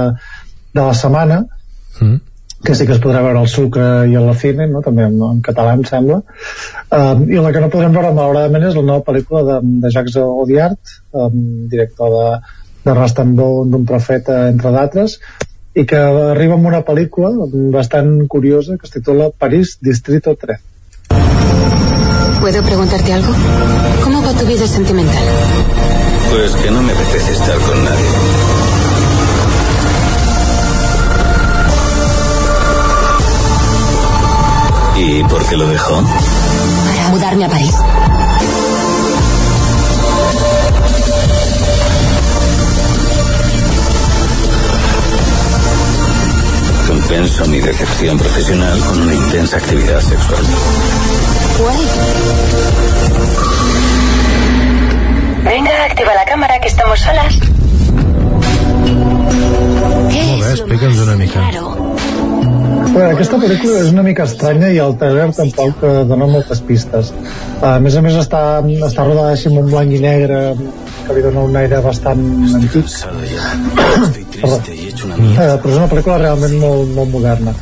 [0.76, 1.40] de la setmana,
[2.02, 2.18] mm.
[2.64, 4.82] Que sí que es podrà veure al Sucre i a la Cine, no?
[4.86, 6.22] també en, en català, em sembla.
[6.90, 10.18] Um, I la que no podrem veure, malauradament, és la nova pel·lícula de, de Jacques
[10.22, 12.30] Audiard, um, director de,
[12.88, 15.20] de Rastambó d'un profeta, entre d'altres,
[15.78, 16.00] i que
[16.32, 17.30] arriba amb una pel·lícula
[17.76, 20.58] bastant curiosa que es titula París Distrito 3.
[22.42, 23.34] ¿Puedo preguntarte algo?
[24.04, 25.24] ¿Cómo va tu vida sentimental?
[26.32, 28.47] Pues que no me apetece estar con nadie.
[35.00, 36.04] ¿Y por qué lo dejó?
[36.04, 37.76] Para mudarme a París.
[46.88, 50.44] Compenso mi decepción profesional con una intensa actividad sexual.
[55.44, 57.40] Venga, activa la cámara, que estamos solas.
[60.48, 61.97] bé, explica'ns una mica
[62.88, 67.12] Bé, aquesta pel·lícula és una mica estranya i el trailer tampoc eh, dona moltes pistes.
[67.62, 68.42] A més a més està,
[68.88, 70.42] està rodada així en un blanc i negre
[71.08, 72.24] que li dona un aire bastant
[72.58, 72.90] antic.
[74.38, 74.58] Perdó.
[74.62, 77.54] eh, però és una pel·lícula realment molt, molt moderna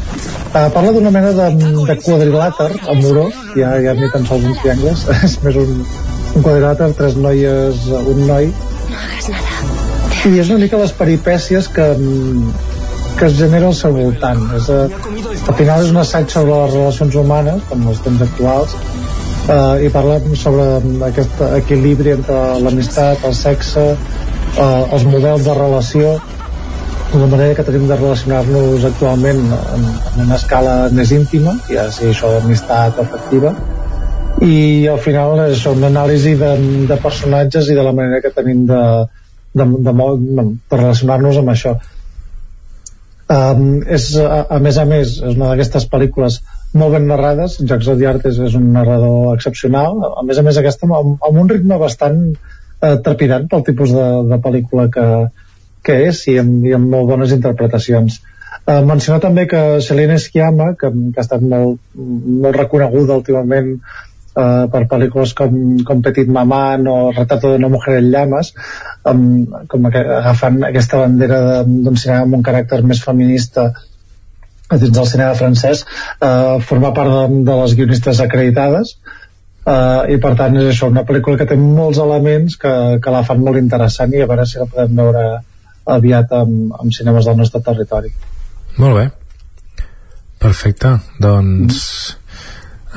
[0.55, 1.47] eh, parla d'una mena de,
[1.89, 5.81] de quadrilàter amorós ja, ja ni tan sols uns triangles és més un,
[6.35, 8.49] un quadrilàter, tres noies un noi
[10.25, 11.91] i és una mica les peripècies que,
[13.15, 14.85] que es genera al seu voltant és, eh,
[15.47, 19.91] al final és un assaig sobre les relacions humanes com els temps actuals eh, i
[19.93, 20.65] parla sobre
[21.09, 26.15] aquest equilibri entre l'amistat, el sexe eh, els models de relació
[27.15, 32.11] la manera que tenim de relacionar-nos actualment en, en una escala més íntima, ja sigui
[32.11, 33.53] això d'amistat afectiva,
[34.43, 36.51] i al final és una anàlisi de,
[36.89, 38.81] de personatges i de la manera que tenim de,
[39.53, 41.77] de, de, de, de relacionar-nos amb això.
[43.25, 46.37] Um, és, a, a més a més, és una d'aquestes pel·lícules
[46.77, 51.15] molt ben narrades, Jacques Odiartes és un narrador excepcional, a més a més aquesta amb,
[51.25, 55.07] amb un ritme bastant eh, trepidant pel tipus de, de pel·lícula que,
[55.81, 58.19] que és i amb, i amb molt bones interpretacions.
[58.59, 63.79] Eh, mencionar també que Celine Sciamma, que, que ha estat molt, molt reconeguda últimament
[64.35, 65.57] eh, per pel·lícules com,
[65.88, 68.53] com Petit Maman o Retrato de una mujer en llames,
[69.11, 73.72] um, com que, agafant aquesta bandera d'un cinema amb un caràcter més feminista
[74.72, 75.83] dins del cinema francès,
[76.25, 78.95] eh, forma part de, de les guionistes acreditades,
[79.69, 83.22] uh, i per tant és això, una pel·lícula que té molts elements que, que la
[83.27, 85.27] fan molt interessant i a veure si la podem veure
[85.95, 88.09] aviat amb, amb cinemes del nostre territori.
[88.81, 89.05] Molt bé.
[90.41, 90.97] Perfecte.
[91.22, 92.24] Doncs mm.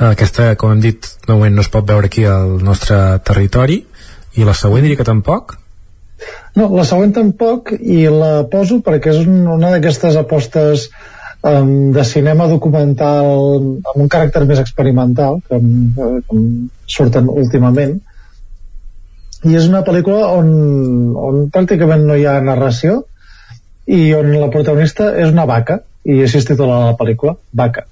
[0.07, 2.97] Aquesta, com hem dit, de moment no es pot veure aquí al nostre
[3.27, 3.81] territori.
[4.39, 5.57] I la següent diria que tampoc?
[6.55, 10.87] No, la següent tampoc i la poso perquè és un, una d'aquestes apostes
[11.43, 13.29] um, de cinema documental
[13.59, 16.41] amb un caràcter més experimental que, que
[16.95, 17.99] surten últimament.
[19.47, 20.49] I és una pel·lícula on,
[21.15, 23.01] on pràcticament no hi ha narració
[23.87, 27.87] i on la protagonista és una vaca i així es titula la pel·lícula, Vaca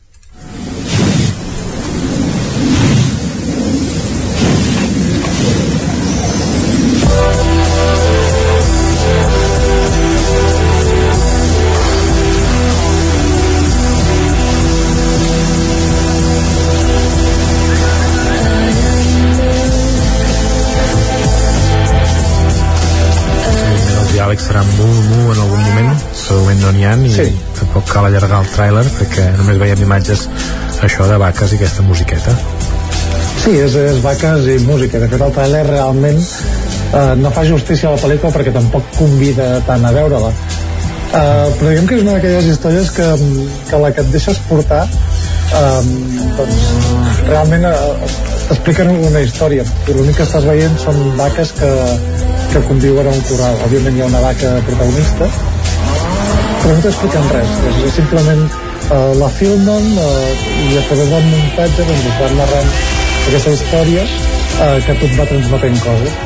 [24.47, 26.03] serà mu, mu en algun moment.
[26.15, 27.27] Segurament no n'hi ha i sí.
[27.57, 30.27] tampoc cal allargar el tràiler perquè només veiem imatges
[30.85, 32.35] això de vaques i aquesta musiqueta.
[33.43, 35.01] Sí, és, és vaques i música.
[35.03, 39.57] De fet el tràiler realment eh, no fa justícia a la pel·lícula perquè tampoc convida
[39.67, 40.31] tant a veure-la.
[41.07, 43.11] Eh, però diguem que és una d'aquelles històries que,
[43.69, 45.81] que la que et deixes portar eh,
[46.39, 46.65] doncs
[47.27, 47.75] realment eh,
[48.47, 49.67] t'expliquen una història.
[49.87, 51.71] I l'únic que estàs veient són vaques que,
[52.51, 53.59] que conviuen a un corral.
[53.67, 55.29] Òbviament hi ha una vaca protagonista,
[56.61, 57.55] però no t'expliquen res.
[57.87, 62.71] És simplement eh, la filmen eh, i a través del muntatge doncs, es van narrant
[63.27, 66.21] aquesta història eh, que tot va transmetent coses.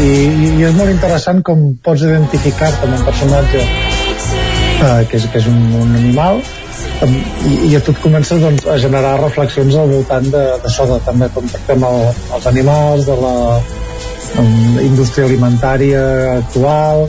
[0.00, 5.42] I, i, és molt interessant com pots identificar-te amb un personatge eh, que, és, que
[5.42, 6.40] és un, un animal
[7.00, 11.04] i, i a tu et comences doncs, a generar reflexions al voltant d'això, de, de,
[11.06, 12.02] també com tractem el,
[12.36, 13.34] els animals, de la,
[14.40, 16.02] amb indústria alimentària
[16.38, 17.08] actual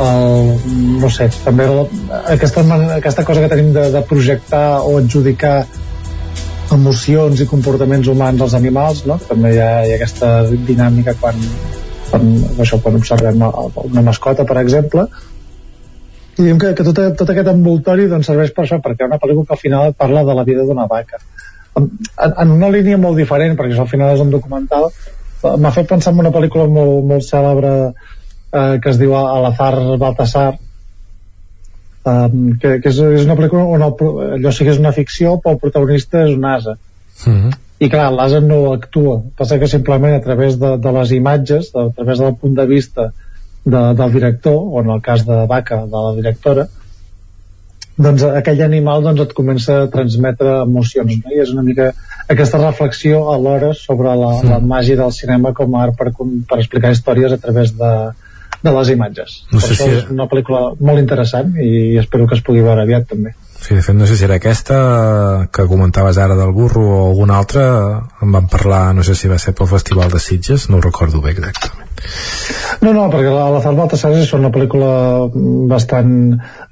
[0.00, 0.50] el,
[1.00, 1.82] no sé, també el,
[2.34, 2.64] aquesta,
[2.96, 5.56] aquesta cosa que tenim de, de projectar o adjudicar
[6.74, 9.18] emocions i comportaments humans als animals, no?
[9.28, 11.38] també hi ha, hi ha aquesta dinàmica quan,
[12.10, 12.28] quan,
[12.62, 13.46] això, quan observem
[13.86, 15.06] una mascota, per exemple,
[16.36, 19.12] i diem que, que tot, tot aquest envoltori doncs, serveix per això, perquè hi ha
[19.14, 21.22] una pel·lícula que al final parla de la vida d'una vaca.
[21.78, 21.86] En,
[22.26, 24.90] en una línia molt diferent, perquè això al final és un documental,
[25.44, 30.48] m'ha fet pensar en una pel·lícula molt, molt cèlebre eh, que es diu Alazar Baltasar
[32.06, 33.94] um, que, que és, és una pel·lícula on el,
[34.38, 37.44] allò sí que és una ficció però el protagonista és un asa uh mhm.
[37.44, 37.58] -huh.
[37.78, 41.90] i clar, l'asa no actua passa que simplement a través de, de les imatges a
[41.96, 43.12] través del punt de vista
[43.64, 46.68] de, del director, o en el cas de Vaca de la directora
[47.96, 51.32] doncs aquell animal doncs, et comença a transmetre emocions no?
[51.32, 51.90] i és una mica
[52.32, 54.50] aquesta reflexió alhora sobre la, mm.
[54.52, 57.92] la màgia del cinema com a art per, per explicar històries a través de,
[58.60, 59.90] de les imatges no sé per si...
[60.00, 63.32] és una pel·lícula molt interessant i espero que es pugui veure aviat també
[63.66, 67.40] Sí, de fet, no sé si era aquesta que comentaves ara del burro o alguna
[67.40, 67.64] altra
[68.22, 71.18] en van parlar, no sé si va ser pel Festival de Sitges, no ho recordo
[71.24, 71.86] bé exactament
[72.84, 74.92] no, no, perquè la, la Zarba és una pel·lícula
[75.72, 76.12] bastant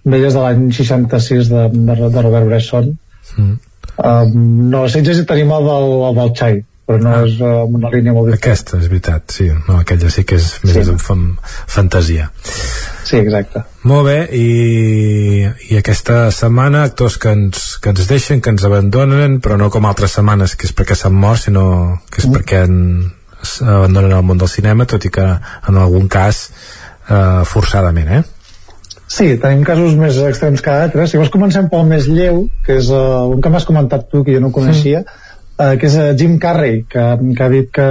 [0.05, 3.59] vella de l'any 66 de, de, de Robert Bresson mm.
[3.99, 4.39] um,
[4.71, 7.21] no, a Sitges tenim el del, el del Xai però no ah.
[7.27, 10.51] és uh, una línia molt diferent aquesta és veritat, sí, no, aquella sí que és
[10.69, 10.99] més sí.
[11.03, 11.31] fan,
[11.81, 13.65] fantasia Sí, exacte.
[13.85, 19.41] Molt bé, i, i aquesta setmana actors que ens, que ens deixen, que ens abandonen,
[19.45, 21.67] però no com altres setmanes, que és perquè s'han mort, sinó
[22.09, 22.39] que és mm.
[22.39, 22.79] perquè en,
[23.61, 28.23] abandonen el món del cinema, tot i que en algun cas eh, forçadament, eh?
[29.15, 31.13] Sí, tenim casos més extrems que altres.
[31.13, 34.35] Si vols comencem pel més lleu, que és uh, un que m'has comentat tu, que
[34.35, 35.24] jo no coneixia, sí.
[35.59, 37.05] Uh, que és uh, Jim Carrey, que,
[37.37, 37.87] que ha dit que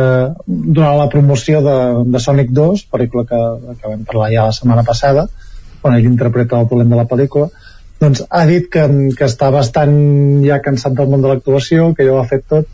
[0.47, 1.77] durant la promoció de,
[2.13, 3.41] de Sonic 2, pel·lícula que,
[3.79, 5.27] que vam parlar ja la setmana passada,
[5.83, 7.49] on ell interpreta el dolent de la pel·lícula,
[8.03, 8.85] doncs ha dit que,
[9.17, 9.93] que està bastant
[10.43, 12.67] ja cansat del món de l'actuació, que ja ho ha fet tot,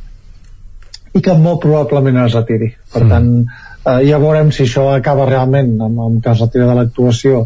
[1.14, 2.70] i que molt probablement es retiri.
[2.94, 3.10] Per mm.
[3.14, 3.32] tant,
[3.86, 7.42] eh, ja veurem si això acaba realment amb, amb que es retira de l'actuació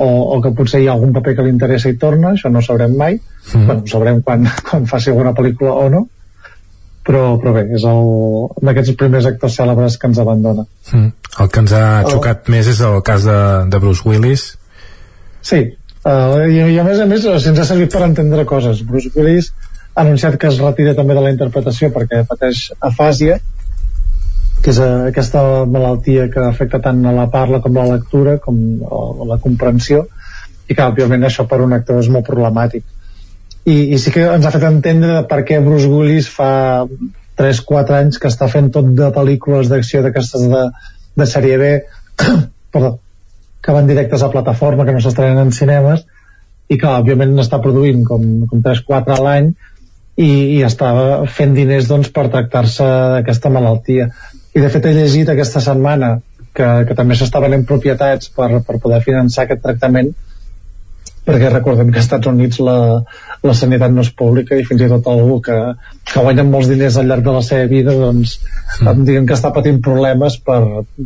[0.00, 2.62] o, o que potser hi ha algun paper que li interessa i torna, això no
[2.62, 3.66] ho sabrem mai mm.
[3.66, 6.06] bueno, ho sabrem quan, quan faci alguna pel·lícula o no
[7.06, 8.00] però, però bé, és el
[8.66, 11.10] d'aquests primers actors cèlebres que ens abandona mm.
[11.42, 12.54] el que ens ha xocat oh.
[12.54, 13.38] més és el cas de,
[13.72, 14.46] de Bruce Willis
[15.40, 15.62] sí,
[16.04, 19.52] uh, i, i a més a més ens ha servit per entendre coses Bruce Willis
[19.94, 23.40] ha anunciat que es retira també de la interpretació perquè pateix afàsia
[24.60, 28.36] que és eh, aquesta malaltia que afecta tant a la parla com a la lectura
[28.44, 30.04] com a la comprensió
[30.68, 32.84] i que òbviament això per un actor és molt problemàtic
[33.64, 36.86] i, i sí que ens ha fet entendre per què Bruce Willis fa
[37.40, 40.64] 3-4 anys que està fent tot de pel·lícules d'acció d'aquestes de,
[41.20, 41.72] de sèrie B
[42.74, 42.94] perdó,
[43.60, 46.06] que van directes a plataforma que no s'estrenen en cinemes
[46.70, 49.52] i que òbviament n'està produint com, com 3-4 a l'any
[50.20, 50.90] i, i està
[51.32, 54.10] fent diners doncs, per tractar-se d'aquesta malaltia.
[54.54, 56.18] I de fet he llegit aquesta setmana
[56.54, 60.12] que, que també s'està venent propietats per, per poder finançar aquest tractament
[61.26, 62.76] perquè recordem que als Estats Units la,
[63.46, 65.56] la sanitat no és pública i fins i tot algú que,
[66.08, 68.36] que guanya molts diners al llarg de la seva vida doncs
[68.80, 69.04] mm.
[69.08, 70.60] diguem que està patint problemes per,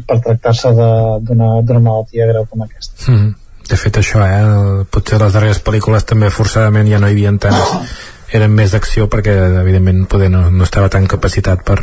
[0.09, 3.31] per tractar-se d'una malaltia greu com aquesta mm.
[3.71, 4.43] de fet això eh?
[4.91, 7.97] potser les darreres pel·lícules també forçadament ja no hi havia tants
[8.35, 11.81] eren més d'acció perquè evidentment poder no, no estava tan capacitat per,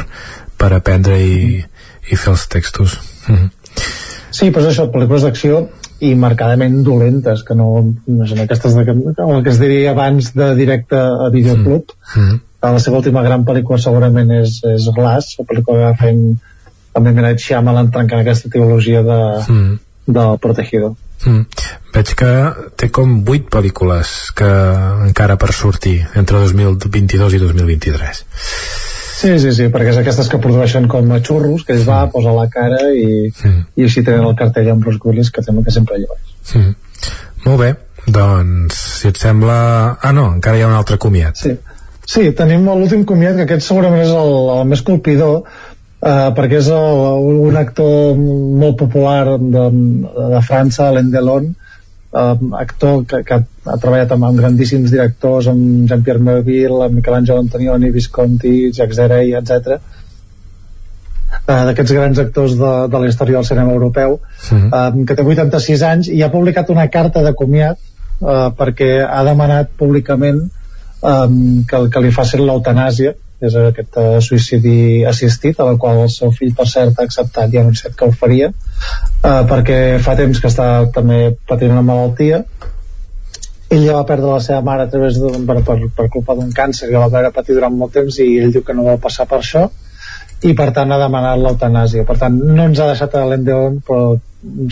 [0.59, 3.51] per aprendre i, i fer els textos mm.
[4.31, 5.65] Sí, però això, pel·lícules d'acció
[6.01, 7.67] i marcadament dolentes que no,
[8.07, 12.39] no són aquestes de, el que es diria abans de directe a videoclub mm -hmm.
[12.61, 17.07] la seva última gran pel·lícula segurament és, és Glass la pel·lícula que va fer amb.
[17.07, 19.79] Night Shyamalan trencant aquesta teologia de, mm -hmm.
[20.05, 21.45] del protegido Mm.
[21.93, 22.29] Veig que
[22.75, 24.49] té com 8 pel·lícules que
[25.07, 28.23] encara per sortir entre 2022 i 2023
[29.21, 32.13] Sí, sí, sí, perquè és aquestes que produeixen com a xurros, que es va, mm.
[32.15, 33.59] posa la cara i, mm.
[33.77, 36.55] i així tenen el cartell amb Bruce Willis que també que sempre lleves.
[36.57, 36.71] Mm.
[37.45, 37.69] Molt bé,
[38.07, 39.57] doncs, si et sembla...
[40.01, 41.37] Ah, no, encara hi ha un altre comiat.
[41.37, 41.53] Sí,
[42.09, 45.43] sí tenim l'últim comiat, que aquest segurament és el, el més colpidor,
[46.01, 49.65] Uh, perquè és el, un actor molt popular de,
[50.31, 51.51] de França, Alain Delon,
[52.11, 57.43] uh, actor que, que ha treballat amb, amb grandíssims directors amb Jean-Pierre Melville, amb Michelangelo
[57.43, 59.77] Antonioni Visconti, Jacques Deray, etc
[61.47, 64.57] uh, d'aquests grans actors de, de la història del cinema europeu sí.
[64.57, 69.23] uh, que té 86 anys i ha publicat una carta de comiat uh, perquè ha
[69.27, 71.35] demanat públicament um,
[71.67, 76.33] que, que li facin l'eutanàsia és aquest uh, suïcidi assistit a la qual el seu
[76.35, 78.51] fill per cert ha acceptat i ha anunciat que ho faria
[79.23, 82.43] uh, perquè fa temps que està també patint una malaltia.
[83.71, 86.51] Ell ja va perdre la seva mare a través de, per, per, per culpa d'un
[86.55, 89.27] càncer que va haver patir durant molt temps i ell diu que no vol passar
[89.29, 89.67] per això.
[90.43, 92.03] I per tant ha demanat l'eutanàsia.
[92.07, 94.17] Per tant no ens ha deixat a l'Endeon però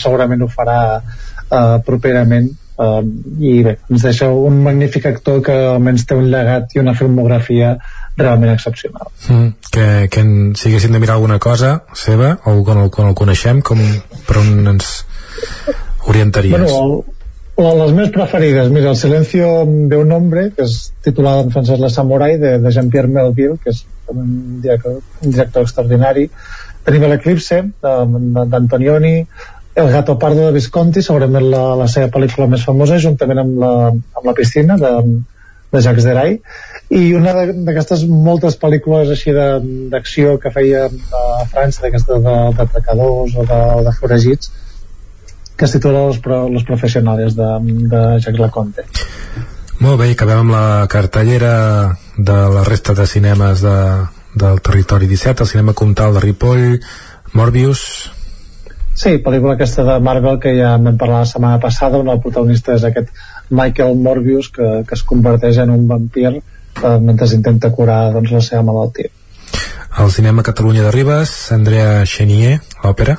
[0.02, 3.02] segurament ho farà uh, properament uh,
[3.40, 7.76] i bé, ens deixa un magnífic actor que almenys té un llegat i una filmografia
[8.20, 9.12] realment excepcional.
[9.28, 13.12] Mm, que, que en, si haguéssim de mirar alguna cosa seva, o quan el, quan
[13.12, 13.80] el coneixem, com,
[14.28, 14.92] per on ens
[16.10, 16.56] orientaries?
[16.58, 17.04] Bueno,
[17.60, 21.80] el, les més preferides, mira, El silencio de un hombre, que és titulada en francès
[21.80, 26.30] La Samurai, de, de Jean-Pierre Melville, que és un director, un director extraordinari.
[26.88, 29.16] Tenim l'Eclipse, d'Antonioni,
[29.80, 33.74] El gato pardo de Visconti, segurament la, la seva pel·lícula més famosa, juntament amb la,
[33.94, 34.92] amb la piscina, de,
[35.72, 36.40] de Jacques Deray
[36.90, 43.60] i una d'aquestes moltes pel·lícules així d'acció que feia a França d'aquestes d'atracadors o de,
[43.78, 44.50] o de foragits
[45.56, 47.48] que es titula Los, los Professionales de,
[47.92, 48.86] de Jacques Laconte.
[49.84, 51.54] Molt bé, acabem amb la cartellera
[52.18, 53.76] de la resta de cinemes de,
[54.40, 56.80] del territori 17, el cinema comtal de Ripoll.
[57.36, 57.84] Morbius
[59.00, 62.74] Sí, pel·lícula aquesta de Marvel que ja vam parlar la setmana passada on el protagonista
[62.76, 63.14] és aquest
[63.50, 66.42] Michael Morbius que, que es converteix en un vampir eh,
[67.00, 69.08] mentre intenta curar doncs, la seva malaltia
[70.04, 73.16] al cinema Catalunya de Ribes Andrea Chenier, l'òpera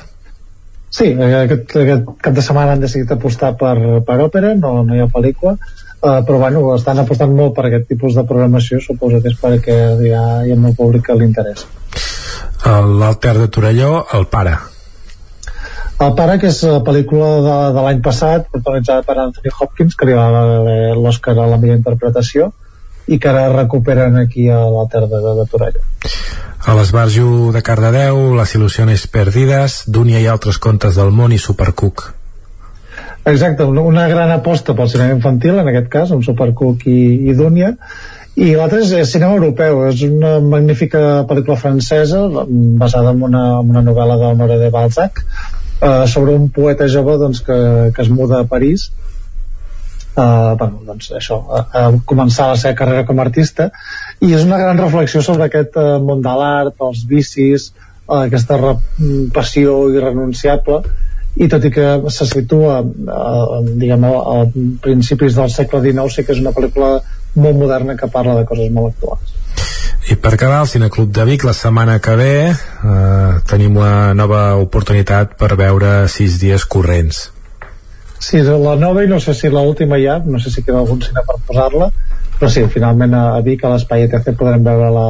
[0.91, 4.99] Sí, aquest, aquest cap de setmana han decidit apostar per, per òpera, no, no hi
[4.99, 9.31] ha pel·lícula, uh, però bueno, estan apostant molt per aquest tipus de programació, suposo que
[9.31, 11.71] és perquè hi ha, hi ha molt públic que li interessa.
[12.99, 14.57] L'Alter de Torelló, El pare.
[16.01, 20.07] El pare, que és la pel·lícula de, de l'any passat, protagonitzada per Anthony Hopkins, que
[20.09, 20.29] li va
[20.97, 22.47] l'Oscar a la millor interpretació,
[23.05, 25.83] i que ara recuperen aquí a l'Alter de, de, de Torelló.
[26.65, 32.07] A l'Esbarjo de Cardedeu, Les il·lusiones perdides, Dúnia i altres contes del món i Supercook.
[33.29, 36.99] Exacte, una gran aposta pel cinema infantil, en aquest cas, amb Supercook i,
[37.29, 37.75] i Dúnia,
[38.41, 42.25] i l'altre és, és cinema europeu, és una magnífica pel·lícula francesa
[42.81, 45.27] basada en una, en una novel·la d'Honore de Balzac
[45.81, 48.91] eh, sobre un poeta jove doncs, que, que es muda a París.
[50.15, 53.71] Eh, bueno, doncs això, a, a començar la seva carrera com a artista.
[54.21, 58.59] I és una gran reflexió sobre aquest eh, món de l'art, els vicis eh, aquesta
[59.33, 60.83] passió irrenunciable.
[61.41, 64.39] I tot i que se situa eh, diguem, a, a
[64.85, 66.97] principis del segle XIX sí que és una pel·lícula
[67.35, 69.70] molt moderna que parla de coses molt actuals
[70.09, 74.55] i per acabar, al Cineclub de Vic la setmana que ve eh, tenim una nova
[74.57, 77.27] oportunitat per veure sis dies corrents
[78.21, 81.23] Sí, la nova i no sé si l'última ja, no sé si queda algun cine
[81.25, 81.87] per posar-la,
[82.37, 85.05] però sí, finalment a, Vic, a l'Espai ETC, podrem veure la,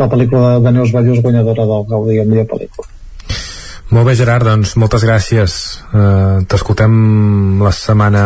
[0.00, 2.90] la pel·lícula de, Neus Ballús, guanyadora del Gaudí, millor pel·lícula.
[3.88, 5.52] Molt bé, Gerard, doncs moltes gràcies.
[5.96, 6.92] Uh, T'escoltem
[7.64, 8.24] la setmana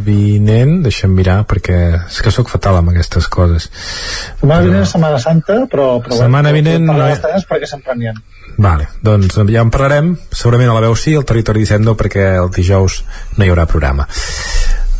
[0.00, 3.66] vinent, deixa'm mirar, perquè és que sóc fatal amb aquestes coses.
[3.68, 4.70] Setmana però...
[4.70, 5.90] vinent Setmana Santa, però...
[6.04, 6.88] però setmana bueno, vinent...
[6.88, 7.42] No...
[7.50, 8.14] perquè sempre n'hi ha.
[8.56, 12.30] Vale, doncs ja en parlarem, segurament a la veu sí, el territori 17 no, perquè
[12.38, 13.02] el dijous
[13.36, 14.08] no hi haurà programa.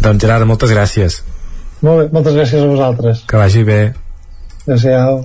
[0.05, 1.23] Doncs Gerard, moltes gràcies.
[1.81, 3.25] Molt bé, moltes gràcies a vosaltres.
[3.25, 3.81] Que vagi bé.
[4.68, 5.25] Adéu.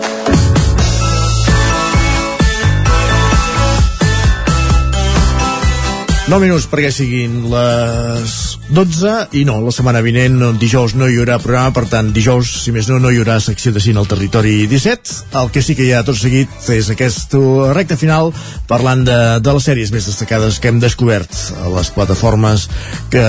[6.31, 8.33] 9 minuts perquè siguin les
[8.71, 12.71] 12 i no, la setmana vinent dijous no hi haurà programa, per tant dijous si
[12.71, 15.83] més no, no hi haurà secció de cine al territori 17 el que sí que
[15.83, 17.35] hi ha tot seguit és aquest
[17.75, 18.31] recte final
[18.69, 21.35] parlant de, de les sèries més destacades que hem descobert
[21.65, 22.69] a les plataformes
[23.11, 23.25] que,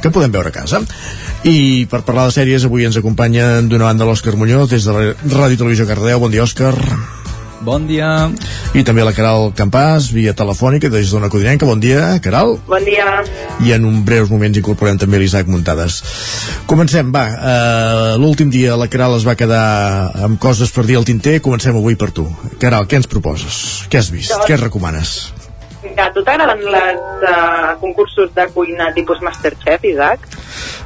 [0.00, 0.80] que podem veure a casa.
[1.44, 5.12] I per parlar de sèries avui ens acompanya d'una banda l'Òscar Muñoz des de la
[5.12, 6.72] Ràdio Televisió Cardeu, bon dia Òscar
[7.66, 8.06] Bon dia.
[8.78, 11.66] I també la Caral Campàs, via telefònica des d'Ona Codinenca.
[11.66, 12.52] Bon dia, Caral.
[12.68, 13.06] Bon dia.
[13.66, 15.96] I en un breus moments incorporem també l'Isaac Muntades.
[16.70, 17.24] Comencem, va.
[17.26, 19.64] Uh, L'últim dia la Caral es va quedar
[20.28, 21.40] amb coses per dir al tinter.
[21.42, 22.28] Comencem avui per tu.
[22.62, 23.58] Caral, què ens proposes?
[23.90, 24.30] Què has vist?
[24.36, 24.46] Doncs...
[24.46, 25.16] Què recomanes?
[25.96, 30.28] A tu t'agraden els uh, concursos de cuina tipus Masterchef, Isaac?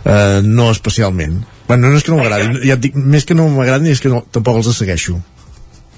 [0.00, 1.42] Uh, no especialment.
[1.68, 4.12] Bueno, no és que no m'agradin, ja et dic, més que no m'agradin és que
[4.12, 5.18] no, tampoc els segueixo.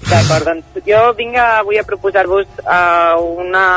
[0.09, 3.67] D'acord, doncs jo vinc avui a proposar-vos uh, una,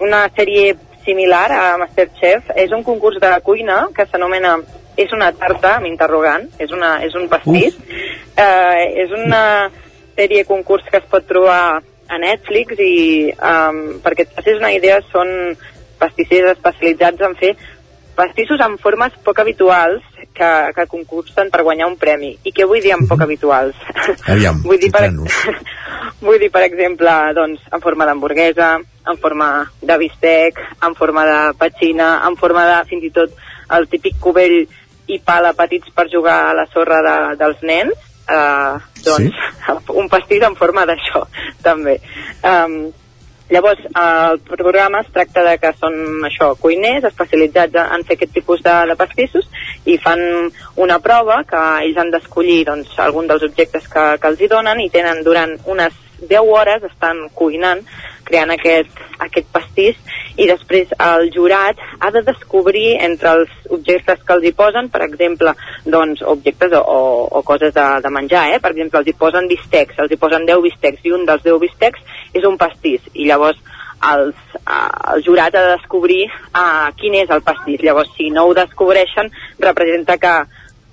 [0.00, 0.74] una sèrie
[1.04, 2.52] similar a Masterchef.
[2.56, 4.58] És un concurs de cuina que s'anomena
[4.92, 7.78] És una tarta, amb interrogant, és, una, és un pastís.
[8.36, 9.70] Uh, és una
[10.12, 11.80] sèrie concurs que es pot trobar
[12.12, 12.96] a Netflix i
[13.32, 15.54] um, perquè et facis una idea són
[16.02, 17.54] pastissers especialitzats en fer
[18.16, 20.02] pastissos amb formes poc habituals
[20.34, 22.32] que, que concursen per guanyar un premi.
[22.44, 23.78] I què vull dir amb poc habituals?
[24.30, 25.08] Aviam, vull, dir per,
[26.26, 28.74] vull dir, per exemple, doncs, en forma d'hamburguesa,
[29.08, 29.50] en forma
[29.82, 33.34] de bistec, en forma de petxina, en forma de, fins i tot,
[33.72, 34.62] el típic cubell
[35.10, 39.94] i pala petits per jugar a la sorra de, dels nens, eh, doncs sí?
[40.00, 41.24] un pastís en forma d'això,
[41.64, 41.98] també.
[42.46, 42.84] Um,
[43.52, 48.62] Llavors, el programa es tracta de que són això, cuiners especialitzats en fer aquest tipus
[48.64, 49.50] de, de pastissos
[49.84, 50.22] i fan
[50.80, 54.80] una prova que ells han d'escollir doncs, algun dels objectes que, que els hi donen
[54.80, 57.84] i tenen durant unes 10 hores estan cuinant,
[58.32, 59.98] creant aquest, aquest pastís
[60.40, 65.02] i després el jurat ha de descobrir entre els objectes que els hi posen, per
[65.04, 65.52] exemple,
[65.84, 68.62] doncs, objectes o, o, o coses de, de menjar, eh?
[68.62, 71.60] per exemple, els hi posen bistecs, els hi posen 10 bistecs i un dels 10
[71.66, 73.60] bistecs és un pastís i llavors
[74.02, 77.84] els, uh, el jurat ha de descobrir uh, quin és el pastís.
[77.84, 79.30] Llavors, si no ho descobreixen,
[79.62, 80.32] representa que,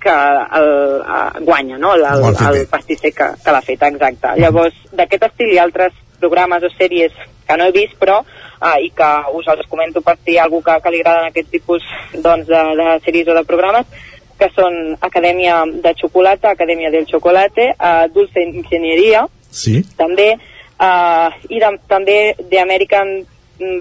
[0.04, 0.14] que
[0.60, 0.70] el,
[1.00, 4.36] uh, guanya, no?, el, el, el pastisser que, que l'ha fet, exacte.
[4.38, 7.16] Llavors, d'aquest estil hi ha altres programes o sèries
[7.46, 10.46] que no he vist, però uh, i que us els comento per si hi ha
[10.46, 14.06] algú que, que li agraden aquest tipus doncs, de, de sèries o de programes,
[14.40, 19.80] que són Acadèmia de Xocolata, Acadèmia del Chocolate, uh, Dulce Ingenieria, sí.
[19.98, 20.32] també,
[20.78, 23.18] uh, i de, també The American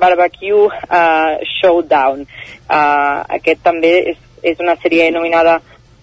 [0.02, 2.26] Barbecue uh, Showdown.
[2.68, 5.60] Uh, aquest també és, és una sèrie nominada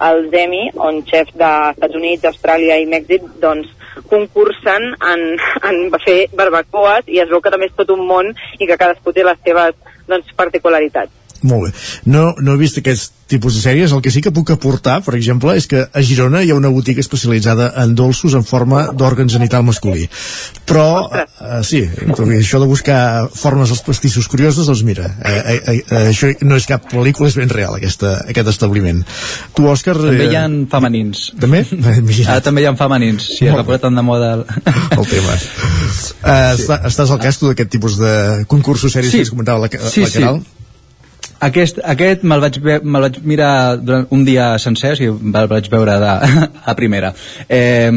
[0.07, 3.69] els Emmy, on xefs d'Estats Units, Austràlia i Mèxic doncs,
[4.11, 5.27] concursen en,
[5.69, 9.13] en fer barbacoes i es veu que també és tot un món i que cadascú
[9.13, 11.26] té les seves doncs, particularitats.
[11.47, 11.75] Molt bé.
[12.11, 13.93] No, no he vist aquest tipus de sèries.
[13.93, 16.71] El que sí que puc aportar, per exemple, és que a Girona hi ha una
[16.73, 20.07] botiga especialitzada en dolços en forma d'òrgan genital masculí.
[20.67, 21.83] Però, uh, sí,
[22.39, 23.01] això de buscar
[23.35, 27.39] formes als pastissos curioses, doncs mira, eh, eh, eh, això no és cap pel·lícula, és
[27.39, 29.03] ben real, aquesta, aquest establiment.
[29.55, 29.97] Tu, Òscar...
[29.99, 31.31] També hi ha femenins.
[31.41, 31.65] També?
[32.27, 34.45] Ah, també hi ha femenins, sí, es va tan de moda el,
[34.97, 35.37] el tema.
[36.27, 36.65] Uh, sí.
[36.89, 38.13] Estàs al cas tu d'aquest tipus de
[38.51, 39.21] concursos sèries sí.
[39.21, 40.41] que es comentava la, la sí, Caral?
[40.43, 40.56] Sí.
[41.45, 45.69] Aquest, aquest me'l vaig, me vaig mirar durant un dia sencer, o sigui, me'l vaig
[45.73, 46.13] veure de,
[46.73, 47.13] a primera.
[47.49, 47.91] Eh,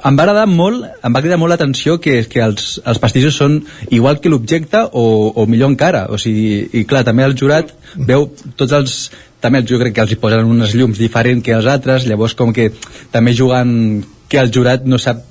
[0.00, 3.58] em va agradar molt, em va cridar molt l'atenció que, que els, els pastissos són
[3.92, 5.04] igual que l'objecte o,
[5.36, 6.06] o millor encara.
[6.08, 8.96] O sigui, I clar, també el jurat veu tots els
[9.40, 12.52] també jo crec que els hi posen unes llums diferents que els altres, llavors com
[12.56, 12.70] que
[13.12, 13.72] també jugant
[14.30, 15.24] que el jurat no sap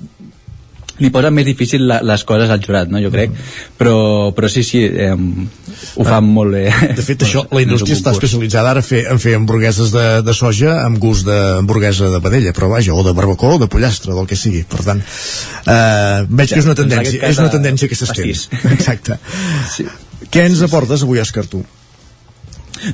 [1.00, 3.32] li posa més difícil la, les coses al jurat, no, jo crec,
[3.78, 3.96] però,
[4.36, 6.64] però sí, sí, eh, ho fan ah, molt bé.
[6.96, 10.36] De fet, això, la indústria està especialitzada ara a fer, en fer hamburgueses de, de
[10.36, 14.28] soja amb gust d'hamburguesa de vedella, però vaja, o de barbacoa o de pollastre, del
[14.30, 14.62] que sigui.
[14.68, 18.32] Per tant, eh, veig ja, que és una doncs tendència, és una tendència que s'estén.
[18.76, 19.18] Exacte.
[19.72, 19.88] Sí.
[20.30, 21.64] Què ens aportes avui, Òscar, tu?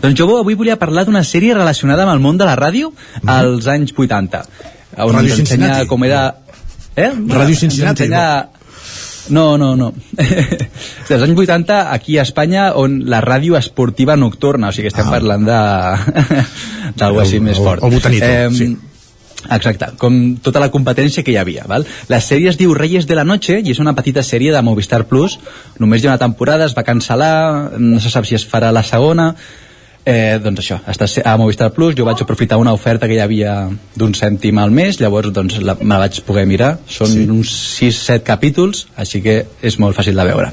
[0.02, 3.28] Doncs jo avui volia parlar d'una sèrie relacionada amb el món de la ràdio mm.
[3.30, 4.72] als anys 80
[5.04, 6.22] on ens ensenya com era
[6.96, 7.10] Eh?
[7.12, 8.08] Ràdio Cincinnati.
[8.08, 8.48] Ensenya...
[9.28, 9.92] No, no, no.
[11.08, 15.08] Dels anys 80, aquí a Espanya, on la ràdio esportiva nocturna, o sigui que estem
[15.08, 15.14] ah.
[15.16, 15.60] parlant de...
[17.00, 17.82] d'algú així més fort.
[17.82, 18.70] El, el botanito, eh, sí.
[19.46, 21.66] Exacte, com tota la competència que hi havia.
[21.70, 21.84] Val?
[22.10, 25.04] La sèrie es diu Reyes de la Noche i és una petita sèrie de Movistar
[25.10, 25.36] Plus.
[25.82, 28.82] Només hi ha una temporada, es va cancel·lar, no se sap si es farà la
[28.86, 29.32] segona
[30.06, 33.56] Eh, doncs això, està a Movistar Plus, jo vaig aprofitar una oferta que hi havia
[33.98, 37.24] d'un cèntim al mes, llavors doncs la, me la vaig poder mirar, són sí.
[37.26, 40.52] uns 6-7 capítols, així que és molt fàcil de veure.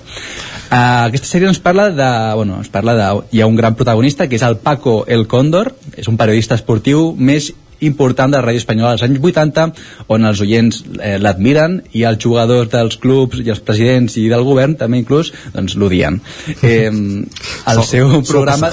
[0.73, 2.07] Uh, aquesta sèrie ens parla de,
[2.39, 5.69] bueno, ens parla de, hi ha un gran protagonista que és el Paco El Cóndor,
[5.93, 7.51] és un periodista esportiu més
[7.85, 9.67] important de la ràdio espanyola als anys 80
[10.15, 14.47] on els oients eh, l'admiren i els jugadors dels clubs i els presidents i del
[14.47, 16.21] govern també inclús doncs l'odien
[16.63, 18.71] eh, el seu programa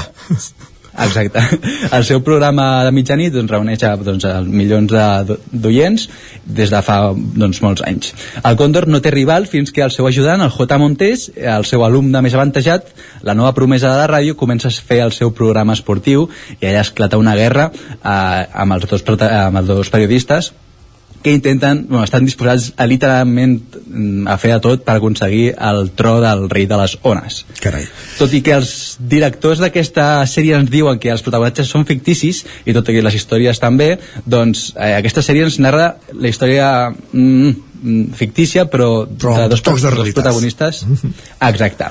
[0.98, 1.42] Exacte.
[1.96, 4.90] El seu programa de mitjanit doncs, reuneix a, doncs, a milions
[5.52, 6.06] d'oients
[6.44, 8.14] des de fa doncs, molts anys.
[8.42, 10.80] El Còndor no té rival fins que el seu ajudant, el J.
[10.82, 12.90] Montés, el seu alumne més avantatjat,
[13.26, 16.28] la nova promesa de la ràdio, comença a fer el seu programa esportiu
[16.58, 20.52] i allà esclata una guerra eh, amb, els dos, amb els dos periodistes
[21.22, 25.90] que intenten, bueno, estan disposats a literalment mm, a fer de tot per aconseguir el
[25.96, 27.42] tro del rei de les ones.
[27.60, 27.84] Carai.
[28.16, 32.76] Tot i que els directors d'aquesta sèrie ens diuen que els protagonistes són ficticis, i
[32.76, 33.92] tot i que les històries també,
[34.24, 37.50] doncs eh, aquesta sèrie ens narra la història mm,
[37.80, 40.84] mm fictícia però, però de dos, de dos protagonistes.
[41.48, 41.88] Exacte.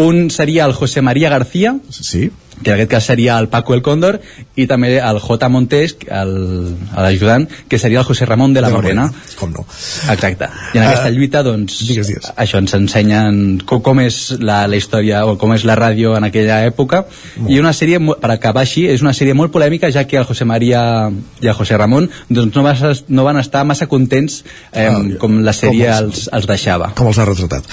[0.00, 1.76] Un seria el José María García.
[1.88, 2.30] Sí
[2.62, 4.20] que en aquest cas seria el Paco el Cóndor
[4.56, 5.48] i també el J.
[5.52, 9.06] Montés l'ajudant, que seria el José Ramon de la, de la Morena.
[9.08, 9.36] Morena.
[9.38, 9.64] Com no.
[10.12, 10.48] Exacte.
[10.74, 12.30] I en aquesta uh, lluita, doncs, digues, digues.
[12.36, 16.28] això ens ensenyen com, com és la, la història o com és la ràdio en
[16.28, 17.04] aquella època.
[17.36, 17.52] Molt.
[17.52, 20.46] I una sèrie, per acabar així, és una sèrie molt polèmica, ja que el José
[20.48, 20.82] María
[21.42, 22.74] i el José Ramon doncs, no, va,
[23.08, 24.42] no van estar massa contents
[24.72, 26.92] eh, ah, com la sèrie com els, els deixava.
[26.98, 27.68] Com els ha retratat.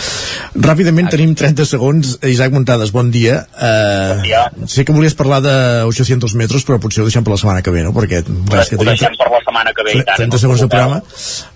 [0.56, 1.18] Ràpidament Exacte.
[1.18, 2.16] tenim 30 segons.
[2.30, 3.44] Isaac Montades, bon dia.
[3.56, 4.46] Uh, bon dia
[4.80, 5.56] sé que volies parlar de
[5.90, 7.92] 800 metres, però potser ho deixem per la setmana que ve, no?
[7.96, 9.96] Perquè, clar, que ho deixem per la setmana que ve.
[10.00, 11.02] 30 tant, segons de programa.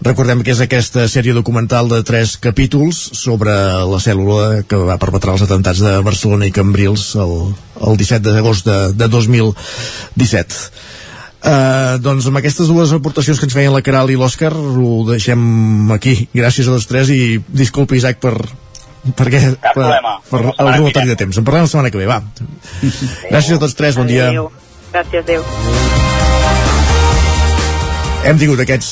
[0.04, 3.54] Recordem que és aquesta sèrie documental de tres capítols sobre
[3.88, 7.38] la cèl·lula que va perpetrar els atentats de Barcelona i Cambrils el,
[7.88, 10.60] el 17 d'agost de, de 2017.
[11.44, 15.92] Uh, doncs amb aquestes dues aportacions que ens feien la Caral i l'Òscar ho deixem
[15.92, 18.38] aquí, gràcies a tots tres i disculpa Isaac per,
[19.12, 19.90] perquè Cap per,
[20.30, 21.38] per el robatori de temps.
[21.40, 22.22] En parlem la setmana que ve, va.
[23.30, 24.30] Gràcies a tots tres, bon dia.
[24.32, 24.50] Adéu.
[24.94, 25.44] Gràcies, adéu.
[28.24, 28.90] Hem tingut aquests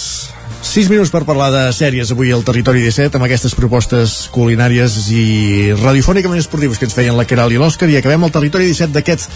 [0.61, 5.71] 6 minuts per parlar de sèries avui al Territori 17 amb aquestes propostes culinàries i
[5.79, 9.31] radiofònicament esportives que ens feien la Caral i l'Òscar i acabem el Territori 17 d'aquest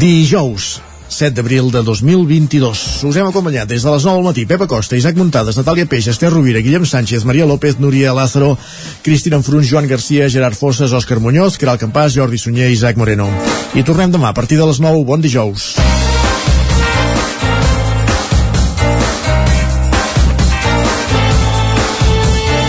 [0.00, 0.80] dijous
[1.10, 3.02] 7 d'abril de 2022.
[3.04, 6.06] Us hem acompanyat des de les 9 del matí Pepa Costa, Isaac Muntades, Natàlia Peix,
[6.08, 8.56] Esther Rovira, Guillem Sánchez, Maria López, Núria Lázaro,
[9.02, 13.28] Cristina Enfruns, Joan Garcia, Gerard Fosses, Òscar Muñoz, Caral Campàs, Jordi Sunyer i Isaac Moreno.
[13.74, 15.04] I tornem demà a partir de les 9.
[15.04, 15.74] Bon dijous.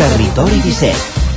[0.02, 1.21] Territori 17